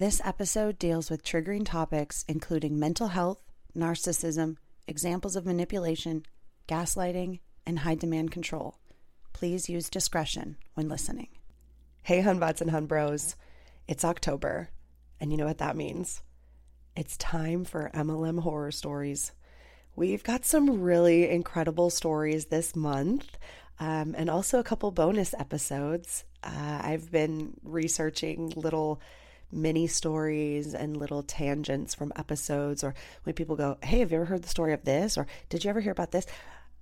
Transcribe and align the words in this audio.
This 0.00 0.22
episode 0.24 0.78
deals 0.78 1.10
with 1.10 1.22
triggering 1.22 1.66
topics 1.66 2.24
including 2.26 2.78
mental 2.78 3.08
health, 3.08 3.42
narcissism, 3.76 4.56
examples 4.86 5.36
of 5.36 5.44
manipulation, 5.44 6.22
gaslighting, 6.66 7.40
and 7.66 7.80
high 7.80 7.96
demand 7.96 8.30
control. 8.30 8.78
Please 9.34 9.68
use 9.68 9.90
discretion 9.90 10.56
when 10.72 10.88
listening. 10.88 11.28
Hey, 12.02 12.22
Hunbots 12.22 12.62
and 12.62 12.70
Hunbros. 12.70 13.34
It's 13.86 14.02
October, 14.02 14.70
and 15.20 15.30
you 15.32 15.36
know 15.36 15.44
what 15.44 15.58
that 15.58 15.76
means. 15.76 16.22
It's 16.96 17.18
time 17.18 17.66
for 17.66 17.90
MLM 17.92 18.40
horror 18.40 18.70
stories. 18.70 19.32
We've 19.96 20.24
got 20.24 20.46
some 20.46 20.80
really 20.80 21.28
incredible 21.28 21.90
stories 21.90 22.46
this 22.46 22.74
month, 22.74 23.36
um, 23.78 24.14
and 24.16 24.30
also 24.30 24.60
a 24.60 24.64
couple 24.64 24.92
bonus 24.92 25.34
episodes. 25.34 26.24
Uh, 26.42 26.80
I've 26.84 27.10
been 27.10 27.52
researching 27.62 28.50
little 28.56 29.02
mini 29.52 29.86
stories 29.86 30.74
and 30.74 30.96
little 30.96 31.22
tangents 31.22 31.94
from 31.94 32.12
episodes, 32.16 32.84
or 32.84 32.94
when 33.24 33.34
people 33.34 33.56
go, 33.56 33.78
Hey, 33.82 34.00
have 34.00 34.12
you 34.12 34.16
ever 34.18 34.26
heard 34.26 34.42
the 34.42 34.48
story 34.48 34.72
of 34.72 34.84
this? 34.84 35.16
Or 35.18 35.26
did 35.48 35.64
you 35.64 35.70
ever 35.70 35.80
hear 35.80 35.92
about 35.92 36.12
this? 36.12 36.26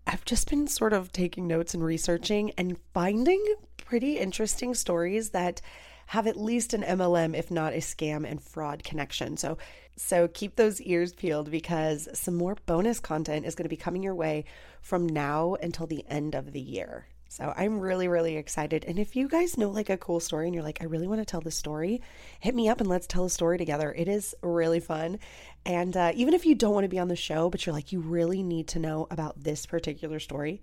I've 0.07 0.25
just 0.25 0.49
been 0.49 0.67
sort 0.67 0.95
of 0.95 1.13
taking 1.13 1.47
notes 1.47 1.75
and 1.75 1.85
researching 1.85 2.53
and 2.57 2.79
finding 2.95 3.45
pretty 3.77 4.19
interesting 4.19 4.75
stories 4.75 5.31
that 5.31 5.61
have 6.07 6.27
at 6.27 6.39
least 6.39 6.73
an 6.73 6.83
MLM, 6.83 7.37
if 7.37 7.51
not 7.51 7.75
a 7.75 7.79
scam 7.79 8.29
and 8.29 8.43
fraud 8.43 8.83
connection. 8.83 9.37
So, 9.37 9.59
so 9.97 10.27
keep 10.27 10.57
those 10.57 10.81
ears 10.81 11.13
peeled 11.13 11.51
because 11.51 12.09
some 12.15 12.35
more 12.35 12.57
bonus 12.65 12.99
content 12.99 13.45
is 13.45 13.55
going 13.55 13.65
to 13.65 13.69
be 13.69 13.77
coming 13.77 14.03
your 14.03 14.15
way 14.15 14.47
from 14.81 15.07
now 15.07 15.57
until 15.61 15.87
the 15.87 16.07
end 16.09 16.35
of 16.35 16.53
the 16.53 16.61
year. 16.61 17.07
So 17.29 17.53
I'm 17.55 17.79
really, 17.79 18.09
really 18.09 18.37
excited. 18.37 18.85
And 18.87 18.99
if 18.99 19.15
you 19.15 19.29
guys 19.29 19.59
know 19.59 19.69
like 19.69 19.91
a 19.91 19.99
cool 19.99 20.19
story 20.19 20.47
and 20.47 20.55
you're 20.55 20.65
like, 20.65 20.81
I 20.81 20.87
really 20.87 21.07
want 21.07 21.21
to 21.21 21.27
tell 21.27 21.43
the 21.43 21.51
story, 21.51 22.01
hit 22.41 22.55
me 22.55 22.69
up 22.69 22.81
and 22.81 22.89
let's 22.89 23.07
tell 23.07 23.27
a 23.27 23.31
story 23.31 23.59
together. 23.59 23.93
It 23.93 24.09
is 24.09 24.35
really 24.43 24.81
fun. 24.81 25.19
And 25.67 25.95
uh, 25.95 26.13
even 26.15 26.33
if 26.33 26.47
you 26.47 26.55
don't 26.55 26.73
want 26.73 26.85
to 26.85 26.89
be 26.89 26.99
on 26.99 27.09
the 27.09 27.17
show, 27.17 27.51
but 27.51 27.65
you're 27.67 27.75
like, 27.75 27.93
you 27.93 28.01
really 28.01 28.43
need 28.43 28.69
to 28.69 28.79
know 28.79 29.07
about 29.11 29.43
this 29.43 29.67
particular 29.67 30.21
story, 30.21 30.63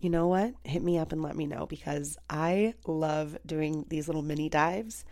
you 0.00 0.10
know 0.10 0.26
what? 0.26 0.52
Hit 0.64 0.82
me 0.82 0.98
up 0.98 1.12
and 1.12 1.22
let 1.22 1.36
me 1.36 1.46
know 1.46 1.66
because 1.66 2.18
I 2.28 2.74
love 2.86 3.38
doing 3.46 3.84
these 3.88 4.08
little 4.08 4.22
mini 4.22 4.48
dives 4.48 5.04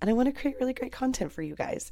and 0.00 0.08
I 0.08 0.12
want 0.12 0.32
to 0.32 0.40
create 0.40 0.58
really 0.60 0.74
great 0.74 0.92
content 0.92 1.32
for 1.32 1.42
you 1.42 1.56
guys. 1.56 1.90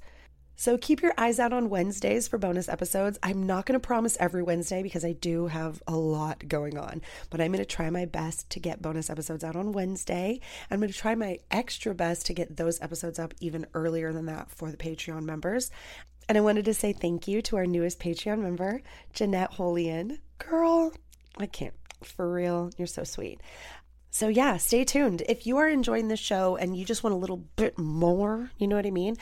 So 0.58 0.78
keep 0.78 1.02
your 1.02 1.12
eyes 1.18 1.38
out 1.38 1.52
on 1.52 1.68
Wednesdays 1.68 2.26
for 2.26 2.38
bonus 2.38 2.66
episodes. 2.66 3.18
I'm 3.22 3.44
not 3.44 3.66
going 3.66 3.78
to 3.78 3.86
promise 3.86 4.16
every 4.18 4.42
Wednesday 4.42 4.82
because 4.82 5.04
I 5.04 5.12
do 5.12 5.48
have 5.48 5.82
a 5.86 5.94
lot 5.94 6.48
going 6.48 6.78
on, 6.78 7.02
but 7.28 7.42
I'm 7.42 7.52
going 7.52 7.62
to 7.62 7.66
try 7.66 7.90
my 7.90 8.06
best 8.06 8.48
to 8.50 8.60
get 8.60 8.80
bonus 8.80 9.10
episodes 9.10 9.44
out 9.44 9.54
on 9.54 9.72
Wednesday. 9.72 10.40
I'm 10.70 10.80
going 10.80 10.90
to 10.90 10.98
try 10.98 11.14
my 11.14 11.40
extra 11.50 11.94
best 11.94 12.24
to 12.26 12.32
get 12.32 12.56
those 12.56 12.80
episodes 12.80 13.18
up 13.18 13.34
even 13.38 13.66
earlier 13.74 14.14
than 14.14 14.26
that 14.26 14.50
for 14.50 14.70
the 14.70 14.78
Patreon 14.78 15.24
members. 15.24 15.70
And 16.26 16.38
I 16.38 16.40
wanted 16.40 16.64
to 16.64 16.74
say 16.74 16.94
thank 16.94 17.28
you 17.28 17.42
to 17.42 17.56
our 17.56 17.66
newest 17.66 18.00
Patreon 18.00 18.38
member, 18.38 18.80
Jeanette 19.12 19.52
Holian. 19.52 20.18
Girl, 20.38 20.92
I 21.36 21.46
can't, 21.46 21.74
for 22.02 22.32
real, 22.32 22.70
you're 22.78 22.86
so 22.86 23.04
sweet. 23.04 23.42
So, 24.10 24.28
yeah, 24.28 24.56
stay 24.56 24.84
tuned. 24.84 25.22
If 25.28 25.46
you 25.46 25.58
are 25.58 25.68
enjoying 25.68 26.08
this 26.08 26.18
show 26.18 26.56
and 26.56 26.74
you 26.74 26.86
just 26.86 27.04
want 27.04 27.12
a 27.12 27.18
little 27.18 27.36
bit 27.56 27.78
more, 27.78 28.50
you 28.56 28.66
know 28.66 28.76
what 28.76 28.86
I 28.86 28.90
mean? 28.90 29.18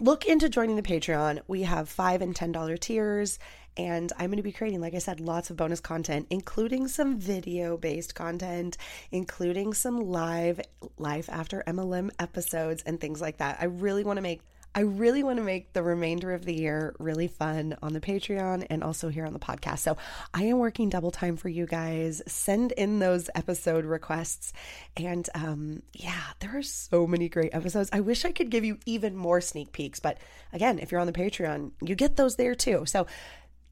Look 0.00 0.26
into 0.26 0.48
joining 0.48 0.76
the 0.76 0.82
Patreon. 0.82 1.40
We 1.46 1.62
have 1.62 1.88
five 1.88 2.22
and 2.22 2.34
ten 2.34 2.52
dollar 2.52 2.76
tiers, 2.76 3.38
and 3.76 4.12
I'm 4.18 4.26
going 4.26 4.36
to 4.36 4.42
be 4.42 4.52
creating, 4.52 4.80
like 4.80 4.94
I 4.94 4.98
said, 4.98 5.20
lots 5.20 5.50
of 5.50 5.56
bonus 5.56 5.80
content, 5.80 6.26
including 6.30 6.88
some 6.88 7.18
video 7.18 7.76
based 7.76 8.14
content, 8.14 8.76
including 9.10 9.74
some 9.74 9.96
live 9.96 10.60
life 10.98 11.28
after 11.30 11.62
MLM 11.66 12.10
episodes 12.18 12.82
and 12.82 13.00
things 13.00 13.20
like 13.20 13.38
that. 13.38 13.58
I 13.60 13.66
really 13.66 14.04
want 14.04 14.16
to 14.16 14.22
make 14.22 14.42
I 14.78 14.82
really 14.82 15.24
want 15.24 15.38
to 15.38 15.42
make 15.42 15.72
the 15.72 15.82
remainder 15.82 16.32
of 16.32 16.44
the 16.44 16.54
year 16.54 16.94
really 17.00 17.26
fun 17.26 17.76
on 17.82 17.94
the 17.94 18.00
Patreon 18.00 18.64
and 18.70 18.84
also 18.84 19.08
here 19.08 19.26
on 19.26 19.32
the 19.32 19.40
podcast. 19.40 19.80
So 19.80 19.96
I 20.32 20.44
am 20.44 20.60
working 20.60 20.88
double 20.88 21.10
time 21.10 21.36
for 21.36 21.48
you 21.48 21.66
guys. 21.66 22.22
Send 22.28 22.70
in 22.70 23.00
those 23.00 23.28
episode 23.34 23.84
requests. 23.84 24.52
And 24.96 25.28
um, 25.34 25.82
yeah, 25.94 26.22
there 26.38 26.56
are 26.56 26.62
so 26.62 27.08
many 27.08 27.28
great 27.28 27.52
episodes. 27.52 27.90
I 27.92 27.98
wish 27.98 28.24
I 28.24 28.30
could 28.30 28.50
give 28.50 28.64
you 28.64 28.78
even 28.86 29.16
more 29.16 29.40
sneak 29.40 29.72
peeks. 29.72 29.98
But 29.98 30.18
again, 30.52 30.78
if 30.78 30.92
you're 30.92 31.00
on 31.00 31.08
the 31.08 31.12
Patreon, 31.12 31.72
you 31.82 31.96
get 31.96 32.14
those 32.14 32.36
there 32.36 32.54
too. 32.54 32.84
So 32.86 33.08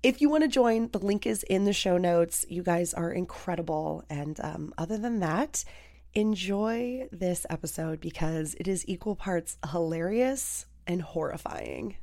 if 0.02 0.20
you 0.20 0.28
want 0.28 0.42
to 0.42 0.48
join, 0.48 0.88
the 0.88 0.98
link 0.98 1.24
is 1.24 1.44
in 1.44 1.66
the 1.66 1.72
show 1.72 1.98
notes. 1.98 2.44
You 2.48 2.64
guys 2.64 2.94
are 2.94 3.12
incredible. 3.12 4.04
And 4.10 4.40
um, 4.40 4.74
other 4.76 4.98
than 4.98 5.20
that, 5.20 5.64
enjoy 6.14 7.06
this 7.12 7.46
episode 7.48 8.00
because 8.00 8.56
it 8.58 8.66
is 8.66 8.84
equal 8.88 9.14
parts 9.14 9.56
hilarious 9.70 10.66
and 10.86 11.02
horrifying. 11.02 11.96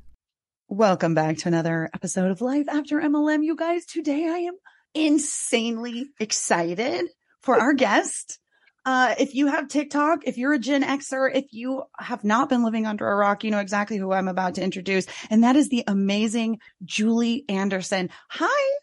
Welcome 0.67 1.13
back 1.13 1.37
to 1.37 1.47
another 1.47 1.89
episode 1.93 2.31
of 2.31 2.41
Life 2.41 2.67
After 2.69 2.99
MLM. 2.99 3.43
You 3.43 3.55
guys, 3.55 3.85
today 3.85 4.27
I 4.27 4.37
am 4.39 4.55
insanely 4.93 6.07
excited 6.19 7.05
for 7.41 7.59
our 7.59 7.73
guest. 7.73 8.39
Uh, 8.85 9.15
if 9.17 9.33
you 9.33 9.47
have 9.47 9.69
TikTok, 9.69 10.21
if 10.25 10.37
you're 10.37 10.53
a 10.53 10.59
Gen 10.59 10.83
Xer, 10.83 11.33
if 11.33 11.45
you 11.51 11.83
have 11.97 12.23
not 12.23 12.49
been 12.49 12.63
living 12.63 12.85
under 12.85 13.07
a 13.07 13.15
rock, 13.15 13.43
you 13.43 13.51
know 13.51 13.59
exactly 13.59 13.97
who 13.97 14.11
I'm 14.11 14.27
about 14.27 14.55
to 14.55 14.63
introduce. 14.63 15.05
And 15.29 15.43
that 15.43 15.55
is 15.55 15.69
the 15.69 15.83
amazing 15.87 16.59
Julie 16.83 17.45
Anderson. 17.47 18.09
Hi. 18.29 18.77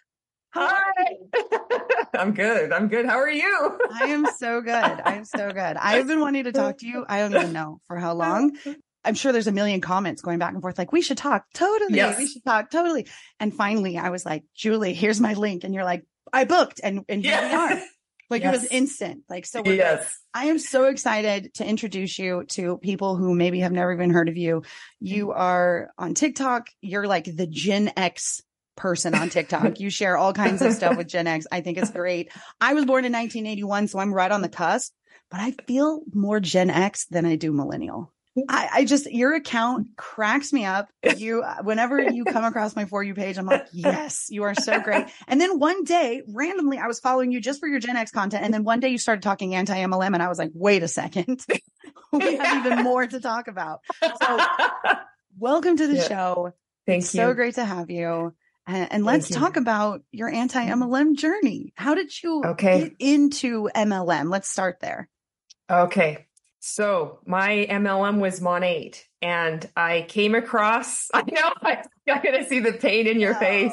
Hi. 0.55 1.05
I'm 2.15 2.33
good. 2.33 2.73
I'm 2.73 2.89
good. 2.89 3.07
How 3.07 3.19
are 3.19 3.31
you? 3.31 3.79
I 4.01 4.07
am 4.07 4.27
so 4.39 4.61
good. 4.63 4.73
I 4.75 5.15
am 5.15 5.25
so 5.25 5.53
good. 5.53 5.77
I've 5.77 6.07
been 6.07 6.21
wanting 6.21 6.45
to 6.45 6.53
talk 6.53 6.79
to 6.79 6.87
you. 6.87 7.05
I 7.09 7.21
don't 7.21 7.35
even 7.35 7.53
know 7.53 7.81
for 7.87 7.97
how 7.97 8.15
long. 8.15 8.57
I'm 9.05 9.15
sure 9.15 9.33
there's 9.33 9.47
a 9.47 9.53
million 9.53 9.81
comments 9.81 10.23
going 10.23 10.39
back 10.39 10.53
and 10.53 10.61
forth, 10.61 10.79
like, 10.79 10.93
we 10.93 11.03
should 11.03 11.17
talk. 11.17 11.47
Totally. 11.55 11.97
Yes. 11.97 12.19
We 12.19 12.27
should 12.27 12.45
talk. 12.45 12.71
Totally. 12.71 13.07
And 13.39 13.55
finally 13.55 13.97
I 13.97 14.11
was 14.11 14.27
like, 14.27 14.45
Julie, 14.55 14.95
here's 14.95 15.21
my 15.21 15.35
link. 15.35 15.65
And 15.65 15.75
you're 15.75 15.85
like, 15.85 16.05
I 16.33 16.45
booked 16.45 16.81
and, 16.83 17.05
and 17.09 17.23
here 17.23 17.33
yeah. 17.33 17.69
we 17.69 17.77
are. 17.77 17.83
Like 18.31 18.43
yes. 18.43 18.55
it 18.55 18.61
was 18.61 18.71
instant. 18.71 19.25
Like, 19.29 19.45
so 19.45 19.63
yes. 19.65 20.23
I 20.33 20.47
am 20.47 20.61
so 20.61 20.85
excited 20.85 21.53
to 21.55 21.67
introduce 21.67 22.17
you 22.17 22.45
to 22.51 22.79
people 22.79 23.17
who 23.17 23.35
maybe 23.35 23.59
have 23.59 23.73
never 23.73 23.93
even 23.93 24.11
heard 24.11 24.29
of 24.29 24.37
you. 24.37 24.63
You 25.01 25.27
mm-hmm. 25.27 25.41
are 25.41 25.91
on 25.99 26.15
TikTok. 26.15 26.69
You're 26.81 27.09
like 27.09 27.25
the 27.25 27.49
Gen 27.49 27.93
X 27.97 28.41
person 28.77 29.17
on 29.17 29.31
TikTok. 29.31 29.81
you 29.81 29.91
share 29.91 30.17
all 30.17 30.33
kinds 30.33 30.63
of 30.63 30.73
stuff 30.73 30.97
with 30.97 31.09
Gen 31.09 31.27
X. 31.27 31.47
I 31.51 31.61
think 31.61 31.77
it's 31.77 31.91
great. 31.91 32.31
I 32.61 32.75
was 32.75 32.85
born 32.85 33.05
in 33.05 33.13
1981, 33.13 33.89
so 33.89 33.99
I'm 33.99 34.15
right 34.15 34.31
on 34.31 34.43
the 34.43 34.49
cusp, 34.49 34.93
but 35.29 35.41
I 35.41 35.51
feel 35.67 36.01
more 36.15 36.39
Gen 36.39 36.71
X 36.71 37.07
than 37.07 37.27
I 37.27 37.35
do 37.35 37.53
millennial. 37.53 38.13
I, 38.49 38.69
I 38.73 38.85
just 38.85 39.11
your 39.11 39.35
account 39.35 39.97
cracks 39.97 40.53
me 40.53 40.65
up. 40.65 40.89
You 41.21 41.43
uh, 41.43 41.57
whenever 41.63 42.01
you 42.01 42.25
come 42.25 42.45
across 42.45 42.75
my 42.75 42.85
for 42.87 43.03
you 43.03 43.15
page, 43.15 43.37
I'm 43.37 43.45
like, 43.45 43.67
yes, 43.73 44.29
you 44.31 44.45
are 44.45 44.55
so 44.55 44.81
great. 44.81 45.07
And 45.27 45.41
then 45.41 45.59
one 45.59 45.85
day, 45.85 46.23
randomly, 46.29 46.79
I 46.79 46.87
was 46.87 46.99
following 47.01 47.31
you 47.31 47.41
just 47.41 47.61
for 47.61 47.69
your 47.69 47.79
Gen 47.79 47.97
X 47.97 48.11
content, 48.11 48.45
and 48.45 48.55
then 48.55 48.65
one 48.65 48.81
day 48.81 48.89
you 48.89 48.97
started 48.97 49.23
talking 49.23 49.55
anti 49.55 49.77
MLM, 49.77 50.15
and 50.15 50.23
I 50.23 50.29
was 50.29 50.39
like, 50.39 50.51
wait 50.55 50.83
a 50.83 50.89
second, 50.89 51.45
we 52.13 52.37
have 52.37 52.65
even 52.65 52.85
more 52.85 53.07
to 53.07 53.21
talk 53.21 53.49
about. 53.49 53.81
So, 54.03 54.39
welcome 55.39 55.77
to 55.77 55.87
the 55.87 55.97
yeah. 55.97 56.09
show. 56.09 56.53
Thank 56.87 57.03
it's 57.03 57.15
you. 57.15 57.21
So 57.21 57.35
great 57.35 57.57
to 57.57 57.65
have 57.65 57.91
you. 57.91 58.35
And, 58.67 58.93
and 58.93 59.05
let's 59.05 59.29
talk 59.29 59.57
about 59.57 60.03
your 60.13 60.31
anti 60.31 60.65
MLM 60.65 61.17
journey. 61.17 61.73
How 61.75 61.95
did 61.95 62.11
you 62.23 62.43
okay. 62.45 62.81
get 62.81 62.93
into 63.01 63.69
MLM? 63.75 64.31
Let's 64.31 64.49
start 64.49 64.79
there. 64.81 65.09
Okay. 65.69 66.27
So 66.61 67.21
my 67.27 67.67
MLM 67.69 68.21
was 68.21 68.41
Monat, 68.41 69.03
and 69.23 69.69
I 69.77 70.07
came 70.09 70.35
across. 70.35 71.11
I 71.15 71.23
know 71.23 71.53
I, 71.63 71.83
am 72.07 72.23
gonna 72.23 72.47
see 72.47 72.61
the 72.61 72.73
pain 72.73 73.07
in 73.07 73.19
your 73.19 73.35
face. 73.35 73.73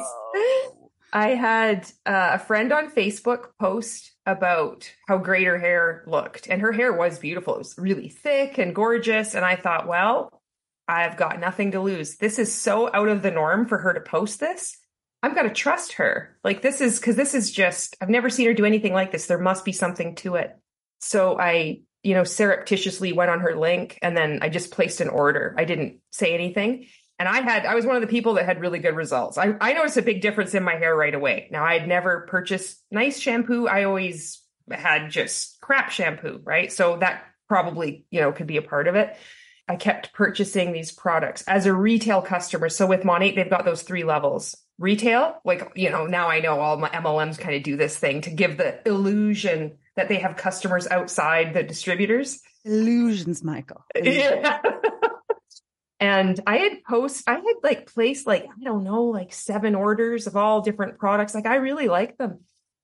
I 1.13 1.30
had 1.30 1.89
uh, 2.06 2.31
a 2.34 2.39
friend 2.39 2.72
on 2.72 2.92
Facebook 2.92 3.50
post 3.60 4.13
about 4.25 4.92
how 5.07 5.18
great 5.18 5.48
her 5.48 5.60
hair 5.60 6.04
looked, 6.07 6.48
and 6.48 6.62
her 6.62 6.72
hair 6.72 6.94
was 6.94 7.19
beautiful. 7.19 7.56
It 7.56 7.60
was 7.60 7.78
really 7.78 8.10
thick 8.10 8.57
and 8.57 8.74
gorgeous, 8.74 9.36
and 9.36 9.45
I 9.45 9.57
thought, 9.57 9.88
well, 9.88 10.42
I've 10.88 11.18
got 11.18 11.40
nothing 11.40 11.72
to 11.72 11.81
lose. 11.81 12.16
This 12.16 12.40
is 12.40 12.54
so 12.54 12.90
out 12.94 13.10
of 13.10 13.22
the 13.22 13.31
norm 13.31 13.68
for 13.68 13.78
her 13.78 13.94
to 13.94 14.00
post 14.00 14.40
this. 14.40 14.78
I've 15.22 15.36
got 15.36 15.44
to 15.44 15.50
trust 15.50 15.94
her. 15.94 16.38
Like 16.44 16.62
this 16.62 16.80
is 16.80 17.00
because 17.00 17.16
this 17.16 17.33
is 17.33 17.51
just 17.51 17.98
I've 18.00 18.10
never 18.10 18.30
seen 18.30 18.48
her 18.48 18.54
do 18.54 18.66
anything 18.66 18.94
like 18.94 19.12
this. 19.12 19.25
There 19.25 19.40
must 19.40 19.66
be 19.66 19.74
something 19.74 20.16
to 20.18 20.36
it. 20.36 20.56
So 21.00 21.38
I 21.38 21.81
you 22.07 22.13
know, 22.13 22.24
surreptitiously 22.24 23.12
went 23.12 23.30
on 23.30 23.42
her 23.42 23.54
link 23.54 24.00
and 24.01 24.15
then 24.15 24.39
I 24.42 24.48
just 24.48 24.71
placed 24.71 25.01
an 25.01 25.09
order. 25.09 25.54
I 25.57 25.65
didn't 25.65 26.00
say 26.09 26.33
anything. 26.33 26.88
And 27.19 27.27
I 27.27 27.42
had, 27.42 27.65
I 27.65 27.75
was 27.75 27.86
one 27.86 27.98
of 27.98 28.01
the 28.01 28.07
people 28.07 28.36
that 28.36 28.45
had 28.45 28.62
really 28.62 28.80
good 28.80 28.95
results. 28.95 29.38
I, 29.38 29.56
I 29.59 29.74
noticed 29.74 29.98
a 29.98 30.01
big 30.01 30.21
difference 30.21 30.54
in 30.54 30.63
my 30.63 30.75
hair 30.75 30.95
right 30.95 31.13
away. 31.13 31.50
Now, 31.51 31.65
I 31.65 31.77
had 31.77 31.86
never 31.86 32.25
purchased 32.30 32.81
nice 32.92 33.19
shampoo. 33.19 33.68
I 33.68 33.83
always 33.83 34.42
had 34.71 35.09
just 35.09 35.59
crap 35.59 35.92
shampoo, 35.92 36.39
right? 36.45 36.71
So 36.71 36.95
that 36.95 37.25
probably, 37.50 38.06
you 38.09 38.21
know, 38.21 38.31
could 38.31 38.48
be 38.48 38.56
a 38.56 38.62
part 38.62 38.88
of 38.88 38.95
it. 38.95 39.13
I 39.68 39.75
kept 39.75 40.13
purchasing 40.13 40.71
these 40.71 40.94
products 40.94 41.44
as 41.45 41.65
a 41.65 41.74
retail 41.74 42.21
customer. 42.21 42.69
So 42.69 42.88
with 42.88 43.04
Monat, 43.04 43.36
they've 43.36 43.50
got 43.50 43.65
those 43.65 43.81
three 43.81 44.06
levels. 44.06 44.56
Retail, 44.79 45.41
like, 45.44 45.71
you 45.75 45.89
know, 45.89 46.06
now 46.06 46.27
I 46.29 46.39
know 46.39 46.59
all 46.59 46.77
my 46.77 46.89
MLMs 46.89 47.39
kind 47.39 47.56
of 47.56 47.63
do 47.63 47.75
this 47.75 47.97
thing 47.97 48.21
to 48.21 48.29
give 48.29 48.57
the 48.57 48.79
illusion 48.88 49.77
that 49.95 50.07
they 50.07 50.18
have 50.18 50.38
customers 50.38 50.88
outside 50.88 51.53
the 51.53 51.63
distributors. 51.63 52.39
Illusions, 52.63 53.44
Michael. 53.44 53.83
Illusions. 53.95 54.47
Yeah. 54.62 54.62
and 56.00 56.39
I 56.45 56.57
had 56.57 56.83
post, 56.83 57.24
I 57.27 57.33
had 57.33 57.56
like 57.63 57.91
placed 57.91 58.27
like, 58.27 58.44
I 58.45 58.63
don't 58.63 58.83
know, 58.83 59.06
like 59.06 59.33
seven 59.33 59.74
orders 59.74 60.27
of 60.27 60.38
all 60.38 60.62
different 60.62 61.00
products. 61.00 61.33
Like 61.33 61.47
I 61.47 61.56
really 61.56 61.88
like 61.88 62.19
them. 62.19 62.41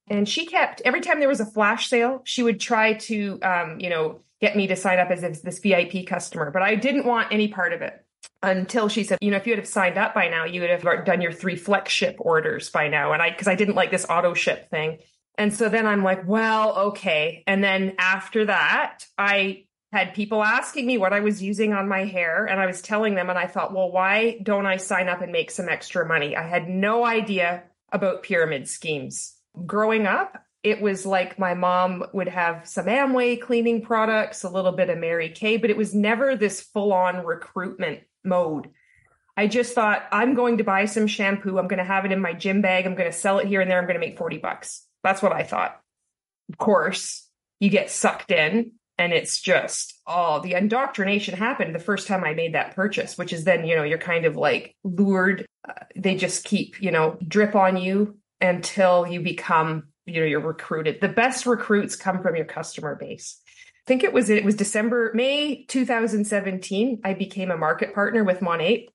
And 0.07 0.27
she 0.27 0.47
kept, 0.47 0.81
every 0.83 1.01
time 1.01 1.19
there 1.19 1.29
was 1.29 1.39
a 1.39 1.45
flash 1.45 1.89
sale, 1.89 2.21
she 2.25 2.41
would 2.41 2.59
try 2.59 2.93
to, 2.93 3.39
um, 3.43 3.79
you 3.79 3.89
know, 3.89 4.21
get 4.41 4.57
me 4.57 4.67
to 4.67 4.75
sign 4.75 4.99
up 4.99 5.09
as 5.11 5.41
this 5.41 5.59
VIP 5.59 6.05
customer, 6.07 6.51
but 6.51 6.61
I 6.63 6.75
didn't 6.75 7.05
want 7.05 7.31
any 7.31 7.47
part 7.47 7.71
of 7.71 7.81
it 7.81 8.03
until 8.41 8.89
she 8.89 9.03
said, 9.03 9.17
you 9.21 9.31
know, 9.31 9.37
if 9.37 9.47
you 9.47 9.51
would 9.51 9.59
have 9.59 9.67
signed 9.67 9.97
up 9.97 10.13
by 10.13 10.27
now, 10.27 10.45
you 10.45 10.61
would 10.61 10.69
have 10.69 11.05
done 11.05 11.21
your 11.21 11.31
three 11.31 11.55
flex 11.55 11.91
ship 11.91 12.17
orders 12.19 12.69
by 12.69 12.89
now. 12.89 13.13
And 13.13 13.21
I, 13.21 13.31
cause 13.31 13.47
I 13.47 13.55
didn't 13.55 13.75
like 13.75 13.89
this 13.89 14.05
auto 14.09 14.33
ship 14.33 14.69
thing. 14.69 14.99
And 15.37 15.53
so 15.53 15.69
then 15.69 15.87
I'm 15.87 16.03
like, 16.03 16.27
well, 16.27 16.75
okay. 16.89 17.43
And 17.47 17.63
then 17.63 17.95
after 17.97 18.45
that, 18.45 19.05
I 19.17 19.65
had 19.91 20.13
people 20.13 20.43
asking 20.43 20.85
me 20.85 20.97
what 20.97 21.13
I 21.13 21.21
was 21.21 21.41
using 21.41 21.71
on 21.73 21.87
my 21.87 22.05
hair 22.05 22.45
and 22.45 22.59
I 22.59 22.65
was 22.65 22.81
telling 22.81 23.15
them 23.15 23.29
and 23.29 23.39
I 23.39 23.47
thought, 23.47 23.73
well, 23.73 23.91
why 23.91 24.39
don't 24.43 24.65
I 24.65 24.77
sign 24.77 25.07
up 25.07 25.21
and 25.21 25.31
make 25.31 25.51
some 25.51 25.69
extra 25.69 26.05
money? 26.05 26.35
I 26.35 26.47
had 26.47 26.67
no 26.67 27.05
idea 27.05 27.63
about 27.91 28.23
pyramid 28.23 28.67
schemes. 28.67 29.35
Growing 29.65 30.07
up, 30.07 30.43
it 30.63 30.81
was 30.81 31.05
like 31.05 31.37
my 31.37 31.53
mom 31.53 32.05
would 32.13 32.29
have 32.29 32.67
some 32.67 32.85
Amway 32.85 33.39
cleaning 33.39 33.81
products, 33.81 34.43
a 34.43 34.49
little 34.49 34.71
bit 34.71 34.89
of 34.89 34.97
Mary 34.97 35.29
Kay, 35.29 35.57
but 35.57 35.69
it 35.69 35.77
was 35.77 35.93
never 35.93 36.35
this 36.35 36.61
full 36.61 36.93
on 36.93 37.25
recruitment 37.25 37.99
mode. 38.23 38.69
I 39.35 39.47
just 39.47 39.73
thought, 39.73 40.03
I'm 40.11 40.35
going 40.35 40.59
to 40.59 40.63
buy 40.63 40.85
some 40.85 41.07
shampoo. 41.07 41.57
I'm 41.57 41.67
going 41.67 41.79
to 41.79 41.83
have 41.83 42.05
it 42.05 42.11
in 42.11 42.21
my 42.21 42.33
gym 42.33 42.61
bag. 42.61 42.85
I'm 42.85 42.95
going 42.95 43.11
to 43.11 43.17
sell 43.17 43.39
it 43.39 43.47
here 43.47 43.61
and 43.61 43.69
there. 43.69 43.79
I'm 43.79 43.85
going 43.85 43.99
to 43.99 44.05
make 44.05 44.17
40 44.17 44.37
bucks. 44.37 44.85
That's 45.03 45.21
what 45.21 45.33
I 45.33 45.43
thought. 45.43 45.79
Of 46.49 46.57
course, 46.57 47.27
you 47.59 47.69
get 47.69 47.89
sucked 47.89 48.31
in 48.31 48.73
and 48.97 49.13
it's 49.13 49.41
just 49.41 49.99
oh 50.07 50.39
the 50.41 50.53
indoctrination 50.53 51.35
happened 51.35 51.73
the 51.73 51.79
first 51.79 52.07
time 52.07 52.23
i 52.23 52.33
made 52.33 52.53
that 52.53 52.75
purchase 52.75 53.17
which 53.17 53.33
is 53.33 53.43
then 53.43 53.65
you 53.65 53.75
know 53.75 53.83
you're 53.83 53.97
kind 53.97 54.25
of 54.25 54.35
like 54.35 54.75
lured 54.83 55.45
uh, 55.67 55.73
they 55.95 56.15
just 56.15 56.43
keep 56.43 56.81
you 56.81 56.91
know 56.91 57.17
drip 57.27 57.55
on 57.55 57.77
you 57.77 58.17
until 58.41 59.07
you 59.07 59.21
become 59.21 59.83
you 60.05 60.19
know 60.19 60.25
you're 60.25 60.39
recruited 60.39 60.99
the 61.01 61.07
best 61.07 61.45
recruits 61.45 61.95
come 61.95 62.21
from 62.21 62.35
your 62.35 62.45
customer 62.45 62.95
base 62.95 63.39
i 63.85 63.87
think 63.87 64.03
it 64.03 64.13
was 64.13 64.29
it 64.29 64.45
was 64.45 64.55
december 64.55 65.11
may 65.13 65.63
2017 65.65 67.01
i 67.03 67.13
became 67.13 67.51
a 67.51 67.57
market 67.57 67.93
partner 67.93 68.23
with 68.23 68.41
Monat 68.41 68.89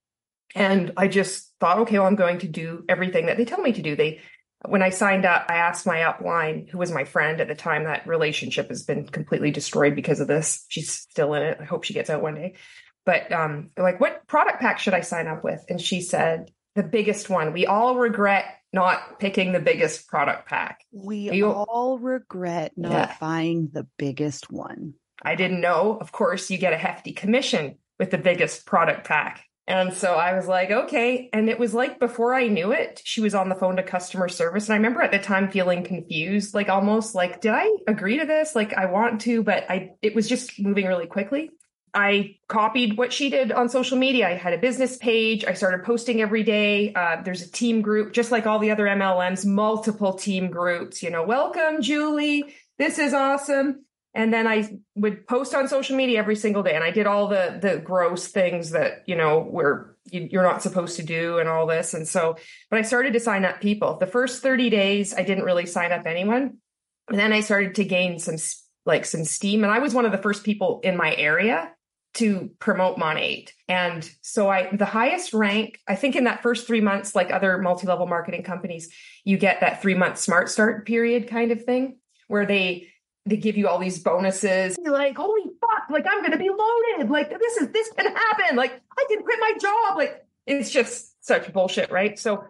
and 0.54 0.92
i 0.96 1.08
just 1.08 1.52
thought 1.60 1.78
okay 1.78 1.98
well 1.98 2.08
i'm 2.08 2.16
going 2.16 2.38
to 2.38 2.48
do 2.48 2.84
everything 2.88 3.26
that 3.26 3.36
they 3.36 3.44
tell 3.44 3.60
me 3.60 3.72
to 3.72 3.82
do 3.82 3.96
they 3.96 4.20
when 4.66 4.82
I 4.82 4.90
signed 4.90 5.24
up, 5.24 5.46
I 5.48 5.56
asked 5.56 5.86
my 5.86 5.98
upline, 5.98 6.68
who 6.68 6.78
was 6.78 6.90
my 6.90 7.04
friend 7.04 7.40
at 7.40 7.48
the 7.48 7.54
time, 7.54 7.84
that 7.84 8.06
relationship 8.06 8.68
has 8.70 8.82
been 8.82 9.06
completely 9.06 9.50
destroyed 9.50 9.94
because 9.94 10.18
of 10.20 10.26
this. 10.26 10.64
She's 10.68 10.90
still 10.90 11.34
in 11.34 11.42
it. 11.42 11.58
I 11.60 11.64
hope 11.64 11.84
she 11.84 11.94
gets 11.94 12.10
out 12.10 12.22
one 12.22 12.34
day. 12.34 12.54
But 13.06 13.30
um, 13.32 13.70
like, 13.78 14.00
what 14.00 14.26
product 14.26 14.60
pack 14.60 14.80
should 14.80 14.94
I 14.94 15.02
sign 15.02 15.28
up 15.28 15.44
with? 15.44 15.64
And 15.68 15.80
she 15.80 16.00
said, 16.00 16.50
the 16.74 16.82
biggest 16.82 17.30
one. 17.30 17.52
We 17.52 17.66
all 17.66 17.96
regret 17.96 18.44
not 18.72 19.18
picking 19.18 19.52
the 19.52 19.60
biggest 19.60 20.08
product 20.08 20.48
pack. 20.48 20.80
We 20.92 21.30
you, 21.30 21.50
all 21.50 21.98
regret 21.98 22.72
not 22.76 22.92
yeah. 22.92 23.16
buying 23.20 23.70
the 23.72 23.86
biggest 23.96 24.50
one. 24.50 24.94
I 25.22 25.34
didn't 25.34 25.60
know. 25.60 25.98
Of 26.00 26.12
course, 26.12 26.50
you 26.50 26.58
get 26.58 26.72
a 26.72 26.78
hefty 26.78 27.12
commission 27.12 27.76
with 27.98 28.10
the 28.10 28.18
biggest 28.18 28.66
product 28.66 29.06
pack. 29.06 29.44
And 29.66 29.92
so 29.92 30.14
I 30.14 30.34
was 30.34 30.48
like, 30.48 30.70
okay. 30.70 31.28
And 31.30 31.50
it 31.50 31.58
was 31.58 31.74
like 31.74 32.00
before 32.00 32.34
I 32.34 32.48
knew 32.48 32.72
it, 32.72 33.02
she 33.04 33.20
was 33.20 33.34
on 33.34 33.50
the 33.50 33.54
phone 33.54 33.76
to 33.76 33.82
customer 33.82 34.26
service. 34.28 34.66
And 34.66 34.72
I 34.72 34.76
remember 34.76 35.02
at 35.02 35.10
the 35.10 35.18
time 35.18 35.50
feeling 35.50 35.84
confused, 35.84 36.54
like 36.54 36.70
almost 36.70 37.14
like, 37.14 37.42
did 37.42 37.52
I 37.52 37.68
agree 37.86 38.18
to 38.18 38.24
this? 38.24 38.54
Like 38.54 38.72
I 38.72 38.86
want 38.86 39.20
to, 39.22 39.42
but 39.42 39.70
I, 39.70 39.90
it 40.00 40.14
was 40.14 40.26
just 40.26 40.58
moving 40.58 40.86
really 40.86 41.06
quickly. 41.06 41.50
I 41.94 42.36
copied 42.48 42.96
what 42.96 43.12
she 43.12 43.30
did 43.30 43.52
on 43.52 43.68
social 43.68 43.98
media. 43.98 44.28
I 44.28 44.34
had 44.34 44.52
a 44.52 44.58
business 44.58 44.96
page. 44.96 45.44
I 45.44 45.54
started 45.54 45.84
posting 45.84 46.20
every 46.20 46.42
day. 46.42 46.92
Uh, 46.94 47.22
there's 47.22 47.42
a 47.42 47.50
team 47.50 47.82
group, 47.82 48.12
just 48.12 48.30
like 48.30 48.46
all 48.46 48.58
the 48.58 48.70
other 48.70 48.86
MLMs, 48.86 49.44
multiple 49.46 50.14
team 50.14 50.50
groups, 50.50 51.02
you 51.02 51.10
know, 51.10 51.24
welcome, 51.24 51.82
Julie. 51.82 52.54
This 52.78 52.98
is 52.98 53.14
awesome 53.14 53.84
and 54.14 54.32
then 54.32 54.46
I 54.48 54.78
would 54.96 55.26
post 55.26 55.54
on 55.54 55.68
social 55.68 55.96
media 55.96 56.18
every 56.18 56.34
single 56.34 56.62
day, 56.62 56.74
and 56.74 56.82
I 56.82 56.90
did 56.90 57.06
all 57.06 57.28
the 57.28 57.58
the 57.60 57.78
gross 57.78 58.26
things 58.26 58.70
that 58.70 59.04
you 59.06 59.14
know 59.14 59.40
where 59.40 59.94
you're 60.10 60.42
not 60.42 60.60
supposed 60.60 60.96
to 60.96 61.04
do, 61.04 61.38
and 61.38 61.48
all 61.48 61.66
this. 61.66 61.94
And 61.94 62.06
so, 62.08 62.36
but 62.70 62.78
I 62.78 62.82
started 62.82 63.12
to 63.12 63.20
sign 63.20 63.44
up 63.44 63.60
people. 63.60 63.96
The 63.98 64.06
first 64.06 64.42
thirty 64.42 64.70
days, 64.70 65.14
I 65.14 65.22
didn't 65.22 65.44
really 65.44 65.66
sign 65.66 65.92
up 65.92 66.06
anyone, 66.06 66.58
and 67.08 67.18
then 67.18 67.32
I 67.32 67.40
started 67.40 67.76
to 67.76 67.84
gain 67.84 68.18
some 68.18 68.36
like 68.86 69.04
some 69.04 69.24
steam, 69.24 69.62
and 69.62 69.72
I 69.72 69.78
was 69.78 69.94
one 69.94 70.06
of 70.06 70.12
the 70.12 70.18
first 70.18 70.42
people 70.42 70.80
in 70.82 70.96
my 70.96 71.14
area 71.14 71.72
to 72.14 72.50
promote 72.58 72.98
Monat. 72.98 73.52
And 73.68 74.08
so 74.22 74.48
I 74.50 74.74
the 74.74 74.84
highest 74.84 75.34
rank, 75.34 75.78
I 75.86 75.94
think 75.94 76.16
in 76.16 76.24
that 76.24 76.42
first 76.42 76.66
3 76.66 76.80
months 76.80 77.14
like 77.14 77.30
other 77.30 77.58
multi-level 77.58 78.06
marketing 78.06 78.42
companies, 78.42 78.92
you 79.24 79.38
get 79.38 79.60
that 79.60 79.82
3 79.82 79.94
month 79.94 80.18
smart 80.18 80.48
start 80.48 80.86
period 80.86 81.28
kind 81.28 81.52
of 81.52 81.64
thing 81.64 81.98
where 82.26 82.46
they 82.46 82.88
they 83.26 83.36
give 83.36 83.56
you 83.56 83.68
all 83.68 83.78
these 83.78 83.98
bonuses. 83.98 84.76
You're 84.82 84.92
like, 84.92 85.16
holy 85.16 85.42
fuck, 85.60 85.90
like 85.90 86.06
I'm 86.08 86.22
gonna 86.22 86.38
be 86.38 86.48
loaded. 86.48 87.10
Like 87.10 87.30
this 87.30 87.56
is 87.58 87.68
this 87.70 87.90
can 87.92 88.06
happen. 88.06 88.56
Like 88.56 88.80
I 88.98 89.04
can 89.08 89.22
quit 89.22 89.38
my 89.40 89.52
job. 89.60 89.96
Like 89.96 90.24
it's 90.46 90.70
just 90.70 91.14
such 91.24 91.52
bullshit, 91.52 91.90
right? 91.90 92.18
So 92.18 92.44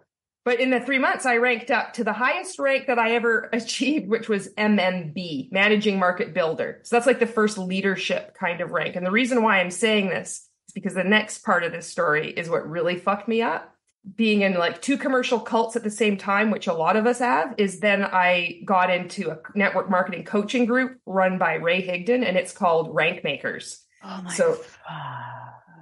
but 0.44 0.60
in 0.60 0.70
the 0.70 0.80
three 0.80 0.98
months, 0.98 1.26
I 1.26 1.36
ranked 1.36 1.70
up 1.70 1.92
to 1.94 2.04
the 2.04 2.12
highest 2.12 2.58
rank 2.58 2.86
that 2.86 2.98
I 2.98 3.14
ever 3.14 3.48
achieved, 3.52 4.08
which 4.08 4.28
was 4.28 4.52
MMB, 4.54 5.52
Managing 5.52 5.98
Market 5.98 6.34
Builder. 6.34 6.80
So 6.84 6.96
that's 6.96 7.06
like 7.06 7.20
the 7.20 7.26
first 7.26 7.58
leadership 7.58 8.34
kind 8.34 8.60
of 8.60 8.70
rank. 8.70 8.96
And 8.96 9.04
the 9.04 9.10
reason 9.10 9.42
why 9.42 9.60
I'm 9.60 9.70
saying 9.70 10.08
this 10.08 10.48
is 10.68 10.72
because 10.74 10.94
the 10.94 11.04
next 11.04 11.44
part 11.44 11.64
of 11.64 11.72
this 11.72 11.86
story 11.86 12.30
is 12.30 12.48
what 12.48 12.68
really 12.68 12.96
fucked 12.96 13.28
me 13.28 13.42
up 13.42 13.74
being 14.16 14.42
in 14.42 14.54
like 14.54 14.80
two 14.80 14.96
commercial 14.96 15.40
cults 15.40 15.76
at 15.76 15.82
the 15.82 15.90
same 15.90 16.16
time, 16.16 16.50
which 16.50 16.66
a 16.66 16.72
lot 16.72 16.96
of 16.96 17.06
us 17.06 17.18
have, 17.18 17.54
is 17.58 17.80
then 17.80 18.02
I 18.02 18.60
got 18.64 18.90
into 18.90 19.30
a 19.30 19.38
network 19.54 19.90
marketing 19.90 20.24
coaching 20.24 20.64
group 20.66 20.98
run 21.04 21.38
by 21.38 21.54
Ray 21.54 21.86
Higdon, 21.86 22.26
and 22.26 22.36
it's 22.36 22.52
called 22.52 22.94
Rank 22.94 23.24
Makers. 23.24 23.84
Oh 24.02 24.22
my! 24.22 24.32
So 24.32 24.58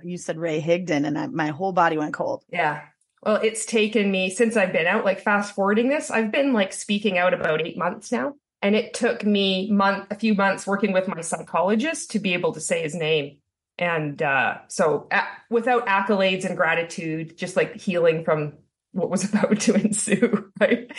you 0.03 0.19
said 0.19 0.39
Ray 0.39 0.61
Higdon, 0.61 1.07
and 1.07 1.19
I, 1.19 1.27
my 1.27 1.49
whole 1.49 1.73
body 1.73 1.99
went 1.99 2.15
cold. 2.15 2.45
Yeah. 2.51 2.83
Well, 3.27 3.41
it's 3.43 3.67
taken 3.67 4.13
me 4.13 4.31
since 4.31 4.57
I've 4.57 4.73
been 4.73 4.87
out. 4.87 5.05
Like 5.05 5.19
fast 5.19 5.57
forwarding 5.57 5.89
this, 5.89 6.13
I've 6.13 6.31
been 6.31 6.53
like 6.53 6.73
speaking 6.73 7.19
out 7.19 7.35
about 7.35 7.61
eight 7.61 7.77
months 7.77 8.13
now, 8.13 8.35
and 8.63 8.77
it 8.77 8.95
took 8.95 9.25
me 9.25 9.69
month, 9.69 10.07
a 10.13 10.15
few 10.15 10.35
months 10.35 10.65
working 10.65 10.93
with 10.93 11.09
my 11.09 11.23
psychologist 11.23 12.13
to 12.13 12.21
be 12.21 12.35
able 12.35 12.53
to 12.53 12.61
say 12.61 12.83
his 12.83 12.95
name 12.95 13.39
And 13.79 14.23
uh, 14.23 14.59
so, 14.69 15.09
without 15.51 15.89
accolades 15.89 16.45
and 16.45 16.57
gratitude, 16.57 17.37
just 17.37 17.57
like 17.57 17.75
healing 17.75 18.25
from 18.25 18.53
what 18.93 19.11
was 19.11 19.25
about 19.29 19.59
to 19.63 19.75
ensue, 19.75 20.53
right? 20.61 20.93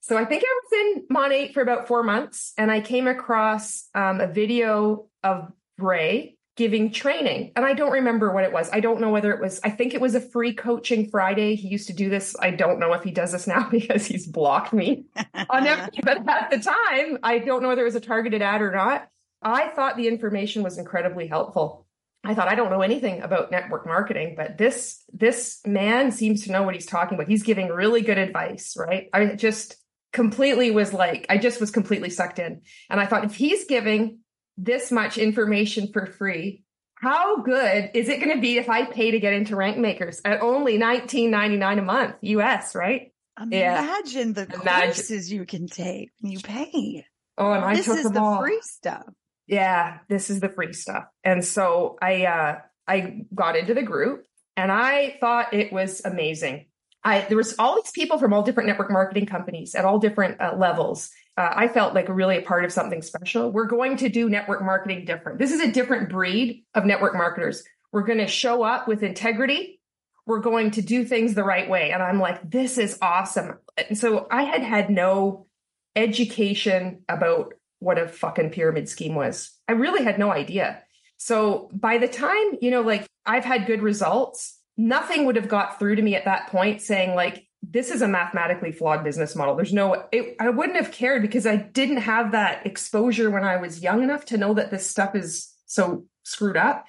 So 0.00 0.18
I 0.18 0.24
think 0.24 0.42
I 0.44 0.60
was 0.64 0.96
in 0.96 1.06
Monat 1.10 1.54
for 1.54 1.62
about 1.62 1.86
four 1.86 2.02
months, 2.02 2.54
and 2.58 2.72
I 2.72 2.80
came 2.80 3.06
across 3.06 3.88
um, 3.94 4.20
a 4.20 4.26
video 4.26 5.06
of 5.22 5.52
Ray 5.78 6.37
giving 6.58 6.90
training. 6.90 7.52
And 7.54 7.64
I 7.64 7.72
don't 7.72 7.92
remember 7.92 8.32
what 8.32 8.42
it 8.42 8.52
was. 8.52 8.68
I 8.72 8.80
don't 8.80 9.00
know 9.00 9.10
whether 9.10 9.32
it 9.32 9.40
was, 9.40 9.60
I 9.62 9.70
think 9.70 9.94
it 9.94 10.00
was 10.00 10.16
a 10.16 10.20
free 10.20 10.52
coaching 10.52 11.08
Friday. 11.08 11.54
He 11.54 11.68
used 11.68 11.86
to 11.86 11.92
do 11.92 12.10
this. 12.10 12.34
I 12.40 12.50
don't 12.50 12.80
know 12.80 12.92
if 12.94 13.04
he 13.04 13.12
does 13.12 13.30
this 13.30 13.46
now 13.46 13.68
because 13.70 14.06
he's 14.06 14.26
blocked 14.26 14.72
me 14.72 15.04
on 15.50 15.66
everything. 15.68 16.00
But 16.02 16.28
at 16.28 16.50
the 16.50 16.58
time, 16.58 17.20
I 17.22 17.38
don't 17.38 17.62
know 17.62 17.68
whether 17.68 17.82
it 17.82 17.84
was 17.84 17.94
a 17.94 18.00
targeted 18.00 18.42
ad 18.42 18.60
or 18.60 18.72
not. 18.72 19.08
I 19.40 19.68
thought 19.68 19.96
the 19.96 20.08
information 20.08 20.64
was 20.64 20.78
incredibly 20.78 21.28
helpful. 21.28 21.86
I 22.24 22.34
thought 22.34 22.48
I 22.48 22.56
don't 22.56 22.72
know 22.72 22.82
anything 22.82 23.22
about 23.22 23.52
network 23.52 23.86
marketing, 23.86 24.34
but 24.36 24.58
this 24.58 25.04
this 25.12 25.60
man 25.64 26.10
seems 26.10 26.44
to 26.44 26.52
know 26.52 26.64
what 26.64 26.74
he's 26.74 26.86
talking 26.86 27.14
about. 27.14 27.28
He's 27.28 27.44
giving 27.44 27.68
really 27.68 28.02
good 28.02 28.18
advice, 28.18 28.76
right? 28.76 29.08
I 29.12 29.36
just 29.36 29.76
completely 30.12 30.72
was 30.72 30.92
like, 30.92 31.26
I 31.30 31.38
just 31.38 31.60
was 31.60 31.70
completely 31.70 32.10
sucked 32.10 32.40
in. 32.40 32.62
And 32.90 32.98
I 32.98 33.06
thought 33.06 33.24
if 33.24 33.36
he's 33.36 33.66
giving 33.66 34.18
this 34.58 34.92
much 34.92 35.16
information 35.16 35.90
for 35.92 36.04
free. 36.04 36.64
How 36.96 37.42
good 37.42 37.90
is 37.94 38.08
it 38.08 38.20
going 38.20 38.34
to 38.34 38.40
be 38.40 38.58
if 38.58 38.68
I 38.68 38.84
pay 38.84 39.12
to 39.12 39.20
get 39.20 39.32
into 39.32 39.54
rank 39.54 39.78
makers 39.78 40.20
at 40.24 40.42
only 40.42 40.76
nineteen 40.78 41.30
ninety 41.30 41.56
nine 41.56 41.78
a 41.78 41.82
month 41.82 42.16
US, 42.22 42.74
right? 42.74 43.12
Imagine 43.40 44.28
yeah. 44.28 44.44
the 44.44 44.60
Imagine. 44.60 44.94
courses 44.94 45.32
you 45.32 45.46
can 45.46 45.68
take 45.68 46.10
when 46.20 46.32
you 46.32 46.40
pay. 46.40 47.06
Oh, 47.38 47.52
and 47.52 47.64
I 47.64 47.76
this 47.76 47.86
took 47.86 47.98
is 47.98 48.10
the 48.10 48.20
all. 48.20 48.40
free 48.40 48.60
stuff. 48.62 49.06
Yeah, 49.46 49.98
this 50.08 50.28
is 50.28 50.40
the 50.40 50.48
free 50.48 50.72
stuff. 50.72 51.04
And 51.22 51.44
so 51.44 51.96
I 52.02 52.26
uh 52.26 52.58
I 52.88 53.26
got 53.32 53.56
into 53.56 53.74
the 53.74 53.82
group 53.82 54.24
and 54.56 54.72
I 54.72 55.16
thought 55.20 55.54
it 55.54 55.72
was 55.72 56.02
amazing. 56.04 56.66
I 57.04 57.20
there 57.20 57.36
was 57.36 57.54
all 57.60 57.76
these 57.76 57.92
people 57.92 58.18
from 58.18 58.32
all 58.32 58.42
different 58.42 58.68
network 58.68 58.90
marketing 58.90 59.26
companies 59.26 59.76
at 59.76 59.84
all 59.84 60.00
different 60.00 60.40
uh, 60.40 60.56
levels 60.56 61.10
uh, 61.38 61.52
I 61.54 61.68
felt 61.68 61.94
like 61.94 62.08
really 62.08 62.38
a 62.38 62.42
part 62.42 62.64
of 62.64 62.72
something 62.72 63.00
special. 63.00 63.52
We're 63.52 63.68
going 63.68 63.96
to 63.98 64.08
do 64.08 64.28
network 64.28 64.60
marketing 64.60 65.04
different. 65.04 65.38
This 65.38 65.52
is 65.52 65.60
a 65.60 65.70
different 65.70 66.10
breed 66.10 66.64
of 66.74 66.84
network 66.84 67.14
marketers. 67.14 67.62
We're 67.92 68.02
going 68.02 68.18
to 68.18 68.26
show 68.26 68.64
up 68.64 68.88
with 68.88 69.04
integrity. 69.04 69.80
We're 70.26 70.40
going 70.40 70.72
to 70.72 70.82
do 70.82 71.04
things 71.04 71.34
the 71.34 71.44
right 71.44 71.70
way. 71.70 71.92
And 71.92 72.02
I'm 72.02 72.18
like, 72.18 72.50
this 72.50 72.76
is 72.76 72.98
awesome. 73.00 73.56
And 73.88 73.96
so 73.96 74.26
I 74.32 74.42
had 74.42 74.62
had 74.62 74.90
no 74.90 75.46
education 75.94 77.04
about 77.08 77.54
what 77.78 77.98
a 77.98 78.08
fucking 78.08 78.50
pyramid 78.50 78.88
scheme 78.88 79.14
was. 79.14 79.52
I 79.68 79.72
really 79.72 80.02
had 80.02 80.18
no 80.18 80.32
idea. 80.32 80.82
So 81.18 81.70
by 81.72 81.98
the 81.98 82.08
time, 82.08 82.58
you 82.60 82.72
know, 82.72 82.80
like 82.80 83.06
I've 83.24 83.44
had 83.44 83.66
good 83.66 83.80
results, 83.80 84.58
nothing 84.76 85.24
would 85.24 85.36
have 85.36 85.48
got 85.48 85.78
through 85.78 85.94
to 85.94 86.02
me 86.02 86.16
at 86.16 86.24
that 86.24 86.48
point 86.48 86.82
saying 86.82 87.14
like, 87.14 87.47
this 87.70 87.90
is 87.90 88.00
a 88.00 88.08
mathematically 88.08 88.72
flawed 88.72 89.04
business 89.04 89.36
model. 89.36 89.54
There's 89.54 89.72
no, 89.72 90.04
it, 90.10 90.36
I 90.40 90.48
wouldn't 90.48 90.76
have 90.76 90.90
cared 90.90 91.22
because 91.22 91.46
I 91.46 91.56
didn't 91.56 91.98
have 91.98 92.32
that 92.32 92.66
exposure 92.66 93.30
when 93.30 93.44
I 93.44 93.58
was 93.58 93.82
young 93.82 94.02
enough 94.02 94.24
to 94.26 94.38
know 94.38 94.54
that 94.54 94.70
this 94.70 94.86
stuff 94.86 95.14
is 95.14 95.52
so 95.66 96.04
screwed 96.22 96.56
up. 96.56 96.86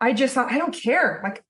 I 0.00 0.14
just 0.14 0.34
thought, 0.34 0.50
I 0.50 0.58
don't 0.58 0.74
care. 0.74 1.20
Like 1.22 1.44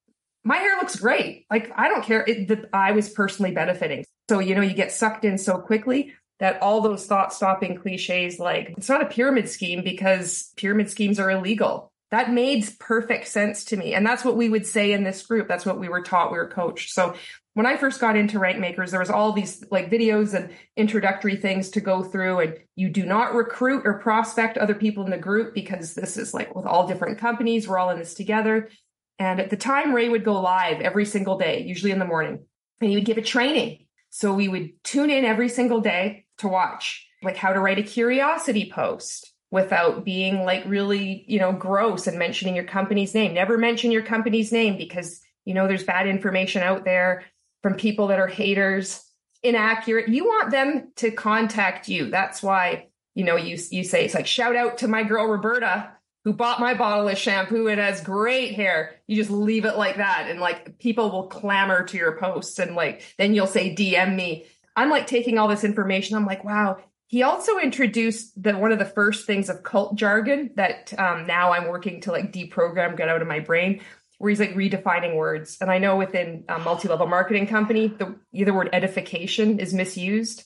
my 0.45 0.57
hair 0.57 0.77
looks 0.77 0.97
great. 0.97 1.47
Like 1.51 1.71
I 1.77 1.89
don't 1.89 2.05
care. 2.05 2.25
It, 2.27 2.49
the, 2.49 2.69
I 2.73 2.93
was 2.93 3.09
personally 3.09 3.53
benefiting. 3.53 4.05
So, 4.29 4.41
you 4.41 4.55
know, 4.55 4.63
you 4.63 4.75
get 4.75 4.91
sucked 4.91 5.25
in 5.25 5.39
so 5.39 5.59
quickly 5.59 6.15
that 6.41 6.61
all 6.61 6.81
those 6.81 7.07
thought 7.07 7.33
stopping 7.33 7.77
cliches, 7.77 8.41
like 8.41 8.75
it's 8.77 8.89
not 8.89 9.03
a 9.03 9.07
pyramid 9.07 9.49
scheme 9.49 9.85
because 9.85 10.53
pyramid 10.57 10.91
schemes 10.91 11.21
are 11.21 11.31
illegal. 11.31 11.93
That 12.11 12.33
made 12.33 12.69
perfect 12.79 13.29
sense 13.29 13.65
to 13.67 13.77
me. 13.77 13.95
And 13.95 14.05
that's 14.05 14.25
what 14.25 14.37
we 14.37 14.49
would 14.49 14.67
say 14.67 14.93
in 14.93 15.05
this 15.05 15.25
group. 15.25 15.49
That's 15.49 15.65
what 15.65 15.79
we 15.79 15.89
were 15.89 16.03
taught. 16.03 16.33
We 16.33 16.39
were 16.39 16.49
coached. 16.49 16.93
So 16.93 17.15
when 17.55 17.67
I 17.67 17.77
first 17.77 18.01
got 18.01 18.17
into 18.17 18.39
rank 18.39 18.59
makers, 18.59 18.91
there 18.91 19.01
was 19.01 19.11
all 19.11 19.33
these 19.33 19.63
like 19.71 19.91
videos 19.91 20.35
and 20.35 20.51
introductory 20.77 21.37
things 21.37 21.71
to 21.71 21.81
go 21.81 22.03
through. 22.03 22.41
And 22.41 22.59
you 22.77 22.89
do 22.89 23.05
not 23.05 23.35
recruit 23.35 23.83
or 23.85 23.99
prospect 23.99 24.57
other 24.57 24.75
people 24.75 25.05
in 25.05 25.11
the 25.11 25.19
group 25.19 25.55
because 25.55 25.95
this 25.95 26.17
is 26.17 26.33
like 26.33 26.55
with 26.55 26.65
all 26.65 26.87
different 26.87 27.19
companies. 27.19 27.69
We're 27.69 27.79
all 27.79 27.91
in 27.91 27.99
this 27.99 28.15
together. 28.15 28.71
And 29.19 29.39
at 29.39 29.51
the 29.51 29.57
time, 29.57 29.95
Ray 29.95 30.09
would 30.09 30.25
go 30.25 30.41
live 30.41 30.81
every 30.81 31.05
single 31.05 31.37
day, 31.37 31.63
usually 31.63 31.93
in 31.93 31.99
the 31.99 32.07
morning, 32.07 32.45
and 32.81 32.91
he 32.91 32.97
would 32.97 33.05
give 33.05 33.19
a 33.19 33.23
training. 33.23 33.87
So 34.11 34.33
we 34.33 34.49
would 34.49 34.83
tune 34.83 35.11
in 35.11 35.25
every 35.25 35.49
single 35.49 35.81
day 35.81 36.25
to 36.39 36.49
watch 36.49 37.07
like 37.23 37.37
how 37.37 37.53
to 37.53 37.61
write 37.61 37.79
a 37.79 37.83
curiosity 37.83 38.71
post 38.73 39.33
without 39.51 40.05
being 40.05 40.45
like 40.45 40.65
really, 40.67 41.25
you 41.29 41.39
know, 41.39 41.53
gross 41.53 42.07
and 42.07 42.19
mentioning 42.19 42.57
your 42.57 42.65
company's 42.65 43.15
name. 43.15 43.35
Never 43.35 43.59
mention 43.59 43.93
your 43.93 44.03
company's 44.03 44.51
name 44.51 44.79
because 44.79 45.21
you 45.45 45.55
know 45.55 45.69
there's 45.69 45.85
bad 45.85 46.07
information 46.07 46.63
out 46.63 46.85
there 46.85 47.25
from 47.63 47.75
people 47.75 48.09
that 48.09 48.19
are 48.19 48.27
haters, 48.27 49.05
inaccurate. 49.43 50.09
You 50.09 50.25
want 50.25 50.51
them 50.51 50.93
to 50.97 51.11
contact 51.11 51.89
you. 51.89 52.11
That's 52.11 52.43
why, 52.43 52.89
you 53.15 53.25
know, 53.25 53.37
you 53.37 53.59
you 53.71 53.85
say 53.85 54.05
it's 54.05 54.15
like 54.15 54.27
shout 54.27 54.57
out 54.57 54.79
to 54.79 54.89
my 54.89 55.03
girl 55.03 55.27
Roberta 55.27 55.93
who 56.25 56.33
bought 56.33 56.61
my 56.61 56.75
bottle 56.75 57.09
of 57.09 57.19
shampoo 57.19 57.67
and 57.67 57.81
has 57.81 58.01
great 58.01 58.55
hair. 58.55 58.97
You 59.09 59.17
just 59.17 59.31
leave 59.31 59.65
it 59.65 59.77
like 59.77 59.97
that 59.97 60.29
and 60.29 60.39
like 60.39 60.79
people 60.79 61.11
will 61.11 61.27
clamor 61.27 61.85
to 61.85 61.97
your 61.97 62.17
posts 62.17 62.59
and 62.59 62.77
like 62.77 63.03
then 63.19 63.35
you'll 63.35 63.47
say 63.47 63.75
DM 63.75 64.15
me. 64.15 64.47
I'm 64.77 64.91
like 64.91 65.07
taking 65.07 65.39
all 65.39 65.49
this 65.49 65.65
information. 65.65 66.17
I'm 66.17 66.27
like, 66.27 66.45
wow. 66.45 66.79
He 67.09 67.25
also 67.25 67.59
introduced 67.59 68.41
the 68.43 68.57
one 68.57 68.73
of 68.73 68.79
the 68.79 68.87
first 68.87 69.27
things 69.27 69.51
of 69.51 69.63
cult 69.63 69.97
jargon 69.97 70.51
that 70.55 70.95
um, 70.99 71.27
now 71.27 71.53
I'm 71.53 71.69
working 71.69 72.01
to 72.03 72.13
like 72.13 72.33
deprogram, 72.33 72.97
get 72.97 73.09
out 73.09 73.21
of 73.21 73.29
my 73.29 73.41
brain 73.41 73.83
where 74.23 74.31
he's 74.31 74.39
like 74.39 74.55
redefining 74.55 75.17
words. 75.17 75.59
And 75.61 75.69
I 75.69 75.79
know 75.79 75.97
within 75.97 76.45
a 76.49 76.57
multi-level 76.61 77.09
marketing 77.09 77.49
company, 77.49 77.89
the 77.89 78.15
either 78.33 78.55
word 78.55 78.71
edification 78.73 79.59
is 79.59 79.75
misused. 79.75 80.45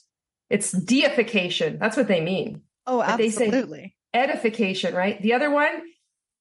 It's 0.49 0.71
deification. 0.71 1.77
That's 1.77 1.95
what 1.95 2.07
they 2.07 2.19
mean. 2.19 2.63
Oh, 2.87 3.03
absolutely. 3.03 3.77
They 3.77 3.83
say 3.83 3.93
edification, 4.15 4.95
right? 4.95 5.21
The 5.21 5.33
other 5.33 5.51
one 5.51 5.83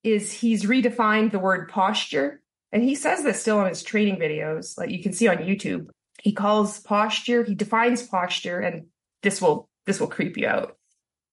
is 0.02 0.32
he's 0.32 0.64
redefined 0.64 1.30
the 1.30 1.38
word 1.38 1.68
posture. 1.68 2.40
And 2.72 2.82
he 2.82 2.94
says 2.94 3.22
this 3.22 3.38
still 3.38 3.58
on 3.58 3.68
his 3.68 3.82
training 3.82 4.16
videos, 4.16 4.78
like 4.78 4.88
you 4.88 5.02
can 5.02 5.12
see 5.12 5.28
on 5.28 5.36
YouTube. 5.36 5.88
He 6.22 6.32
calls 6.32 6.80
posture, 6.80 7.44
he 7.44 7.54
defines 7.54 8.02
posture, 8.02 8.60
and 8.60 8.86
this 9.22 9.42
will 9.42 9.68
this 9.84 10.00
will 10.00 10.08
creep 10.08 10.38
you 10.38 10.48
out 10.48 10.75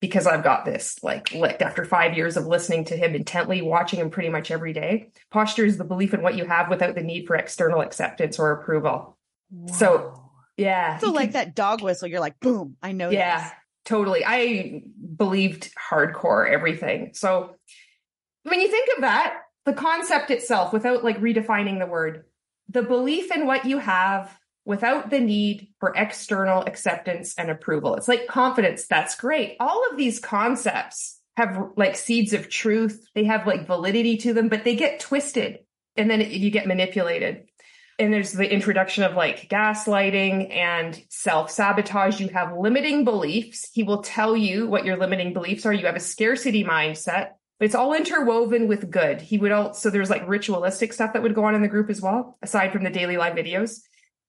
because 0.04 0.28
I've 0.28 0.44
got 0.44 0.66
this 0.66 1.02
like 1.02 1.34
licked 1.34 1.62
after 1.62 1.86
five 1.86 2.14
years 2.18 2.36
of 2.36 2.46
listening 2.46 2.84
to 2.86 2.98
him 2.98 3.16
intently, 3.16 3.62
watching 3.62 4.02
him 4.02 4.10
pretty 4.10 4.28
much 4.28 4.52
every 4.52 4.74
day. 4.74 5.12
Posture 5.32 5.64
is 5.64 5.78
the 5.78 5.86
belief 5.86 6.14
in 6.14 6.22
what 6.22 6.36
you 6.36 6.44
have 6.44 6.70
without 6.70 6.96
the 6.96 7.02
need 7.02 7.26
for 7.26 7.38
external 7.38 7.80
acceptance 7.80 8.38
or 8.38 8.52
approval. 8.52 9.18
Wow. 9.50 9.74
So, 9.74 10.30
yeah. 10.58 10.98
So, 10.98 11.10
like 11.12 11.28
can, 11.28 11.34
that 11.36 11.56
dog 11.56 11.82
whistle, 11.82 12.10
you're 12.10 12.20
like, 12.20 12.38
boom, 12.42 12.76
I 12.84 12.92
know 12.92 13.12
Yeah, 13.12 13.44
this. 13.46 13.52
totally. 13.86 14.24
I 14.26 14.82
believed 15.16 15.72
hardcore 15.76 16.52
everything. 16.52 17.12
So, 17.14 17.56
when 18.44 18.60
you 18.60 18.68
think 18.68 18.90
of 18.98 19.04
that, 19.04 19.38
the 19.64 19.72
concept 19.72 20.32
itself, 20.32 20.74
without 20.74 21.06
like 21.06 21.22
redefining 21.22 21.80
the 21.80 21.86
word, 21.86 22.26
the 22.68 22.84
belief 22.84 23.32
in 23.32 23.48
what 23.48 23.64
you 23.64 23.78
have 23.78 24.38
without 24.66 25.10
the 25.10 25.20
need 25.20 25.70
for 25.80 25.94
external 25.96 26.62
acceptance 26.64 27.36
and 27.38 27.50
approval. 27.50 27.96
It's 27.96 28.08
like 28.08 28.28
confidence. 28.28 28.88
That's 28.88 29.16
great. 29.16 29.58
All 29.60 29.84
of 29.92 29.98
these 29.98 30.20
concepts 30.20 31.20
have 31.36 31.72
like 31.76 31.96
seeds 31.96 32.34
of 32.34 32.50
truth. 32.50 33.06
They 33.16 33.26
have 33.26 33.48
like 33.48 33.68
validity 33.68 34.18
to 34.18 34.34
them, 34.34 34.50
but 34.50 34.64
they 34.64 34.76
get 34.76 35.00
twisted 35.00 35.60
and 35.96 36.10
then 36.10 36.22
you 36.22 36.50
get 36.50 36.68
manipulated. 36.68 37.46
And 38.00 38.12
there's 38.12 38.32
the 38.32 38.52
introduction 38.52 39.04
of 39.04 39.16
like 39.16 39.50
gaslighting 39.50 40.52
and 40.56 41.00
self 41.10 41.52
sabotage. 41.52 42.20
You 42.20 42.30
have 42.30 42.58
limiting 42.58 43.04
beliefs. 43.04 43.70
He 43.72 43.84
will 43.84 44.02
tell 44.02 44.36
you 44.36 44.68
what 44.68 44.86
your 44.86 44.98
limiting 44.98 45.34
beliefs 45.34 45.66
are. 45.66 45.74
You 45.74 45.86
have 45.86 45.96
a 45.96 46.00
scarcity 46.00 46.64
mindset, 46.64 47.32
but 47.60 47.66
it's 47.66 47.76
all 47.76 47.94
interwoven 47.94 48.68
with 48.68 48.90
good. 48.90 49.22
He 49.22 49.38
would 49.38 49.52
also, 49.52 49.92
there's 49.92 50.10
like 50.10 50.28
ritualistic 50.28 50.92
stuff 50.92 51.14
that 51.14 51.22
would 51.22 51.36
go 51.36 51.46
on 51.46 51.54
in 51.54 51.62
the 51.62 51.68
group 51.68 51.92
as 51.92 52.02
well, 52.02 52.38
aside 52.42 52.72
from 52.72 52.84
the 52.84 52.90
daily 52.90 53.18
live 53.18 53.36
videos. 53.36 53.82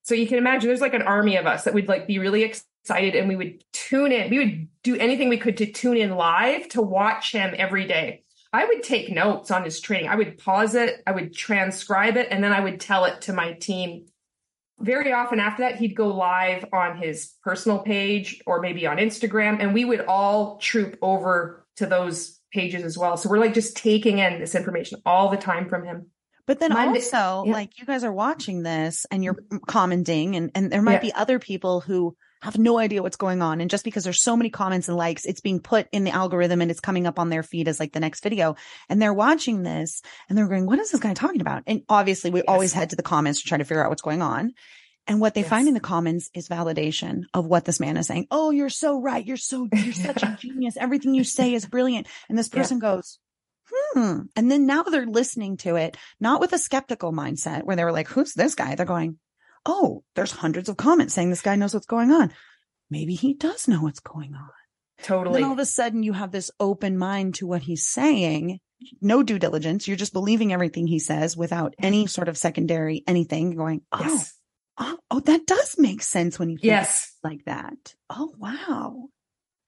So 0.05 0.13
you 0.13 0.27
can 0.27 0.37
imagine 0.37 0.67
there's 0.67 0.81
like 0.81 0.93
an 0.93 1.01
army 1.01 1.35
of 1.35 1.47
us 1.47 1.63
that 1.63 1.73
would 1.73 1.87
like 1.87 2.05
be 2.05 2.19
really 2.19 2.43
excited 2.43 3.15
and 3.15 3.27
we 3.27 3.35
would 3.35 3.63
tune 3.73 4.11
in. 4.11 4.29
We 4.29 4.37
would 4.37 4.67
do 4.83 4.95
anything 4.97 5.29
we 5.29 5.37
could 5.37 5.57
to 5.57 5.65
tune 5.65 5.97
in 5.97 6.15
live 6.15 6.69
to 6.69 6.81
watch 6.83 7.31
him 7.31 7.55
every 7.57 7.87
day. 7.87 8.23
I 8.53 8.65
would 8.65 8.83
take 8.83 9.11
notes 9.11 9.49
on 9.49 9.63
his 9.63 9.79
training. 9.79 10.07
I 10.07 10.15
would 10.15 10.37
pause 10.37 10.75
it, 10.75 11.01
I 11.07 11.11
would 11.11 11.33
transcribe 11.33 12.17
it, 12.17 12.27
and 12.29 12.43
then 12.43 12.53
I 12.53 12.59
would 12.59 12.79
tell 12.79 13.05
it 13.05 13.21
to 13.21 13.33
my 13.33 13.53
team. 13.53 14.05
Very 14.79 15.11
often 15.11 15.39
after 15.39 15.63
that, 15.63 15.77
he'd 15.77 15.95
go 15.95 16.09
live 16.09 16.65
on 16.71 16.97
his 16.97 17.33
personal 17.43 17.79
page 17.79 18.43
or 18.45 18.61
maybe 18.61 18.85
on 18.85 18.97
Instagram, 18.97 19.59
and 19.59 19.73
we 19.73 19.85
would 19.85 20.01
all 20.01 20.57
troop 20.59 20.99
over 21.01 21.65
to 21.77 21.87
those 21.87 22.39
pages 22.53 22.83
as 22.83 22.95
well. 22.95 23.17
So 23.17 23.27
we're 23.27 23.39
like 23.39 23.55
just 23.55 23.75
taking 23.75 24.19
in 24.19 24.39
this 24.39 24.53
information 24.53 25.01
all 25.03 25.29
the 25.29 25.37
time 25.37 25.67
from 25.67 25.83
him. 25.83 26.11
But 26.47 26.59
then 26.59 26.73
Monday, 26.73 26.99
also, 26.99 27.45
yeah. 27.45 27.53
like 27.53 27.79
you 27.79 27.85
guys 27.85 28.03
are 28.03 28.13
watching 28.13 28.63
this 28.63 29.05
and 29.09 29.23
you're 29.23 29.37
commenting, 29.67 30.35
and 30.35 30.51
and 30.53 30.71
there 30.71 30.81
might 30.81 30.93
yeah. 30.95 30.99
be 30.99 31.13
other 31.13 31.39
people 31.39 31.81
who 31.81 32.15
have 32.45 32.57
no 32.59 32.77
idea 32.77 33.01
what's 33.01 33.17
going 33.17 33.41
on. 33.41 33.59
And 33.59 33.69
just 33.69 33.83
because 33.83 34.03
there's 34.03 34.21
so 34.21 34.37
many 34.37 34.51
comments 34.51 34.87
and 34.87 34.95
likes, 34.95 35.25
it's 35.25 35.41
being 35.41 35.59
put 35.59 35.87
in 35.91 36.03
the 36.03 36.11
algorithm 36.11 36.61
and 36.61 36.69
it's 36.69 36.79
coming 36.79 37.07
up 37.07 37.17
on 37.17 37.29
their 37.29 37.41
feed 37.41 37.67
as 37.67 37.79
like 37.79 37.91
the 37.91 37.99
next 37.99 38.21
video. 38.21 38.55
And 38.87 39.01
they're 39.01 39.13
watching 39.13 39.63
this 39.63 40.03
and 40.29 40.37
they're 40.37 40.47
going, 40.47 40.67
what 40.67 40.77
is 40.77 40.91
this 40.91 41.01
guy 41.01 41.15
talking 41.15 41.41
about? 41.41 41.63
And 41.65 41.81
obviously 41.89 42.29
we 42.29 42.41
yes. 42.41 42.45
always 42.47 42.71
head 42.71 42.91
to 42.91 42.95
the 42.95 43.03
comments 43.03 43.41
to 43.41 43.47
try 43.47 43.57
to 43.57 43.63
figure 43.63 43.83
out 43.83 43.89
what's 43.89 44.03
going 44.03 44.21
on. 44.21 44.53
And 45.07 45.19
what 45.21 45.33
they 45.33 45.41
yes. 45.41 45.49
find 45.49 45.67
in 45.67 45.73
the 45.73 45.79
comments 45.79 46.29
is 46.33 46.47
validation 46.47 47.23
of 47.33 47.45
what 47.45 47.65
this 47.65 47.79
man 47.79 47.97
is 47.97 48.07
saying. 48.07 48.27
Oh, 48.31 48.51
you're 48.51 48.69
so 48.69 48.99
right. 48.99 49.25
You're 49.25 49.37
so, 49.37 49.67
you're 49.71 49.93
such 49.93 50.23
a 50.23 50.37
genius. 50.41 50.77
Everything 50.77 51.13
you 51.13 51.23
say 51.23 51.53
is 51.53 51.65
brilliant. 51.65 52.07
And 52.27 52.37
this 52.37 52.49
person 52.49 52.77
yeah. 52.77 52.95
goes, 52.95 53.19
hmm. 53.71 54.21
And 54.35 54.51
then 54.51 54.65
now 54.65 54.83
they're 54.83 55.05
listening 55.05 55.57
to 55.57 55.75
it, 55.75 55.97
not 56.19 56.39
with 56.39 56.53
a 56.53 56.57
skeptical 56.57 57.11
mindset 57.11 57.63
where 57.63 57.75
they 57.75 57.83
were 57.83 57.91
like, 57.91 58.07
who's 58.07 58.33
this 58.33 58.55
guy? 58.55 58.75
They're 58.75 58.85
going, 58.85 59.19
oh, 59.65 60.03
there's 60.15 60.31
hundreds 60.31 60.69
of 60.69 60.77
comments 60.77 61.13
saying 61.13 61.29
this 61.29 61.41
guy 61.41 61.55
knows 61.55 61.73
what's 61.73 61.85
going 61.85 62.11
on. 62.11 62.31
Maybe 62.89 63.15
he 63.15 63.33
does 63.33 63.67
know 63.67 63.81
what's 63.81 63.99
going 63.99 64.35
on. 64.35 64.49
Totally. 65.01 65.37
And 65.37 65.45
all 65.45 65.53
of 65.53 65.59
a 65.59 65.65
sudden 65.65 66.03
you 66.03 66.13
have 66.13 66.31
this 66.31 66.51
open 66.59 66.97
mind 66.97 67.35
to 67.35 67.47
what 67.47 67.61
he's 67.61 67.85
saying. 67.85 68.59
No 69.01 69.23
due 69.23 69.39
diligence. 69.39 69.87
You're 69.87 69.97
just 69.97 70.13
believing 70.13 70.53
everything 70.53 70.87
he 70.87 70.99
says 70.99 71.35
without 71.35 71.73
any 71.79 72.07
sort 72.07 72.29
of 72.29 72.37
secondary 72.37 73.03
anything 73.07 73.55
going, 73.55 73.81
oh, 73.91 73.99
yes. 74.01 74.33
oh, 74.77 74.97
oh, 75.09 75.19
that 75.21 75.47
does 75.47 75.75
make 75.77 76.01
sense 76.01 76.37
when 76.37 76.49
you 76.49 76.57
think 76.57 76.65
yes. 76.65 77.13
like 77.23 77.43
that. 77.45 77.95
Oh, 78.09 78.33
wow. 78.37 79.07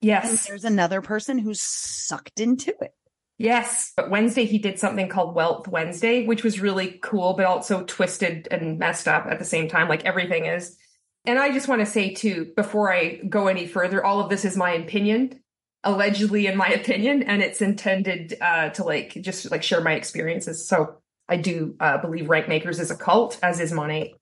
Yes. 0.01 0.29
And 0.29 0.39
there's 0.39 0.65
another 0.65 1.01
person 1.01 1.39
who's 1.39 1.61
sucked 1.61 2.39
into 2.39 2.73
it. 2.81 2.93
Yes. 3.37 3.93
But 3.95 4.09
Wednesday, 4.09 4.45
he 4.45 4.57
did 4.57 4.79
something 4.79 5.09
called 5.09 5.35
Wealth 5.35 5.67
Wednesday, 5.67 6.25
which 6.25 6.43
was 6.43 6.59
really 6.59 6.99
cool, 7.03 7.33
but 7.33 7.45
also 7.45 7.83
twisted 7.83 8.47
and 8.49 8.79
messed 8.79 9.07
up 9.07 9.27
at 9.27 9.37
the 9.37 9.45
same 9.45 9.67
time, 9.67 9.87
like 9.87 10.05
everything 10.05 10.45
is. 10.45 10.77
And 11.25 11.37
I 11.37 11.51
just 11.51 11.67
want 11.67 11.81
to 11.81 11.85
say, 11.85 12.13
too, 12.13 12.51
before 12.55 12.91
I 12.91 13.17
go 13.17 13.47
any 13.47 13.67
further, 13.67 14.03
all 14.03 14.19
of 14.21 14.29
this 14.29 14.45
is 14.45 14.57
my 14.57 14.71
opinion, 14.71 15.39
allegedly 15.83 16.47
in 16.47 16.57
my 16.57 16.67
opinion, 16.81 17.23
and 17.23 17.41
it's 17.41 17.61
intended 17.61 18.35
uh, 18.41 18.69
to 18.69 18.83
like 18.83 19.13
just 19.21 19.51
like 19.51 19.61
share 19.61 19.81
my 19.81 19.93
experiences. 19.93 20.67
So 20.67 20.95
I 21.29 21.37
do 21.37 21.75
uh, 21.79 21.99
believe 21.99 22.29
Rank 22.29 22.47
Makers 22.47 22.79
is 22.79 22.89
a 22.89 22.95
cult, 22.95 23.37
as 23.43 23.59
is 23.59 23.71
Monat. 23.71 24.13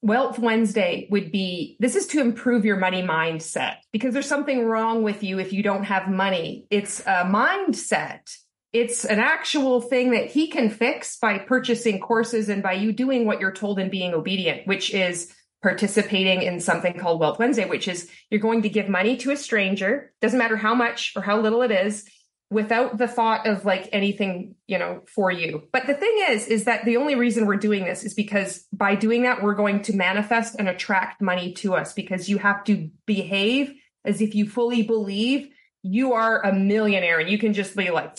Wealth 0.00 0.38
Wednesday 0.38 1.08
would 1.10 1.32
be 1.32 1.76
this 1.80 1.96
is 1.96 2.06
to 2.08 2.20
improve 2.20 2.64
your 2.64 2.76
money 2.76 3.02
mindset 3.02 3.76
because 3.92 4.14
there's 4.14 4.28
something 4.28 4.64
wrong 4.64 5.02
with 5.02 5.24
you 5.24 5.40
if 5.40 5.52
you 5.52 5.62
don't 5.62 5.84
have 5.84 6.08
money. 6.08 6.66
It's 6.70 7.00
a 7.00 7.24
mindset 7.24 8.36
it's 8.72 9.04
an 9.04 9.18
actual 9.18 9.80
thing 9.80 10.10
that 10.10 10.30
he 10.30 10.48
can 10.48 10.68
fix 10.68 11.18
by 11.18 11.38
purchasing 11.38 12.00
courses 12.00 12.48
and 12.48 12.62
by 12.62 12.74
you 12.74 12.92
doing 12.92 13.24
what 13.24 13.40
you're 13.40 13.52
told 13.52 13.78
and 13.78 13.90
being 13.90 14.14
obedient, 14.14 14.66
which 14.66 14.92
is 14.92 15.32
participating 15.62 16.42
in 16.42 16.60
something 16.60 16.98
called 16.98 17.20
Wealth 17.20 17.38
Wednesday, 17.38 17.64
which 17.64 17.88
is 17.88 18.08
you're 18.30 18.40
going 18.40 18.62
to 18.62 18.68
give 18.68 18.88
money 18.88 19.16
to 19.18 19.30
a 19.30 19.36
stranger, 19.36 20.12
doesn't 20.20 20.38
matter 20.38 20.56
how 20.56 20.74
much 20.74 21.12
or 21.16 21.22
how 21.22 21.40
little 21.40 21.62
it 21.62 21.70
is, 21.70 22.08
without 22.50 22.96
the 22.96 23.08
thought 23.08 23.46
of 23.46 23.64
like 23.64 23.88
anything, 23.92 24.54
you 24.66 24.78
know, 24.78 25.02
for 25.06 25.30
you. 25.30 25.64
But 25.72 25.86
the 25.86 25.94
thing 25.94 26.24
is, 26.28 26.46
is 26.46 26.64
that 26.64 26.84
the 26.84 26.96
only 26.96 27.14
reason 27.14 27.46
we're 27.46 27.56
doing 27.56 27.84
this 27.84 28.04
is 28.04 28.14
because 28.14 28.66
by 28.72 28.94
doing 28.94 29.24
that, 29.24 29.42
we're 29.42 29.54
going 29.54 29.82
to 29.82 29.96
manifest 29.96 30.56
and 30.58 30.68
attract 30.68 31.20
money 31.20 31.52
to 31.54 31.74
us 31.74 31.92
because 31.92 32.28
you 32.28 32.38
have 32.38 32.64
to 32.64 32.90
behave 33.06 33.74
as 34.04 34.20
if 34.20 34.34
you 34.34 34.48
fully 34.48 34.82
believe 34.82 35.48
you 35.82 36.14
are 36.14 36.40
a 36.42 36.52
millionaire 36.54 37.18
and 37.18 37.28
you 37.28 37.38
can 37.38 37.52
just 37.52 37.76
be 37.76 37.90
like, 37.90 38.16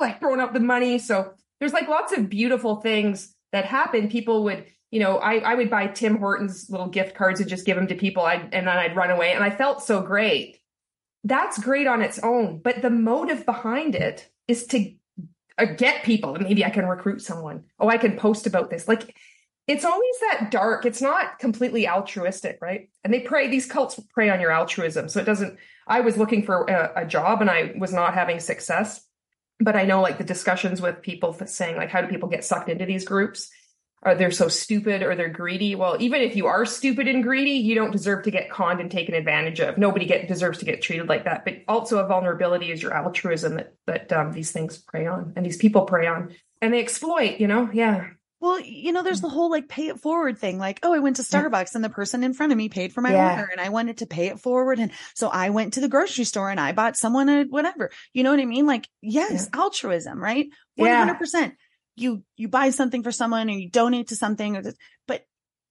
like 0.00 0.20
throwing 0.20 0.40
up 0.40 0.52
the 0.52 0.60
money. 0.60 0.98
So 0.98 1.32
there's 1.60 1.72
like 1.72 1.88
lots 1.88 2.12
of 2.12 2.28
beautiful 2.28 2.76
things 2.76 3.34
that 3.52 3.64
happen. 3.64 4.08
People 4.08 4.44
would, 4.44 4.66
you 4.90 5.00
know, 5.00 5.18
I, 5.18 5.38
I 5.38 5.54
would 5.54 5.70
buy 5.70 5.86
Tim 5.88 6.18
Hortons 6.18 6.68
little 6.68 6.88
gift 6.88 7.14
cards 7.14 7.40
and 7.40 7.48
just 7.48 7.66
give 7.66 7.76
them 7.76 7.86
to 7.88 7.94
people. 7.94 8.22
i 8.22 8.34
and 8.34 8.66
then 8.66 8.68
I'd 8.68 8.96
run 8.96 9.10
away 9.10 9.32
and 9.32 9.42
I 9.42 9.50
felt 9.50 9.82
so 9.82 10.02
great. 10.02 10.60
That's 11.24 11.58
great 11.58 11.86
on 11.86 12.02
its 12.02 12.18
own. 12.20 12.60
But 12.62 12.82
the 12.82 12.90
motive 12.90 13.44
behind 13.44 13.94
it 13.94 14.28
is 14.46 14.66
to 14.68 14.92
uh, 15.58 15.64
get 15.64 16.04
people. 16.04 16.34
And 16.34 16.44
maybe 16.44 16.64
I 16.64 16.70
can 16.70 16.86
recruit 16.86 17.22
someone. 17.22 17.64
Oh, 17.78 17.88
I 17.88 17.96
can 17.96 18.16
post 18.16 18.46
about 18.46 18.70
this. 18.70 18.86
Like 18.86 19.14
it's 19.66 19.84
always 19.84 20.14
that 20.20 20.50
dark. 20.50 20.84
It's 20.84 21.02
not 21.02 21.38
completely 21.38 21.88
altruistic, 21.88 22.58
right? 22.60 22.88
And 23.02 23.12
they 23.12 23.20
prey, 23.20 23.48
these 23.48 23.66
cults 23.66 23.98
prey 24.10 24.30
on 24.30 24.40
your 24.40 24.52
altruism. 24.52 25.08
So 25.08 25.20
it 25.20 25.24
doesn't, 25.24 25.58
I 25.88 26.00
was 26.00 26.16
looking 26.16 26.44
for 26.44 26.64
a, 26.64 27.02
a 27.02 27.06
job 27.06 27.40
and 27.40 27.50
I 27.50 27.74
was 27.78 27.92
not 27.92 28.14
having 28.14 28.38
success 28.38 29.05
but 29.60 29.76
I 29.76 29.84
know 29.84 30.02
like 30.02 30.18
the 30.18 30.24
discussions 30.24 30.80
with 30.80 31.02
people 31.02 31.32
saying 31.32 31.76
like, 31.76 31.90
how 31.90 32.00
do 32.00 32.08
people 32.08 32.28
get 32.28 32.44
sucked 32.44 32.68
into 32.68 32.86
these 32.86 33.04
groups? 33.04 33.50
Are 34.02 34.14
they 34.14 34.30
so 34.30 34.48
stupid 34.48 35.02
or 35.02 35.16
they're 35.16 35.28
greedy? 35.28 35.74
Well, 35.74 35.96
even 35.98 36.20
if 36.22 36.36
you 36.36 36.46
are 36.46 36.64
stupid 36.64 37.08
and 37.08 37.22
greedy, 37.22 37.52
you 37.52 37.74
don't 37.74 37.90
deserve 37.90 38.22
to 38.24 38.30
get 38.30 38.50
conned 38.50 38.80
and 38.80 38.90
taken 38.90 39.14
advantage 39.14 39.58
of. 39.60 39.78
Nobody 39.78 40.04
get 40.04 40.28
deserves 40.28 40.58
to 40.58 40.64
get 40.64 40.82
treated 40.82 41.08
like 41.08 41.24
that. 41.24 41.44
But 41.44 41.62
also 41.66 41.98
a 41.98 42.06
vulnerability 42.06 42.70
is 42.70 42.82
your 42.82 42.94
altruism 42.94 43.56
that 43.56 43.74
that 43.86 44.12
um, 44.12 44.32
these 44.32 44.52
things 44.52 44.78
prey 44.78 45.06
on 45.06 45.32
and 45.34 45.44
these 45.44 45.56
people 45.56 45.86
prey 45.86 46.06
on 46.06 46.34
and 46.60 46.72
they 46.72 46.80
exploit. 46.80 47.40
You 47.40 47.48
know, 47.48 47.70
yeah. 47.72 48.08
Well, 48.38 48.60
you 48.60 48.92
know, 48.92 49.02
there's 49.02 49.20
mm. 49.20 49.22
the 49.22 49.28
whole 49.30 49.50
like 49.50 49.68
pay 49.68 49.88
it 49.88 50.00
forward 50.00 50.38
thing. 50.38 50.58
Like, 50.58 50.80
oh, 50.82 50.92
I 50.92 50.98
went 50.98 51.16
to 51.16 51.22
Starbucks 51.22 51.74
and 51.74 51.82
the 51.82 51.88
person 51.88 52.22
in 52.22 52.34
front 52.34 52.52
of 52.52 52.58
me 52.58 52.68
paid 52.68 52.92
for 52.92 53.00
my 53.00 53.12
yeah. 53.12 53.32
order 53.32 53.48
and 53.50 53.60
I 53.60 53.70
wanted 53.70 53.98
to 53.98 54.06
pay 54.06 54.26
it 54.26 54.40
forward. 54.40 54.78
And 54.78 54.92
so 55.14 55.28
I 55.28 55.50
went 55.50 55.74
to 55.74 55.80
the 55.80 55.88
grocery 55.88 56.24
store 56.24 56.50
and 56.50 56.60
I 56.60 56.72
bought 56.72 56.96
someone 56.96 57.28
a 57.28 57.44
whatever. 57.44 57.90
You 58.12 58.24
know 58.24 58.30
what 58.30 58.40
I 58.40 58.44
mean? 58.44 58.66
Like, 58.66 58.88
yes, 59.00 59.48
yeah. 59.52 59.60
altruism, 59.60 60.22
right? 60.22 60.46
100%. 60.78 61.18
Yeah. 61.34 61.50
You, 61.98 62.24
you 62.36 62.48
buy 62.48 62.70
something 62.70 63.02
for 63.02 63.12
someone 63.12 63.48
or 63.48 63.54
you 63.54 63.70
donate 63.70 64.08
to 64.08 64.16
something 64.16 64.54
or 64.54 64.62
this, 64.62 64.74
but 65.08 65.24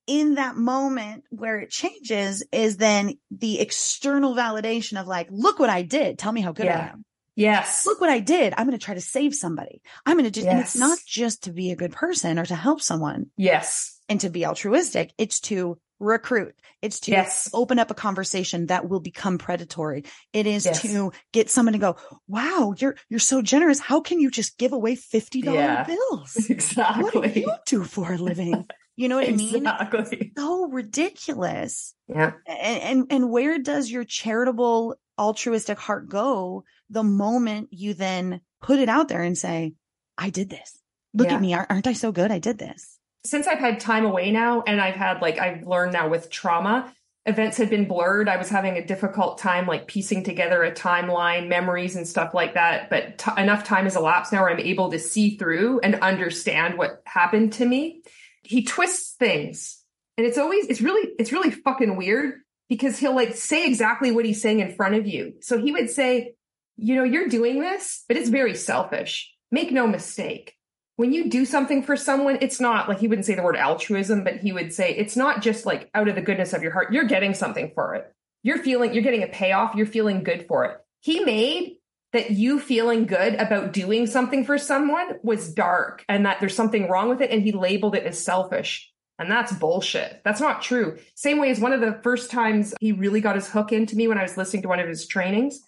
in 0.08 0.34
that 0.34 0.56
moment 0.56 1.22
where 1.30 1.60
it 1.60 1.70
changes 1.70 2.44
is 2.52 2.76
then 2.78 3.14
the 3.30 3.60
external 3.60 4.34
validation 4.34 5.00
of 5.00 5.06
like, 5.06 5.28
look 5.30 5.60
what 5.60 5.70
I 5.70 5.82
did. 5.82 6.18
Tell 6.18 6.32
me 6.32 6.40
how 6.40 6.50
good 6.50 6.66
I 6.66 6.88
am. 6.88 7.04
Yes. 7.36 7.84
Look 7.86 8.00
what 8.00 8.10
I 8.10 8.18
did. 8.18 8.54
I'm 8.56 8.66
going 8.66 8.78
to 8.78 8.84
try 8.84 8.94
to 8.94 9.00
save 9.00 9.34
somebody. 9.34 9.82
I'm 10.04 10.16
going 10.16 10.24
to 10.24 10.30
just, 10.30 10.46
yes. 10.46 10.52
and 10.52 10.62
it's 10.62 10.76
not 10.76 10.98
just 11.06 11.44
to 11.44 11.52
be 11.52 11.70
a 11.70 11.76
good 11.76 11.92
person 11.92 12.38
or 12.38 12.46
to 12.46 12.54
help 12.54 12.80
someone. 12.80 13.26
Yes. 13.36 14.00
And 14.08 14.20
to 14.22 14.30
be 14.30 14.46
altruistic. 14.46 15.12
It's 15.18 15.40
to 15.40 15.78
recruit. 15.98 16.54
It's 16.80 17.00
to 17.00 17.10
yes. 17.10 17.50
open 17.52 17.78
up 17.78 17.90
a 17.90 17.94
conversation 17.94 18.66
that 18.66 18.88
will 18.88 19.00
become 19.00 19.38
predatory. 19.38 20.04
It 20.32 20.46
is 20.46 20.64
yes. 20.64 20.82
to 20.82 21.12
get 21.32 21.50
someone 21.50 21.74
to 21.74 21.78
go, 21.78 21.96
wow, 22.26 22.74
you're, 22.78 22.96
you're 23.08 23.20
so 23.20 23.42
generous. 23.42 23.80
How 23.80 24.00
can 24.00 24.20
you 24.20 24.30
just 24.30 24.58
give 24.58 24.72
away 24.72 24.96
$50 24.96 25.44
yeah. 25.44 25.84
bills? 25.84 26.50
Exactly. 26.50 27.02
What 27.20 27.34
do 27.34 27.40
you 27.40 27.52
do 27.66 27.84
for 27.84 28.12
a 28.12 28.18
living? 28.18 28.66
You 28.96 29.08
know 29.08 29.16
what 29.16 29.28
exactly. 29.28 30.00
I 30.06 30.16
mean? 30.16 30.32
So 30.36 30.68
ridiculous. 30.68 31.94
Yeah. 32.08 32.32
And, 32.46 32.82
and, 32.82 33.06
and 33.10 33.30
where 33.30 33.58
does 33.58 33.90
your 33.90 34.04
charitable 34.04 34.96
altruistic 35.18 35.78
heart 35.78 36.08
go 36.08 36.64
the 36.88 37.02
moment 37.02 37.68
you 37.72 37.94
then 37.94 38.40
put 38.62 38.78
it 38.78 38.88
out 38.88 39.08
there 39.08 39.22
and 39.22 39.36
say, 39.36 39.74
I 40.16 40.30
did 40.30 40.48
this. 40.48 40.78
Look 41.12 41.28
yeah. 41.28 41.34
at 41.34 41.40
me. 41.40 41.54
Aren't 41.54 41.86
I 41.86 41.92
so 41.92 42.10
good? 42.12 42.30
I 42.30 42.38
did 42.38 42.58
this. 42.58 42.98
Since 43.24 43.46
I've 43.46 43.58
had 43.58 43.80
time 43.80 44.04
away 44.04 44.30
now 44.30 44.62
and 44.66 44.80
I've 44.80 44.94
had 44.94 45.20
like, 45.20 45.38
I've 45.38 45.66
learned 45.66 45.92
now 45.92 46.08
with 46.08 46.30
trauma, 46.30 46.92
events 47.26 47.56
had 47.56 47.68
been 47.68 47.86
blurred. 47.86 48.28
I 48.28 48.36
was 48.36 48.48
having 48.48 48.76
a 48.76 48.86
difficult 48.86 49.38
time 49.38 49.66
like 49.66 49.88
piecing 49.88 50.22
together 50.24 50.62
a 50.62 50.72
timeline, 50.72 51.48
memories 51.48 51.96
and 51.96 52.06
stuff 52.06 52.34
like 52.34 52.54
that. 52.54 52.88
But 52.88 53.18
t- 53.18 53.30
enough 53.36 53.64
time 53.64 53.84
has 53.84 53.96
elapsed 53.96 54.32
now 54.32 54.42
where 54.42 54.50
I'm 54.50 54.60
able 54.60 54.90
to 54.92 54.98
see 54.98 55.36
through 55.36 55.80
and 55.80 55.96
understand 55.96 56.78
what 56.78 57.02
happened 57.04 57.54
to 57.54 57.66
me. 57.66 58.02
He 58.46 58.64
twists 58.64 59.14
things 59.16 59.82
and 60.16 60.26
it's 60.26 60.38
always, 60.38 60.66
it's 60.66 60.80
really, 60.80 61.10
it's 61.18 61.32
really 61.32 61.50
fucking 61.50 61.96
weird 61.96 62.40
because 62.68 62.98
he'll 62.98 63.14
like 63.14 63.36
say 63.36 63.66
exactly 63.66 64.10
what 64.12 64.24
he's 64.24 64.42
saying 64.42 64.60
in 64.60 64.74
front 64.74 64.94
of 64.94 65.06
you. 65.06 65.34
So 65.40 65.58
he 65.58 65.72
would 65.72 65.90
say, 65.90 66.34
you 66.76 66.94
know, 66.94 67.04
you're 67.04 67.28
doing 67.28 67.60
this, 67.60 68.04
but 68.08 68.16
it's 68.16 68.28
very 68.28 68.54
selfish. 68.54 69.32
Make 69.50 69.72
no 69.72 69.86
mistake. 69.86 70.54
When 70.96 71.12
you 71.12 71.28
do 71.28 71.44
something 71.44 71.82
for 71.82 71.96
someone, 71.96 72.38
it's 72.40 72.60
not 72.60 72.88
like 72.88 72.98
he 72.98 73.08
wouldn't 73.08 73.26
say 73.26 73.34
the 73.34 73.42
word 73.42 73.56
altruism, 73.56 74.24
but 74.24 74.38
he 74.38 74.52
would 74.52 74.72
say 74.72 74.94
it's 74.94 75.16
not 75.16 75.42
just 75.42 75.66
like 75.66 75.90
out 75.94 76.08
of 76.08 76.14
the 76.14 76.22
goodness 76.22 76.54
of 76.54 76.62
your 76.62 76.72
heart. 76.72 76.92
You're 76.92 77.04
getting 77.04 77.34
something 77.34 77.72
for 77.74 77.94
it. 77.94 78.10
You're 78.42 78.58
feeling, 78.58 78.94
you're 78.94 79.02
getting 79.02 79.22
a 79.22 79.28
payoff. 79.28 79.74
You're 79.74 79.86
feeling 79.86 80.22
good 80.22 80.46
for 80.48 80.64
it. 80.64 80.78
He 81.00 81.20
made 81.22 81.75
that 82.16 82.30
you 82.30 82.58
feeling 82.58 83.04
good 83.04 83.34
about 83.34 83.74
doing 83.74 84.06
something 84.06 84.42
for 84.42 84.56
someone 84.56 85.18
was 85.22 85.52
dark 85.52 86.02
and 86.08 86.24
that 86.24 86.40
there's 86.40 86.56
something 86.56 86.88
wrong 86.88 87.10
with 87.10 87.20
it. 87.20 87.30
And 87.30 87.42
he 87.42 87.52
labeled 87.52 87.94
it 87.94 88.06
as 88.06 88.22
selfish. 88.22 88.90
And 89.18 89.30
that's 89.30 89.52
bullshit. 89.52 90.22
That's 90.24 90.40
not 90.40 90.62
true. 90.62 90.96
Same 91.14 91.38
way 91.38 91.50
as 91.50 91.60
one 91.60 91.74
of 91.74 91.82
the 91.82 92.00
first 92.02 92.30
times 92.30 92.72
he 92.80 92.92
really 92.92 93.20
got 93.20 93.34
his 93.34 93.48
hook 93.48 93.70
into 93.70 93.96
me 93.96 94.08
when 94.08 94.16
I 94.16 94.22
was 94.22 94.38
listening 94.38 94.62
to 94.62 94.68
one 94.68 94.80
of 94.80 94.88
his 94.88 95.06
trainings 95.06 95.60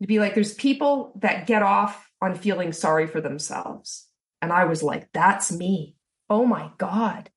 to 0.00 0.06
be 0.06 0.18
like, 0.18 0.34
there's 0.34 0.54
people 0.54 1.12
that 1.20 1.46
get 1.46 1.62
off 1.62 2.10
on 2.22 2.36
feeling 2.36 2.72
sorry 2.72 3.06
for 3.06 3.20
themselves. 3.20 4.08
And 4.40 4.50
I 4.50 4.64
was 4.64 4.82
like, 4.82 5.12
that's 5.12 5.52
me. 5.52 5.94
Oh 6.30 6.46
my 6.46 6.70
God. 6.78 7.28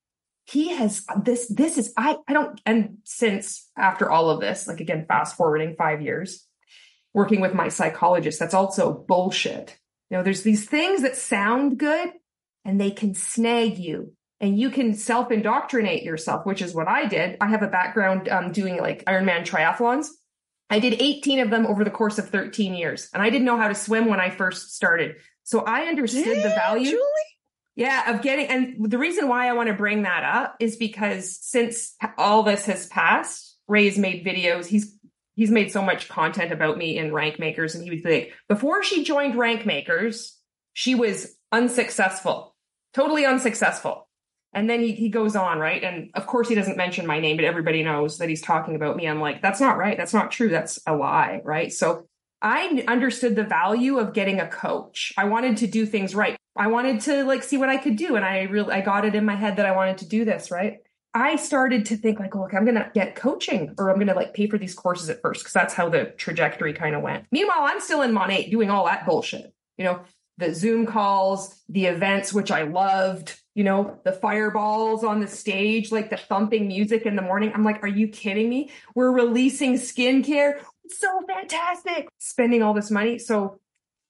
He 0.45 0.69
has 0.69 1.05
this, 1.23 1.47
this 1.47 1.77
is, 1.77 1.93
I, 1.97 2.17
I 2.25 2.31
don't, 2.31 2.61
and 2.65 2.99
since 3.03 3.69
after 3.77 4.09
all 4.09 4.29
of 4.29 4.39
this, 4.39 4.65
like 4.65 4.79
again, 4.79 5.05
fast 5.07 5.35
forwarding 5.35 5.75
five 5.75 6.01
years, 6.01 6.44
working 7.15 7.39
with 7.39 7.53
my 7.53 7.69
psychologist, 7.69 8.37
that's 8.37 8.53
also 8.53 8.93
bullshit. 8.93 9.79
You 10.09 10.17
know, 10.17 10.23
there's 10.23 10.43
these 10.43 10.67
things 10.67 11.01
that 11.01 11.15
sound 11.15 11.79
good 11.79 12.11
and 12.65 12.79
they 12.79 12.91
can 12.91 13.15
snag 13.15 13.79
you 13.79 14.11
and 14.41 14.59
you 14.59 14.69
can 14.69 14.93
self 14.93 15.31
indoctrinate 15.31 16.03
yourself, 16.03 16.45
which 16.45 16.61
is 16.61 16.75
what 16.75 16.89
I 16.89 17.05
did. 17.05 17.37
I 17.39 17.47
have 17.47 17.63
a 17.63 17.67
background 17.67 18.27
um, 18.27 18.51
doing 18.51 18.77
like 18.77 19.05
Ironman 19.05 19.47
triathlons. 19.47 20.07
I 20.69 20.79
did 20.79 21.01
18 21.01 21.39
of 21.39 21.49
them 21.49 21.65
over 21.65 21.85
the 21.85 21.89
course 21.89 22.19
of 22.19 22.29
13 22.29 22.73
years, 22.73 23.09
and 23.13 23.23
I 23.23 23.29
didn't 23.29 23.45
know 23.45 23.57
how 23.57 23.69
to 23.69 23.75
swim 23.75 24.07
when 24.07 24.19
I 24.19 24.29
first 24.29 24.75
started. 24.75 25.15
So 25.43 25.61
I 25.61 25.83
understood 25.83 26.25
Damn, 26.25 26.43
the 26.43 26.49
value. 26.49 26.89
Julie? 26.91 27.01
Yeah, 27.77 28.13
of 28.13 28.21
getting, 28.21 28.47
and 28.47 28.91
the 28.91 28.97
reason 28.97 29.29
why 29.29 29.47
I 29.47 29.53
want 29.53 29.67
to 29.67 29.73
bring 29.73 30.03
that 30.03 30.23
up 30.23 30.55
is 30.59 30.75
because 30.75 31.39
since 31.41 31.95
all 32.17 32.43
this 32.43 32.65
has 32.65 32.87
passed, 32.87 33.57
Ray's 33.67 33.97
made 33.97 34.25
videos. 34.25 34.65
He's 34.65 34.94
he's 35.35 35.51
made 35.51 35.71
so 35.71 35.81
much 35.81 36.09
content 36.09 36.51
about 36.51 36.77
me 36.77 36.97
in 36.97 37.13
Rank 37.13 37.39
Makers, 37.39 37.75
and 37.75 37.83
he 37.83 37.91
was 37.91 38.03
like, 38.03 38.33
before 38.49 38.83
she 38.83 39.03
joined 39.03 39.35
Rank 39.35 39.65
Makers, 39.65 40.37
she 40.73 40.95
was 40.95 41.35
unsuccessful, 41.51 42.55
totally 42.93 43.25
unsuccessful. 43.25 44.07
And 44.53 44.69
then 44.69 44.79
he, 44.79 44.93
he 44.93 45.09
goes 45.09 45.35
on, 45.35 45.59
right? 45.59 45.83
And 45.83 46.11
of 46.13 46.27
course, 46.27 46.47
he 46.47 46.55
doesn't 46.55 46.77
mention 46.77 47.05
my 47.05 47.19
name, 47.19 47.35
but 47.35 47.43
everybody 47.43 47.83
knows 47.83 48.19
that 48.19 48.29
he's 48.29 48.41
talking 48.41 48.75
about 48.75 48.95
me. 48.95 49.05
I'm 49.05 49.19
like, 49.19 49.41
that's 49.41 49.59
not 49.59 49.77
right. 49.77 49.97
That's 49.97 50.13
not 50.13 50.31
true. 50.31 50.47
That's 50.47 50.79
a 50.87 50.95
lie, 50.95 51.41
right? 51.43 51.73
So 51.73 52.07
I 52.41 52.85
understood 52.87 53.35
the 53.35 53.43
value 53.43 53.97
of 53.97 54.13
getting 54.13 54.39
a 54.39 54.47
coach. 54.47 55.11
I 55.17 55.25
wanted 55.25 55.57
to 55.57 55.67
do 55.67 55.85
things 55.85 56.15
right. 56.15 56.37
I 56.55 56.67
wanted 56.67 57.01
to 57.01 57.25
like 57.25 57.43
see 57.43 57.57
what 57.57 57.67
I 57.67 57.75
could 57.75 57.97
do. 57.97 58.15
And 58.15 58.23
I 58.23 58.43
really, 58.43 58.71
I 58.71 58.79
got 58.79 59.03
it 59.03 59.13
in 59.13 59.25
my 59.25 59.35
head 59.35 59.57
that 59.57 59.65
I 59.65 59.75
wanted 59.75 59.97
to 59.99 60.07
do 60.07 60.23
this, 60.23 60.49
right? 60.51 60.77
I 61.15 61.37
started 61.37 61.85
to 61.85 61.97
think 61.97 62.19
like, 62.19 62.35
look, 62.35 62.53
I'm 62.53 62.65
to 62.75 62.91
get 62.93 63.15
coaching 63.15 63.73
or 63.77 63.89
I'm 63.89 64.05
to 64.05 64.13
like 64.13 64.33
pay 64.33 64.47
for 64.47 64.57
these 64.57 64.75
courses 64.75 65.09
at 65.09 65.21
first 65.21 65.41
because 65.41 65.53
that's 65.53 65.73
how 65.73 65.87
the 65.87 66.13
trajectory 66.17 66.73
kind 66.73 66.93
of 66.93 67.01
went. 67.01 67.25
Meanwhile, 67.31 67.61
I'm 67.61 67.79
still 67.79 68.01
in 68.01 68.11
Monat 68.11 68.51
doing 68.51 68.69
all 68.69 68.85
that 68.85 69.05
bullshit. 69.05 69.53
You 69.77 69.85
know, 69.85 70.01
the 70.37 70.53
Zoom 70.53 70.85
calls, 70.85 71.61
the 71.69 71.85
events, 71.85 72.33
which 72.33 72.51
I 72.51 72.63
loved, 72.63 73.39
you 73.53 73.63
know, 73.63 73.97
the 74.03 74.11
fireballs 74.11 75.05
on 75.05 75.21
the 75.21 75.27
stage, 75.27 75.89
like 75.89 76.09
the 76.09 76.17
thumping 76.17 76.67
music 76.67 77.05
in 77.05 77.15
the 77.15 77.21
morning. 77.21 77.53
I'm 77.55 77.63
like, 77.63 77.81
are 77.81 77.87
you 77.87 78.09
kidding 78.09 78.49
me? 78.49 78.71
We're 78.93 79.11
releasing 79.11 79.75
skincare. 79.75 80.59
It's 80.83 80.99
so 80.99 81.21
fantastic. 81.25 82.09
Spending 82.19 82.61
all 82.61 82.73
this 82.73 82.91
money. 82.91 83.19
So 83.19 83.59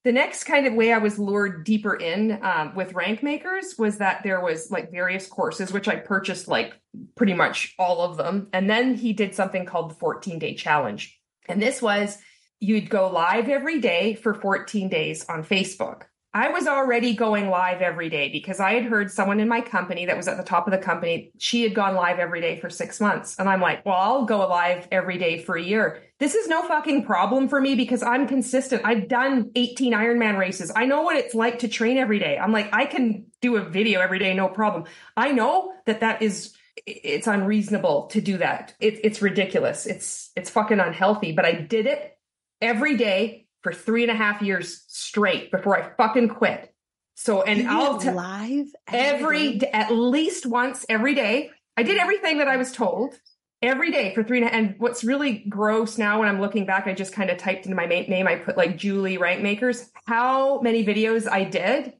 the 0.06 0.12
next 0.12 0.44
kind 0.44 0.68
of 0.68 0.76
way 0.76 0.94
I 0.94 1.00
was 1.00 1.18
lured 1.18 1.63
deeper 1.63 1.96
in 1.96 2.39
um, 2.44 2.76
with 2.76 2.94
rank 2.94 3.24
makers 3.24 3.74
was 3.80 3.98
that 3.98 4.22
there 4.24 4.39
was 4.39 4.70
like 4.70 4.91
various 4.91 5.26
courses, 5.26 5.74
which 5.74 5.88
I 5.88 5.96
purchased 5.96 6.48
like 6.48 6.80
pretty 7.15 7.34
much 7.34 7.74
all 7.80 8.02
of 8.02 8.15
them. 8.15 8.48
And 8.54 8.70
then 8.70 8.94
he 8.94 9.13
did 9.13 9.34
something 9.34 9.65
called 9.65 9.89
the 9.89 9.96
14 9.96 10.38
day 10.38 10.54
challenge. 10.54 11.20
And 11.50 11.60
this 11.60 11.82
was 11.82 12.20
you'd 12.60 12.89
go 12.89 13.10
live 13.10 13.50
every 13.50 13.82
day 13.82 14.13
for 14.13 14.36
14 14.36 14.89
days 14.89 15.26
on 15.28 15.44
Facebook. 15.44 16.04
I 16.36 16.50
was 16.50 16.68
already 16.68 17.15
going 17.15 17.50
live 17.50 17.82
every 17.82 18.10
day 18.10 18.30
because 18.30 18.60
I 18.60 18.74
had 18.74 18.84
heard 18.84 19.10
someone 19.10 19.39
in 19.39 19.48
my 19.48 19.62
company 19.62 20.06
that 20.06 20.18
was 20.18 20.28
at 20.28 20.38
the 20.38 20.44
top 20.44 20.68
of 20.68 20.72
the 20.72 20.78
company, 20.78 21.32
she 21.39 21.63
had 21.63 21.74
gone 21.74 21.96
live 21.96 22.20
every 22.20 22.41
day 22.41 22.60
for 22.60 22.70
six 22.70 23.00
months. 23.00 23.39
And 23.39 23.50
I'm 23.50 23.62
like, 23.62 23.86
well, 23.86 23.96
I'll 23.96 24.26
go 24.26 24.48
live 24.48 24.88
every 24.91 25.18
day 25.18 25.39
for 25.39 25.56
a 25.56 25.63
year. 25.63 26.04
This 26.17 26.36
is 26.36 26.47
no 26.47 26.63
fucking 26.63 27.04
problem 27.04 27.49
for 27.49 27.60
me 27.60 27.75
because 27.75 28.01
I'm 28.01 28.28
consistent. 28.28 28.84
I've 28.86 29.10
done 29.10 29.51
18 29.54 29.91
Ironman 29.91 30.38
races. 30.38 30.71
I 30.73 30.86
know 30.86 31.01
what 31.01 31.17
it's 31.17 31.36
like 31.36 31.60
to 31.60 31.67
train 31.67 31.97
every 31.97 32.19
day. 32.19 32.38
I'm 32.38 32.54
like, 32.54 32.73
I 32.73 32.86
can 32.86 33.25
do 33.41 33.58
a 33.58 33.62
video 33.62 33.99
every 33.99 34.19
day, 34.19 34.34
no 34.34 34.47
problem. 34.47 34.86
I 35.17 35.34
know 35.34 35.73
that 35.86 35.99
that 35.99 36.21
is, 36.21 36.56
it's 36.86 37.28
unreasonable 37.28 38.08
to 38.08 38.21
do 38.21 38.38
that. 38.38 38.73
It, 38.80 39.01
it's 39.04 39.21
ridiculous. 39.21 39.86
It's, 39.86 40.32
it's 40.38 40.49
fucking 40.49 40.80
unhealthy, 40.80 41.34
but 41.34 41.43
I 41.43 41.51
did 41.51 41.86
it 41.86 42.17
every 42.62 42.95
day 42.95 43.47
for 43.62 43.73
three 43.73 44.04
and 44.04 44.12
a 44.12 44.15
half 44.15 44.41
years 44.41 44.86
straight 44.88 45.51
before 45.51 45.78
I 45.78 45.89
fucking 45.97 46.30
quit. 46.30 46.73
So, 47.15 47.41
and 47.41 47.60
you 47.60 47.69
I'll 47.69 47.97
t- 47.97 48.12
live 48.12 48.67
every, 48.88 49.58
day? 49.58 49.69
at 49.71 49.91
least 49.91 50.45
once 50.45 50.86
every 50.88 51.13
day. 51.13 51.51
I 51.75 51.84
did 51.84 51.97
everything 51.97 52.38
that 52.38 52.47
I 52.47 52.56
was 52.56 52.71
told 52.71 53.19
every 53.65 53.91
day 53.91 54.13
for 54.13 54.23
three 54.23 54.41
And 54.41 54.51
and 54.51 54.75
what's 54.78 55.04
really 55.04 55.45
gross 55.49 55.97
now 55.97 56.19
when 56.19 56.30
I'm 56.30 56.41
looking 56.41 56.65
back, 56.65 56.88
I 56.88 56.93
just 56.93 57.13
kind 57.13 57.30
of 57.30 57.38
typed 57.38 57.65
into 57.65 57.75
my 57.75 57.86
name. 57.86 58.28
I 58.28 58.36
put 58.36 58.58
like 58.58 58.78
Julie 58.78 59.17
Rank 59.17 59.41
Makers. 59.41 59.89
How 60.06 60.60
many 60.62 60.86
videos 60.86 61.30
I 61.30 61.43
did 61.43 61.93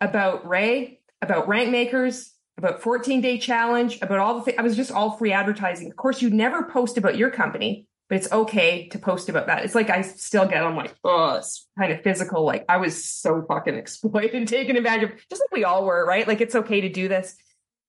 about 0.00 0.48
Ray, 0.48 1.00
about 1.20 1.48
Rank 1.48 1.70
Makers, 1.70 2.32
about 2.56 2.82
14 2.82 3.20
day 3.20 3.38
challenge, 3.38 3.98
about 4.02 4.18
all 4.18 4.34
the 4.34 4.42
things. 4.42 4.58
I 4.58 4.62
was 4.62 4.76
just 4.76 4.92
all 4.92 5.16
free 5.16 5.32
advertising. 5.32 5.90
Of 5.90 5.96
course, 5.96 6.22
you 6.22 6.30
never 6.30 6.64
post 6.64 6.98
about 6.98 7.16
your 7.16 7.30
company 7.30 7.86
but 8.10 8.16
it's 8.16 8.32
okay 8.32 8.88
to 8.88 8.98
post 8.98 9.28
about 9.28 9.46
that. 9.46 9.64
It's 9.64 9.76
like 9.76 9.88
I 9.88 10.02
still 10.02 10.44
get 10.44 10.64
I'm 10.64 10.74
like, 10.74 10.96
oh, 11.04 11.36
it's 11.36 11.68
kind 11.78 11.92
of 11.92 12.02
physical. 12.02 12.44
Like 12.44 12.64
I 12.68 12.78
was 12.78 13.04
so 13.04 13.44
fucking 13.46 13.74
exploited, 13.76 14.34
and 14.34 14.48
taken 14.48 14.76
advantage 14.76 15.12
of, 15.12 15.28
just 15.30 15.40
like 15.40 15.52
we 15.52 15.64
all 15.64 15.84
were, 15.84 16.04
right? 16.04 16.26
Like 16.26 16.40
it's 16.40 16.56
okay 16.56 16.80
to 16.80 16.88
do 16.88 17.06
this. 17.06 17.36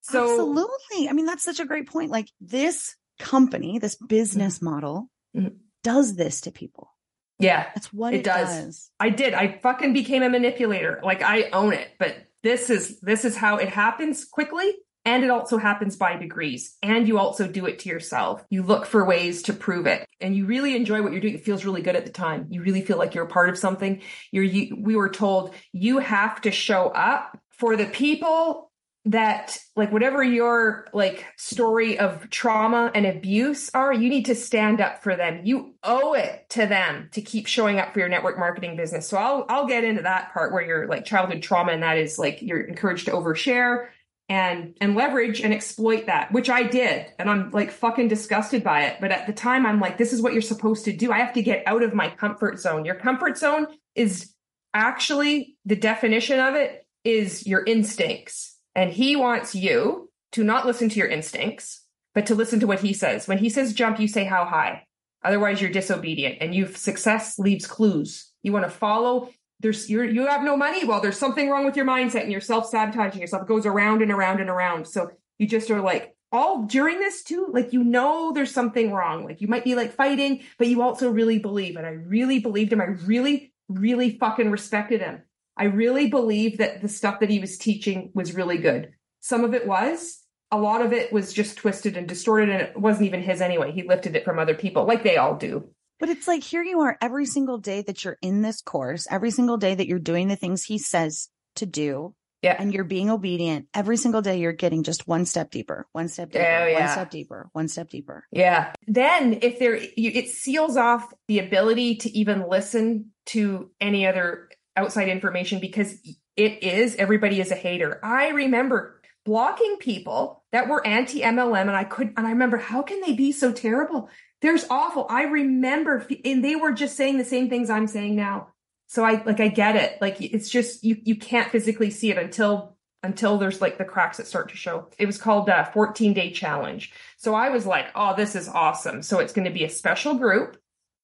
So 0.01 0.29
absolutely. 0.29 1.09
I 1.09 1.13
mean, 1.13 1.25
that's 1.25 1.43
such 1.43 1.59
a 1.59 1.65
great 1.65 1.87
point. 1.89 2.11
Like 2.11 2.27
this 2.39 2.95
company, 3.21 3.79
this 3.79 3.95
business 3.95 4.57
mm-hmm. 4.57 4.65
model 4.65 5.09
mm-hmm. 5.35 5.55
does 5.83 6.15
this 6.15 6.41
to 6.41 6.51
people. 6.51 6.93
Yeah. 7.39 7.67
That's 7.73 7.91
what 7.93 8.13
it, 8.13 8.17
it 8.17 8.23
does. 8.23 8.63
does. 8.63 8.91
I 8.99 9.09
did. 9.09 9.33
I 9.33 9.59
fucking 9.59 9.93
became 9.93 10.23
a 10.23 10.29
manipulator. 10.29 10.99
Like 11.03 11.23
I 11.23 11.49
own 11.51 11.73
it, 11.73 11.89
but 11.97 12.15
this 12.43 12.69
is, 12.69 12.99
this 13.01 13.25
is 13.25 13.35
how 13.35 13.57
it 13.57 13.69
happens 13.69 14.25
quickly 14.25 14.73
and 15.03 15.23
it 15.23 15.31
also 15.31 15.57
happens 15.57 15.95
by 15.95 16.15
degrees. 16.15 16.77
And 16.83 17.07
you 17.07 17.17
also 17.17 17.47
do 17.47 17.65
it 17.65 17.79
to 17.79 17.89
yourself. 17.89 18.45
You 18.49 18.61
look 18.63 18.85
for 18.85 19.03
ways 19.03 19.43
to 19.43 19.53
prove 19.53 19.87
it 19.87 20.07
and 20.19 20.35
you 20.35 20.45
really 20.45 20.75
enjoy 20.75 21.01
what 21.01 21.11
you're 21.11 21.21
doing. 21.21 21.35
It 21.35 21.43
feels 21.43 21.65
really 21.65 21.81
good 21.81 21.95
at 21.95 22.05
the 22.05 22.11
time. 22.11 22.47
You 22.49 22.61
really 22.61 22.81
feel 22.81 22.97
like 22.97 23.15
you're 23.15 23.25
a 23.25 23.29
part 23.29 23.49
of 23.49 23.57
something. 23.57 24.01
You're, 24.31 24.43
you, 24.43 24.77
we 24.79 24.95
were 24.95 25.09
told 25.09 25.55
you 25.71 25.97
have 25.99 26.41
to 26.41 26.51
show 26.51 26.89
up 26.89 27.39
for 27.49 27.75
the 27.75 27.85
people 27.85 28.70
that 29.05 29.57
like 29.75 29.91
whatever 29.91 30.23
your 30.23 30.87
like 30.93 31.25
story 31.35 31.97
of 31.97 32.29
trauma 32.29 32.91
and 32.93 33.07
abuse 33.07 33.71
are 33.73 33.91
you 33.91 34.09
need 34.09 34.25
to 34.25 34.35
stand 34.35 34.79
up 34.79 35.01
for 35.01 35.15
them. 35.15 35.41
You 35.43 35.73
owe 35.83 36.13
it 36.13 36.45
to 36.49 36.67
them 36.67 37.09
to 37.13 37.21
keep 37.21 37.47
showing 37.47 37.79
up 37.79 37.93
for 37.93 37.99
your 37.99 38.09
network 38.09 38.37
marketing 38.37 38.77
business. 38.77 39.07
So 39.07 39.17
i'll 39.17 39.45
i'll 39.49 39.65
get 39.65 39.83
into 39.83 40.03
that 40.03 40.31
part 40.33 40.53
where 40.53 40.63
your 40.63 40.87
like 40.87 41.03
childhood 41.03 41.41
trauma 41.41 41.71
and 41.71 41.81
that 41.81 41.97
is 41.97 42.19
like 42.19 42.43
you're 42.43 42.61
encouraged 42.61 43.05
to 43.05 43.11
overshare 43.11 43.87
and 44.29 44.77
and 44.79 44.95
leverage 44.95 45.41
and 45.41 45.51
exploit 45.51 46.05
that 46.05 46.31
which 46.31 46.49
i 46.51 46.61
did. 46.61 47.07
And 47.17 47.27
i'm 47.27 47.49
like 47.49 47.71
fucking 47.71 48.07
disgusted 48.07 48.63
by 48.63 48.83
it. 48.85 48.97
But 49.01 49.11
at 49.11 49.25
the 49.25 49.33
time 49.33 49.65
i'm 49.65 49.79
like 49.79 49.97
this 49.97 50.13
is 50.13 50.21
what 50.21 50.33
you're 50.33 50.43
supposed 50.43 50.85
to 50.85 50.95
do. 50.95 51.11
I 51.11 51.17
have 51.17 51.33
to 51.33 51.41
get 51.41 51.63
out 51.65 51.81
of 51.81 51.95
my 51.95 52.11
comfort 52.11 52.59
zone. 52.59 52.85
Your 52.85 52.95
comfort 52.95 53.39
zone 53.39 53.65
is 53.95 54.31
actually 54.75 55.57
the 55.65 55.75
definition 55.75 56.39
of 56.39 56.53
it 56.53 56.85
is 57.03 57.47
your 57.47 57.63
instincts 57.65 58.50
and 58.75 58.91
he 58.91 59.15
wants 59.15 59.55
you 59.55 60.09
to 60.31 60.43
not 60.43 60.65
listen 60.65 60.89
to 60.89 60.99
your 60.99 61.07
instincts 61.07 61.85
but 62.13 62.25
to 62.25 62.35
listen 62.35 62.59
to 62.59 62.67
what 62.67 62.81
he 62.81 62.93
says 62.93 63.27
when 63.27 63.37
he 63.37 63.49
says 63.49 63.73
jump 63.73 63.99
you 63.99 64.07
say 64.07 64.23
how 64.23 64.45
high 64.45 64.85
otherwise 65.23 65.61
you're 65.61 65.69
disobedient 65.69 66.37
and 66.41 66.55
you've 66.55 66.77
success 66.77 67.37
leaves 67.39 67.67
clues 67.67 68.31
you 68.43 68.51
want 68.51 68.65
to 68.65 68.71
follow 68.71 69.29
there's 69.61 69.89
you're 69.89 70.05
you 70.05 70.25
have 70.27 70.43
no 70.43 70.57
money. 70.57 70.83
Well, 70.85 71.01
there's 71.01 71.17
something 71.17 71.49
wrong 71.49 71.65
with 71.65 71.75
your 71.75 71.85
mindset 71.85 72.23
and 72.23 72.31
you're 72.31 72.41
self-sabotaging 72.41 73.21
yourself. 73.21 73.43
It 73.43 73.47
goes 73.47 73.65
around 73.65 74.01
and 74.01 74.11
around 74.11 74.41
and 74.41 74.49
around. 74.49 74.87
So 74.87 75.11
you 75.37 75.47
just 75.47 75.69
are 75.71 75.81
like 75.81 76.15
all 76.31 76.63
during 76.63 76.99
this 76.99 77.23
too, 77.23 77.47
like 77.51 77.73
you 77.73 77.83
know 77.83 78.31
there's 78.33 78.51
something 78.51 78.91
wrong. 78.91 79.25
Like 79.25 79.41
you 79.41 79.47
might 79.47 79.63
be 79.63 79.75
like 79.75 79.93
fighting, 79.93 80.43
but 80.57 80.67
you 80.67 80.81
also 80.81 81.11
really 81.11 81.39
believe. 81.39 81.75
And 81.75 81.85
I 81.85 81.91
really 81.91 82.39
believed 82.39 82.73
him. 82.73 82.81
I 82.81 82.85
really, 82.85 83.53
really 83.69 84.17
fucking 84.17 84.49
respected 84.49 85.01
him. 85.01 85.21
I 85.61 85.65
really 85.65 86.07
believe 86.07 86.57
that 86.57 86.81
the 86.81 86.89
stuff 86.89 87.19
that 87.19 87.29
he 87.29 87.37
was 87.37 87.59
teaching 87.59 88.09
was 88.15 88.33
really 88.33 88.57
good. 88.57 88.93
Some 89.19 89.43
of 89.43 89.53
it 89.53 89.67
was, 89.67 90.17
a 90.49 90.57
lot 90.57 90.81
of 90.81 90.91
it 90.91 91.13
was 91.13 91.31
just 91.31 91.55
twisted 91.55 91.97
and 91.97 92.07
distorted 92.07 92.49
and 92.49 92.63
it 92.63 92.75
wasn't 92.75 93.05
even 93.05 93.21
his 93.21 93.41
anyway. 93.41 93.71
He 93.71 93.83
lifted 93.83 94.15
it 94.15 94.25
from 94.25 94.39
other 94.39 94.55
people, 94.55 94.85
like 94.85 95.03
they 95.03 95.17
all 95.17 95.35
do. 95.35 95.69
But 95.99 96.09
it's 96.09 96.27
like 96.27 96.41
here 96.41 96.63
you 96.63 96.79
are 96.79 96.97
every 96.99 97.27
single 97.27 97.59
day 97.59 97.83
that 97.83 98.03
you're 98.03 98.17
in 98.23 98.41
this 98.41 98.59
course, 98.63 99.05
every 99.11 99.29
single 99.29 99.57
day 99.57 99.75
that 99.75 99.85
you're 99.85 99.99
doing 99.99 100.29
the 100.29 100.35
things 100.35 100.63
he 100.63 100.79
says 100.79 101.29
to 101.57 101.67
do. 101.67 102.15
Yeah. 102.41 102.55
And 102.57 102.73
you're 102.73 102.83
being 102.83 103.11
obedient. 103.11 103.67
Every 103.71 103.97
single 103.97 104.23
day 104.23 104.39
you're 104.39 104.53
getting 104.53 104.81
just 104.81 105.07
one 105.07 105.27
step 105.27 105.51
deeper, 105.51 105.85
one 105.91 106.07
step 106.07 106.31
deeper, 106.31 106.43
oh, 106.43 106.65
yeah. 106.65 106.79
one 106.79 106.89
step 106.89 107.11
deeper, 107.11 107.49
one 107.53 107.67
step 107.67 107.89
deeper. 107.91 108.25
Yeah. 108.31 108.73
Then 108.87 109.37
if 109.43 109.59
there, 109.59 109.75
you, 109.77 110.09
it 110.11 110.29
seals 110.29 110.75
off 110.75 111.05
the 111.27 111.37
ability 111.37 111.97
to 111.97 112.17
even 112.17 112.49
listen 112.49 113.11
to 113.27 113.69
any 113.79 114.07
other 114.07 114.49
outside 114.75 115.09
information 115.09 115.59
because 115.59 115.93
it 116.35 116.63
is, 116.63 116.95
everybody 116.95 117.39
is 117.39 117.51
a 117.51 117.55
hater. 117.55 117.99
I 118.03 118.29
remember 118.29 119.01
blocking 119.25 119.77
people 119.79 120.43
that 120.51 120.67
were 120.67 120.85
anti 120.85 121.21
MLM 121.21 121.61
and 121.61 121.71
I 121.71 121.83
could, 121.83 122.13
and 122.17 122.27
I 122.27 122.31
remember 122.31 122.57
how 122.57 122.81
can 122.81 123.01
they 123.01 123.13
be 123.13 123.31
so 123.31 123.51
terrible? 123.51 124.09
There's 124.41 124.65
awful. 124.69 125.05
I 125.09 125.23
remember, 125.23 126.05
and 126.25 126.43
they 126.43 126.55
were 126.55 126.71
just 126.71 126.97
saying 126.97 127.17
the 127.17 127.25
same 127.25 127.49
things 127.49 127.69
I'm 127.69 127.87
saying 127.87 128.15
now. 128.15 128.47
So 128.87 129.05
I 129.05 129.23
like 129.23 129.39
I 129.39 129.47
get 129.47 129.77
it. 129.77 130.01
Like 130.01 130.19
it's 130.19 130.49
just 130.49 130.83
you 130.83 130.97
you 131.03 131.15
can't 131.15 131.49
physically 131.49 131.91
see 131.91 132.11
it 132.11 132.17
until 132.17 132.75
until 133.03 133.37
there's 133.37 133.61
like 133.61 133.77
the 133.77 133.85
cracks 133.85 134.17
that 134.17 134.27
start 134.27 134.49
to 134.49 134.57
show. 134.57 134.89
It 134.99 135.05
was 135.05 135.17
called 135.17 135.49
a 135.49 135.69
14 135.73 136.13
day 136.13 136.31
challenge. 136.31 136.91
So 137.17 137.33
I 137.33 137.49
was 137.49 137.65
like, 137.65 137.87
oh, 137.95 138.15
this 138.15 138.35
is 138.35 138.49
awesome. 138.49 139.01
So 139.01 139.19
it's 139.19 139.33
going 139.33 139.45
to 139.45 139.53
be 139.53 139.63
a 139.63 139.69
special 139.69 140.15
group 140.15 140.57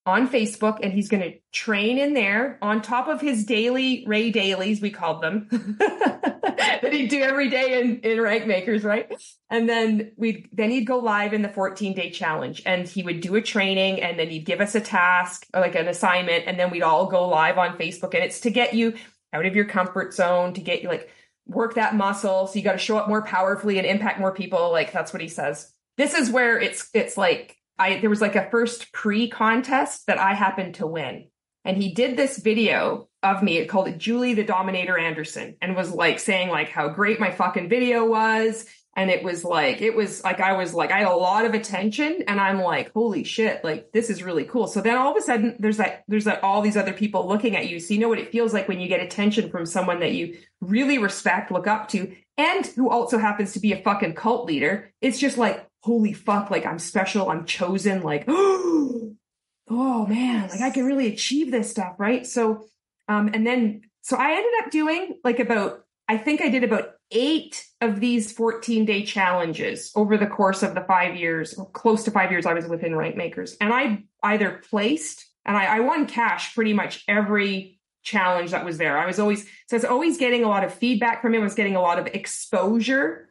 on 0.08 0.30
Facebook 0.30 0.80
and 0.82 0.94
he's 0.94 1.10
going 1.10 1.22
to 1.22 1.38
train 1.52 1.98
in 1.98 2.14
there 2.14 2.58
on 2.62 2.82
top 2.82 3.10
of 3.10 3.20
his 3.20 3.44
daily 3.44 4.06
Ray 4.08 4.32
dailies, 4.32 4.82
we 4.82 4.90
called 4.90 5.22
them, 5.22 5.48
that 5.52 6.90
he'd 6.94 7.10
do 7.10 7.22
every 7.22 7.50
day 7.50 7.82
in, 7.82 8.00
in 8.00 8.22
rank 8.22 8.48
makers, 8.48 8.86
right? 8.86 9.14
And 9.50 9.68
then 9.68 10.14
we'd, 10.16 10.48
then 10.54 10.72
he'd 10.72 10.86
go 10.86 11.00
live 11.00 11.34
in 11.34 11.42
the 11.42 11.50
14 11.50 11.94
day 11.94 12.10
challenge 12.10 12.64
and 12.66 12.88
he 12.88 13.04
would 13.04 13.20
do 13.20 13.36
a 13.36 13.42
training 13.42 14.02
and 14.02 14.18
then 14.18 14.30
he'd 14.30 14.46
give 14.46 14.62
us 14.62 14.76
a 14.76 14.82
task, 14.82 15.46
like 15.54 15.76
an 15.76 15.90
assignment, 15.90 16.46
and 16.48 16.58
then 16.58 16.72
we'd 16.72 16.84
all 16.84 17.08
go 17.08 17.28
live 17.28 17.58
on 17.58 17.78
Facebook. 17.78 18.14
And 18.14 18.24
it's 18.24 18.40
to 18.42 18.50
get 18.50 18.74
you 18.74 18.94
out 19.34 19.46
of 19.46 19.56
your 19.56 19.66
comfort 19.66 20.14
zone, 20.14 20.54
to 20.54 20.62
get 20.62 20.82
you 20.82 20.88
like 20.88 21.10
work 21.48 21.76
that 21.76 21.96
muscle. 21.96 22.48
So 22.48 22.58
you 22.58 22.64
got 22.64 22.72
to 22.72 22.78
show 22.78 22.98
up 22.98 23.10
more 23.10 23.24
powerfully 23.24 23.78
and 23.78 23.86
impact 23.86 24.22
more 24.22 24.34
people. 24.34 24.72
Like 24.72 24.94
that's 24.94 25.12
what 25.12 25.22
he 25.22 25.28
says. 25.28 25.70
This 25.98 26.14
is 26.14 26.30
where 26.30 26.58
it's, 26.58 26.90
it's 26.94 27.18
like, 27.18 27.57
I 27.80 28.00
there 28.00 28.10
was 28.10 28.22
like 28.22 28.36
a 28.36 28.50
first 28.50 28.92
pre-contest 28.94 30.08
that 30.08 30.20
I 30.20 30.34
happened 30.34 30.76
to 30.76 30.88
win. 30.88 31.28
And 31.66 31.76
he 31.76 31.94
did 31.94 32.16
this 32.16 32.38
video 32.38 33.10
of 33.22 33.44
me. 33.44 33.58
It 33.58 33.68
called 33.68 33.90
it 33.90 33.98
Julie 33.98 34.34
the 34.34 34.46
Dominator 34.46 34.98
Anderson 34.98 35.58
and 35.62 35.76
was 35.76 35.92
like 35.92 36.18
saying 36.18 36.48
like 36.50 36.70
how 36.70 36.88
great 36.88 37.20
my 37.20 37.30
fucking 37.30 37.68
video 37.68 38.06
was. 38.06 38.66
And 38.96 39.12
it 39.12 39.22
was 39.22 39.44
like, 39.44 39.82
it 39.82 39.96
was 39.96 40.24
like, 40.24 40.40
I 40.40 40.54
was 40.54 40.74
like, 40.74 40.92
I 40.92 41.00
had 41.00 41.08
a 41.08 41.16
lot 41.16 41.46
of 41.46 41.54
attention 41.54 42.24
and 42.28 42.40
I'm 42.40 42.62
like, 42.62 42.94
holy 42.94 43.24
shit, 43.26 43.64
like 43.64 43.92
this 43.92 44.10
is 44.10 44.24
really 44.24 44.46
cool. 44.46 44.66
So 44.66 44.82
then 44.82 44.98
all 44.98 45.12
of 45.12 45.18
a 45.18 45.22
sudden 45.22 45.58
there's 45.60 45.78
that, 45.78 46.04
there's 46.08 46.24
that 46.24 46.42
all 46.42 46.62
these 46.62 46.78
other 46.78 46.94
people 46.94 47.28
looking 47.28 47.56
at 47.56 47.70
you. 47.70 47.80
So 47.80 47.94
you 47.94 48.00
know 48.00 48.10
what 48.10 48.18
it 48.18 48.32
feels 48.32 48.54
like 48.54 48.68
when 48.68 48.80
you 48.80 48.88
get 48.88 49.04
attention 49.04 49.52
from 49.52 49.66
someone 49.66 50.00
that 50.00 50.14
you 50.14 50.38
really 50.62 50.98
respect, 50.98 51.52
look 51.52 51.68
up 51.68 51.90
to, 51.90 52.16
and 52.38 52.66
who 52.66 52.90
also 52.90 53.18
happens 53.18 53.54
to 53.54 53.60
be 53.60 53.74
a 53.74 53.84
fucking 53.84 54.16
cult 54.16 54.48
leader. 54.48 54.92
It's 55.02 55.20
just 55.20 55.38
like, 55.38 55.68
holy 55.82 56.14
fuck, 56.14 56.52
like 56.52 56.66
I'm 56.66 56.80
special, 56.80 57.30
I'm 57.30 57.46
chosen, 57.46 58.02
like, 58.02 58.26
oh 58.28 60.06
man, 60.08 60.50
like 60.50 60.62
I 60.62 60.70
can 60.70 60.86
really 60.86 61.14
achieve 61.14 61.52
this 61.52 61.70
stuff, 61.70 61.96
right? 61.98 62.26
So, 62.26 62.66
um, 63.08 63.30
and 63.34 63.46
then, 63.46 63.82
so 64.02 64.18
I 64.18 64.32
ended 64.32 64.52
up 64.64 64.72
doing 64.72 65.20
like 65.24 65.40
about, 65.40 65.84
I 66.08 66.18
think 66.18 66.42
I 66.42 66.50
did 66.50 66.64
about 66.64 66.92
eight 67.12 67.66
of 67.82 68.00
these 68.00 68.32
14 68.32 68.86
day 68.86 69.04
challenges 69.04 69.92
over 69.96 70.18
the 70.18 70.28
course 70.28 70.64
of 70.64 70.76
the 70.76 70.82
five 70.82 71.16
years, 71.16 71.58
close 71.74 72.04
to 72.04 72.12
five 72.12 72.32
years 72.32 72.46
I 72.46 72.54
was 72.54 72.68
within 72.68 72.96
Rank 72.96 73.16
Makers. 73.16 73.56
And 73.60 73.74
I 73.74 74.04
either 74.24 74.62
placed 74.70 75.26
and 75.46 75.56
I, 75.56 75.78
I 75.78 75.80
won 75.82 76.08
cash 76.08 76.54
pretty 76.54 76.74
much 76.74 77.04
every 77.08 77.80
challenge 78.04 78.52
that 78.52 78.66
was 78.66 78.78
there. 78.78 78.98
I 78.98 79.06
was 79.06 79.20
always, 79.20 79.44
so 79.68 79.76
I 79.76 79.76
was 79.76 79.86
always 79.86 80.18
getting 80.18 80.44
a 80.44 80.48
lot 80.48 80.64
of 80.64 80.74
feedback 80.74 81.22
from 81.22 81.34
him. 81.34 81.42
I 81.42 81.44
was 81.44 81.56
getting 81.56 81.76
a 81.76 81.82
lot 81.82 82.00
of 82.00 82.08
exposure 82.08 83.27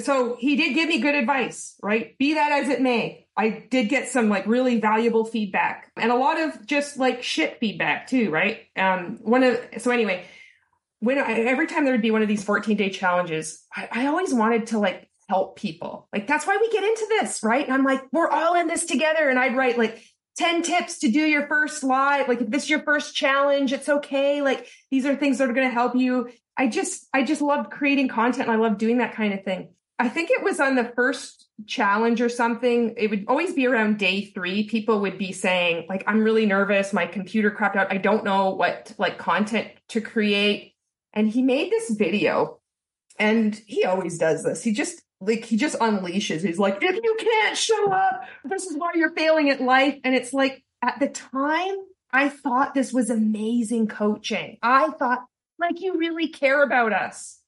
so 0.00 0.36
he 0.38 0.56
did 0.56 0.74
give 0.74 0.88
me 0.88 1.00
good 1.00 1.14
advice, 1.14 1.76
right? 1.82 2.16
Be 2.18 2.34
that 2.34 2.52
as 2.52 2.68
it 2.68 2.80
may. 2.80 3.26
I 3.36 3.66
did 3.70 3.88
get 3.88 4.08
some 4.08 4.28
like 4.28 4.46
really 4.46 4.80
valuable 4.80 5.24
feedback 5.24 5.92
and 5.96 6.10
a 6.10 6.16
lot 6.16 6.40
of 6.40 6.66
just 6.66 6.96
like 6.96 7.22
shit 7.22 7.58
feedback 7.60 8.06
too, 8.08 8.30
right? 8.30 8.60
Um, 8.76 9.18
one 9.22 9.42
of, 9.42 9.60
so 9.78 9.90
anyway, 9.90 10.24
when 11.00 11.18
I, 11.18 11.32
every 11.32 11.66
time 11.66 11.84
there 11.84 11.92
would 11.92 12.02
be 12.02 12.10
one 12.10 12.22
of 12.22 12.28
these 12.28 12.42
14 12.42 12.76
day 12.76 12.90
challenges, 12.90 13.64
I, 13.74 13.88
I 13.92 14.06
always 14.06 14.32
wanted 14.32 14.68
to 14.68 14.78
like 14.78 15.08
help 15.28 15.56
people. 15.56 16.08
Like 16.12 16.26
that's 16.26 16.46
why 16.46 16.56
we 16.60 16.70
get 16.70 16.84
into 16.84 17.06
this, 17.20 17.42
right? 17.42 17.64
And 17.64 17.74
I'm 17.74 17.84
like, 17.84 18.02
we're 18.12 18.30
all 18.30 18.54
in 18.54 18.68
this 18.68 18.86
together. 18.86 19.28
And 19.28 19.38
I'd 19.38 19.56
write 19.56 19.78
like 19.78 20.02
10 20.38 20.62
tips 20.62 21.00
to 21.00 21.10
do 21.10 21.20
your 21.20 21.46
first 21.46 21.84
live. 21.84 22.28
Like 22.28 22.40
if 22.40 22.50
this 22.50 22.64
is 22.64 22.70
your 22.70 22.82
first 22.82 23.14
challenge, 23.14 23.72
it's 23.72 23.88
okay. 23.88 24.42
Like 24.42 24.66
these 24.90 25.04
are 25.06 25.14
things 25.14 25.38
that 25.38 25.50
are 25.50 25.54
going 25.54 25.68
to 25.68 25.74
help 25.74 25.94
you. 25.94 26.30
I 26.56 26.68
just, 26.68 27.06
I 27.12 27.22
just 27.22 27.42
loved 27.42 27.70
creating 27.70 28.08
content 28.08 28.48
and 28.48 28.56
I 28.56 28.60
love 28.60 28.78
doing 28.78 28.98
that 28.98 29.14
kind 29.14 29.34
of 29.34 29.44
thing. 29.44 29.68
I 29.98 30.08
think 30.08 30.30
it 30.30 30.42
was 30.42 30.60
on 30.60 30.74
the 30.74 30.92
first 30.94 31.48
challenge 31.66 32.20
or 32.20 32.28
something. 32.28 32.94
It 32.98 33.08
would 33.08 33.24
always 33.28 33.54
be 33.54 33.66
around 33.66 33.98
day 33.98 34.26
three. 34.26 34.68
People 34.68 35.00
would 35.00 35.16
be 35.16 35.32
saying, 35.32 35.86
like, 35.88 36.04
I'm 36.06 36.22
really 36.22 36.44
nervous. 36.44 36.92
My 36.92 37.06
computer 37.06 37.50
crapped 37.50 37.76
out. 37.76 37.92
I 37.92 37.96
don't 37.96 38.24
know 38.24 38.50
what 38.50 38.92
like 38.98 39.16
content 39.16 39.68
to 39.88 40.00
create. 40.00 40.74
And 41.14 41.28
he 41.28 41.42
made 41.42 41.70
this 41.70 41.90
video 41.90 42.60
and 43.18 43.54
he 43.66 43.84
always 43.84 44.18
does 44.18 44.44
this. 44.44 44.62
He 44.62 44.72
just 44.72 45.02
like, 45.20 45.46
he 45.46 45.56
just 45.56 45.78
unleashes. 45.78 46.42
He's 46.42 46.58
like, 46.58 46.78
if 46.82 46.96
you 47.02 47.16
can't 47.18 47.56
show 47.56 47.90
up, 47.90 48.20
this 48.44 48.66
is 48.66 48.76
why 48.76 48.92
you're 48.94 49.14
failing 49.14 49.48
at 49.48 49.62
life. 49.62 49.98
And 50.04 50.14
it's 50.14 50.34
like, 50.34 50.62
at 50.82 51.00
the 51.00 51.08
time, 51.08 51.74
I 52.12 52.28
thought 52.28 52.74
this 52.74 52.92
was 52.92 53.08
amazing 53.08 53.88
coaching. 53.88 54.58
I 54.62 54.88
thought, 54.88 55.24
like, 55.58 55.80
you 55.80 55.96
really 55.96 56.28
care 56.28 56.62
about 56.62 56.92
us. 56.92 57.40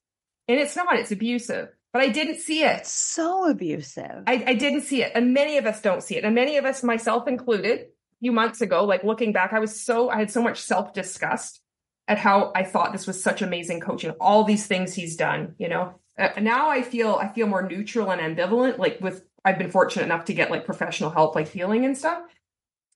And 0.48 0.58
it's 0.58 0.74
not, 0.76 0.98
it's 0.98 1.12
abusive 1.12 1.68
but 1.92 2.02
I 2.02 2.08
didn't 2.08 2.36
see 2.36 2.62
it. 2.62 2.86
So 2.86 3.48
abusive. 3.48 4.24
I, 4.26 4.44
I 4.46 4.54
didn't 4.54 4.82
see 4.82 5.02
it. 5.02 5.12
And 5.14 5.32
many 5.32 5.56
of 5.58 5.66
us 5.66 5.80
don't 5.80 6.02
see 6.02 6.16
it. 6.16 6.24
And 6.24 6.34
many 6.34 6.56
of 6.56 6.64
us, 6.64 6.82
myself 6.82 7.26
included, 7.26 7.80
a 7.80 8.18
few 8.20 8.32
months 8.32 8.60
ago, 8.60 8.84
like 8.84 9.04
looking 9.04 9.32
back, 9.32 9.52
I 9.52 9.58
was 9.58 9.80
so, 9.80 10.10
I 10.10 10.18
had 10.18 10.30
so 10.30 10.42
much 10.42 10.60
self 10.60 10.92
disgust 10.92 11.62
at 12.06 12.18
how 12.18 12.52
I 12.54 12.64
thought 12.64 12.92
this 12.92 13.06
was 13.06 13.22
such 13.22 13.42
amazing 13.42 13.80
coaching, 13.80 14.10
all 14.20 14.44
these 14.44 14.66
things 14.66 14.94
he's 14.94 15.16
done, 15.16 15.54
you 15.58 15.68
know. 15.68 16.00
Uh, 16.18 16.30
now 16.40 16.68
I 16.70 16.82
feel, 16.82 17.14
I 17.14 17.28
feel 17.28 17.46
more 17.46 17.62
neutral 17.62 18.10
and 18.10 18.20
ambivalent, 18.20 18.78
like 18.78 18.98
with, 19.00 19.24
I've 19.44 19.58
been 19.58 19.70
fortunate 19.70 20.04
enough 20.04 20.24
to 20.26 20.34
get 20.34 20.50
like 20.50 20.64
professional 20.64 21.10
help, 21.10 21.34
like 21.34 21.48
healing 21.48 21.84
and 21.84 21.96
stuff. 21.96 22.22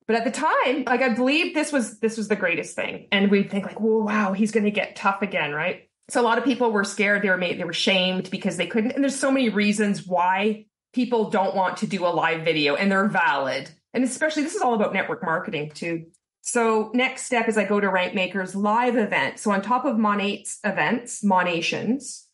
But 0.06 0.16
at 0.16 0.24
the 0.24 0.30
time, 0.32 0.84
like 0.86 1.02
I 1.02 1.10
believed 1.10 1.54
this 1.54 1.72
was, 1.72 2.00
this 2.00 2.16
was 2.16 2.28
the 2.28 2.36
greatest 2.36 2.74
thing. 2.74 3.06
And 3.12 3.30
we'd 3.30 3.50
think 3.50 3.66
like, 3.66 3.80
whoa, 3.80 4.02
wow, 4.02 4.32
he's 4.32 4.50
going 4.50 4.64
to 4.64 4.70
get 4.70 4.96
tough 4.96 5.22
again, 5.22 5.52
right? 5.52 5.88
So 6.08 6.20
a 6.20 6.24
lot 6.24 6.38
of 6.38 6.44
people 6.44 6.70
were 6.70 6.84
scared. 6.84 7.22
They 7.22 7.30
were 7.30 7.36
made, 7.36 7.58
they 7.58 7.64
were 7.64 7.72
shamed 7.72 8.30
because 8.30 8.56
they 8.56 8.66
couldn't. 8.66 8.92
And 8.92 9.02
there's 9.02 9.18
so 9.18 9.30
many 9.30 9.48
reasons 9.48 10.06
why 10.06 10.66
people 10.92 11.30
don't 11.30 11.54
want 11.54 11.78
to 11.78 11.86
do 11.86 12.06
a 12.06 12.08
live 12.08 12.44
video 12.44 12.74
and 12.74 12.90
they're 12.90 13.08
valid. 13.08 13.70
And 13.94 14.04
especially 14.04 14.42
this 14.42 14.54
is 14.54 14.62
all 14.62 14.74
about 14.74 14.92
network 14.92 15.22
marketing 15.22 15.70
too. 15.70 16.06
So 16.42 16.90
next 16.92 17.22
step 17.22 17.48
is 17.48 17.56
I 17.56 17.64
go 17.64 17.78
to 17.78 17.86
Rankmakers 17.86 18.54
live 18.54 18.96
event. 18.96 19.38
So 19.38 19.52
on 19.52 19.62
top 19.62 19.84
of 19.84 19.96
Monat's 19.96 20.58
events, 20.64 21.22
Monations, 21.22 22.26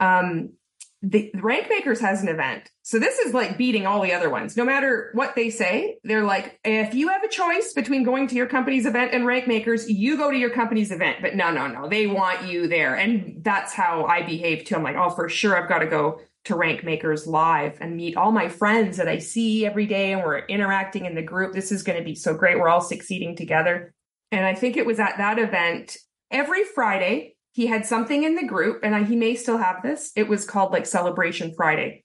um, 0.00 0.54
the 1.02 1.30
rank 1.36 1.68
makers 1.70 1.98
has 2.00 2.22
an 2.22 2.28
event. 2.28 2.70
So 2.82 2.98
this 2.98 3.18
is 3.18 3.32
like 3.32 3.56
beating 3.56 3.86
all 3.86 4.02
the 4.02 4.12
other 4.12 4.28
ones. 4.28 4.56
No 4.56 4.64
matter 4.64 5.10
what 5.14 5.34
they 5.34 5.48
say 5.48 5.98
they're 6.04 6.24
like 6.24 6.58
if 6.62 6.94
you 6.94 7.08
have 7.08 7.24
a 7.24 7.28
choice 7.28 7.72
between 7.72 8.02
going 8.02 8.26
to 8.28 8.34
your 8.34 8.46
company's 8.46 8.84
event 8.84 9.14
and 9.14 9.26
rank 9.26 9.46
makers 9.48 9.88
you 9.88 10.16
go 10.18 10.30
to 10.30 10.36
your 10.36 10.50
company's 10.50 10.90
event. 10.90 11.18
But 11.22 11.36
no 11.36 11.50
no 11.50 11.66
no. 11.66 11.88
They 11.88 12.06
want 12.06 12.46
you 12.46 12.68
there. 12.68 12.96
And 12.96 13.42
that's 13.42 13.72
how 13.72 14.04
i 14.04 14.22
behave 14.22 14.64
too. 14.64 14.76
I'm 14.76 14.82
like 14.82 14.96
oh 14.96 15.10
for 15.10 15.28
sure 15.28 15.56
i've 15.56 15.68
got 15.68 15.78
to 15.78 15.86
go 15.86 16.20
to 16.44 16.54
rank 16.54 16.84
makers 16.84 17.26
live 17.26 17.78
and 17.80 17.96
meet 17.96 18.16
all 18.16 18.32
my 18.32 18.48
friends 18.48 18.96
that 18.96 19.08
i 19.08 19.18
see 19.18 19.66
every 19.66 19.86
day 19.86 20.12
and 20.12 20.22
we're 20.22 20.40
interacting 20.40 21.06
in 21.06 21.14
the 21.14 21.22
group. 21.22 21.54
This 21.54 21.72
is 21.72 21.82
going 21.82 21.98
to 21.98 22.04
be 22.04 22.14
so 22.14 22.34
great. 22.34 22.58
We're 22.58 22.68
all 22.68 22.80
succeeding 22.80 23.36
together. 23.36 23.94
And 24.32 24.44
i 24.44 24.54
think 24.54 24.76
it 24.76 24.84
was 24.84 25.00
at 25.00 25.16
that 25.16 25.38
event 25.38 25.96
every 26.30 26.64
friday 26.64 27.36
he 27.52 27.66
had 27.66 27.86
something 27.86 28.22
in 28.22 28.36
the 28.36 28.46
group, 28.46 28.80
and 28.82 28.94
I, 28.94 29.04
he 29.04 29.16
may 29.16 29.34
still 29.34 29.58
have 29.58 29.82
this. 29.82 30.12
It 30.16 30.28
was 30.28 30.44
called 30.44 30.72
like 30.72 30.86
Celebration 30.86 31.52
Friday. 31.54 32.04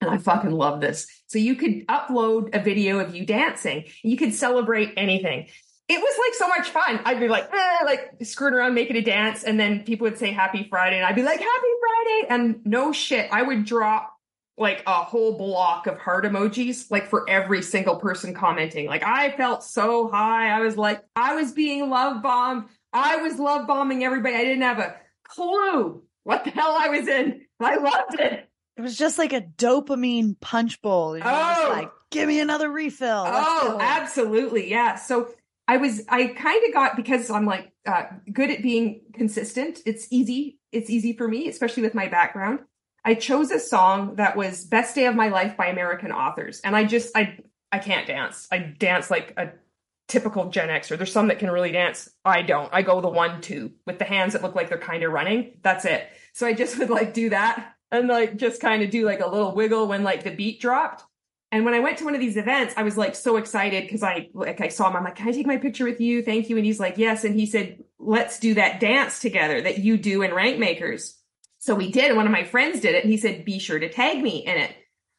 And 0.00 0.10
I 0.10 0.18
fucking 0.18 0.50
love 0.50 0.80
this. 0.80 1.06
So 1.26 1.38
you 1.38 1.54
could 1.54 1.86
upload 1.86 2.54
a 2.54 2.62
video 2.62 2.98
of 2.98 3.14
you 3.14 3.24
dancing. 3.24 3.84
You 4.02 4.16
could 4.16 4.34
celebrate 4.34 4.92
anything. 4.96 5.48
It 5.88 6.00
was 6.00 6.18
like 6.18 6.34
so 6.34 6.48
much 6.48 6.68
fun. 6.70 7.00
I'd 7.04 7.20
be 7.20 7.28
like, 7.28 7.48
eh, 7.52 7.84
like 7.84 8.12
screwing 8.22 8.54
around, 8.54 8.74
making 8.74 8.96
a 8.96 9.02
dance. 9.02 9.44
And 9.44 9.58
then 9.58 9.84
people 9.84 10.04
would 10.04 10.18
say 10.18 10.32
happy 10.32 10.66
Friday. 10.68 10.96
And 10.96 11.06
I'd 11.06 11.14
be 11.14 11.22
like, 11.22 11.38
happy 11.38 11.68
Friday. 11.80 12.26
And 12.28 12.66
no 12.66 12.92
shit, 12.92 13.28
I 13.32 13.42
would 13.42 13.64
drop 13.64 14.12
like 14.58 14.82
a 14.86 15.04
whole 15.04 15.36
block 15.36 15.86
of 15.86 15.98
heart 15.98 16.24
emojis, 16.24 16.90
like 16.90 17.08
for 17.08 17.28
every 17.28 17.62
single 17.62 17.96
person 17.96 18.34
commenting. 18.34 18.86
Like 18.86 19.02
I 19.02 19.36
felt 19.36 19.62
so 19.62 20.08
high. 20.08 20.48
I 20.48 20.60
was 20.60 20.76
like, 20.76 21.02
I 21.14 21.34
was 21.34 21.52
being 21.52 21.90
love 21.90 22.22
bombed. 22.22 22.64
I 22.96 23.16
was 23.16 23.38
love 23.38 23.66
bombing 23.66 24.04
everybody. 24.04 24.34
I 24.34 24.44
didn't 24.44 24.62
have 24.62 24.78
a 24.78 24.96
clue 25.24 26.02
what 26.24 26.44
the 26.44 26.50
hell 26.50 26.76
I 26.78 26.88
was 26.88 27.06
in. 27.06 27.42
I 27.60 27.76
loved 27.76 28.18
it. 28.18 28.48
It 28.76 28.80
was 28.80 28.96
just 28.96 29.18
like 29.18 29.32
a 29.32 29.40
dopamine 29.40 30.38
punch 30.40 30.82
bowl. 30.82 31.16
You're 31.16 31.26
oh, 31.26 31.68
like, 31.72 31.90
give 32.10 32.28
me 32.28 32.40
another 32.40 32.70
refill. 32.70 33.22
Let's 33.22 33.46
oh, 33.48 33.72
go. 33.72 33.78
absolutely. 33.80 34.70
Yeah. 34.70 34.96
So 34.96 35.30
I 35.68 35.78
was, 35.78 36.02
I 36.08 36.26
kind 36.26 36.62
of 36.66 36.74
got, 36.74 36.96
because 36.96 37.30
I'm 37.30 37.46
like 37.46 37.72
uh, 37.86 38.04
good 38.32 38.50
at 38.50 38.62
being 38.62 39.02
consistent. 39.14 39.80
It's 39.86 40.08
easy. 40.10 40.58
It's 40.72 40.90
easy 40.90 41.12
for 41.12 41.26
me, 41.26 41.48
especially 41.48 41.84
with 41.84 41.94
my 41.94 42.08
background. 42.08 42.60
I 43.04 43.14
chose 43.14 43.50
a 43.50 43.60
song 43.60 44.16
that 44.16 44.36
was 44.36 44.64
Best 44.64 44.94
Day 44.94 45.06
of 45.06 45.14
My 45.14 45.28
Life 45.28 45.56
by 45.56 45.68
American 45.68 46.12
authors. 46.12 46.60
And 46.60 46.76
I 46.76 46.84
just, 46.84 47.16
I, 47.16 47.38
I 47.70 47.78
can't 47.78 48.06
dance. 48.06 48.48
I 48.50 48.58
dance 48.58 49.10
like 49.10 49.32
a 49.36 49.52
typical 50.08 50.50
Gen 50.50 50.68
Xer. 50.68 50.96
There's 50.96 51.12
some 51.12 51.28
that 51.28 51.38
can 51.38 51.50
really 51.50 51.72
dance. 51.72 52.08
I 52.24 52.42
don't. 52.42 52.68
I 52.72 52.82
go 52.82 53.00
the 53.00 53.08
one, 53.08 53.40
two 53.40 53.72
with 53.86 53.98
the 53.98 54.04
hands 54.04 54.32
that 54.32 54.42
look 54.42 54.54
like 54.54 54.68
they're 54.68 54.78
kind 54.78 55.02
of 55.02 55.12
running. 55.12 55.58
That's 55.62 55.84
it. 55.84 56.08
So 56.32 56.46
I 56.46 56.52
just 56.52 56.78
would 56.80 56.90
like 56.90 57.14
do 57.14 57.30
that 57.30 57.74
and 57.90 58.08
like 58.08 58.36
just 58.36 58.60
kind 58.60 58.82
of 58.82 58.90
do 58.90 59.04
like 59.04 59.20
a 59.20 59.28
little 59.28 59.54
wiggle 59.54 59.86
when 59.88 60.04
like 60.04 60.24
the 60.24 60.30
beat 60.30 60.60
dropped. 60.60 61.04
And 61.52 61.64
when 61.64 61.74
I 61.74 61.80
went 61.80 61.98
to 61.98 62.04
one 62.04 62.14
of 62.14 62.20
these 62.20 62.36
events, 62.36 62.74
I 62.76 62.82
was 62.82 62.96
like 62.96 63.14
so 63.14 63.36
excited 63.36 63.84
because 63.84 64.02
I 64.02 64.30
like 64.34 64.60
I 64.60 64.68
saw 64.68 64.90
him. 64.90 64.96
I'm 64.96 65.04
like, 65.04 65.16
can 65.16 65.28
I 65.28 65.32
take 65.32 65.46
my 65.46 65.56
picture 65.56 65.84
with 65.84 66.00
you? 66.00 66.22
Thank 66.22 66.48
you. 66.50 66.56
And 66.56 66.66
he's 66.66 66.80
like, 66.80 66.98
yes. 66.98 67.24
And 67.24 67.38
he 67.38 67.46
said, 67.46 67.82
let's 67.98 68.38
do 68.40 68.54
that 68.54 68.80
dance 68.80 69.20
together 69.20 69.60
that 69.62 69.78
you 69.78 69.96
do 69.96 70.22
in 70.22 70.34
Rank 70.34 70.58
Makers. 70.58 71.16
So 71.58 71.74
we 71.74 71.90
did. 71.90 72.14
One 72.14 72.26
of 72.26 72.32
my 72.32 72.44
friends 72.44 72.80
did 72.80 72.94
it, 72.94 73.02
and 73.02 73.10
he 73.10 73.16
said, 73.16 73.44
be 73.44 73.58
sure 73.58 73.78
to 73.78 73.88
tag 73.88 74.22
me 74.22 74.44
in 74.46 74.56
it. 74.56 74.72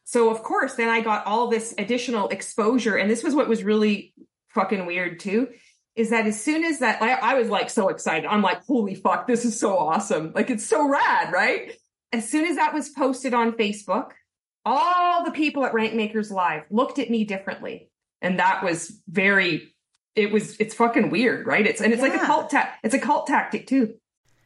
So 0.04 0.30
of 0.30 0.44
course, 0.44 0.76
then 0.76 0.88
I 0.88 1.02
got 1.02 1.26
all 1.26 1.48
this 1.48 1.74
additional 1.78 2.30
exposure, 2.30 2.96
and 2.96 3.10
this 3.10 3.24
was 3.24 3.36
what 3.36 3.50
was 3.50 3.64
really 3.64 4.14
fucking 4.58 4.86
weird 4.86 5.20
too 5.20 5.50
is 5.96 6.12
that 6.12 6.28
as 6.28 6.42
soon 6.42 6.64
as 6.64 6.80
that, 6.80 7.02
I, 7.02 7.14
I 7.14 7.34
was 7.34 7.50
like 7.50 7.72
so 7.72 7.90
excited. 7.90 8.28
I'm 8.28 8.44
like, 8.44 8.64
holy 8.66 8.94
fuck, 8.94 9.28
this 9.28 9.44
is 9.46 9.60
so 9.60 9.78
awesome. 9.78 10.32
Like 10.34 10.52
it's 10.52 10.66
so 10.66 10.88
rad, 10.88 11.34
right? 11.34 11.74
As 12.14 12.30
soon 12.30 12.46
as 12.46 12.56
that 12.56 12.74
was 12.74 12.90
posted 12.90 13.34
on 13.34 13.54
Facebook, 13.54 14.12
all 14.64 15.26
the 15.26 15.32
people 15.32 15.66
at 15.66 15.74
Rank 15.74 15.96
Makers 15.96 16.32
Live 16.32 16.64
looked 16.70 17.00
at 17.00 17.10
me 17.10 17.24
differently. 17.24 17.90
And 18.22 18.40
that 18.40 18.64
was 18.64 19.02
very, 19.08 19.74
it 20.16 20.32
was, 20.32 20.56
it's 20.60 20.76
fucking 20.76 21.10
weird, 21.10 21.48
right? 21.48 21.66
It's, 21.66 21.82
and 21.82 21.92
it's 21.92 22.02
yeah. 22.02 22.10
like 22.10 22.22
a 22.22 22.26
cult, 22.26 22.52
ta- 22.52 22.74
it's 22.84 22.94
a 22.94 23.00
cult 23.00 23.26
tactic 23.26 23.66
too. 23.66 23.96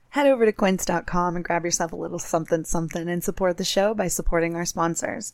Head 0.10 0.28
over 0.28 0.46
to 0.46 0.54
quince.com 0.54 1.36
and 1.36 1.44
grab 1.44 1.66
yourself 1.66 1.92
a 1.92 1.98
little 1.98 2.20
something 2.20 2.64
something 2.64 3.10
and 3.10 3.24
support 3.24 3.58
the 3.58 3.66
show 3.66 3.94
by 3.94 4.08
supporting 4.08 4.56
our 4.56 4.66
sponsors. 4.66 5.34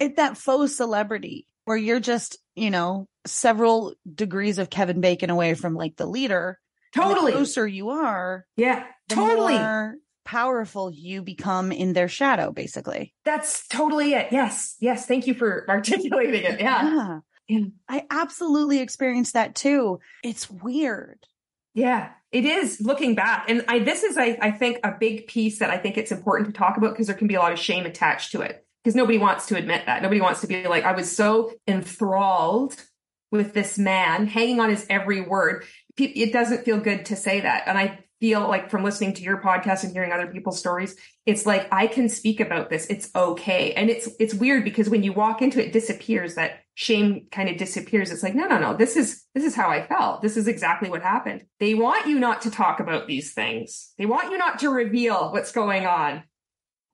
it's 0.00 0.16
that 0.16 0.36
faux 0.36 0.74
celebrity 0.74 1.46
where 1.64 1.76
you're 1.76 2.00
just, 2.00 2.38
you 2.54 2.70
know, 2.70 3.08
several 3.26 3.94
degrees 4.12 4.58
of 4.58 4.70
Kevin 4.70 5.00
Bacon 5.00 5.30
away 5.30 5.54
from 5.54 5.74
like 5.74 5.96
the 5.96 6.06
leader. 6.06 6.58
Totally. 6.94 7.32
The 7.32 7.36
closer 7.38 7.66
you 7.66 7.90
are. 7.90 8.46
Yeah. 8.56 8.84
totally. 9.08 9.58
More 9.58 9.96
powerful 10.24 10.90
you 10.90 11.22
become 11.22 11.72
in 11.72 11.92
their 11.92 12.08
shadow, 12.08 12.52
basically. 12.52 13.14
That's 13.24 13.66
totally 13.68 14.14
it. 14.14 14.28
Yes. 14.30 14.76
Yes. 14.80 15.06
Thank 15.06 15.26
you 15.26 15.34
for 15.34 15.66
articulating 15.68 16.44
it. 16.44 16.60
Yeah. 16.60 17.20
yeah. 17.48 17.64
I 17.88 18.06
absolutely 18.10 18.80
experienced 18.80 19.34
that 19.34 19.54
too. 19.54 20.00
It's 20.22 20.50
weird. 20.50 21.18
Yeah, 21.74 22.10
it 22.32 22.44
is 22.44 22.80
looking 22.80 23.14
back. 23.14 23.48
And 23.48 23.64
I, 23.68 23.78
this 23.78 24.02
is, 24.02 24.18
I, 24.18 24.36
I 24.40 24.50
think, 24.50 24.80
a 24.82 24.96
big 24.98 25.28
piece 25.28 25.60
that 25.60 25.70
I 25.70 25.78
think 25.78 25.96
it's 25.96 26.10
important 26.10 26.48
to 26.48 26.58
talk 26.58 26.76
about 26.76 26.90
because 26.90 27.06
there 27.06 27.14
can 27.14 27.28
be 27.28 27.36
a 27.36 27.38
lot 27.38 27.52
of 27.52 27.58
shame 27.58 27.86
attached 27.86 28.32
to 28.32 28.40
it 28.40 28.66
because 28.88 28.96
nobody 28.96 29.18
wants 29.18 29.44
to 29.44 29.56
admit 29.58 29.84
that. 29.84 30.00
Nobody 30.00 30.22
wants 30.22 30.40
to 30.40 30.46
be 30.46 30.66
like, 30.66 30.84
I 30.84 30.92
was 30.92 31.14
so 31.14 31.52
enthralled 31.66 32.74
with 33.30 33.52
this 33.52 33.76
man, 33.78 34.26
hanging 34.26 34.60
on 34.60 34.70
his 34.70 34.86
every 34.88 35.20
word. 35.20 35.66
It 35.98 36.32
doesn't 36.32 36.64
feel 36.64 36.80
good 36.80 37.04
to 37.04 37.14
say 37.14 37.40
that. 37.40 37.64
And 37.66 37.76
I 37.76 37.98
feel 38.18 38.48
like 38.48 38.70
from 38.70 38.84
listening 38.84 39.12
to 39.12 39.22
your 39.22 39.42
podcast 39.42 39.84
and 39.84 39.92
hearing 39.92 40.10
other 40.10 40.28
people's 40.28 40.58
stories, 40.58 40.96
it's 41.26 41.44
like 41.44 41.68
I 41.70 41.86
can 41.86 42.08
speak 42.08 42.40
about 42.40 42.70
this. 42.70 42.86
It's 42.86 43.10
okay. 43.14 43.74
And 43.74 43.90
it's 43.90 44.08
it's 44.18 44.32
weird 44.32 44.64
because 44.64 44.88
when 44.88 45.02
you 45.02 45.12
walk 45.12 45.42
into 45.42 45.60
it, 45.60 45.66
it 45.66 45.72
disappears. 45.74 46.36
That 46.36 46.60
shame 46.72 47.26
kind 47.30 47.50
of 47.50 47.58
disappears. 47.58 48.10
It's 48.10 48.22
like, 48.22 48.34
no, 48.34 48.46
no, 48.46 48.58
no. 48.58 48.74
This 48.74 48.96
is 48.96 49.22
this 49.34 49.44
is 49.44 49.54
how 49.54 49.68
I 49.68 49.86
felt. 49.86 50.22
This 50.22 50.38
is 50.38 50.48
exactly 50.48 50.88
what 50.88 51.02
happened. 51.02 51.44
They 51.60 51.74
want 51.74 52.06
you 52.06 52.18
not 52.18 52.40
to 52.42 52.50
talk 52.50 52.80
about 52.80 53.06
these 53.06 53.34
things. 53.34 53.92
They 53.98 54.06
want 54.06 54.30
you 54.30 54.38
not 54.38 54.60
to 54.60 54.70
reveal 54.70 55.30
what's 55.30 55.52
going 55.52 55.84
on. 55.84 56.22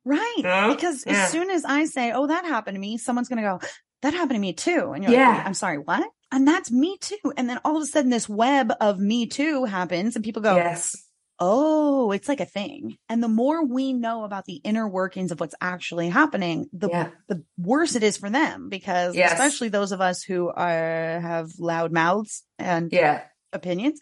Right. 0.05 0.69
Because 0.77 1.05
yeah. 1.07 1.25
as 1.25 1.31
soon 1.31 1.51
as 1.51 1.65
I 1.65 1.87
say, 1.87 2.13
oh, 2.13 2.27
that 2.27 2.45
happened 2.45 2.75
to 2.75 2.81
me, 2.81 2.99
someone's 2.99 3.29
going 3.29 3.43
to 3.43 3.49
go, 3.49 3.61
that 4.03 4.13
happened 4.13 4.37
to 4.37 4.41
me 4.41 4.53
too. 4.53 4.93
And 4.95 5.03
you're 5.03 5.13
yeah. 5.13 5.31
like, 5.31 5.47
I'm 5.47 5.55
sorry, 5.55 5.79
what? 5.79 6.07
And 6.31 6.47
that's 6.47 6.71
me 6.71 6.99
too. 7.01 7.33
And 7.37 7.49
then 7.49 7.61
all 7.65 7.77
of 7.77 7.83
a 7.83 7.87
sudden 7.87 8.11
this 8.11 8.29
web 8.29 8.73
of 8.81 8.99
me 8.99 9.27
too 9.27 9.65
happens 9.65 10.17
and 10.17 10.25
people 10.25 10.43
go, 10.43 10.57
yes. 10.57 10.95
Oh, 11.41 12.13
it's 12.13 12.29
like 12.29 12.41
a 12.41 12.45
thing. 12.45 12.97
And 13.09 13.21
the 13.23 13.29
more 13.29 13.65
we 13.65 13.93
know 13.93 14.25
about 14.25 14.45
the 14.45 14.61
inner 14.63 14.89
workings 14.89 15.33
of 15.33 15.41
what's 15.41 15.55
actually 15.61 16.09
happening, 16.09 16.69
the 16.73 16.89
yeah. 16.89 17.11
the 17.29 17.43
worse 17.59 17.97
it 17.97 18.05
is 18.05 18.17
for 18.17 18.31
them 18.31 18.69
because 18.69 19.17
yes. 19.17 19.33
especially 19.33 19.69
those 19.69 19.91
of 19.91 20.01
us 20.01 20.23
who 20.23 20.49
are 20.49 21.21
have 21.21 21.51
loud 21.59 21.91
mouths 21.91 22.45
and 22.57 22.93
yeah. 22.93 23.25
opinions, 23.53 24.01